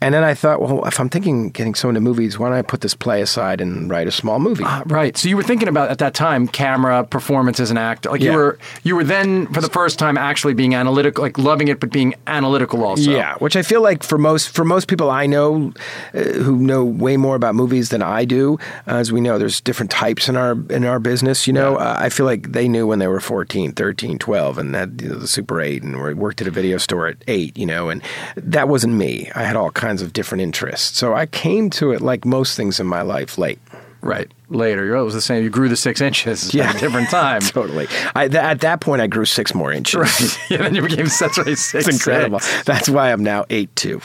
and 0.02 0.14
then 0.14 0.24
I 0.24 0.34
thought, 0.34 0.62
well, 0.62 0.86
if 0.86 1.00
I'm 1.00 1.10
thinking 1.10 1.50
getting 1.50 1.76
so 1.76 1.90
into 1.90 2.02
movies, 2.02 2.40
why 2.40 2.50
don't 2.50 2.58
I 2.58 2.62
put 2.62 2.82
this 2.82 2.94
play 2.94 3.22
aside 3.22 3.60
and 3.62 3.90
write 3.90 4.08
a 4.08 4.12
small 4.12 4.40
movie? 4.40 4.64
Uh, 4.64 4.84
Right. 4.86 5.18
So 5.18 5.28
you 5.30 5.36
were 5.36 5.44
thinking 5.44 5.68
about 5.68 5.90
at 5.90 5.98
that 6.00 6.14
time 6.14 6.48
camera 6.48 7.04
performance 7.04 7.60
as 7.60 7.70
an 7.70 7.78
actor. 7.78 8.10
Like 8.10 8.22
you 8.22 8.32
were 8.34 8.58
you 8.84 8.96
were 8.96 9.04
then 9.04 9.48
for 9.48 9.62
the 9.62 9.70
first 9.70 10.00
time 10.00 10.18
actually 10.18 10.54
being 10.54 10.74
analytical, 10.74 11.22
like 11.24 11.38
loving 11.38 11.68
it, 11.68 11.80
but 11.80 11.92
being 11.92 12.16
analytical 12.28 12.84
also. 12.84 13.12
Yeah, 13.12 13.36
which 13.36 13.56
I 13.56 13.62
feel 13.62 13.82
like 13.82 14.04
for 14.04 14.18
most 14.18 14.50
for 14.50 14.64
most 14.64 14.88
people 14.88 15.10
I 15.12 15.26
know 15.28 15.74
uh, 16.14 16.20
who 16.20 16.58
know 16.58 16.84
way 16.86 17.18
more 17.18 17.36
about 17.36 17.56
movies 17.56 17.90
than 17.90 18.02
I 18.02 18.26
do, 18.26 18.58
as 18.88 19.12
we 19.12 19.22
know, 19.22 19.38
there's 19.38 19.62
different 19.62 19.92
types 19.92 20.30
in 20.30 20.38
our 20.38 20.54
in 20.70 20.86
our 20.86 21.00
business. 21.00 21.46
You 21.46 21.54
know, 21.54 21.76
uh, 21.76 21.98
I 22.00 22.10
feel 22.10 22.26
like 22.26 22.52
they 22.54 22.68
knew 22.68 22.88
when 22.88 23.00
they 23.00 23.08
were 23.08 23.20
14, 23.20 23.74
13, 23.74 24.18
12, 24.18 24.58
and 24.58 24.76
had 24.76 25.02
you 25.02 25.10
know, 25.10 25.16
the 25.16 25.28
Super 25.28 25.62
8, 25.62 25.84
and 25.84 26.18
worked 26.18 26.42
at 26.42 26.48
a 26.48 26.52
video 26.52 26.78
store 26.78 27.08
at 27.08 27.18
eight. 27.28 27.58
You 27.58 27.66
know, 27.66 27.90
and 27.90 28.02
that 28.36 28.70
wasn't 28.70 28.94
me. 28.94 29.30
I 29.36 29.44
had 29.44 29.56
all 29.56 29.72
kinds 29.72 29.89
of 30.02 30.14
different 30.14 30.42
interests, 30.42 30.98
so 30.98 31.14
I 31.14 31.26
came 31.26 31.70
to 31.72 31.92
it 31.92 32.02
like 32.02 32.26
most 32.26 32.56
things 32.56 32.80
in 32.80 32.88
my 32.88 33.02
life 33.02 33.38
late. 33.38 33.60
Right. 34.02 34.32
Later, 34.50 34.96
it 34.96 35.04
was 35.04 35.14
the 35.14 35.20
same. 35.22 35.44
You 35.44 35.50
grew 35.50 35.68
the 35.68 35.76
six 35.76 36.00
inches 36.00 36.54
Yeah. 36.54 36.70
at 36.70 36.76
a 36.78 36.80
different 36.80 37.10
time. 37.12 37.42
Totally. 37.42 37.88
I, 38.16 38.30
th- 38.30 38.42
at 38.42 38.62
that 38.62 38.80
point, 38.80 39.02
I 39.02 39.08
grew 39.08 39.26
six 39.26 39.54
more 39.54 39.74
inches. 39.74 39.96
Right. 40.00 40.40
yeah. 40.50 40.58
Then 40.60 40.74
you 40.76 40.82
became 40.82 41.08
that's 41.08 41.38
right. 41.38 41.58
Six. 41.58 41.74
It's 41.76 41.90
incredible. 41.90 42.40
six. 42.40 42.64
That's 42.64 42.88
why 42.90 43.12
I'm 43.12 43.24
now 43.24 43.44
eight 43.50 43.76
two. 43.76 44.02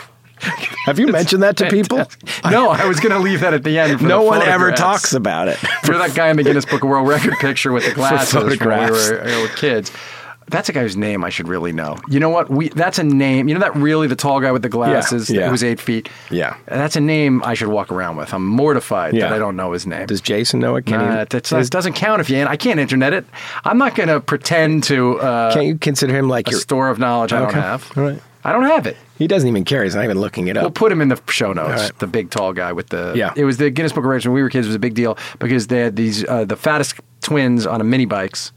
Have 0.87 0.99
you 0.99 1.07
mentioned 1.07 1.43
that 1.45 1.57
to 1.59 1.71
people? 1.71 1.99
No, 2.51 2.71
I 2.71 2.87
was 2.87 2.99
going 2.99 3.13
to 3.13 3.21
leave 3.21 3.41
that 3.41 3.55
at 3.55 3.63
the 3.63 3.79
end. 3.79 4.03
No 4.03 4.23
the 4.25 4.27
one 4.31 4.43
ever 4.43 4.73
talks 4.73 5.13
about 5.15 5.47
it. 5.49 5.59
You're 5.87 5.97
that 5.97 6.15
guy 6.15 6.29
in 6.29 6.37
the 6.37 6.43
Guinness 6.43 6.65
Book 6.67 6.83
of 6.83 6.89
World 6.91 7.07
Record 7.09 7.35
picture 7.35 7.73
with 7.73 7.87
the 7.87 7.95
glasses 7.95 8.35
when 8.35 8.47
we 8.47 8.57
photographs. 8.59 9.11
were, 9.11 9.23
we 9.25 9.43
were 9.43 9.49
kids. 9.49 9.93
That's 10.49 10.69
a 10.69 10.73
guy 10.73 10.83
whose 10.83 10.97
name 10.97 11.25
I 11.25 11.31
should 11.31 11.49
really 11.49 11.73
know. 11.73 11.97
You 12.09 12.21
know 12.21 12.29
what? 12.31 12.51
We 12.51 12.69
that's 12.69 12.99
a 12.99 13.03
name. 13.03 13.49
You 13.49 13.55
know 13.55 13.61
that 13.61 13.75
really 13.75 14.07
the 14.07 14.17
tall 14.17 14.41
guy 14.41 14.53
with 14.53 14.63
the 14.63 14.69
glasses 14.69 15.31
yeah. 15.31 15.47
who 15.47 15.53
was 15.53 15.65
eight 15.65 15.81
feet. 15.81 16.09
Yeah. 16.31 16.57
that's 16.67 16.97
a 16.97 17.01
name 17.01 17.43
I 17.45 17.55
should 17.55 17.69
walk 17.69 17.91
around 17.91 18.17
with. 18.17 18.33
I'm 18.35 18.47
mortified 18.47 19.15
Yeah. 19.15 19.29
that 19.29 19.33
I 19.35 19.39
don't 19.39 19.57
know 19.57 19.73
his 19.73 19.87
name. 19.87 20.07
Does 20.07 20.21
Jason 20.21 20.61
know 20.61 20.77
it? 20.77 20.87
Can 20.87 20.99
Nah, 21.01 21.23
it's- 21.23 21.53
it 21.53 21.71
doesn't 21.71 21.95
count 21.95 22.21
if 22.21 22.29
you. 22.31 22.45
I 22.45 22.57
can't 22.57 22.79
internet 22.79 23.13
it. 23.13 23.25
I'm 23.65 23.79
not 23.79 23.95
going 23.95 24.09
to 24.09 24.21
pretend 24.21 24.85
to 24.85 25.19
uh, 25.21 25.53
can't 25.55 25.67
you 25.67 25.79
consider 25.79 26.15
him 26.15 26.29
like 26.29 26.49
a 26.49 26.53
your? 26.53 26.61
store 26.61 26.89
of 26.89 26.99
knowledge 26.99 27.33
I 27.33 27.41
don't 27.41 27.55
have. 27.55 27.91
All 27.97 28.03
right. 28.05 28.21
I 28.47 28.53
don't 28.53 28.65
have 28.65 28.87
it. 28.87 28.97
He 29.17 29.27
doesn't 29.27 29.49
even 29.49 29.65
care. 29.65 29.85
He's 29.85 29.95
not 29.95 30.05
even 30.05 30.21
looking 30.21 30.49
it 30.49 30.57
up. 30.59 30.63
We'll 30.65 30.71
put 30.71 30.93
him 30.93 31.01
in 31.01 31.09
the 31.09 31.19
show 31.29 31.53
notes. 31.55 31.83
Right. 31.85 31.99
The 31.99 32.07
big 32.07 32.29
tall 32.31 32.53
guy 32.53 32.73
with 32.73 32.89
the 32.89 33.15
Yeah. 33.17 33.33
It 33.37 33.45
was 33.45 33.57
the 33.57 33.71
Guinness 33.71 33.93
Book 33.93 34.05
of 34.05 34.11
Records 34.11 34.27
when 34.27 34.35
we 34.35 34.43
were 34.43 34.51
kids. 34.51 34.67
It 34.67 34.71
was 34.71 34.77
a 34.77 34.81
big 34.81 34.95
deal 34.95 35.17
because 35.39 35.69
they 35.69 35.81
had 35.81 35.97
these 35.97 36.29
uh, 36.29 36.45
the 36.45 36.57
fattest 36.57 36.97
twins 37.23 37.67
on 37.67 37.81
a 37.81 37.85
mini 37.85 38.05
bikes. 38.05 38.53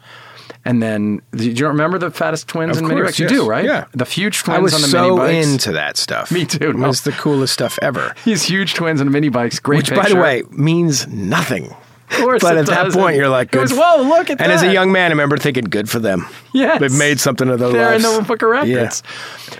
And 0.67 0.83
then, 0.83 1.21
do 1.31 1.49
you 1.49 1.67
remember 1.67 1.97
the 1.97 2.11
fattest 2.11 2.47
twins 2.49 2.77
Of 2.77 2.83
in 2.83 2.89
mini 2.89 2.99
course, 3.01 3.11
bikes? 3.11 3.19
You 3.19 3.27
do, 3.29 3.47
right? 3.47 3.63
Yeah. 3.63 3.85
The 3.93 4.03
huge 4.05 4.39
twins 4.39 4.57
I 4.57 4.61
was 4.61 4.73
on 4.73 4.81
the 4.81 4.87
so 4.87 5.15
mini 5.15 5.17
bikes. 5.39 5.47
into 5.53 5.71
that 5.71 5.95
stuff. 5.95 6.29
Me 6.31 6.45
too, 6.45 6.71
It 6.71 6.75
no. 6.75 6.87
was 6.89 7.01
the 7.03 7.13
coolest 7.13 7.53
stuff 7.53 7.79
ever. 7.81 8.13
These 8.25 8.43
huge 8.43 8.73
twins 8.73 8.99
on 8.99 9.09
mini 9.11 9.29
bikes. 9.29 9.59
Great 9.59 9.77
Which, 9.77 9.95
by 9.95 10.09
the 10.09 10.17
way, 10.17 10.43
means 10.51 11.07
nothing. 11.07 11.67
Of 12.09 12.17
course 12.19 12.41
but 12.41 12.57
at 12.57 12.65
that 12.67 12.83
doesn't. 12.83 13.01
point, 13.01 13.15
you're 13.17 13.27
like, 13.29 13.51
good. 13.51 13.61
was, 13.61 13.73
whoa, 13.73 14.01
look 14.03 14.29
at 14.29 14.39
and 14.41 14.51
as 14.51 14.61
a 14.63 14.71
young 14.71 14.91
man, 14.93 15.05
I 15.11 15.13
remember 15.13 15.37
thinking, 15.37 15.65
good 15.65 15.89
for 15.89 15.99
them. 15.99 16.25
Yeah, 16.53 16.77
They've 16.77 16.91
made 16.97 17.19
something 17.19 17.49
of 17.49 17.59
their 17.59 17.69
They're 17.71 17.91
lives. 17.91 18.05
in 18.05 18.15
the 18.15 18.21
Book 18.25 18.41
of 18.41 18.49
Records. 18.49 19.03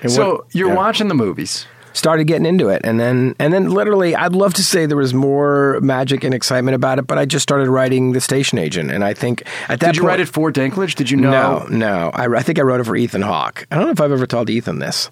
Yeah. 0.02 0.08
So 0.10 0.30
what- 0.36 0.46
you're 0.56 0.70
yeah. 0.70 0.76
watching 0.76 1.08
the 1.10 1.14
movies. 1.16 1.66
Started 1.98 2.26
getting 2.26 2.46
into 2.46 2.70
it 2.70 2.82
and 2.84 3.00
then 3.00 3.36
and 3.40 3.52
then 3.52 3.70
literally 3.72 4.16
I'd 4.16 4.34
love 4.34 4.54
to 4.56 4.64
say 4.64 4.86
there 4.86 4.98
was 4.98 5.14
more 5.14 5.80
magic 5.82 6.24
and 6.24 6.34
excitement 6.34 6.76
about 6.76 7.00
it 7.00 7.08
but 7.08 7.18
I 7.18 7.26
just 7.26 7.44
started 7.44 7.68
writing 7.70 8.12
the 8.12 8.22
station 8.22 8.58
agent 8.58 8.92
and 8.92 9.04
I 9.04 9.14
think 9.14 9.42
at 9.68 9.80
that 9.80 9.88
Did 9.88 9.96
you 9.96 10.02
point 10.04 10.10
write 10.10 10.20
it 10.20 10.28
for 10.28 10.52
Dinklage? 10.52 10.96
Did 10.96 11.10
you 11.10 11.18
know? 11.18 11.66
no, 11.70 11.78
no. 11.78 12.12
I, 12.14 12.28
I 12.28 12.44
think 12.44 12.60
I 12.60 12.62
wrote 12.62 12.80
it 12.80 12.86
for 12.86 12.96
Ethan 12.96 13.22
Hawke. 13.22 13.66
I 13.72 13.76
don't 13.76 13.86
know 13.86 13.92
if 13.92 14.02
I've 14.02 14.12
ever 14.12 14.28
told 14.28 14.50
Ethan 14.50 14.80
this. 14.80 15.10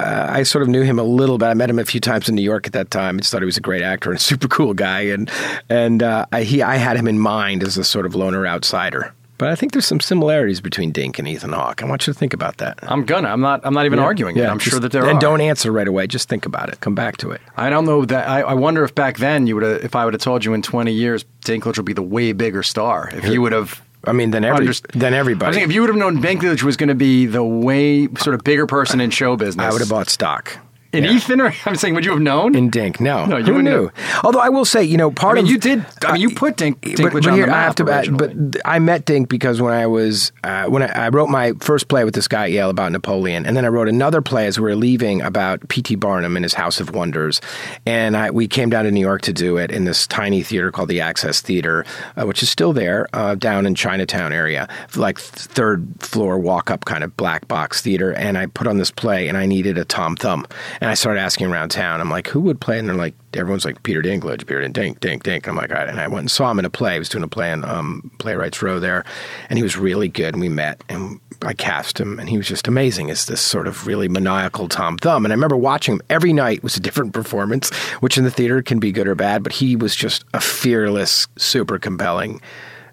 Uh, 0.00 0.26
I 0.28 0.42
sort 0.42 0.62
of 0.62 0.68
knew 0.68 0.82
him 0.82 0.98
a 0.98 1.02
little 1.04 1.38
bit. 1.38 1.46
I 1.46 1.54
met 1.54 1.70
him 1.70 1.78
a 1.78 1.84
few 1.84 2.00
times 2.00 2.28
in 2.28 2.34
New 2.34 2.42
York 2.42 2.66
at 2.66 2.72
that 2.72 2.90
time. 2.90 3.16
I 3.16 3.18
just 3.20 3.30
thought 3.30 3.42
he 3.42 3.46
was 3.46 3.56
a 3.56 3.62
great 3.62 3.82
actor 3.82 4.10
and 4.10 4.20
super 4.20 4.48
cool 4.48 4.74
guy. 4.74 5.02
And 5.02 5.30
and 5.68 6.02
uh, 6.02 6.26
I, 6.32 6.42
he, 6.42 6.62
I 6.62 6.76
had 6.76 6.96
him 6.96 7.06
in 7.06 7.18
mind 7.18 7.62
as 7.62 7.78
a 7.78 7.84
sort 7.84 8.06
of 8.06 8.14
loner 8.14 8.46
outsider. 8.46 9.14
But 9.36 9.48
I 9.48 9.56
think 9.56 9.72
there's 9.72 9.86
some 9.86 10.00
similarities 10.00 10.60
between 10.60 10.92
Dink 10.92 11.18
and 11.18 11.26
Ethan 11.26 11.52
Hawke. 11.52 11.82
I 11.82 11.86
want 11.86 12.06
you 12.06 12.12
to 12.12 12.18
think 12.18 12.32
about 12.34 12.58
that. 12.58 12.78
I'm 12.82 13.04
gonna. 13.04 13.28
I'm 13.28 13.40
not. 13.40 13.60
I'm 13.64 13.74
not 13.74 13.84
even 13.86 13.98
arguing. 13.98 14.36
it. 14.36 14.46
I'm 14.46 14.58
just- 14.58 14.70
sure 14.70 14.80
that 14.80 14.92
there 14.92 15.04
and 15.06 15.16
are. 15.18 15.20
don't 15.20 15.40
answer 15.40 15.72
right 15.72 15.88
away. 15.88 16.06
Just 16.06 16.28
think 16.28 16.46
about 16.46 16.68
it. 16.68 16.80
Come 16.80 16.94
back 16.94 17.16
to 17.18 17.30
it. 17.32 17.40
I 17.56 17.68
don't 17.70 17.84
know 17.84 18.04
that. 18.04 18.28
I, 18.28 18.42
I 18.42 18.54
wonder 18.54 18.84
if 18.84 18.94
back 18.94 19.18
then 19.18 19.46
you 19.46 19.54
would 19.56 19.64
have, 19.64 19.84
if 19.84 19.96
I 19.96 20.04
would 20.04 20.14
have 20.14 20.22
told 20.22 20.44
you 20.44 20.54
in 20.54 20.62
20 20.62 20.92
years, 20.92 21.24
Dinklage 21.44 21.76
would 21.76 21.86
be 21.86 21.92
the 21.92 22.02
way 22.02 22.32
bigger 22.32 22.62
star. 22.62 23.10
If 23.12 23.26
you 23.26 23.42
would 23.42 23.52
have. 23.52 23.82
I 24.06 24.12
mean, 24.12 24.30
then 24.32 24.44
every 24.44 24.66
underst- 24.66 24.86
then 24.92 25.14
everybody. 25.14 25.50
I 25.50 25.52
think 25.54 25.66
if 25.68 25.74
you 25.74 25.80
would 25.80 25.88
have 25.88 25.96
known 25.98 26.22
Dinklage 26.22 26.62
was 26.62 26.76
going 26.76 26.90
to 26.90 26.94
be 26.94 27.26
the 27.26 27.42
way 27.42 28.06
sort 28.18 28.34
of 28.34 28.44
bigger 28.44 28.66
person 28.66 29.00
in 29.00 29.10
show 29.10 29.34
business, 29.36 29.64
I 29.64 29.70
would 29.70 29.80
have 29.80 29.88
bought 29.88 30.08
stock. 30.10 30.58
In 30.94 31.04
Yeah. 31.04 31.12
Ethan, 31.12 31.40
or 31.40 31.52
I'm 31.66 31.76
saying, 31.76 31.94
would 31.94 32.04
you 32.04 32.12
have 32.12 32.20
known? 32.20 32.54
In 32.54 32.70
Dink, 32.70 33.00
no. 33.00 33.26
No, 33.26 33.36
you 33.36 33.54
Who 33.54 33.62
knew? 33.62 33.90
Although 34.22 34.40
I 34.40 34.48
will 34.48 34.64
say, 34.64 34.82
you 34.84 34.96
know, 34.96 35.10
I 35.10 35.14
part 35.14 35.34
mean, 35.36 35.44
of 35.44 35.50
you 35.50 35.58
did. 35.58 35.84
I 36.04 36.12
mean, 36.12 36.22
you 36.22 36.34
put 36.34 36.56
Dink, 36.56 36.80
Dinklage 36.80 37.12
but, 37.12 37.24
but 37.24 37.34
here, 37.34 37.50
I 37.50 37.62
have 37.62 37.74
to, 37.76 37.84
originally. 37.84 38.34
but 38.34 38.60
I 38.64 38.78
met 38.78 39.04
Dink 39.04 39.28
because 39.28 39.60
when 39.60 39.72
I 39.72 39.86
was 39.86 40.32
uh, 40.44 40.66
when 40.66 40.82
I, 40.82 41.06
I 41.06 41.08
wrote 41.08 41.28
my 41.28 41.52
first 41.60 41.88
play 41.88 42.04
with 42.04 42.14
this 42.14 42.28
guy 42.28 42.44
at 42.44 42.52
Yale 42.52 42.70
about 42.70 42.92
Napoleon, 42.92 43.44
and 43.46 43.56
then 43.56 43.64
I 43.64 43.68
wrote 43.68 43.88
another 43.88 44.22
play 44.22 44.46
as 44.46 44.58
we 44.58 44.64
were 44.64 44.76
leaving 44.76 45.20
about 45.22 45.68
P.T. 45.68 45.96
Barnum 45.96 46.36
and 46.36 46.44
his 46.44 46.54
House 46.54 46.80
of 46.80 46.94
Wonders, 46.94 47.40
and 47.86 48.16
I, 48.16 48.30
we 48.30 48.46
came 48.48 48.70
down 48.70 48.84
to 48.84 48.90
New 48.90 49.00
York 49.00 49.22
to 49.22 49.32
do 49.32 49.56
it 49.56 49.70
in 49.70 49.84
this 49.84 50.06
tiny 50.06 50.42
theater 50.42 50.70
called 50.70 50.88
the 50.88 51.00
Axis 51.00 51.40
Theater, 51.40 51.84
uh, 52.16 52.24
which 52.26 52.42
is 52.42 52.50
still 52.50 52.72
there 52.72 53.08
uh, 53.12 53.34
down 53.34 53.66
in 53.66 53.74
Chinatown 53.74 54.32
area, 54.32 54.68
like 54.96 55.18
third 55.18 55.86
floor 55.98 56.38
walk 56.38 56.70
up 56.70 56.84
kind 56.84 57.02
of 57.04 57.16
black 57.16 57.48
box 57.48 57.80
theater, 57.82 58.12
and 58.12 58.38
I 58.38 58.46
put 58.46 58.66
on 58.66 58.78
this 58.78 58.90
play, 58.90 59.28
and 59.28 59.36
I 59.36 59.46
needed 59.46 59.78
a 59.78 59.84
Tom 59.84 60.16
Thumb, 60.16 60.46
and 60.84 60.90
I 60.90 60.94
started 60.94 61.18
asking 61.18 61.46
around 61.46 61.70
town, 61.70 62.02
I'm 62.02 62.10
like, 62.10 62.28
who 62.28 62.40
would 62.40 62.60
play? 62.60 62.78
And 62.78 62.86
they're 62.86 62.94
like, 62.94 63.14
everyone's 63.32 63.64
like 63.64 63.82
Peter 63.84 64.02
Dinklage, 64.02 64.40
Peter 64.40 64.68
Dink, 64.68 65.00
Dink, 65.00 65.22
Dink. 65.22 65.48
I'm 65.48 65.56
like, 65.56 65.70
all 65.70 65.78
right. 65.78 65.88
And 65.88 65.98
I 65.98 66.08
went 66.08 66.20
and 66.20 66.30
saw 66.30 66.50
him 66.50 66.58
in 66.58 66.66
a 66.66 66.70
play. 66.70 66.96
I 66.96 66.98
was 66.98 67.08
doing 67.08 67.24
a 67.24 67.28
play 67.28 67.50
in 67.50 67.64
um, 67.64 68.10
Playwrights 68.18 68.60
Row 68.60 68.78
there, 68.78 69.02
and 69.48 69.58
he 69.58 69.62
was 69.62 69.78
really 69.78 70.08
good. 70.08 70.34
And 70.34 70.42
we 70.42 70.50
met, 70.50 70.84
and 70.90 71.18
I 71.40 71.54
cast 71.54 71.98
him, 71.98 72.18
and 72.18 72.28
he 72.28 72.36
was 72.36 72.46
just 72.46 72.68
amazing 72.68 73.10
as 73.10 73.24
this 73.24 73.40
sort 73.40 73.66
of 73.66 73.86
really 73.86 74.08
maniacal 74.08 74.68
Tom 74.68 74.98
Thumb. 74.98 75.24
And 75.24 75.32
I 75.32 75.36
remember 75.36 75.56
watching 75.56 75.94
him 75.94 76.02
every 76.10 76.34
night 76.34 76.62
was 76.62 76.76
a 76.76 76.80
different 76.80 77.14
performance, 77.14 77.74
which 78.00 78.18
in 78.18 78.24
the 78.24 78.30
theater 78.30 78.60
can 78.60 78.78
be 78.78 78.92
good 78.92 79.08
or 79.08 79.14
bad, 79.14 79.42
but 79.42 79.54
he 79.54 79.76
was 79.76 79.96
just 79.96 80.26
a 80.34 80.40
fearless, 80.40 81.28
super 81.38 81.78
compelling 81.78 82.42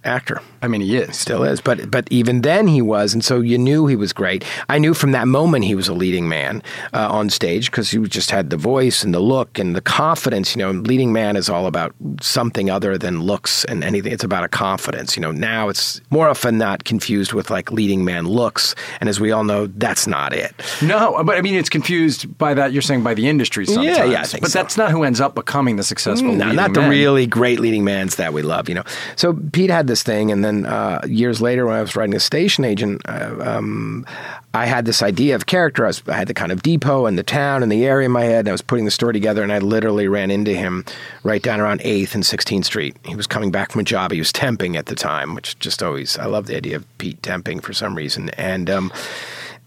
actor. 0.03 0.41
I 0.61 0.67
mean, 0.67 0.81
he 0.81 0.97
is. 0.97 1.17
Still 1.17 1.43
is, 1.43 1.61
but 1.61 1.89
but 1.89 2.07
even 2.11 2.41
then 2.41 2.67
he 2.67 2.81
was, 2.81 3.13
and 3.13 3.23
so 3.23 3.41
you 3.41 3.57
knew 3.57 3.87
he 3.87 3.95
was 3.95 4.13
great. 4.13 4.43
I 4.69 4.77
knew 4.77 4.93
from 4.93 5.11
that 5.11 5.27
moment 5.27 5.65
he 5.65 5.75
was 5.75 5.87
a 5.87 5.93
leading 5.93 6.27
man 6.29 6.63
uh, 6.93 7.07
on 7.09 7.29
stage 7.29 7.71
because 7.71 7.91
he 7.91 7.99
just 8.07 8.31
had 8.31 8.49
the 8.49 8.57
voice 8.57 9.03
and 9.03 9.13
the 9.13 9.19
look 9.19 9.59
and 9.59 9.75
the 9.75 9.81
confidence. 9.81 10.55
You 10.55 10.59
know, 10.59 10.71
leading 10.71 11.13
man 11.13 11.35
is 11.35 11.49
all 11.49 11.67
about 11.67 11.93
something 12.21 12.69
other 12.69 12.97
than 12.97 13.21
looks 13.21 13.65
and 13.65 13.83
anything. 13.83 14.11
It's 14.11 14.23
about 14.23 14.43
a 14.43 14.47
confidence. 14.47 15.15
You 15.15 15.21
know, 15.21 15.31
now 15.31 15.69
it's 15.69 16.01
more 16.09 16.29
often 16.29 16.57
not 16.57 16.83
confused 16.83 17.33
with 17.33 17.49
like 17.49 17.71
leading 17.71 18.05
man 18.05 18.27
looks, 18.27 18.75
and 18.99 19.09
as 19.09 19.19
we 19.19 19.31
all 19.31 19.43
know, 19.43 19.67
that's 19.67 20.07
not 20.07 20.33
it. 20.33 20.53
No, 20.81 21.23
but 21.23 21.37
I 21.37 21.41
mean, 21.41 21.55
it's 21.55 21.69
confused 21.69 22.37
by 22.37 22.53
that. 22.53 22.71
You're 22.71 22.81
saying 22.81 23.03
by 23.03 23.13
the 23.13 23.27
industry 23.27 23.65
sometimes. 23.65 23.97
Yeah, 23.97 24.05
yeah, 24.05 24.21
I 24.21 24.25
think 24.25 24.41
but 24.41 24.51
so. 24.51 24.59
that's 24.59 24.77
not 24.77 24.91
who 24.91 25.03
ends 25.03 25.21
up 25.21 25.35
becoming 25.35 25.75
the 25.75 25.83
successful. 25.83 26.31
No, 26.31 26.45
leading 26.45 26.55
not 26.55 26.73
the 26.73 26.81
man. 26.81 26.89
really 26.89 27.27
great 27.27 27.59
leading 27.59 27.83
mans 27.83 28.15
that 28.15 28.33
we 28.33 28.41
love, 28.41 28.69
you 28.69 28.75
know. 28.75 28.83
So 29.15 29.33
Pete 29.33 29.69
had 29.69 29.87
this 29.91 30.03
thing, 30.03 30.31
and 30.31 30.43
then 30.43 30.65
uh, 30.65 31.01
years 31.05 31.41
later, 31.41 31.65
when 31.65 31.75
I 31.75 31.81
was 31.81 31.95
writing 31.95 32.15
a 32.15 32.19
station 32.19 32.63
agent, 32.63 33.01
uh, 33.07 33.35
um, 33.41 34.05
I 34.53 34.65
had 34.65 34.85
this 34.85 35.03
idea 35.03 35.35
of 35.35 35.45
character. 35.45 35.83
I, 35.83 35.87
was, 35.87 36.01
I 36.07 36.13
had 36.13 36.27
the 36.27 36.33
kind 36.33 36.51
of 36.51 36.63
depot 36.63 37.05
and 37.05 37.17
the 37.17 37.23
town 37.23 37.61
and 37.61 37.71
the 37.71 37.85
area 37.85 38.05
in 38.05 38.11
my 38.11 38.23
head. 38.23 38.39
And 38.39 38.49
I 38.49 38.51
was 38.53 38.61
putting 38.61 38.85
the 38.85 38.91
story 38.91 39.13
together, 39.13 39.43
and 39.43 39.51
I 39.51 39.59
literally 39.59 40.07
ran 40.07 40.31
into 40.31 40.53
him 40.53 40.85
right 41.23 41.43
down 41.43 41.59
around 41.59 41.81
Eighth 41.83 42.15
and 42.15 42.25
Sixteenth 42.25 42.65
Street. 42.65 42.95
He 43.05 43.15
was 43.15 43.27
coming 43.27 43.51
back 43.51 43.71
from 43.71 43.81
a 43.81 43.83
job. 43.83 44.11
He 44.11 44.19
was 44.19 44.31
temping 44.31 44.77
at 44.77 44.85
the 44.85 44.95
time, 44.95 45.35
which 45.35 45.59
just 45.59 45.83
always 45.83 46.17
I 46.17 46.25
love 46.25 46.47
the 46.47 46.55
idea 46.55 46.77
of 46.77 46.97
Pete 46.97 47.21
temping 47.21 47.61
for 47.61 47.73
some 47.73 47.95
reason, 47.95 48.29
and. 48.31 48.69
Um, 48.69 48.91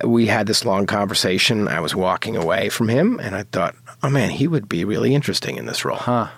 we 0.03 0.27
had 0.27 0.49
this 0.49 0.64
long 0.64 0.87
conversation. 0.87 1.68
I 1.68 1.79
was 1.79 1.95
walking 1.95 2.37
away 2.37 2.68
from 2.68 2.89
him, 2.89 3.20
and 3.20 3.37
I 3.37 3.45
thought, 3.45 3.77
oh 4.03 4.11
man, 4.11 4.31
he 4.31 4.49
would 4.49 4.68
be 4.68 4.85
really 4.85 5.14
interesting 5.14 5.57
in 5.57 5.66
this 5.66 5.85
role. 5.85 5.99
Huh. 5.99 6.31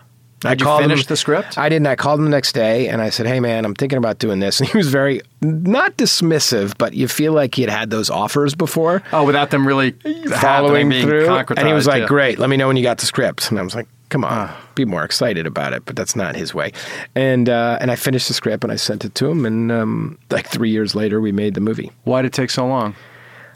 I 0.45 0.51
Did 0.51 0.61
you 0.61 0.65
called 0.67 0.83
finish 0.83 1.01
him- 1.01 1.07
the 1.09 1.17
script? 1.17 1.57
I 1.59 1.69
didn't. 1.69 1.87
I 1.87 1.97
called 1.97 2.19
him 2.21 2.25
the 2.27 2.31
next 2.31 2.53
day 2.53 2.89
and 2.89 3.01
I 3.01 3.09
said, 3.11 3.27
"Hey, 3.27 3.41
man, 3.41 3.65
I'm 3.65 3.75
thinking 3.75 3.97
about 3.97 4.19
doing 4.19 4.39
this." 4.39 4.61
And 4.61 4.69
he 4.69 4.77
was 4.77 4.89
very 4.89 5.23
not 5.41 5.97
dismissive, 5.97 6.75
but 6.79 6.93
you 6.95 7.09
feel 7.09 7.33
like 7.33 7.55
he 7.55 7.63
had 7.63 7.71
had 7.71 7.91
those 7.91 8.11
offers 8.11 8.55
before, 8.55 9.03
Oh, 9.13 9.25
without 9.25 9.51
them 9.51 9.67
really 9.67 9.93
following 10.41 10.91
through. 10.91 11.29
And 11.57 11.67
he 11.67 11.73
was 11.73 11.87
like, 11.87 12.03
yeah. 12.03 12.07
"Great, 12.07 12.39
let 12.39 12.51
me 12.51 12.57
know 12.57 12.67
when 12.69 12.77
you 12.77 12.83
got 12.83 12.99
the 12.99 13.07
script." 13.07 13.51
And 13.51 13.59
I 13.59 13.63
was 13.63 13.75
like, 13.75 13.89
"Come 14.11 14.25
on, 14.25 14.51
be 14.75 14.85
more 14.85 15.05
excited 15.05 15.47
about 15.47 15.73
it." 15.73 15.85
But 15.87 15.97
that's 15.97 16.15
not 16.15 16.37
his 16.37 16.55
way. 16.55 16.73
And 17.15 17.49
uh, 17.49 17.79
and 17.81 17.91
I 17.91 17.97
finished 17.97 18.29
the 18.29 18.35
script 18.35 18.63
and 18.63 18.73
I 18.73 18.77
sent 18.77 19.05
it 19.05 19.15
to 19.17 19.31
him. 19.31 19.47
And 19.47 19.73
um, 19.73 20.19
like 20.31 20.47
three 20.49 20.71
years 20.71 20.95
later, 20.95 21.21
we 21.21 21.33
made 21.33 21.55
the 21.55 21.61
movie. 21.63 21.91
Why 22.05 22.21
did 22.23 22.29
it 22.29 22.33
take 22.35 22.51
so 22.51 22.67
long? 22.67 22.95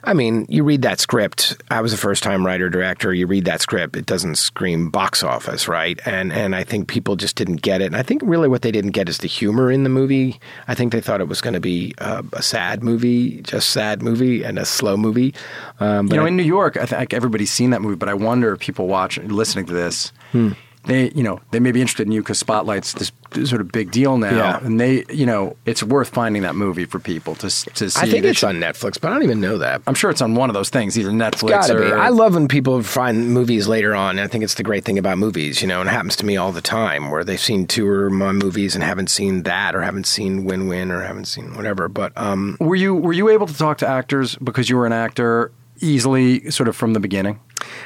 I 0.03 0.15
mean, 0.15 0.47
you 0.49 0.65
read 0.65 0.83
that 0.83 0.99
script. 0.99 1.61
I 1.71 1.81
was 1.83 1.93
a 1.93 1.97
first 1.99 2.23
time 2.23 2.45
writer 2.47 2.71
director. 2.71 3.13
You 3.13 3.27
read 3.27 3.45
that 3.45 3.61
script, 3.61 3.97
it 3.97 4.07
doesn't 4.07 4.37
scream 4.37 4.89
box 4.91 5.23
office, 5.23 5.69
right? 5.69 6.01
And 6.07 6.33
and 6.33 6.57
I 6.57 6.65
think 6.65 6.89
people 6.89 7.17
just 7.17 7.37
didn't 7.37 7.57
get 7.63 7.81
it. 7.83 7.87
And 7.87 7.97
I 7.97 8.03
think 8.03 8.23
really 8.25 8.49
what 8.49 8.63
they 8.63 8.71
didn't 8.73 8.93
get 8.93 9.09
is 9.09 9.19
the 9.19 9.29
humor 9.29 9.71
in 9.71 9.83
the 9.83 9.91
movie. 9.91 10.41
I 10.67 10.75
think 10.75 10.93
they 10.93 11.01
thought 11.03 11.21
it 11.21 11.29
was 11.29 11.41
going 11.41 11.55
to 11.55 11.61
be 11.61 11.95
uh, 11.99 12.23
a 12.33 12.43
sad 12.43 12.83
movie, 12.83 13.43
just 13.43 13.71
sad 13.71 14.03
movie, 14.03 14.43
and 14.43 14.59
a 14.59 14.65
slow 14.65 14.97
movie. 14.97 15.35
Um, 15.81 16.07
but 16.07 16.15
you 16.15 16.21
know, 16.21 16.25
I- 16.25 16.29
in 16.29 16.37
New 16.37 16.45
York, 16.45 16.77
I 16.79 16.87
think 16.87 17.13
everybody's 17.13 17.51
seen 17.53 17.71
that 17.71 17.83
movie, 17.83 17.97
but 17.97 18.09
I 18.09 18.15
wonder 18.15 18.53
if 18.53 18.61
people 18.61 18.87
watching, 18.87 19.29
listening 19.29 19.67
to 19.67 19.73
this, 19.75 20.13
Hmm. 20.33 20.53
They, 20.85 21.11
you 21.11 21.22
know, 21.22 21.41
they 21.51 21.61
may 21.61 21.72
be 21.72 21.81
interested 21.81 22.07
in 22.07 22.12
you 22.12 22.22
because 22.22 22.39
Spotlight's 22.39 22.95
this 22.95 23.12
sort 23.49 23.61
of 23.61 23.70
big 23.70 23.91
deal 23.93 24.16
now, 24.18 24.35
Yeah. 24.35 24.64
and 24.64 24.81
they, 24.81 25.05
you 25.11 25.26
know, 25.26 25.57
it's 25.66 25.83
worth 25.83 26.09
finding 26.09 26.43
that 26.43 26.57
movie 26.57 26.85
for 26.87 26.99
people 26.99 27.35
to 27.37 27.49
to 27.49 27.91
see. 27.91 28.01
I 28.01 28.07
think 28.11 28.24
it's 28.24 28.39
should- 28.41 28.49
on 28.49 28.57
Netflix, 28.57 28.99
but 29.01 29.05
I 29.11 29.14
don't 29.14 29.22
even 29.22 29.41
know 29.41 29.59
that. 29.59 29.83
I'm 29.87 29.95
sure 29.95 30.11
it's 30.11 30.22
on 30.22 30.35
one 30.35 30.49
of 30.51 30.55
those 30.55 30.70
things, 30.70 30.99
either 30.99 31.11
Netflix 31.11 31.68
or. 31.70 31.85
be. 31.85 31.93
I 31.93 32.09
love 32.09 32.35
when 32.35 32.49
people 32.49 32.83
find 32.83 33.31
movies 33.33 33.68
later 33.68 33.95
on. 33.95 34.11
And 34.18 34.20
I 34.20 34.26
think 34.26 34.43
it's 34.43 34.55
the 34.55 34.62
great 34.62 34.85
thing 34.85 34.99
about 34.99 35.18
movies, 35.18 35.61
you 35.62 35.68
know, 35.68 35.81
and 35.81 35.89
it 35.89 35.93
happens 35.93 36.16
to 36.16 36.26
me 36.26 36.37
all 36.39 36.51
the 36.51 36.62
time 36.62 37.11
where 37.11 37.22
they've 37.24 37.39
seen 37.39 37.66
two 37.66 37.87
or 37.89 38.11
my 38.11 38.33
movies 38.33 38.74
and 38.74 38.83
haven't 38.83 39.11
seen 39.11 39.43
that 39.45 39.76
or 39.76 39.83
haven't 39.83 40.07
seen 40.07 40.45
Win 40.45 40.66
Win 40.66 40.91
or 40.91 41.03
haven't 41.03 41.26
seen 41.26 41.55
whatever. 41.57 41.89
But 41.89 42.12
um, 42.16 42.57
Were 42.59 42.74
you 42.74 42.95
were 42.95 43.12
you 43.12 43.28
able 43.28 43.47
to 43.47 43.55
talk 43.57 43.78
to 43.78 43.87
actors 43.87 44.35
because 44.37 44.68
you 44.70 44.76
were 44.76 44.87
an 44.87 44.93
actor 44.93 45.53
easily, 45.81 46.51
sort 46.51 46.68
of 46.68 46.74
from 46.76 46.95
the 46.95 47.01
beginning? 47.01 47.39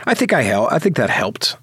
I 0.07 0.15
think 0.15 0.33
I 0.33 0.43
helped. 0.43 0.73
I 0.73 0.79
think 0.79 0.97
that 0.97 1.11
helped. 1.11 1.57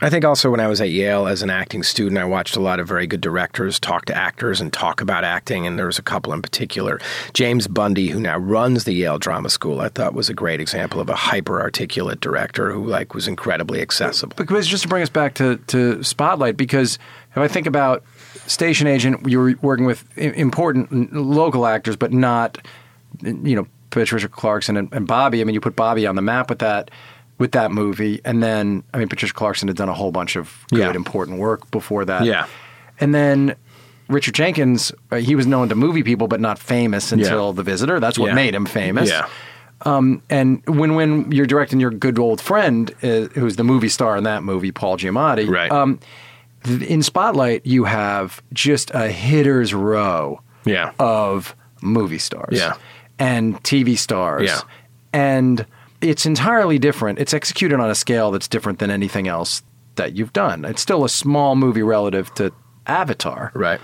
I 0.00 0.10
think 0.10 0.24
also 0.24 0.50
when 0.50 0.60
I 0.60 0.68
was 0.68 0.80
at 0.80 0.90
Yale 0.90 1.26
as 1.26 1.42
an 1.42 1.50
acting 1.50 1.82
student, 1.82 2.18
I 2.18 2.24
watched 2.24 2.54
a 2.54 2.60
lot 2.60 2.78
of 2.78 2.86
very 2.86 3.06
good 3.08 3.20
directors 3.20 3.80
talk 3.80 4.04
to 4.04 4.16
actors 4.16 4.60
and 4.60 4.72
talk 4.72 5.00
about 5.00 5.24
acting, 5.24 5.66
and 5.66 5.76
there 5.76 5.86
was 5.86 5.98
a 5.98 6.02
couple 6.02 6.32
in 6.32 6.40
particular. 6.40 7.00
James 7.32 7.66
Bundy, 7.66 8.08
who 8.08 8.20
now 8.20 8.38
runs 8.38 8.84
the 8.84 8.92
Yale 8.92 9.18
Drama 9.18 9.50
School, 9.50 9.80
I 9.80 9.88
thought 9.88 10.14
was 10.14 10.28
a 10.28 10.34
great 10.34 10.60
example 10.60 11.00
of 11.00 11.08
a 11.08 11.16
hyper 11.16 11.60
articulate 11.60 12.20
director 12.20 12.70
who 12.70 12.86
like 12.86 13.12
was 13.12 13.26
incredibly 13.26 13.80
accessible. 13.80 14.36
Because 14.36 14.68
just 14.68 14.84
to 14.84 14.88
bring 14.88 15.02
us 15.02 15.08
back 15.08 15.34
to, 15.34 15.56
to 15.66 16.02
Spotlight, 16.04 16.56
because 16.56 16.98
if 17.32 17.38
I 17.38 17.48
think 17.48 17.66
about 17.66 18.04
Station 18.46 18.86
Agent, 18.86 19.28
you 19.28 19.38
were 19.38 19.54
working 19.62 19.84
with 19.84 20.04
important 20.16 21.12
local 21.12 21.66
actors, 21.66 21.96
but 21.96 22.12
not, 22.12 22.58
you 23.20 23.56
know, 23.56 23.66
Patricia 23.90 24.28
Clarkson 24.28 24.76
and, 24.76 24.92
and 24.92 25.06
Bobby. 25.08 25.40
I 25.40 25.44
mean, 25.44 25.54
you 25.54 25.60
put 25.60 25.74
Bobby 25.74 26.06
on 26.06 26.14
the 26.14 26.22
map 26.22 26.50
with 26.50 26.60
that 26.60 26.90
with 27.38 27.52
that 27.52 27.70
movie, 27.70 28.20
and 28.24 28.42
then 28.42 28.82
I 28.92 28.98
mean, 28.98 29.08
Patricia 29.08 29.32
Clarkson 29.34 29.68
had 29.68 29.76
done 29.76 29.88
a 29.88 29.94
whole 29.94 30.10
bunch 30.12 30.36
of 30.36 30.64
good, 30.70 30.78
Yeah. 30.80 30.92
important 30.94 31.38
work 31.38 31.70
before 31.70 32.04
that. 32.04 32.24
Yeah. 32.24 32.46
and 33.00 33.14
then. 33.14 33.54
Richard 34.10 34.34
Jenkins, 34.34 34.90
uh, 35.12 35.16
he 35.16 35.34
was 35.34 35.46
known 35.46 35.68
to 35.68 35.74
movie 35.74 36.02
people, 36.02 36.28
but 36.28 36.40
not 36.40 36.58
famous 36.58 37.12
until 37.12 37.48
Yeah. 37.48 37.52
The 37.52 37.62
Visitor. 37.62 38.00
That's 38.00 38.18
what 38.18 38.28
Yeah. 38.28 38.34
made 38.36 38.54
him 38.54 38.64
famous. 38.64 39.10
Yeah. 39.10 39.26
Um, 39.82 40.22
and 40.30 40.62
when 40.66 40.94
when 40.94 41.30
you're 41.30 41.44
directing 41.44 41.78
your 41.78 41.90
good 41.90 42.18
old 42.18 42.40
friend, 42.40 42.90
uh, 43.02 43.28
who's 43.34 43.56
the 43.56 43.64
movie 43.64 43.90
star 43.90 44.16
in 44.16 44.24
that 44.24 44.42
movie, 44.42 44.72
Paul 44.72 44.96
Giamatti, 44.96 45.46
Right. 45.46 45.70
Um, 45.70 45.98
th- 46.64 46.80
in 46.80 47.02
Spotlight, 47.02 47.66
you 47.66 47.84
have 47.84 48.40
just 48.54 48.90
a 48.94 49.08
hitter's 49.10 49.74
row 49.74 50.40
Yeah. 50.64 50.92
of 50.98 51.54
movie 51.82 52.16
stars, 52.18 52.56
Yeah. 52.58 52.72
and 53.18 53.62
TV 53.62 53.94
stars, 53.94 54.48
Yeah. 54.48 54.60
and 55.12 55.66
it's 56.00 56.26
entirely 56.26 56.78
different. 56.78 57.18
It's 57.18 57.34
executed 57.34 57.80
on 57.80 57.90
a 57.90 57.94
scale 57.94 58.30
that's 58.30 58.48
different 58.48 58.78
than 58.78 58.90
anything 58.90 59.28
else 59.28 59.62
that 59.96 60.14
you've 60.16 60.32
done. 60.32 60.64
It's 60.64 60.80
still 60.82 61.04
a 61.04 61.08
small 61.08 61.56
movie 61.56 61.82
relative 61.82 62.32
to 62.34 62.52
Avatar, 62.86 63.50
Right. 63.54 63.80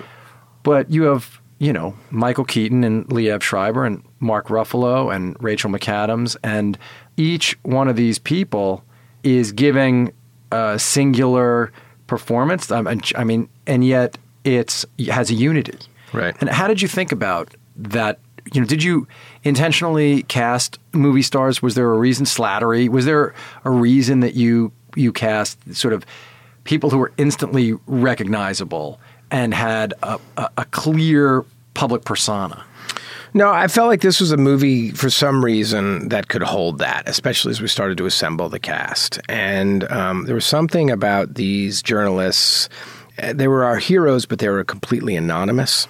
but 0.63 0.91
you 0.91 1.03
have, 1.05 1.41
you 1.59 1.73
know, 1.73 1.95
Michael 2.11 2.45
Keaton 2.45 2.85
and 2.85 3.07
Liev 3.09 3.43
Schreiber 3.43 3.85
and 3.85 4.03
Mark 4.21 4.49
Ruffalo 4.49 5.15
and 5.15 5.37
Rachel 5.41 5.71
McAdams, 5.71 6.37
and 6.45 6.79
each 7.17 7.59
one 7.63 7.89
of 7.89 7.97
these 7.97 8.19
people 8.19 8.85
is 9.23 9.53
giving 9.53 10.13
a 10.53 10.79
singular 10.79 11.73
performance. 12.07 12.71
Um, 12.71 12.87
I 13.17 13.25
mean- 13.25 13.49
and 13.67 13.85
yet 13.85 14.19
it's 14.45 14.85
it 14.99 15.09
has 15.09 15.31
a 15.31 15.35
unity. 15.35 15.79
Right. 16.13 16.37
And 16.41 16.49
how 16.51 16.69
did 16.69 16.81
you 16.83 16.87
think 16.89 17.11
about 17.13 17.55
that? 17.77 18.21
You 18.53 18.61
know, 18.61 18.67
did 18.67 18.83
you 18.83 19.09
intentionally 19.45 20.23
cast 20.25 20.79
movie 20.93 21.23
stars? 21.23 21.63
Was 21.63 21.75
there 21.75 21.91
a 21.93 21.99
reason? 21.99 22.27
Slattery? 22.27 22.89
Was 22.89 23.05
there 23.05 23.35
a 23.65 23.71
reason 23.71 24.21
that 24.21 24.35
you 24.35 24.73
you 24.97 25.13
cast 25.13 25.59
sort 25.75 25.95
of 25.95 26.05
people 26.65 26.91
who 26.91 26.99
were 26.99 27.13
instantly 27.19 27.75
recognizable 27.87 28.99
and 29.31 29.53
had 29.53 29.93
a, 30.03 30.19
a, 30.37 30.51
a 30.59 30.65
clear 30.67 31.45
public 31.75 32.05
persona? 32.05 32.65
No, 33.37 33.51
I 33.51 33.67
felt 33.67 33.89
like 33.89 34.01
this 34.01 34.21
was 34.21 34.31
a 34.31 34.37
movie 34.37 34.93
for 34.93 35.11
some 35.11 35.45
reason 35.45 36.09
that 36.11 36.29
could 36.29 36.43
hold 36.43 36.79
that, 36.79 37.09
especially 37.09 37.51
as 37.51 37.61
we 37.61 37.67
started 37.67 37.99
to 37.99 38.07
assemble 38.07 38.49
the 38.49 38.61
cast. 38.61 39.19
And 39.29 39.91
um, 39.91 40.27
there 40.27 40.37
was 40.37 40.47
something 40.47 40.89
about 40.89 41.35
these 41.35 41.83
journalists. 41.83 42.69
uh, 43.21 43.33
They 43.33 43.49
were 43.49 43.65
our 43.65 43.79
heroes, 43.79 44.25
but 44.25 44.39
they 44.39 44.49
were 44.49 44.63
completely 44.63 45.17
anonymous. 45.17 45.89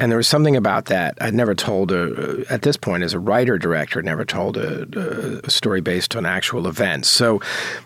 And 0.00 0.10
there 0.10 0.16
was 0.16 0.28
something 0.28 0.56
about 0.56 0.86
that. 0.86 1.18
I'd 1.20 1.34
never 1.34 1.54
told 1.54 1.92
a, 1.92 2.40
uh, 2.40 2.44
at 2.48 2.62
this 2.62 2.76
point 2.76 3.02
as 3.02 3.12
a 3.12 3.18
writer 3.18 3.58
director, 3.58 4.02
never 4.02 4.24
told 4.24 4.56
a, 4.56 5.40
a 5.44 5.50
story 5.50 5.80
based 5.80 6.16
on 6.16 6.24
actual 6.24 6.66
events. 6.66 7.08
So 7.08 7.40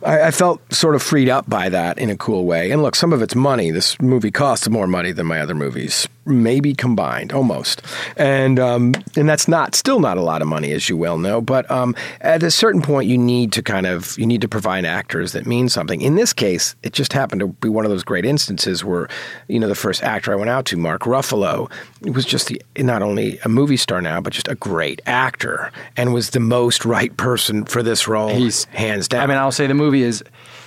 I, 0.04 0.22
I 0.22 0.30
felt 0.30 0.60
sort 0.72 0.94
of 0.94 1.02
freed 1.02 1.28
up 1.28 1.48
by 1.50 1.68
that 1.70 1.98
in 1.98 2.10
a 2.10 2.16
cool 2.16 2.44
way. 2.44 2.70
And 2.70 2.82
look, 2.82 2.94
some 2.94 3.12
of 3.12 3.20
it's 3.20 3.34
money. 3.34 3.70
This 3.72 4.00
movie 4.00 4.30
costs 4.30 4.68
more 4.68 4.86
money 4.86 5.12
than 5.12 5.26
my 5.26 5.40
other 5.40 5.54
movies, 5.54 6.08
maybe 6.26 6.74
combined, 6.74 7.32
almost. 7.32 7.82
And 8.16 8.58
um, 8.58 8.94
and 9.16 9.28
that's 9.28 9.48
not 9.48 9.74
still 9.74 10.00
not 10.00 10.16
a 10.16 10.22
lot 10.22 10.42
of 10.42 10.48
money, 10.48 10.72
as 10.72 10.88
you 10.88 10.96
well 10.96 11.18
know. 11.18 11.40
But 11.40 11.70
um, 11.70 11.94
at 12.20 12.42
a 12.42 12.50
certain 12.50 12.82
point, 12.82 13.08
you 13.08 13.18
need 13.18 13.52
to 13.52 13.62
kind 13.62 13.86
of 13.86 14.18
you 14.18 14.26
need 14.26 14.40
to 14.40 14.48
provide 14.48 14.84
actors 14.84 15.32
that 15.32 15.46
mean 15.46 15.68
something. 15.68 16.00
In 16.00 16.14
this 16.14 16.32
case, 16.32 16.74
it 16.82 16.92
just 16.92 17.12
happened 17.12 17.40
to 17.40 17.48
be 17.48 17.68
one 17.68 17.84
of 17.84 17.90
those 17.90 18.04
great 18.04 18.24
instances 18.24 18.84
where 18.84 19.08
you 19.48 19.58
know 19.58 19.68
the 19.68 19.74
first 19.74 20.02
actor 20.02 20.32
I 20.32 20.36
went 20.36 20.50
out 20.50 20.66
to, 20.66 20.76
Mark 20.76 21.02
Ruffalo, 21.02 21.70
was 22.02 22.24
just 22.24 22.48
the, 22.48 22.60
not 22.78 23.02
only 23.02 23.38
a 23.44 23.48
movie 23.48 23.76
star 23.76 24.00
now, 24.00 24.20
but 24.20 24.32
just 24.32 24.48
a 24.48 24.54
great 24.54 25.00
actor, 25.06 25.72
and 25.96 26.12
was 26.12 26.30
the 26.30 26.40
most 26.40 26.84
right 26.84 27.16
person 27.16 27.64
for 27.64 27.82
this 27.82 28.08
role. 28.08 28.34
He's 28.34 28.64
hands 28.66 29.08
down. 29.08 29.22
I 29.22 29.26
mean, 29.26 29.38
I'll 29.38 29.52
say 29.52 29.66
the 29.66 29.74
movie 29.74 30.02
is 30.02 30.22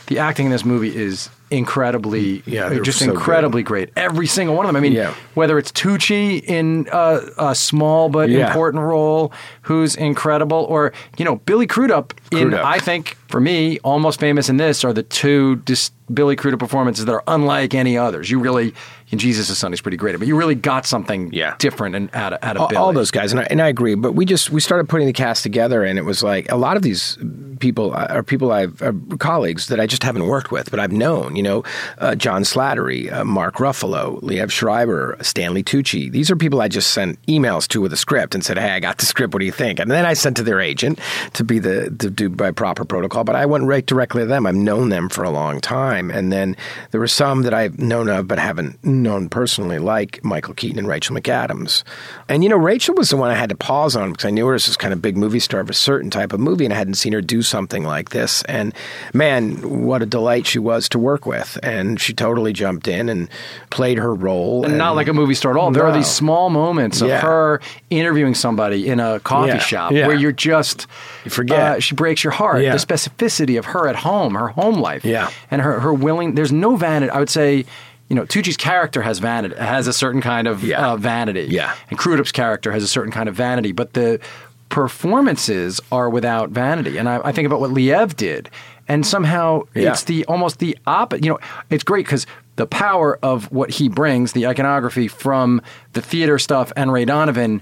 the 0.08 0.20
acting 0.20 0.46
in 0.46 0.52
this 0.52 0.66
movie 0.66 0.96
is 0.96 1.30
incredibly, 1.50 2.44
Yeah, 2.46 2.66
uh, 2.68 2.80
just 2.80 3.00
so 3.00 3.06
incredibly 3.12 3.64
great. 3.64 3.90
Every 3.96 4.28
single 4.28 4.56
one 4.56 4.66
of 4.66 4.70
them. 4.70 4.76
I 4.76 4.80
mean, 4.80 4.92
Yeah. 4.94 5.14
whether 5.34 5.58
it's 5.58 5.72
Tucci 5.72 6.42
in 6.44 6.88
uh, 6.92 7.22
a 7.38 7.56
small 7.56 8.10
but 8.10 8.30
Yeah. 8.30 8.48
important 8.48 8.84
role, 8.84 9.32
who's 9.64 9.96
incredible, 9.96 10.66
or 10.70 10.94
you 11.18 11.26
know 11.26 11.38
Billy 11.38 11.68
Crudup 11.68 12.14
in 12.32 12.50
Crudup. 12.50 12.66
I 12.66 12.80
think 12.80 13.18
for 13.30 13.40
me, 13.42 13.80
almost 13.84 14.20
famous 14.20 14.50
in 14.50 14.58
this 14.58 14.84
are 14.86 14.94
the 14.94 15.04
two 15.04 15.58
dis- 15.58 15.92
Billy 16.14 16.38
Crudup 16.38 16.60
performances 16.60 17.04
that 17.06 17.12
are 17.12 17.24
unlike 17.28 17.76
any 17.76 17.98
others. 17.98 18.32
You 18.32 18.40
really, 18.40 18.74
in 19.10 19.18
Jesus' 19.20 19.58
Son, 19.58 19.74
is 19.74 19.82
pretty 19.82 19.98
great, 19.98 20.18
but 20.18 20.26
you 20.26 20.38
really 20.38 20.56
got 20.56 20.86
something 20.86 21.30
Yeah. 21.34 21.56
different 21.60 21.96
and 21.96 22.10
out 22.14 22.32
of, 22.32 22.40
out 22.42 22.56
of 22.56 22.62
all, 22.62 22.68
Billy. 22.70 22.78
all 22.78 22.94
those 22.94 23.12
guys, 23.12 23.32
and 23.34 23.42
I, 23.42 23.48
and 23.50 23.62
I 23.62 23.68
agree. 23.68 23.96
But 23.96 24.14
we 24.16 24.24
just 24.26 24.50
we 24.50 24.62
started 24.62 24.88
putting 24.88 25.08
the 25.08 25.14
cast 25.14 25.44
together, 25.44 25.84
and 25.84 26.00
it 26.00 26.06
was 26.06 26.24
like 26.24 26.50
a 26.52 26.56
lot 26.56 26.78
of 26.78 26.82
these 26.84 27.18
people 27.60 27.94
uh, 27.94 28.08
are 28.10 28.24
people 28.24 28.52
I've 28.54 28.82
are 28.82 28.94
colleagues 29.18 29.68
that 29.68 29.80
I 29.82 29.86
just 29.88 30.04
haven't 30.04 30.28
worked 30.28 30.50
with, 30.52 30.72
but 30.72 30.80
I've 30.80 30.94
known. 30.94 31.36
You 31.38 31.44
know, 31.44 31.64
uh, 32.00 32.16
John 32.16 32.42
Slattery, 32.42 33.12
uh, 33.14 33.24
Mark 33.24 33.56
Ruffalo, 33.58 34.20
Liev 34.22 34.50
Schreiber, 34.50 35.18
Stanley 35.22 35.64
Tucci. 35.64 36.12
These 36.12 36.32
are 36.32 36.36
people 36.36 36.62
I 36.62 36.68
just 36.68 36.92
sent 36.92 37.24
emails 37.28 37.68
to 37.70 37.82
with 37.82 37.94
a 37.94 37.98
script 37.98 38.34
and 38.34 38.44
said, 38.44 38.58
"Hey, 38.58 38.72
I 38.72 38.80
got 38.80 38.98
the 38.98 39.06
script. 39.06 39.34
What 39.34 39.40
do 39.40 39.46
you 39.46 39.52
think?" 39.52 39.80
And 39.80 39.92
then 39.92 40.06
I 40.06 40.14
sent 40.14 40.38
to 40.38 40.44
their 40.44 40.60
agent 40.60 41.00
to 41.34 41.44
be 41.44 41.60
the 41.60 41.92
to 42.00 42.10
do 42.10 42.30
by 42.30 42.50
proper 42.50 42.86
protocol. 42.86 43.24
But 43.24 43.36
I 43.36 43.46
went 43.46 43.66
right 43.66 43.86
directly 43.86 44.24
to 44.24 44.26
them. 44.26 44.48
I've 44.48 44.56
known 44.56 44.90
them 44.90 45.10
for 45.10 45.24
a 45.24 45.30
long 45.30 45.62
time, 45.62 46.10
and 46.10 46.32
then 46.34 46.58
there 46.92 47.00
were 47.00 47.08
some 47.08 47.44
that 47.44 47.54
I've 47.54 47.78
known 47.78 48.10
of 48.10 48.28
but 48.28 48.40
haven't 48.40 48.84
known 48.84 49.30
personally, 49.30 49.78
like 49.78 50.24
Michael 50.24 50.56
Keaton 50.56 50.80
and 50.80 50.88
Rachel 50.88 51.16
McAdams. 51.16 51.84
And 52.28 52.44
you 52.44 52.50
know, 52.50 52.58
Rachel 52.58 52.96
was 52.96 53.12
the 53.12 53.18
one 53.18 53.30
I 53.30 53.36
had 53.36 53.50
to 53.50 53.56
pause 53.56 53.96
on 53.96 54.12
because 54.12 54.26
I 54.26 54.32
knew 54.32 54.48
her 54.48 54.56
as 54.56 54.66
this 54.66 54.76
kind 54.76 54.94
of 54.94 55.04
big 55.04 55.16
movie 55.16 55.40
star 55.40 55.60
of 55.60 55.70
a 55.70 55.74
certain 55.74 56.10
type 56.10 56.34
of 56.34 56.40
movie, 56.40 56.66
and 56.66 56.74
I 56.74 56.78
hadn't 56.78 56.96
seen 56.96 57.14
her 57.14 57.22
do 57.22 57.44
something 57.44 57.84
like 57.84 58.10
this. 58.10 58.42
And 58.44 58.74
man, 59.14 59.86
what 59.86 60.02
a 60.02 60.08
delight 60.08 60.48
she 60.48 60.58
was 60.58 60.90
to 60.90 61.00
work 61.00 61.27
with. 61.28 61.60
And 61.62 62.02
she 62.02 62.14
totally 62.14 62.54
jumped 62.54 62.88
in 62.88 63.08
and 63.10 63.30
played 63.70 64.00
her 64.00 64.16
role. 64.16 64.66
and 64.66 64.78
not 64.80 64.96
like 64.96 65.08
a 65.08 65.14
movie 65.14 65.36
star 65.36 65.52
at 65.52 65.58
all. 65.58 65.70
There 65.70 65.86
are 65.86 65.92
these 65.94 66.08
small 66.10 66.50
moments 66.50 67.02
of 67.02 67.10
Yeah. 67.10 67.20
her 67.22 67.62
interviewing 67.92 68.34
somebody 68.34 68.88
in 68.88 69.00
a 69.00 69.20
coffee 69.20 69.50
Yeah, 69.50 69.58
shop 69.60 69.92
yeah. 69.92 70.08
where 70.08 70.16
you're 70.16 70.32
just 70.32 70.88
You 71.26 71.30
forget. 71.32 71.60
uh, 71.60 71.80
she 71.80 71.94
breaks 71.94 72.24
your 72.24 72.32
heart. 72.34 72.62
The 72.62 72.72
specificity 72.80 73.60
of 73.60 73.66
her 73.66 73.88
at 73.88 73.98
home, 73.98 74.34
her 74.34 74.48
home 74.48 74.80
life, 74.80 75.06
Yeah. 75.06 75.30
and 75.52 75.62
her 75.62 75.82
her 75.82 75.94
willing. 75.94 76.34
There's 76.34 76.52
no 76.52 76.76
vanity. 76.78 77.12
I 77.12 77.20
would 77.20 77.30
say. 77.30 77.66
You 78.10 78.16
know, 78.16 78.24
Tucci's 78.26 78.56
character 78.56 79.02
has 79.02 79.20
vanity, 79.20 79.58
has 79.58 79.86
a 79.86 79.92
certain 79.92 80.22
kind 80.22 80.48
of 80.48 80.64
Yeah. 80.64 80.92
uh, 80.94 80.96
vanity. 80.96 81.48
Yeah. 81.50 81.74
And 81.90 82.00
Crudup's 82.00 82.32
character 82.32 82.72
has 82.72 82.82
a 82.82 82.88
certain 82.88 83.12
kind 83.12 83.28
of 83.28 83.36
vanity, 83.36 83.74
but 83.74 83.96
the 83.96 84.22
performances 84.70 85.82
are 85.92 86.10
without 86.10 86.50
vanity. 86.52 86.98
And 86.98 87.10
I, 87.10 87.20
I 87.26 87.32
think 87.34 87.46
about 87.46 87.60
what 87.60 87.72
Liev 87.72 88.16
did, 88.16 88.50
and 88.88 89.06
somehow 89.06 89.64
Yeah. 89.74 89.92
it's 89.92 90.04
the 90.04 90.26
almost 90.26 90.60
the 90.60 90.78
opposite. 90.88 91.24
You 91.24 91.32
know, 91.32 91.40
it's 91.70 91.84
great 91.84 92.06
because 92.06 92.26
the 92.56 92.66
power 92.68 93.20
of 93.22 93.52
what 93.52 93.70
he 93.72 93.88
brings, 93.90 94.32
the 94.34 94.48
iconography 94.48 95.08
from 95.08 95.62
the 95.94 96.02
theater 96.02 96.40
stuff 96.40 96.72
and 96.76 96.92
Ray 96.92 97.06
Donovan, 97.06 97.62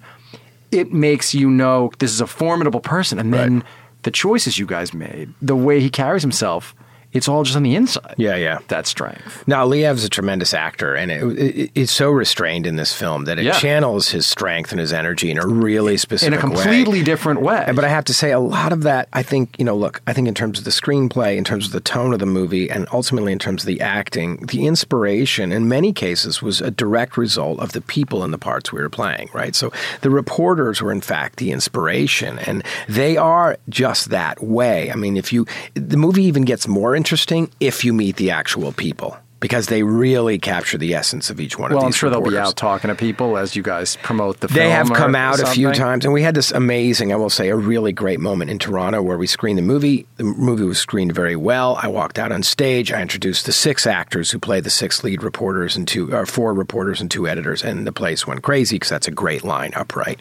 it 0.72 0.94
makes 0.94 1.34
you 1.34 1.50
know 1.50 1.92
this 2.00 2.12
is 2.12 2.22
a 2.22 2.28
formidable 2.28 2.80
person. 2.80 3.20
And 3.20 3.34
then 3.34 3.56
Right. 3.56 3.64
the 4.04 4.12
choices 4.12 4.58
you 4.60 4.66
guys 4.66 4.94
made, 4.94 5.34
the 5.42 5.56
way 5.56 5.80
he 5.80 5.90
carries 5.90 6.22
himself, 6.22 6.74
it's 7.16 7.28
all 7.28 7.44
just 7.44 7.56
on 7.56 7.64
the 7.64 7.76
inside. 7.76 8.14
Yeah, 8.18 8.36
yeah. 8.36 8.60
That 8.68 8.86
strength. 8.86 9.48
Now, 9.48 9.66
Liev's 9.66 10.04
a 10.04 10.10
tremendous 10.10 10.54
actor, 10.54 10.94
and 10.94 11.12
it, 11.12 11.24
it, 11.40 11.72
it's 11.74 11.92
so 11.92 12.12
restrained 12.12 12.68
in 12.68 12.76
this 12.76 12.94
film 12.94 13.26
that 13.26 13.40
it 13.40 13.46
Yeah. 13.46 13.54
channels 13.54 14.10
his 14.10 14.26
strength 14.26 14.72
and 14.72 14.80
his 14.80 14.94
energy 14.94 15.32
in 15.32 15.38
a 15.40 15.48
really 15.48 15.98
specific 15.98 16.32
way. 16.32 16.38
In 16.38 16.52
a 16.52 16.56
completely 16.56 17.00
way. 17.00 17.04
different 17.06 17.42
way. 17.42 17.72
But 17.74 17.84
I 17.86 17.90
have 17.90 18.06
to 18.06 18.14
say, 18.14 18.32
a 18.32 18.40
lot 18.40 18.72
of 18.74 18.84
that, 18.84 19.08
I 19.14 19.24
think, 19.24 19.58
you 19.58 19.66
know, 19.66 19.76
look, 19.76 20.02
I 20.06 20.14
think 20.14 20.28
in 20.28 20.34
terms 20.34 20.60
of 20.60 20.66
the 20.66 20.72
screenplay, 20.72 21.38
in 21.38 21.44
terms 21.44 21.66
of 21.66 21.72
the 21.72 21.80
tone 21.80 22.14
of 22.14 22.20
the 22.20 22.26
movie, 22.26 22.70
and 22.70 22.88
ultimately 22.92 23.32
in 23.32 23.40
terms 23.40 23.64
of 23.64 23.68
the 23.68 23.82
acting, 23.82 24.46
the 24.48 24.68
inspiration 24.68 25.52
in 25.52 25.68
many 25.68 25.94
cases 25.94 26.42
was 26.42 26.62
a 26.62 26.70
direct 26.72 27.18
result 27.18 27.60
of 27.60 27.72
the 27.72 27.82
people 27.82 28.24
in 28.24 28.32
the 28.32 28.38
parts 28.38 28.72
we 28.74 28.82
were 28.82 28.90
playing, 28.90 29.30
right? 29.34 29.56
So 29.56 29.72
the 30.02 30.10
reporters 30.10 30.82
were, 30.82 30.92
in 30.92 31.02
fact, 31.02 31.38
the 31.38 31.52
inspiration, 31.52 32.40
and 32.40 32.64
they 32.90 33.18
are 33.18 33.58
just 33.70 34.10
that 34.10 34.44
way. 34.44 34.92
I 34.92 34.96
mean, 34.96 35.16
if 35.18 35.32
you, 35.32 35.46
the 35.74 35.98
movie 35.98 36.24
even 36.24 36.44
gets 36.44 36.68
more 36.68 36.96
interesting 37.06 37.52
if 37.60 37.86
you 37.86 37.94
meet 37.94 38.16
the 38.16 38.32
actual 38.32 38.72
people. 38.72 39.16
Because 39.40 39.68
they 39.68 39.84
really 39.84 40.40
capture 40.40 40.78
the 40.80 40.96
essence 40.96 41.30
of 41.30 41.40
each 41.40 41.60
one 41.60 41.70
well, 41.70 41.78
of 41.78 41.82
these. 41.82 41.84
Well, 41.84 41.88
I'm 41.88 41.92
sure 41.92 42.10
they'll 42.10 42.32
be 42.32 42.38
out 42.38 42.56
talking 42.56 42.88
to 42.88 42.96
people 42.96 43.38
as 43.38 43.56
you 43.56 43.62
guys 43.62 43.96
promote 43.98 44.40
the 44.40 44.48
film. 44.48 44.58
They 44.58 44.72
have 44.72 44.92
come 44.92 45.14
out 45.14 45.40
a 45.40 45.46
few 45.46 45.72
times, 45.72 46.04
and 46.04 46.12
we 46.16 46.24
had 46.24 46.34
this 46.34 46.52
amazing, 46.52 47.14
I 47.14 47.18
will 47.18 47.30
say, 47.30 47.50
a 47.50 47.56
really 47.56 47.92
great 47.92 48.20
moment 48.20 48.50
in 48.50 48.58
Toronto 48.58 49.04
where 49.04 49.20
we 49.20 49.28
screened 49.28 49.60
the 49.60 49.62
movie. 49.62 50.08
The 50.16 50.24
movie 50.24 50.64
was 50.64 50.80
screened 50.80 51.14
very 51.14 51.36
well. 51.36 51.78
I 51.80 51.90
walked 51.90 52.18
out 52.18 52.32
on 52.32 52.42
stage. 52.42 52.92
I 52.92 53.04
introduced 53.04 53.46
the 53.46 53.52
six 53.52 53.86
actors 53.86 54.32
who 54.32 54.40
play 54.40 54.62
the 54.62 54.72
six 54.72 55.04
lead 55.04 55.22
reporters 55.22 55.76
and 55.76 55.88
two, 55.88 56.12
or 56.12 56.26
four 56.26 56.52
reporters 56.52 57.00
and 57.00 57.12
two 57.12 57.28
editors, 57.28 57.64
and 57.64 57.86
the 57.86 57.92
place 57.92 58.26
went 58.26 58.42
crazy 58.42 58.78
because 58.78 58.90
that's 58.90 59.08
a 59.08 59.12
great 59.12 59.44
lineup, 59.44 59.96
right? 59.96 60.20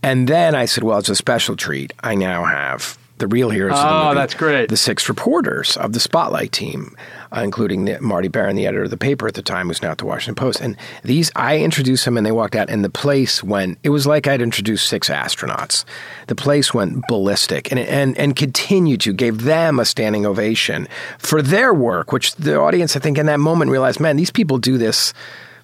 And 0.00 0.28
then 0.28 0.54
I 0.54 0.66
said, 0.66 0.84
well, 0.84 0.98
it's 0.98 1.08
a 1.08 1.16
special 1.16 1.56
treat. 1.56 1.92
I 2.04 2.14
now 2.14 2.44
have 2.44 2.99
the 3.20 3.28
real 3.28 3.50
heroes 3.50 3.78
of 3.78 3.84
the 3.84 3.88
Oh, 3.90 4.04
movie. 4.06 4.14
that's 4.16 4.34
great. 4.34 4.68
The 4.68 4.76
six 4.76 5.08
reporters 5.08 5.76
of 5.76 5.92
the 5.92 6.00
Spotlight 6.00 6.50
team, 6.50 6.96
uh, 7.34 7.40
including 7.42 7.84
the, 7.84 8.00
Marty 8.00 8.26
Baron, 8.28 8.56
the 8.56 8.66
editor 8.66 8.82
of 8.82 8.90
the 8.90 8.96
paper 8.96 9.28
at 9.28 9.34
the 9.34 9.42
time, 9.42 9.68
who's 9.68 9.80
now 9.80 9.92
at 9.92 9.98
the 9.98 10.04
Washington 10.06 10.34
Post. 10.34 10.60
And 10.60 10.76
these, 11.04 11.30
I 11.36 11.58
introduced 11.58 12.04
them, 12.04 12.16
and 12.16 12.26
they 12.26 12.32
walked 12.32 12.56
out, 12.56 12.68
and 12.68 12.84
the 12.84 12.90
place 12.90 13.44
went. 13.44 13.78
It 13.84 13.90
was 13.90 14.06
like 14.06 14.26
I'd 14.26 14.42
introduced 14.42 14.88
six 14.88 15.08
astronauts. 15.08 15.84
The 16.26 16.34
place 16.34 16.74
went 16.74 17.06
ballistic, 17.06 17.70
and 17.70 17.78
and 17.78 18.18
and 18.18 18.34
continued 18.34 19.00
to 19.02 19.12
gave 19.12 19.42
them 19.44 19.78
a 19.78 19.84
standing 19.84 20.26
ovation 20.26 20.88
for 21.18 21.40
their 21.40 21.72
work, 21.72 22.10
which 22.12 22.34
the 22.34 22.58
audience, 22.58 22.96
I 22.96 22.98
think, 23.00 23.16
in 23.18 23.26
that 23.26 23.38
moment 23.40 23.70
realized, 23.70 24.00
man, 24.00 24.16
these 24.16 24.30
people 24.32 24.58
do 24.58 24.76
this 24.78 25.14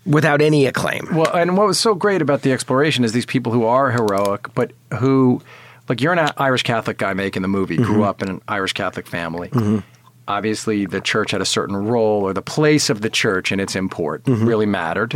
without 0.05 0.41
any 0.41 0.67
acclaim. 0.67 1.09
Well, 1.13 1.35
and 1.35 1.57
what 1.57 1.67
was 1.67 1.81
so 1.81 1.95
great 1.97 2.23
about 2.23 2.43
the 2.43 2.53
exploration 2.53 3.03
is 3.03 3.13
these 3.13 3.27
people 3.27 3.51
who 3.51 3.65
are 3.65 3.91
heroic, 3.91 4.55
but 4.55 4.71
who, 5.01 5.43
like, 5.89 6.01
you're 6.01 6.13
an 6.13 6.31
Irish 6.37 6.63
Catholic 6.63 6.99
guy 6.99 7.15
making 7.15 7.43
the 7.43 7.49
movie, 7.49 7.77
grew 7.77 7.87
mm-hmm. 7.87 8.03
up 8.03 8.23
in 8.23 8.29
an 8.29 8.43
Irish 8.49 8.73
Catholic 8.73 9.07
family. 9.07 9.49
Mm-hmm. 9.49 9.79
Obviously, 10.29 10.87
the 10.87 11.01
church 11.01 11.31
had 11.31 11.41
a 11.41 11.47
certain 11.47 11.77
role, 11.77 12.23
or 12.23 12.33
the 12.33 12.43
place 12.43 12.91
of 12.91 13.01
the 13.01 13.11
church 13.11 13.53
and 13.53 13.61
its 13.61 13.77
import 13.77 14.25
mm-hmm. 14.25 14.45
really 14.45 14.67
mattered. 14.67 15.15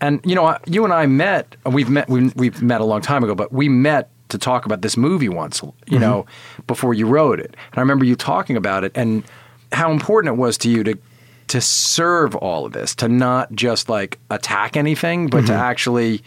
And 0.00 0.20
you 0.24 0.34
know, 0.34 0.58
you 0.66 0.84
and 0.84 0.92
I 0.92 1.06
met. 1.06 1.56
We've 1.66 1.88
met. 1.88 2.08
We've, 2.08 2.34
we've 2.36 2.62
met 2.62 2.80
a 2.80 2.84
long 2.84 3.00
time 3.00 3.24
ago, 3.24 3.34
but 3.34 3.52
we 3.52 3.68
met 3.68 4.10
to 4.28 4.38
talk 4.38 4.64
about 4.66 4.82
this 4.82 4.96
movie 4.96 5.28
once. 5.28 5.62
You 5.86 5.98
know, 5.98 6.26
before 6.66 6.94
you 6.94 7.06
wrote 7.06 7.40
it, 7.40 7.46
and 7.46 7.78
I 7.78 7.80
remember 7.80 8.04
you 8.04 8.14
talking 8.14 8.56
about 8.56 8.84
it 8.84 8.92
and 8.94 9.24
how 9.72 9.90
important 9.90 10.34
it 10.34 10.38
was 10.38 10.56
to 10.58 10.70
you 10.70 10.84
to 10.84 10.98
to 11.48 11.60
serve 11.60 12.34
all 12.36 12.64
of 12.66 12.72
this, 12.72 12.94
to 12.96 13.08
not 13.08 13.52
just 13.52 13.88
like 13.88 14.18
attack 14.30 14.76
anything, 14.76 15.28
but 15.28 15.46
to 15.46 15.52
actually 15.52 16.22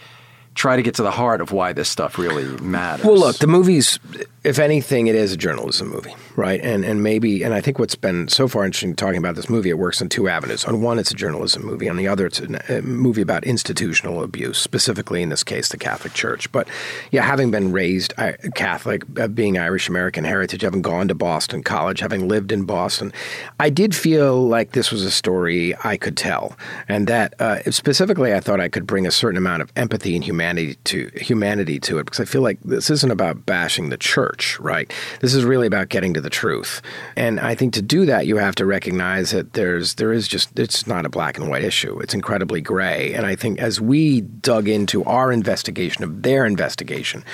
try 0.58 0.74
to 0.76 0.82
get 0.82 0.96
to 0.96 1.02
the 1.02 1.10
heart 1.10 1.40
of 1.40 1.52
why 1.52 1.72
this 1.72 1.88
stuff 1.88 2.18
really 2.18 2.44
matters. 2.60 3.06
Well, 3.06 3.18
look, 3.18 3.38
the 3.38 3.46
movie's, 3.46 3.98
if 4.44 4.58
anything, 4.58 5.08
it 5.08 5.14
is 5.14 5.32
a 5.32 5.36
journalism 5.36 5.88
movie, 5.88 6.14
right? 6.36 6.60
And 6.62 6.84
and 6.84 7.02
maybe, 7.02 7.42
and 7.42 7.52
I 7.52 7.60
think 7.60 7.78
what's 7.78 7.94
been 7.94 8.28
so 8.28 8.48
far 8.48 8.64
interesting 8.64 8.94
talking 8.94 9.18
about 9.18 9.34
this 9.34 9.50
movie, 9.50 9.70
it 9.70 9.78
works 9.78 10.00
on 10.00 10.08
two 10.08 10.28
avenues. 10.28 10.64
On 10.64 10.80
one, 10.80 10.98
it's 10.98 11.10
a 11.10 11.14
journalism 11.14 11.64
movie. 11.64 11.88
On 11.88 11.96
the 11.96 12.06
other, 12.06 12.26
it's 12.26 12.40
a, 12.40 12.82
movie 12.82 13.22
about 13.22 13.44
institutional 13.44 14.22
abuse, 14.22 14.58
specifically 14.58 15.22
in 15.22 15.28
this 15.28 15.42
case, 15.42 15.68
the 15.68 15.76
Catholic 15.76 16.14
Church. 16.14 16.50
But 16.52 16.68
yeah, 17.10 17.22
having 17.22 17.50
been 17.50 17.72
raised 17.72 18.14
I- 18.16 18.36
Catholic, 18.54 19.02
uh, 19.18 19.26
being 19.28 19.58
Irish 19.58 19.88
American 19.88 20.24
heritage, 20.24 20.62
having 20.62 20.82
gone 20.82 21.08
to 21.08 21.14
Boston 21.14 21.62
College, 21.62 22.00
having 22.00 22.28
lived 22.28 22.52
in 22.52 22.64
Boston, 22.64 23.12
I 23.58 23.70
did 23.70 23.94
feel 23.94 24.46
like 24.46 24.72
this 24.72 24.92
was 24.92 25.02
a 25.02 25.10
story 25.10 25.74
I 25.84 25.96
could 25.96 26.16
tell, 26.16 26.56
and 26.88 27.06
that 27.08 27.34
uh, 27.40 27.70
specifically, 27.70 28.32
I 28.32 28.40
thought 28.40 28.60
I 28.60 28.68
could 28.68 28.86
bring 28.86 29.06
a 29.06 29.10
certain 29.10 29.38
amount 29.38 29.62
of 29.62 29.72
empathy 29.76 30.14
and 30.14 30.24
humanity 30.24 30.76
to 30.84 31.10
humanity 31.16 31.80
to 31.80 31.98
it, 31.98 32.04
because 32.04 32.20
I 32.20 32.24
feel 32.24 32.42
like 32.42 32.60
this 32.64 32.90
isn't 32.90 33.10
about 33.10 33.44
bashing 33.44 33.88
the 33.88 33.96
church, 33.96 34.27
right? 34.60 34.92
This 35.20 35.34
is 35.34 35.44
really 35.44 35.66
about 35.66 35.88
getting 35.88 36.14
to 36.14 36.20
the 36.20 36.30
truth, 36.30 36.82
and 37.16 37.40
I 37.40 37.54
think 37.54 37.74
to 37.74 37.82
do 37.82 38.06
that, 38.06 38.26
you 38.26 38.36
have 38.36 38.54
to 38.56 38.66
recognize 38.66 39.30
that 39.30 39.52
there's 39.52 39.94
there 39.94 40.12
is 40.12 40.28
just 40.28 40.58
it's 40.58 40.86
not 40.86 41.06
a 41.06 41.08
black 41.08 41.38
and 41.38 41.48
white 41.48 41.64
issue; 41.64 41.98
it's 42.00 42.14
incredibly 42.14 42.60
gray, 42.60 43.14
and 43.14 43.26
I 43.26 43.36
think 43.36 43.58
as 43.58 43.80
we 43.80 44.20
dug 44.20 44.68
into 44.68 45.04
our 45.04 45.32
investigation 45.32 46.04
of 46.04 46.22
their 46.22 46.46
investigation. 46.46 47.24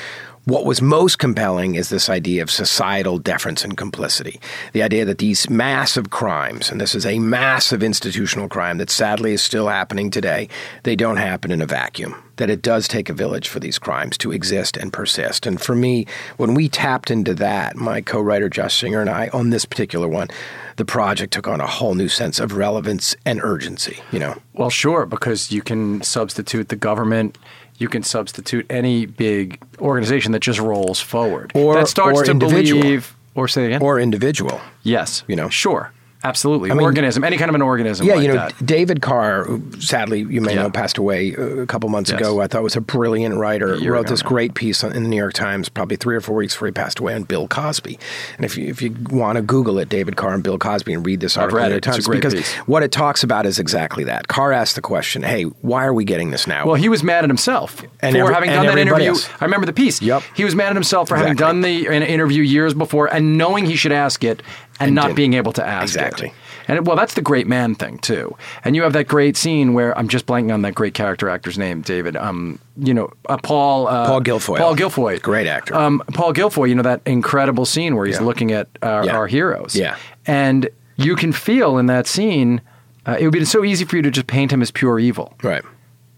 What 0.47 0.67
was 0.67 0.83
most 0.83 1.19
compelling 1.19 1.75
is 1.75 1.89
this 1.89 2.11
idea 2.11 2.43
of 2.43 2.51
societal 2.51 3.17
deference 3.17 3.65
and 3.65 3.79
complicity. 3.79 4.43
The 4.75 4.83
idea 4.83 5.07
that 5.07 5.17
these 5.17 5.49
massive 5.49 6.11
crimes, 6.11 6.71
and 6.71 6.79
this 6.79 6.95
is 6.95 7.07
a 7.07 7.19
massive 7.19 7.83
institutional 7.83 8.51
crime 8.51 8.77
that 8.77 8.91
sadly 8.91 9.33
is 9.33 9.41
still 9.41 9.69
happening 9.69 10.11
today, 10.11 10.51
they 10.83 10.97
don't 10.97 11.17
happen 11.17 11.51
in 11.51 11.63
a 11.63 11.67
vacuum. 11.67 12.15
That 12.37 12.51
it 12.51 12.61
does 12.61 12.89
take 12.89 13.09
a 13.09 13.15
village 13.15 13.49
for 13.49 13.59
these 13.59 13.79
crimes 13.79 14.19
to 14.19 14.33
exist 14.33 14.77
and 14.77 14.93
persist. 14.93 15.47
And 15.47 15.59
for 15.59 15.75
me, 15.75 16.07
when 16.37 16.53
we 16.53 16.69
tapped 16.69 17.11
into 17.11 17.33
that, 17.35 17.77
my 17.77 18.03
co 18.03 18.21
writer 18.21 18.51
Josh 18.51 18.77
Singer 18.77 19.01
and 19.01 19.09
I, 19.09 19.29
on 19.33 19.49
this 19.49 19.65
particular 19.65 20.09
one, 20.09 20.29
the 20.77 20.85
project 20.85 21.33
took 21.33 21.49
on 21.49 21.61
a 21.61 21.67
whole 21.67 21.95
new 21.95 22.09
sense 22.09 22.39
of 22.39 22.53
relevance 22.53 23.17
and 23.25 23.41
urgency, 23.43 24.01
you 24.11 24.19
know? 24.19 24.37
Well, 24.53 24.71
sure, 24.71 25.07
because 25.07 25.53
you 25.53 25.63
can 25.63 26.03
substitute 26.03 26.69
the 26.69 26.77
government. 26.77 27.39
You 27.79 27.89
can 27.89 28.03
substitute 28.03 28.67
any 28.71 29.07
big 29.07 29.61
organization 29.81 30.33
that 30.33 30.41
just 30.41 30.61
rolls 30.61 31.01
forward. 31.01 31.53
Or- 31.55 31.75
that 31.75 31.89
starts 31.89 32.21
or 32.21 32.25
to 32.25 32.31
individual. 32.31 32.83
believe. 32.83 33.15
Or 33.35 33.49
say 33.49 33.67
again. 33.67 33.83
Or 33.83 33.99
individual. 33.99 34.61
yes, 34.85 35.25
you 35.27 35.35
know. 35.35 35.49
sure, 35.49 35.91
absolutely. 36.25 36.71
mean- 36.71 36.81
organism, 36.81 37.23
any 37.25 37.37
kind 37.37 37.49
of 37.49 37.55
an 37.55 37.63
organism. 37.63 38.07
Yeah, 38.07 38.15
like 38.15 38.23
you 38.23 38.29
know, 38.29 38.35
that. 38.35 38.55
David 38.65 39.03
Carr, 39.03 39.45
who 39.45 39.63
sadly 39.81 40.21
you 40.21 40.41
may 40.41 40.55
Yeah. 40.55 40.63
know, 40.63 40.71
passed 40.71 40.99
away 40.99 41.35
uh, 41.37 41.43
a 41.63 41.67
couple 41.67 41.89
months 41.89 42.11
Yes. 42.11 42.21
ago. 42.21 42.41
I 42.41 42.47
thought 42.47 42.63
was 42.63 42.77
a 42.77 42.81
brilliant 42.81 43.37
writer. 43.37 43.77
Wrote 43.85 44.07
this 44.09 44.23
great 44.23 44.55
piece 44.55 44.83
on, 44.83 44.93
in 44.93 45.03
the 45.05 45.09
New 45.09 45.17
York 45.17 45.35
Times, 45.35 45.69
probably 45.69 45.97
three 45.97 46.17
or 46.17 46.21
four 46.21 46.37
weeks 46.37 46.55
before 46.55 46.67
he 46.69 46.73
passed 46.73 46.99
away, 46.99 47.15
on 47.15 47.23
Bill 47.25 47.47
Cosby. 47.47 47.99
And 48.37 48.45
if 48.45 48.57
you 48.59 48.67
if 48.69 48.83
you 48.83 48.95
want 49.11 49.37
to 49.37 49.43
Google 49.43 49.79
it, 49.79 49.89
David 49.89 50.17
Carr 50.17 50.35
and 50.35 50.43
Bill 50.43 50.59
Cosby, 50.59 50.93
and 50.95 51.05
read 51.07 51.21
this 51.21 51.37
article 51.37 51.59
read 51.59 51.67
in 51.67 51.71
the 51.73 51.77
it. 51.77 51.85
New 51.87 51.89
York 51.91 51.99
It's 51.99 51.99
a 51.99 52.01
Times, 52.01 52.07
great 52.07 52.17
because 52.19 52.35
piece. 52.35 52.53
what 52.67 52.83
it 52.83 52.91
talks 52.93 53.23
about 53.23 53.47
is 53.47 53.59
exactly 53.59 54.05
that. 54.05 54.29
Carr 54.29 54.53
asked 54.53 54.75
the 54.75 54.81
question, 54.83 55.23
"Hey, 55.23 55.45
why 55.45 55.85
are 55.85 55.95
we 55.95 56.05
getting 56.05 56.31
this 56.31 56.47
now?" 56.47 56.65
Well, 56.67 56.75
he 56.77 56.89
was 56.89 57.03
mad 57.03 57.25
at 57.25 57.31
himself 57.31 57.83
And 58.01 58.15
for 58.17 58.23
every- 58.23 58.35
having 58.35 58.51
done 58.51 58.67
that 58.67 58.79
interview. 58.79 59.11
else. 59.11 59.29
I 59.41 59.45
remember 59.45 59.67
the 59.67 59.73
piece. 59.73 60.01
Yep. 60.03 60.23
He 60.35 60.45
was 60.45 60.55
mad 60.55 60.69
at 60.69 60.75
himself 60.77 61.09
for 61.09 61.17
having 61.17 61.35
done 61.37 61.61
the 61.61 61.87
an 61.87 62.03
interview 62.03 62.43
years 62.43 62.75
before 62.75 63.07
and 63.13 63.37
knowing 63.39 63.67
he 63.67 63.77
should 63.77 63.93
ask 63.93 64.25
it 64.25 64.43
and, 64.81 64.89
And 64.89 64.95
not 64.95 65.03
didn't. 65.07 65.17
being 65.17 65.35
able 65.35 65.53
to 65.53 65.67
ask 65.67 65.95
Exactly. 65.95 66.29
it. 66.29 66.35
And 66.67 66.87
well, 66.87 66.97
that's 66.97 67.13
the 67.15 67.21
great 67.23 67.47
man 67.47 67.75
thing 67.75 67.99
too. 67.99 68.35
And 68.65 68.75
you 68.75 68.83
have 68.83 68.95
that 68.95 69.07
great 69.07 69.37
scene 69.37 69.75
where 69.75 69.97
I'm 69.99 70.09
just 70.09 70.25
blanking 70.27 70.53
on 70.53 70.63
that 70.63 70.75
great 70.75 70.95
character 70.95 71.29
actor's 71.29 71.59
name, 71.59 71.83
David. 71.83 72.17
Um, 72.17 72.59
you 72.79 72.95
know, 72.95 73.11
uh, 73.29 73.37
Paul 73.37 73.87
uh, 73.87 74.07
Paul 74.07 74.21
Guilfoyle. 74.23 74.59
Paul 74.59 74.75
Guilfoyle, 74.75 75.21
Great 75.21 75.47
actor. 75.47 75.75
Um, 75.75 76.03
Paul 76.15 76.33
Guilfoyle. 76.33 76.69
You 76.69 76.75
know 76.75 76.83
that 76.83 77.03
incredible 77.07 77.67
scene 77.67 77.95
where 77.97 78.07
he's 78.07 78.17
Yeah. 78.19 78.23
looking 78.25 78.51
at 78.53 78.69
our, 78.83 79.05
Yeah. 79.05 79.17
our 79.17 79.27
heroes. 79.27 79.77
Yeah. 79.77 79.97
and 80.27 80.69
you 80.97 81.17
can 81.17 81.33
feel 81.33 81.77
in 81.79 81.87
that 81.87 82.07
scene. 82.07 82.61
Uh, 83.05 83.17
it 83.19 83.25
would 83.25 83.33
be 83.33 83.45
so 83.45 83.63
easy 83.65 83.85
for 83.85 83.97
you 83.97 84.03
to 84.03 84.11
just 84.11 84.27
paint 84.27 84.51
him 84.53 84.63
as 84.63 84.71
pure 84.71 84.99
evil 84.99 85.35
Right. 85.43 85.63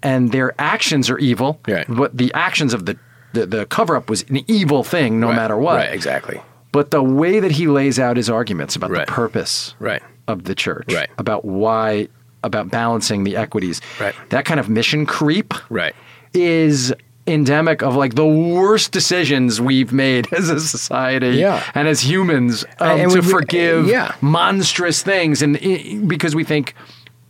and 0.03 0.31
their 0.31 0.55
actions 0.61 1.11
are 1.11 1.19
evil. 1.19 1.59
Right. 1.67 1.87
But 1.89 2.17
the 2.17 2.31
actions 2.35 2.73
of 2.73 2.87
the, 2.87 2.97
the, 3.33 3.47
the 3.47 3.67
cover 3.67 3.97
up 3.97 4.09
was 4.09 4.25
an 4.29 4.43
evil 4.47 4.85
thing 4.85 5.19
no 5.19 5.29
Right. 5.29 5.37
matter 5.37 5.57
what. 5.57 5.77
Right. 5.77 5.93
Exactly. 5.93 6.41
But 6.73 6.91
the 6.91 7.03
way 7.03 7.41
that 7.41 7.53
he 7.53 7.67
lays 7.69 7.99
out 7.99 8.17
his 8.17 8.29
arguments 8.29 8.77
about 8.77 8.91
Right. 8.91 9.07
the 9.07 9.13
purpose 9.13 9.75
Right. 9.79 10.03
of 10.29 10.45
the 10.45 10.55
church, 10.55 10.93
Right. 10.93 11.09
about 11.19 11.45
why, 11.45 12.09
about 12.45 12.71
balancing 12.71 13.25
the 13.25 13.37
equities, 13.37 13.81
Right. 14.01 14.15
that 14.31 14.45
kind 14.45 14.61
of 14.61 14.69
mission 14.69 15.07
creep 15.07 15.55
Right. 15.71 15.95
is 16.35 16.93
endemic 17.29 17.83
of 17.83 17.97
like 17.97 18.15
the 18.15 18.27
worst 18.27 18.93
decisions 18.93 19.61
we've 19.61 19.93
made 19.93 20.29
as 20.33 20.49
a 20.49 20.61
society 20.61 21.31
Yeah. 21.39 21.61
and 21.75 21.89
as 21.89 22.03
humans 22.03 22.65
um, 22.79 23.01
And 23.01 23.11
to 23.13 23.21
we- 23.21 23.27
forgive 23.27 23.87
yeah. 23.89 24.13
monstrous 24.21 25.03
things 25.03 25.43
and 25.43 25.57
i- 25.57 25.99
because 26.07 26.37
we 26.37 26.45
think 26.45 26.75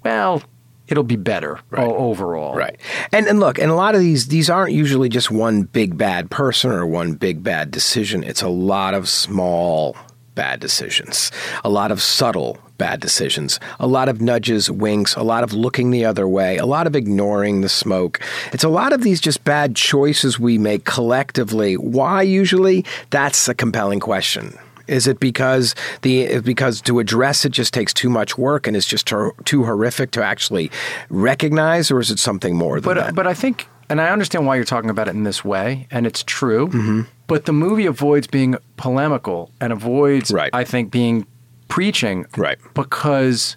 well 0.04 0.42
it'll 0.88 1.04
be 1.04 1.16
better 1.16 1.60
o- 1.72 1.96
overall 1.96 2.54
Right. 2.54 2.78
And 3.12 3.26
and 3.26 3.40
look, 3.40 3.58
and 3.58 3.70
a 3.70 3.74
lot 3.74 3.94
of 3.94 4.00
these 4.00 4.28
these 4.28 4.48
aren't 4.50 4.72
usually 4.72 5.08
just 5.08 5.30
one 5.30 5.62
big 5.62 5.96
bad 5.98 6.30
person 6.30 6.70
or 6.70 6.86
one 6.86 7.14
big 7.14 7.42
bad 7.42 7.70
decision. 7.70 8.22
It's 8.24 8.42
a 8.42 8.48
lot 8.48 8.94
of 8.94 9.08
small 9.08 9.96
bad 10.34 10.60
decisions. 10.60 11.32
A 11.64 11.68
lot 11.68 11.90
of 11.90 12.00
subtle 12.02 12.58
bad 12.78 13.00
decisions. 13.00 13.58
A 13.80 13.86
lot 13.86 14.08
of 14.08 14.20
nudges, 14.20 14.70
winks, 14.70 15.16
a 15.16 15.22
lot 15.22 15.42
of 15.42 15.54
looking 15.54 15.90
the 15.90 16.04
other 16.04 16.28
way, 16.28 16.58
a 16.58 16.66
lot 16.66 16.86
of 16.86 16.94
ignoring 16.94 17.62
the 17.62 17.70
smoke. 17.70 18.20
It's 18.52 18.64
a 18.64 18.68
lot 18.68 18.92
of 18.92 19.02
these 19.02 19.20
just 19.20 19.44
bad 19.44 19.74
choices 19.74 20.38
we 20.38 20.58
make 20.58 20.84
collectively. 20.84 21.74
Why 21.78 22.20
usually? 22.20 22.84
That's 23.08 23.48
a 23.48 23.54
compelling 23.54 24.00
question. 24.00 24.58
Is 24.88 25.06
it 25.06 25.18
because 25.20 25.74
the 26.02 26.40
because 26.40 26.80
to 26.82 26.98
address 26.98 27.44
it 27.44 27.50
just 27.50 27.72
takes 27.74 27.92
too 27.92 28.08
much 28.10 28.38
work 28.38 28.66
and 28.66 28.76
it's 28.76 28.86
just 28.86 29.06
too, 29.06 29.32
too 29.44 29.64
horrific 29.64 30.10
to 30.12 30.22
actually 30.24 30.70
recognize, 31.10 31.90
or 31.90 32.00
is 32.00 32.10
it 32.10 32.18
something 32.18 32.56
more 32.56 32.80
than 32.80 32.84
But 32.94 32.94
that? 33.06 33.14
but 33.14 33.26
I 33.26 33.34
think, 33.34 33.68
and 33.88 34.00
I 34.00 34.10
understand 34.10 34.46
why 34.46 34.56
you're 34.56 34.64
talking 34.64 34.90
about 34.90 35.08
it 35.08 35.14
in 35.14 35.24
this 35.24 35.44
way, 35.44 35.86
and 35.90 36.06
it's 36.06 36.22
true. 36.22 36.68
Mm-hmm. 36.68 37.02
But 37.26 37.44
the 37.46 37.52
movie 37.52 37.86
avoids 37.86 38.26
being 38.26 38.56
polemical 38.76 39.50
and 39.60 39.72
avoids, 39.72 40.30
Right. 40.30 40.50
I 40.52 40.64
think, 40.64 40.90
being 40.90 41.26
preaching, 41.68 42.26
Right. 42.36 42.58
Because 42.74 43.56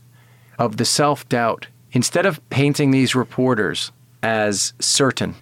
of 0.57 0.77
the 0.77 0.85
self 0.85 1.27
doubt. 1.29 1.67
Instead 1.91 2.25
of 2.25 2.39
painting 2.49 2.91
these 2.91 3.15
reporters 3.15 3.91
as 4.21 4.73
certain 4.79 5.33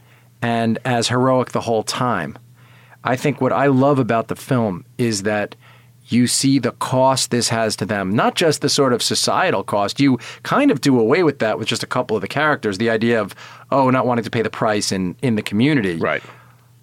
and 0.42 0.78
as 0.86 1.08
heroic 1.10 1.52
the 1.52 1.62
whole 1.62 1.84
time, 1.84 2.38
I 3.04 3.16
think 3.16 3.42
what 3.42 3.52
I 3.54 3.68
love 3.68 4.00
about 4.00 4.28
the 4.28 4.36
film 4.36 4.86
is 4.98 5.24
that 5.24 5.56
you 6.10 6.28
see 6.28 6.60
the 6.60 6.72
cost 6.74 7.32
this 7.32 7.50
has 7.50 7.76
to 7.78 7.86
them, 7.86 8.16
not 8.16 8.36
just 8.36 8.62
the 8.62 8.70
sort 8.70 8.94
of 8.94 9.02
societal 9.04 9.64
cost. 9.64 10.00
You 10.00 10.18
kind 10.44 10.72
of 10.72 10.82
do 10.82 11.00
away 11.00 11.24
with 11.24 11.40
that 11.40 11.60
with 11.60 11.68
just 11.68 11.84
a 11.84 11.88
couple 11.88 12.16
of 12.16 12.22
the 12.22 12.28
characters, 12.28 12.78
the 12.78 12.90
idea 12.90 13.20
of, 13.22 13.36
oh, 13.72 13.90
not 13.90 14.06
wanting 14.06 14.24
to 14.24 14.30
pay 14.30 14.42
the 14.42 14.50
price 14.50 14.92
in, 14.92 15.16
in 15.22 15.36
the 15.36 15.42
community. 15.42 15.96
right. 15.98 16.24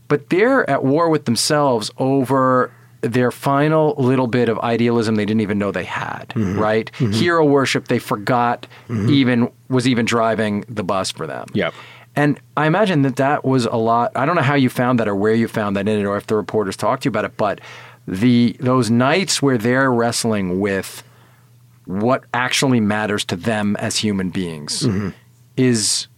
But 0.09 0.29
they're 0.29 0.69
at 0.69 0.85
war 0.85 1.09
with 1.09 1.25
themselves 1.25 1.91
over 1.99 2.71
their 3.01 3.31
final 3.31 3.95
little 3.99 4.27
bit 4.27 4.49
of 4.49 4.59
idealism 4.61 5.15
they 5.17 5.25
didn't 5.25 5.41
even 5.41 5.59
know 5.59 5.71
they 5.73 5.85
had, 5.85 6.29
Mm-hmm. 6.31 6.59
right? 6.59 6.95
Hero 6.97 7.45
worship 7.45 7.89
they 7.89 7.99
forgot 7.99 8.67
even 8.91 9.51
was 9.69 9.89
even 9.89 10.05
driving 10.05 10.65
the 10.69 10.85
bus 10.85 11.11
for 11.11 11.27
them. 11.27 11.47
Yep. 11.55 11.73
And 12.17 12.39
I 12.57 12.67
imagine 12.67 13.03
that 13.03 13.17
that 13.17 13.45
was 13.45 13.65
a 13.67 13.77
lot. 13.77 14.13
I 14.15 14.25
don't 14.25 14.37
know 14.37 14.43
how 14.43 14.55
you 14.55 14.69
found 14.71 15.01
that 15.01 15.09
or 15.09 15.17
where 15.17 15.35
you 15.35 15.49
found 15.49 15.75
that 15.77 15.89
in 15.89 15.99
it 15.99 16.05
or 16.05 16.17
if 16.17 16.27
the 16.29 16.37
reporters 16.37 16.77
talked 16.77 17.03
to 17.03 17.07
you 17.07 17.11
about 17.11 17.25
it, 17.25 17.37
but 17.37 17.61
the 18.07 18.57
those 18.61 18.91
nights 18.91 19.41
where 19.43 19.59
they're 19.59 19.91
wrestling 19.91 20.61
with 20.61 21.03
what 21.87 22.25
actually 22.33 22.81
matters 22.81 23.25
to 23.27 23.37
them 23.37 23.77
as 23.77 23.97
human 23.97 24.31
beings 24.31 24.83
Mm-hmm. 24.83 25.11
is 25.57 26.09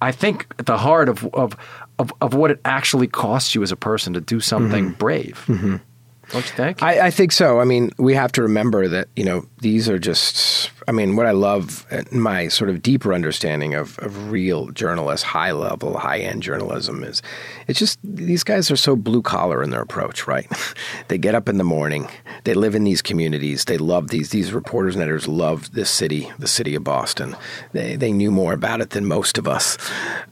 I 0.00 0.12
think 0.12 0.46
at 0.58 0.66
the 0.66 0.78
heart 0.78 1.08
of, 1.08 1.24
of 1.34 1.56
of 1.98 2.12
of 2.20 2.34
what 2.34 2.50
it 2.50 2.60
actually 2.64 3.06
costs 3.06 3.54
you 3.54 3.62
as 3.62 3.72
a 3.72 3.76
person 3.76 4.12
to 4.14 4.20
do 4.20 4.40
something 4.40 4.90
brave. 4.92 5.42
Don't 5.46 6.44
you 6.46 6.56
think? 6.56 6.78
Mm-hmm. 6.78 6.84
I, 6.84 7.06
I 7.06 7.10
think 7.10 7.32
so. 7.32 7.60
I 7.60 7.64
mean, 7.64 7.90
we 7.98 8.14
have 8.14 8.32
to 8.32 8.42
remember 8.42 8.88
that, 8.88 9.08
you 9.14 9.24
know, 9.24 9.46
these 9.60 9.90
are 9.90 9.98
just, 9.98 10.70
I 10.86 10.92
mean, 10.92 11.16
what 11.16 11.26
I 11.26 11.30
love, 11.30 11.86
uh, 11.90 12.02
my 12.12 12.48
sort 12.48 12.70
of 12.70 12.82
deeper 12.82 13.14
understanding 13.14 13.74
of, 13.74 13.98
of 14.00 14.30
real 14.30 14.68
journalists, 14.68 15.24
high 15.24 15.52
level, 15.52 15.98
high 15.98 16.18
end 16.18 16.42
journalism 16.42 17.02
is 17.04 17.22
it's 17.68 17.78
just 17.78 17.98
these 18.04 18.44
guys 18.44 18.70
are 18.70 18.76
so 18.76 18.94
blue 18.96 19.22
collar 19.22 19.62
in 19.62 19.70
their 19.70 19.80
approach, 19.80 20.26
right? 20.26 20.50
they 21.08 21.18
get 21.18 21.34
up 21.34 21.48
in 21.48 21.58
the 21.58 21.64
morning, 21.64 22.08
they 22.44 22.54
live 22.54 22.74
in 22.74 22.84
these 22.84 23.02
communities, 23.02 23.64
they 23.64 23.78
love 23.78 24.08
these, 24.08 24.30
these 24.30 24.52
reporters 24.52 24.94
and 24.94 25.02
editors 25.02 25.26
love 25.28 25.72
this 25.72 25.90
city, 25.90 26.30
the 26.38 26.48
city 26.48 26.74
of 26.74 26.84
Boston. 26.84 27.36
They, 27.72 27.96
they 27.96 28.12
knew 28.12 28.30
more 28.30 28.52
about 28.52 28.80
it 28.80 28.90
than 28.90 29.06
most 29.06 29.38
of 29.38 29.48
us, 29.48 29.78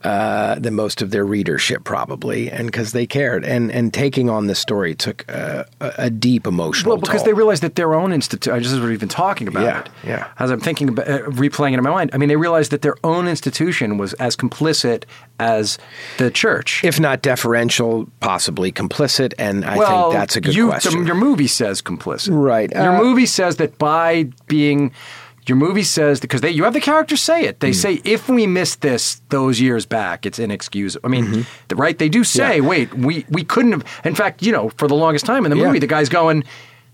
uh, 0.03 0.55
than 0.59 0.75
most 0.75 1.01
of 1.01 1.11
their 1.11 1.25
readership 1.25 1.83
probably, 1.83 2.49
and 2.51 2.67
because 2.67 2.91
they 2.91 3.05
cared. 3.05 3.43
And, 3.45 3.71
and 3.71 3.93
taking 3.93 4.29
on 4.29 4.47
this 4.47 4.59
story 4.59 4.95
took 4.95 5.27
a, 5.29 5.65
a 5.79 6.09
deep 6.09 6.45
emotional 6.45 6.91
well, 6.91 7.01
because 7.01 7.21
toll. 7.21 7.25
they 7.25 7.33
realized 7.33 7.63
that 7.63 7.75
their 7.75 7.93
own 7.95 8.13
institute. 8.13 8.53
I 8.53 8.59
just 8.59 8.79
was 8.79 8.91
even 8.91 9.09
talking 9.09 9.47
about 9.47 9.63
Yeah, 9.63 9.79
it. 9.81 9.89
yeah. 10.03 10.27
As 10.43 10.51
I'm 10.51 10.59
thinking 10.59 10.89
about 10.89 11.07
uh, 11.07 11.19
replaying 11.29 11.71
it 11.73 11.77
in 11.77 11.83
my 11.83 11.89
mind, 11.89 12.09
I 12.13 12.17
mean, 12.17 12.29
they 12.29 12.35
realized 12.35 12.71
that 12.71 12.81
their 12.81 12.95
own 13.03 13.27
institution 13.27 13.97
was 13.97 14.13
as 14.15 14.35
complicit 14.35 15.03
as 15.39 15.77
the 16.17 16.29
church. 16.31 16.83
if 16.83 16.99
not 16.99 17.21
deferential, 17.21 18.07
possibly 18.19 18.71
complicit, 18.71 19.33
and 19.37 19.63
I 19.63 19.77
well, 19.77 20.09
think 20.11 20.19
that's 20.19 20.35
a 20.35 20.41
good 20.41 20.55
you, 20.55 20.67
question. 20.67 20.99
the- 21.01 21.05
your 21.07 21.15
movie 21.15 21.47
says 21.47 21.81
complicit, 21.81 22.29
Right. 22.31 22.69
Your 22.71 22.95
Uh, 22.95 23.01
movie 23.03 23.25
says 23.25 23.55
that 23.57 23.77
by 23.77 24.27
being, 24.47 24.91
your 25.47 25.57
movie 25.57 25.83
says 25.83 26.19
because 26.19 26.41
they 26.41 26.49
you 26.51 26.63
have 26.63 26.73
the 26.73 26.81
characters 26.81 27.21
say 27.21 27.43
it. 27.45 27.59
They 27.59 27.69
Hmm. 27.69 27.73
say 27.85 28.01
if 28.03 28.27
we 28.29 28.47
missed 28.47 28.81
this 28.81 29.21
those 29.29 29.59
years 29.61 29.85
back, 29.85 30.25
it's 30.25 30.39
inexcusable. 30.39 31.05
I 31.07 31.09
mean, 31.11 31.45
the, 31.69 31.75
right? 31.75 31.97
They 31.97 32.09
do 32.09 32.23
say, 32.23 32.57
Mm-hmm. 32.59 32.63
Yeah. 32.63 32.69
wait, 32.69 32.93
we 33.07 33.25
we 33.29 33.43
couldn't 33.43 33.71
have. 33.73 33.83
In 34.05 34.15
fact, 34.15 34.41
you 34.41 34.51
know, 34.51 34.69
for 34.77 34.87
the 34.87 34.95
longest 34.95 35.25
time 35.25 35.45
in 35.45 35.51
the 35.51 35.57
Yeah. 35.57 35.67
movie, 35.67 35.79
the 35.79 35.87
guy's 35.95 36.09
going, 36.09 36.43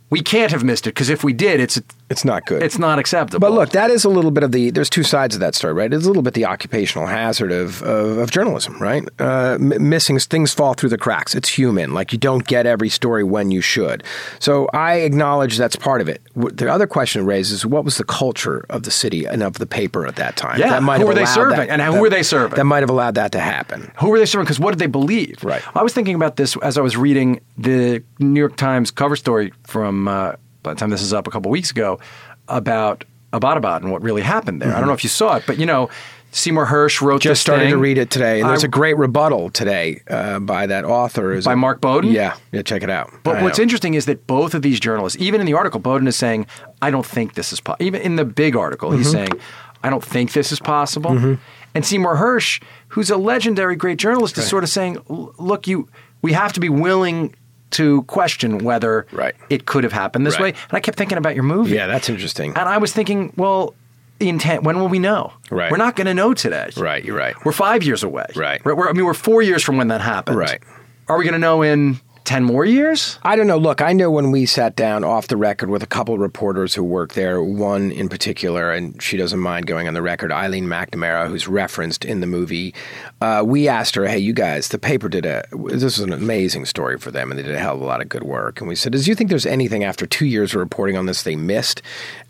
we 0.10 0.22
can't 0.22 0.51
have 0.51 0.64
missed 0.64 0.88
it 0.88 0.91
because 0.91 1.10
if 1.10 1.24
we 1.24 1.34
did, 1.34 1.60
it's 1.60 1.82
it's 2.10 2.26
not 2.26 2.45
good. 2.47 2.64
it's 2.64 2.80
not 2.80 2.97
acceptable. 2.97 3.39
But 3.39 3.51
look, 3.51 3.70
that 3.72 3.91
is 3.91 4.03
a 4.03 4.10
little 4.10 4.32
bit 4.32 4.43
of 4.43 4.51
the. 4.51 4.72
There's 4.72 4.89
two 4.89 5.03
sides 5.03 5.36
of 5.36 5.41
that 5.41 5.53
story, 5.53 5.74
right? 5.74 5.93
It's 5.93 6.05
a 6.05 6.07
little 6.07 6.24
bit 6.24 6.34
the 6.34 6.45
occupational 6.45 7.05
hazard 7.07 7.51
of 7.51 7.84
of, 7.84 8.18
of 8.18 8.32
journalism, 8.32 8.78
right? 8.80 9.03
Uh, 9.20 9.57
m- 9.60 9.89
missing 9.89 10.18
things 10.18 10.51
fall 10.53 10.74
through 10.74 10.89
the 10.89 10.97
cracks. 10.97 11.36
It's 11.36 11.49
human. 11.49 11.93
Like 11.93 12.12
you 12.12 12.18
don't 12.18 12.45
get 12.47 12.66
every 12.66 12.89
story 12.89 13.24
when 13.24 13.51
you 13.51 13.62
should. 13.62 14.03
So 14.39 14.68
I 14.74 14.95
acknowledge 15.01 15.57
that's 15.57 15.76
part 15.76 16.01
of 16.01 16.10
it. 16.10 16.22
The 16.36 16.72
other 16.72 16.88
question 16.88 17.22
it 17.22 17.26
raises: 17.26 17.64
What 17.66 17.86
was 17.86 17.97
the 17.97 18.03
culture 18.03 18.66
of 18.70 18.84
the 18.84 18.91
city 18.91 19.26
and 19.26 19.43
of 19.43 19.60
the 19.60 19.68
paper 19.68 20.07
at 20.07 20.16
that 20.16 20.36
time? 20.36 20.60
Yeah, 20.60 20.70
that 20.70 20.84
might 20.84 21.01
who 21.01 21.05
were 21.07 21.14
they 21.14 21.26
serving? 21.26 21.57
that- 21.57 21.70
And 21.70 21.82
who 21.82 21.91
that- 21.93 22.01
were 22.01 22.10
they 22.10 22.24
serving? 22.24 22.55
That 22.57 22.66
might 22.66 22.82
have 22.82 22.89
allowed 22.89 23.16
that 23.16 23.32
to 23.34 23.39
happen. 23.39 23.91
Who 23.99 24.10
were 24.10 24.18
they 24.18 24.26
serving? 24.26 24.45
Because 24.45 24.60
what 24.60 24.72
did 24.72 24.80
they 24.80 24.88
believe? 24.88 25.43
Right. 25.43 25.62
I 25.76 25.84
was 25.84 25.93
thinking 25.93 26.16
about 26.16 26.38
this 26.38 26.57
as 26.64 26.78
I 26.78 26.82
was 26.82 26.97
reading 26.97 27.39
the 27.57 28.01
New 28.18 28.39
York 28.39 28.55
Times 28.55 28.89
cover 28.89 29.16
story 29.16 29.53
from, 29.68 29.99
uh, 30.08 30.36
by 30.64 30.74
the 30.74 30.80
time 30.80 30.89
this 30.89 31.02
is 31.02 31.14
up, 31.14 31.28
a 31.28 31.32
couple 31.32 31.52
weeks 31.52 31.72
ago, 31.72 32.00
about 32.47 33.04
Abbottabad 33.34 33.78
and 33.78 33.91
what 33.91 34.02
really 34.02 34.22
happened 34.22 34.62
there. 34.62 34.74
I 34.76 34.80
don't 34.80 34.88
know 34.88 34.93
if 34.93 35.04
you 35.04 35.10
saw 35.10 35.36
it, 35.36 35.43
but 35.45 35.58
you 35.60 35.66
know, 35.66 35.89
Seymour 36.32 36.66
Hersh 36.68 37.02
wrote 37.02 37.22
Mm-hmm. 37.22 37.30
Just 37.30 37.41
started 37.41 37.64
thing. 37.64 37.72
to 37.72 37.78
read 37.78 37.97
it 37.97 38.10
today, 38.12 38.39
and 38.41 38.50
there's 38.50 38.64
I- 38.64 38.68
a 38.68 38.70
great 38.70 38.97
rebuttal 38.97 39.50
today 39.50 40.02
uh, 40.10 40.39
by 40.39 40.68
that 40.68 40.86
author. 40.86 41.34
Is 41.34 41.45
By 41.45 41.54
it- 41.54 41.58
Mark 41.58 41.82
Bowden? 41.82 42.12
Yeah, 42.12 42.36
yeah, 42.52 42.62
check 42.62 42.84
it 42.84 42.89
out. 42.89 43.12
But 43.24 43.38
I 43.38 43.43
what's 43.43 43.58
know. 43.60 43.64
interesting 43.64 43.93
is 43.95 44.06
that 44.06 44.26
both 44.28 44.54
of 44.54 44.62
these 44.62 44.80
journalists, 44.80 45.20
even 45.22 45.41
in 45.41 45.47
the 45.47 45.54
article, 45.54 45.80
Bowden 45.80 46.08
is 46.08 46.16
saying, 46.16 46.45
I 46.82 46.91
don't 46.91 47.06
think 47.06 47.34
this 47.34 47.52
is 47.54 47.60
possible. 47.60 47.86
Even 47.86 48.02
in 48.02 48.16
the 48.16 48.26
big 48.26 48.56
article, 48.56 48.91
he's 48.91 49.08
Mm-hmm. 49.08 49.12
saying, 49.34 49.41
I 49.84 49.89
don't 49.89 50.04
think 50.04 50.34
this 50.34 50.52
is 50.52 50.60
possible. 50.60 51.38
And 51.76 51.86
Seymour 51.86 52.18
Hersh, 52.18 52.62
who's 52.89 53.10
a 53.12 53.18
legendary 53.18 53.76
great 53.76 53.97
journalist, 54.00 54.38
is 54.38 54.47
sort 54.47 54.64
of 54.64 54.70
saying, 54.70 54.97
look, 55.08 55.68
you, 55.68 55.88
we 56.22 56.34
have 56.34 56.52
to 56.54 56.60
be 56.60 56.68
willing 56.70 57.34
to 57.72 58.02
question 58.04 58.60
whether 58.60 59.06
Right. 59.12 59.36
it 59.50 59.66
could 59.66 59.84
have 59.84 59.94
happened 59.94 60.26
this 60.26 60.36
Right. 60.36 60.56
way. 60.56 60.60
And 60.70 60.78
I 60.78 60.80
kept 60.80 60.98
thinking 60.98 61.18
about 61.18 61.36
your 61.36 61.44
movie. 61.44 61.76
Yeah, 61.76 61.88
that's 61.88 62.10
interesting. 62.10 62.54
And 62.56 62.68
I 62.70 62.78
was 62.78 62.92
thinking, 62.94 63.32
well, 63.36 63.74
intent, 64.20 64.64
when 64.64 64.80
will 64.80 64.88
we 64.90 65.00
know? 65.00 65.34
Right. 65.50 65.72
We're 65.72 65.78
not 65.78 65.96
going 65.96 66.08
to 66.08 66.14
know 66.14 66.34
today. 66.34 66.70
Right, 66.76 67.04
you're 67.06 67.16
right. 67.16 67.36
We're 67.46 67.52
five 67.52 67.84
years 67.84 68.04
away. 68.04 68.26
Right. 68.36 68.64
We're, 68.66 68.76
we're- 68.76 68.90
I 68.90 68.94
mean, 68.94 69.06
we're 69.06 69.14
four 69.14 69.42
years 69.42 69.64
from 69.64 69.78
when 69.78 69.88
that 69.90 70.02
happened. 70.02 70.38
Right. 70.38 70.62
Are 71.08 71.18
we 71.18 71.24
going 71.24 71.34
to 71.34 71.40
know 71.40 71.62
in 71.62 72.00
10 72.30 72.44
more 72.44 72.64
years? 72.64 73.18
I 73.24 73.36
don't 73.36 73.48
know. 73.48 73.58
Look, 73.58 73.82
I 73.82 73.92
know 73.92 74.12
when 74.12 74.30
we 74.30 74.46
sat 74.46 74.76
down 74.76 75.04
off 75.04 75.30
the 75.30 75.36
record 75.36 75.72
with 75.72 75.82
a 75.82 75.88
couple 75.88 76.14
of 76.14 76.20
reporters 76.20 76.76
who 76.76 76.84
work 76.84 77.16
there, 77.16 77.42
one 77.42 77.92
in 77.92 78.08
particular, 78.08 78.72
and 78.72 79.02
she 79.02 79.18
doesn't 79.18 79.40
mind 79.40 79.66
going 79.66 79.88
on 79.88 79.96
the 79.96 80.04
record, 80.04 80.32
Eileen 80.32 80.68
McNamara, 80.68 81.28
who's 81.28 81.48
referenced 81.48 82.06
in 82.06 82.20
the 82.20 82.28
movie. 82.28 82.76
Uh, 83.20 83.42
we 83.44 83.68
asked 83.68 83.96
her, 83.96 84.06
hey, 84.06 84.20
you 84.20 84.34
guys, 84.34 84.68
the 84.68 84.78
paper 84.78 85.10
did 85.10 85.26
a, 85.26 85.44
this 85.70 85.82
was 85.82 86.02
an 86.02 86.14
amazing 86.14 86.66
story 86.66 87.00
for 87.00 87.10
them, 87.10 87.32
and 87.32 87.40
they 87.40 87.44
did 87.44 87.56
a 87.56 87.60
hell 87.60 87.74
of 87.74 87.82
a 87.82 87.86
lot 87.86 88.00
of 88.00 88.08
good 88.08 88.24
work. 88.24 88.62
And 88.62 88.70
we 88.70 88.76
said, 88.76 88.92
does 88.92 89.08
you 89.08 89.16
think 89.16 89.32
there's 89.32 89.48
anything 89.48 89.84
after 89.84 90.06
two 90.06 90.28
years 90.28 90.54
of 90.54 90.60
reporting 90.60 90.98
on 90.98 91.08
this 91.08 91.24
they 91.24 91.36
missed? 91.36 91.82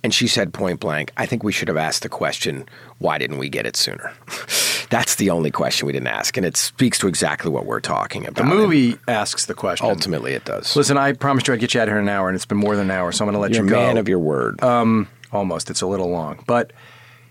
And 0.02 0.14
she 0.14 0.28
said 0.28 0.54
point 0.54 0.80
blank, 0.80 1.12
I 1.18 1.26
think 1.26 1.43
we 1.43 1.52
should 1.52 1.68
have 1.68 1.76
asked 1.76 2.04
the 2.04 2.10
question, 2.10 2.70
why 3.00 3.18
didn't 3.18 3.38
we 3.38 3.50
get 3.50 3.66
it 3.66 3.76
sooner? 3.76 4.14
That's 4.90 5.16
the 5.16 5.30
only 5.30 5.52
question 5.52 5.86
we 5.86 5.94
didn't 5.94 6.08
ask, 6.08 6.36
and 6.36 6.46
it 6.46 6.58
speaks 6.58 6.98
to 7.00 7.08
exactly 7.08 7.52
what 7.52 7.66
we're 7.66 7.80
talking 7.80 8.26
about. 8.26 8.36
The 8.44 8.44
movie 8.44 8.98
asks 9.08 9.46
the 9.46 9.54
question. 9.54 9.86
Ultimately, 9.88 10.34
it 10.34 10.46
does. 10.46 10.76
Listen, 10.76 10.98
I 10.98 11.14
promised 11.14 11.48
you 11.48 11.54
I'd 11.54 11.60
get 11.60 11.74
you 11.76 11.82
out 11.82 11.88
of 11.88 11.92
here 11.92 12.00
in 12.00 12.08
an 12.08 12.10
hour, 12.10 12.28
and 12.28 12.36
it's 12.36 12.46
been 12.46 12.58
more 12.58 12.76
than 12.76 12.90
an 12.90 12.98
hour, 12.98 13.12
so 13.12 13.24
I'm 13.24 13.28
going 13.28 13.36
to 13.36 13.40
let 13.40 13.52
You're 13.52 13.66
you 13.66 13.70
go. 13.70 13.78
man 13.78 13.98
of 13.98 14.10
your 14.10 14.20
word. 14.20 14.64
Um, 14.64 15.08
almost. 15.32 15.70
It's 15.70 15.82
a 15.82 15.88
little 15.88 16.10
long, 16.10 16.44
but 16.48 16.74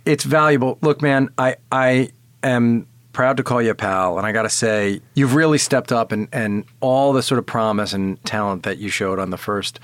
it's 0.04 0.22
valuable. 0.24 0.78
Look, 0.82 1.02
man, 1.02 1.30
I 1.36 1.56
I 1.72 2.10
am 2.44 2.86
proud 3.12 3.38
to 3.38 3.42
call 3.42 3.60
you 3.60 3.72
a 3.72 3.74
pal, 3.74 4.18
and 4.18 4.26
I 4.26 4.30
got 4.30 4.42
to 4.42 4.50
say, 4.50 5.00
you've 5.14 5.34
really 5.34 5.58
stepped 5.58 5.90
up, 5.90 6.12
and 6.12 6.28
and 6.32 6.64
all 6.80 7.12
the 7.12 7.22
sort 7.22 7.40
of 7.40 7.46
promise 7.46 7.92
and 7.92 8.24
talent 8.24 8.62
that 8.62 8.78
you 8.78 8.88
showed 8.88 9.18
on 9.18 9.30
the 9.30 9.36
first 9.36 9.80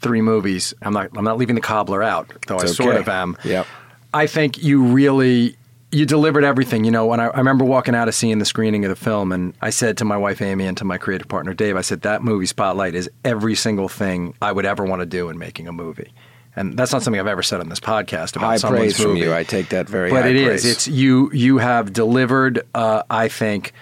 three 0.00 0.20
movies. 0.20 0.74
I'm 0.82 0.92
not 0.92 1.10
I'm 1.16 1.24
not 1.24 1.38
leaving 1.38 1.54
the 1.54 1.60
cobbler 1.60 2.02
out, 2.02 2.32
though 2.48 2.58
I 2.58 2.62
It's 2.62 2.76
sort 2.76 2.96
of 2.96 3.08
am. 3.08 3.36
Yep. 3.44 3.66
I 4.12 4.26
think 4.26 4.62
you 4.62 4.82
really 4.86 5.56
you 5.92 6.06
delivered 6.06 6.42
everything. 6.42 6.84
You 6.84 6.90
know, 6.90 7.06
when 7.06 7.20
I, 7.20 7.26
I 7.26 7.38
remember 7.38 7.64
walking 7.64 7.94
out 7.94 8.08
of 8.08 8.14
seeing 8.14 8.38
the 8.38 8.44
screening 8.44 8.84
of 8.84 8.88
the 8.88 8.96
film, 8.96 9.30
and 9.30 9.54
I 9.60 9.70
said 9.70 9.98
to 9.98 10.04
my 10.04 10.16
wife 10.16 10.40
Amy 10.40 10.66
and 10.66 10.76
to 10.78 10.84
my 10.84 10.98
creative 10.98 11.28
partner 11.28 11.54
Dave, 11.54 11.76
I 11.76 11.82
said 11.82 12.02
that 12.02 12.22
movie 12.22 12.46
Spotlight 12.46 12.94
is 12.94 13.10
every 13.24 13.54
single 13.54 13.88
thing 13.88 14.34
I 14.42 14.50
would 14.50 14.64
ever 14.64 14.84
want 14.84 15.00
to 15.00 15.06
do 15.06 15.28
in 15.28 15.38
making 15.38 15.68
a 15.68 15.72
movie. 15.72 16.12
And 16.56 16.76
that's 16.76 16.92
not 16.92 17.02
something 17.02 17.20
I've 17.20 17.26
ever 17.26 17.42
said 17.42 17.60
on 17.60 17.68
this 17.68 17.80
podcast 17.80 18.36
about 18.36 18.46
High 18.46 18.56
someone's 18.56 18.94
praise 18.94 19.00
from 19.00 19.16
you. 19.16 19.32
I 19.32 19.42
take 19.42 19.70
that 19.70 19.88
very 19.88 20.10
but 20.10 20.26
it 20.26 20.36
is. 20.36 20.46
praise. 20.46 20.64
It's 20.64 20.88
you. 20.88 21.30
You 21.32 21.58
have 21.58 21.92
delivered. 21.92 22.66
Uh, 22.74 23.02
I 23.08 23.28
think 23.28 23.72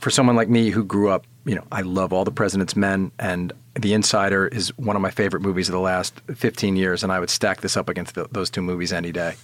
for 0.00 0.10
someone 0.10 0.34
like 0.34 0.48
me 0.48 0.70
who 0.70 0.84
grew 0.84 1.08
up, 1.10 1.24
you 1.44 1.54
know, 1.54 1.64
I 1.70 1.82
love 1.82 2.12
all 2.12 2.24
the 2.24 2.32
President's 2.32 2.74
Men, 2.74 3.12
and 3.20 3.52
The 3.74 3.94
Insider 3.94 4.48
is 4.48 4.76
one 4.76 4.96
of 4.96 5.02
my 5.02 5.10
favorite 5.10 5.42
movies 5.42 5.68
of 5.68 5.72
the 5.72 5.80
last 5.80 6.20
15 6.34 6.74
years, 6.74 7.04
and 7.04 7.12
I 7.12 7.20
would 7.20 7.30
stack 7.30 7.60
this 7.60 7.76
up 7.76 7.88
against 7.88 8.16
th 8.16 8.26
those 8.32 8.50
two 8.50 8.62
movies 8.62 8.92
any 8.92 9.12
day. 9.12 9.36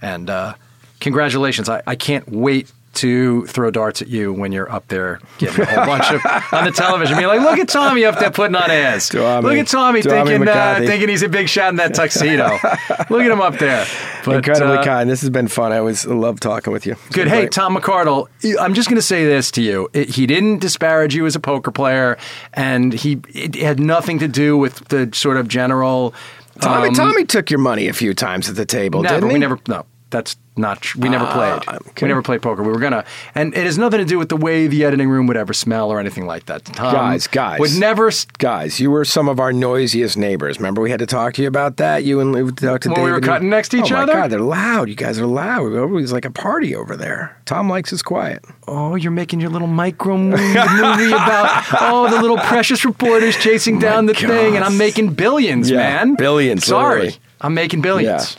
And 0.00 0.30
uh, 0.30 0.54
congratulations! 1.00 1.68
I, 1.68 1.82
I 1.86 1.96
can't 1.96 2.28
wait 2.28 2.72
to 2.98 3.46
throw 3.46 3.70
darts 3.70 4.02
at 4.02 4.08
you 4.08 4.32
when 4.32 4.50
you're 4.50 4.70
up 4.72 4.88
there 4.88 5.20
getting 5.38 5.60
a 5.60 5.66
whole 5.66 5.86
bunch 5.86 6.10
of 6.10 6.20
on 6.52 6.64
the 6.64 6.72
television, 6.72 7.16
being 7.16 7.28
like, 7.28 7.40
"Look 7.40 7.58
at 7.58 7.68
Tommy 7.68 8.04
up 8.04 8.18
there 8.18 8.30
putting 8.30 8.56
on 8.56 8.70
ass. 8.70 9.08
Tommy. 9.08 9.46
Look 9.46 9.56
at 9.56 9.68
Tommy, 9.68 10.02
Tommy 10.02 10.32
thinking 10.32 10.48
uh, 10.48 10.76
thinking 10.78 11.08
he's 11.08 11.22
a 11.22 11.28
big 11.28 11.48
shot 11.48 11.70
in 11.70 11.76
that 11.76 11.94
tuxedo. 11.94 12.46
Look 13.10 13.22
at 13.22 13.30
him 13.30 13.40
up 13.40 13.58
there." 13.58 13.86
But, 14.24 14.36
Incredibly 14.36 14.78
uh, 14.78 14.84
kind. 14.84 15.08
This 15.08 15.20
has 15.20 15.30
been 15.30 15.48
fun. 15.48 15.72
I 15.72 15.78
always 15.78 16.06
love 16.06 16.40
talking 16.40 16.72
with 16.72 16.86
you. 16.86 16.92
It's 17.06 17.14
Good. 17.14 17.28
Hey, 17.28 17.42
great. 17.42 17.52
Tom 17.52 17.76
McArdle, 17.76 18.28
I'm 18.60 18.74
just 18.74 18.88
going 18.88 18.96
to 18.96 19.02
say 19.02 19.24
this 19.24 19.50
to 19.52 19.62
you. 19.62 19.88
It, 19.92 20.10
he 20.10 20.26
didn't 20.26 20.58
disparage 20.58 21.14
you 21.14 21.24
as 21.24 21.36
a 21.36 21.40
poker 21.40 21.70
player, 21.70 22.18
and 22.52 22.92
he 22.92 23.20
it 23.28 23.54
had 23.54 23.78
nothing 23.78 24.18
to 24.18 24.28
do 24.28 24.58
with 24.58 24.88
the 24.88 25.08
sort 25.14 25.36
of 25.36 25.46
general. 25.46 26.14
Tommy, 26.60 26.88
um, 26.88 26.94
Tommy 26.94 27.24
took 27.24 27.48
your 27.48 27.60
money 27.60 27.86
a 27.86 27.92
few 27.92 28.12
times 28.12 28.48
at 28.48 28.56
the 28.56 28.66
table, 28.66 29.02
never, 29.02 29.14
didn't 29.14 29.30
he? 29.30 29.34
we 29.34 29.38
never. 29.38 29.58
No, 29.68 29.86
that's 30.10 30.36
not. 30.58 30.80
Tr- 30.82 30.98
we 30.98 31.08
never 31.08 31.24
played. 31.26 31.62
Ah, 31.68 31.76
okay. 31.76 32.02
We 32.06 32.08
never 32.08 32.22
played 32.22 32.42
poker. 32.42 32.62
We 32.62 32.70
were 32.72 32.78
gonna, 32.80 33.04
and 33.34 33.54
it 33.54 33.64
has 33.64 33.78
nothing 33.78 33.98
to 33.98 34.04
do 34.04 34.18
with 34.18 34.28
the 34.28 34.36
way 34.36 34.66
the 34.66 34.84
editing 34.84 35.08
room 35.08 35.26
would 35.28 35.36
ever 35.36 35.52
smell 35.52 35.90
or 35.90 35.98
anything 36.00 36.26
like 36.26 36.46
that. 36.46 36.64
Tom 36.64 36.92
Guys, 36.92 37.26
guys. 37.26 37.60
would 37.60 37.74
never. 37.78 38.08
s- 38.08 38.26
Guys, 38.38 38.78
you 38.80 38.90
were 38.90 39.04
some 39.04 39.28
of 39.28 39.40
our 39.40 39.52
noisiest 39.52 40.16
neighbors. 40.16 40.58
Remember, 40.58 40.80
we 40.82 40.90
had 40.90 40.98
to 41.00 41.06
talk 41.06 41.34
to 41.34 41.42
you 41.42 41.48
about 41.48 41.76
that. 41.78 42.04
You 42.04 42.20
and 42.20 42.32
we 42.32 42.52
talked 42.52 42.82
to 42.84 42.88
When 42.90 43.00
we 43.00 43.06
David 43.06 43.10
were 43.10 43.16
and- 43.16 43.24
cutting 43.24 43.50
next 43.50 43.68
to 43.70 43.78
each 43.78 43.92
oh 43.92 43.96
other? 43.96 44.12
my 44.14 44.20
God, 44.20 44.30
they're 44.30 44.40
loud. 44.40 44.88
You 44.88 44.94
guys 44.94 45.18
are 45.18 45.26
loud. 45.26 45.72
It 45.72 45.86
was 45.86 46.12
like 46.12 46.24
a 46.24 46.30
party 46.30 46.74
over 46.74 46.96
there. 46.96 47.36
Tom 47.46 47.68
likes 47.68 47.90
his 47.90 48.02
quiet. 48.02 48.44
Oh, 48.66 48.94
you're 48.94 49.10
making 49.12 49.40
your 49.40 49.50
little 49.50 49.68
micro 49.68 50.16
movie, 50.18 50.52
about 50.52 51.64
oh 51.80 52.08
the 52.10 52.20
little 52.20 52.36
precious 52.38 52.84
reporters 52.84 53.36
chasing 53.36 53.78
down 53.78 54.06
the 54.06 54.14
thing, 54.14 54.56
and 54.56 54.64
I'm 54.64 54.76
making 54.78 55.14
billions, 55.14 55.70
Yeah, 55.70 55.78
man. 55.78 56.14
billions, 56.14 56.64
Sorry, 56.66 57.00
literally. 57.00 57.18
I'm 57.40 57.54
making 57.54 57.80
billions. 57.80 58.36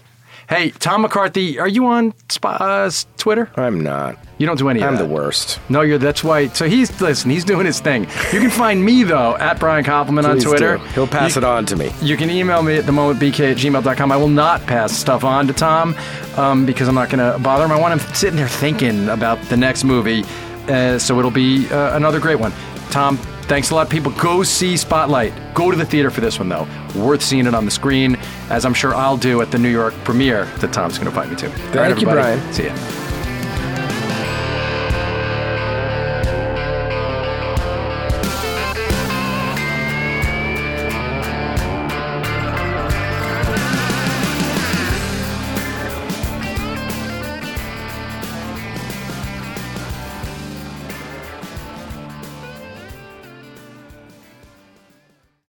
Hey, 0.49 0.71
Tom 0.71 1.03
McCarthy, 1.03 1.59
are 1.59 1.67
you 1.67 1.85
on 1.85 2.11
uh, 2.41 2.89
Twitter? 3.17 3.51
I'm 3.55 3.81
not. 3.81 4.17
You 4.39 4.47
don't 4.47 4.57
do 4.57 4.67
any 4.67 4.81
I'm 4.81 4.93
of 4.93 4.99
the 4.99 5.05
worst. 5.05 5.59
No, 5.69 5.81
you're. 5.81 5.99
That's 5.99 6.23
why. 6.23 6.47
So 6.47 6.67
he's 6.67 6.99
listen. 6.99 7.29
He's 7.29 7.45
doing 7.45 7.67
his 7.67 7.79
thing. 7.79 8.05
You 8.33 8.39
can 8.39 8.49
find 8.49 8.83
me 8.83 9.03
though 9.03 9.35
at 9.37 9.59
Brian 9.59 9.85
Koppelman 9.85 10.27
on 10.27 10.39
Twitter. 10.39 10.77
do. 10.77 10.83
He'll 10.95 11.05
pass 11.05 11.35
You- 11.35 11.41
it 11.41 11.45
on 11.45 11.67
to 11.67 11.75
me. 11.75 11.91
You 12.01 12.17
can 12.17 12.31
email 12.31 12.63
me 12.63 12.77
at 12.77 12.87
the 12.87 12.91
momentbk 12.91 13.51
at 13.51 13.57
gmail.com. 13.57 14.11
I 14.11 14.17
will 14.17 14.27
not 14.27 14.65
pass 14.65 14.91
stuff 14.91 15.23
on 15.23 15.45
to 15.45 15.53
Tom 15.53 15.95
um, 16.35 16.65
because 16.65 16.87
I'm 16.87 16.95
not 16.95 17.11
going 17.11 17.31
to 17.31 17.37
bother 17.37 17.65
him. 17.65 17.71
I 17.71 17.79
want 17.79 18.01
him 18.01 18.15
sitting 18.15 18.37
there 18.37 18.47
thinking 18.47 19.07
about 19.09 19.39
the 19.49 19.57
next 19.57 19.83
movie. 19.83 20.23
Uh, 20.67 20.97
so 20.97 21.19
it'll 21.19 21.29
be 21.29 21.69
uh, 21.69 21.95
another 21.95 22.19
great 22.19 22.39
one. 22.39 22.53
Tom, 22.89 23.19
thanks 23.49 23.71
a 23.71 23.75
lot, 23.75 23.89
people. 23.89 24.11
Go 24.13 24.43
see 24.43 24.77
Spotlight. 24.77 25.33
Go 25.53 25.71
to 25.71 25.75
the 25.75 25.85
theater 25.85 26.09
for 26.09 26.21
this 26.21 26.39
one, 26.39 26.47
though. 26.47 26.67
Worth 26.95 27.21
seeing 27.21 27.47
it 27.47 27.53
on 27.53 27.65
the 27.65 27.71
screen, 27.71 28.15
as 28.49 28.63
I'm 28.63 28.73
sure 28.73 28.95
I'll 28.95 29.17
do 29.17 29.41
at 29.41 29.51
the 29.51 29.59
New 29.59 29.71
York 29.71 29.93
premiere 30.05 30.45
that 30.59 30.71
Tom's 30.71 30.97
going 30.97 31.11
to 31.11 31.19
invite 31.19 31.29
me 31.29 31.35
to. 31.35 31.47
All 31.47 31.53
right, 31.53 31.89
Thank 31.89 32.01
you. 32.01 32.07
Brian. 32.07 32.53
See 32.53 32.67
ya. 32.67 33.08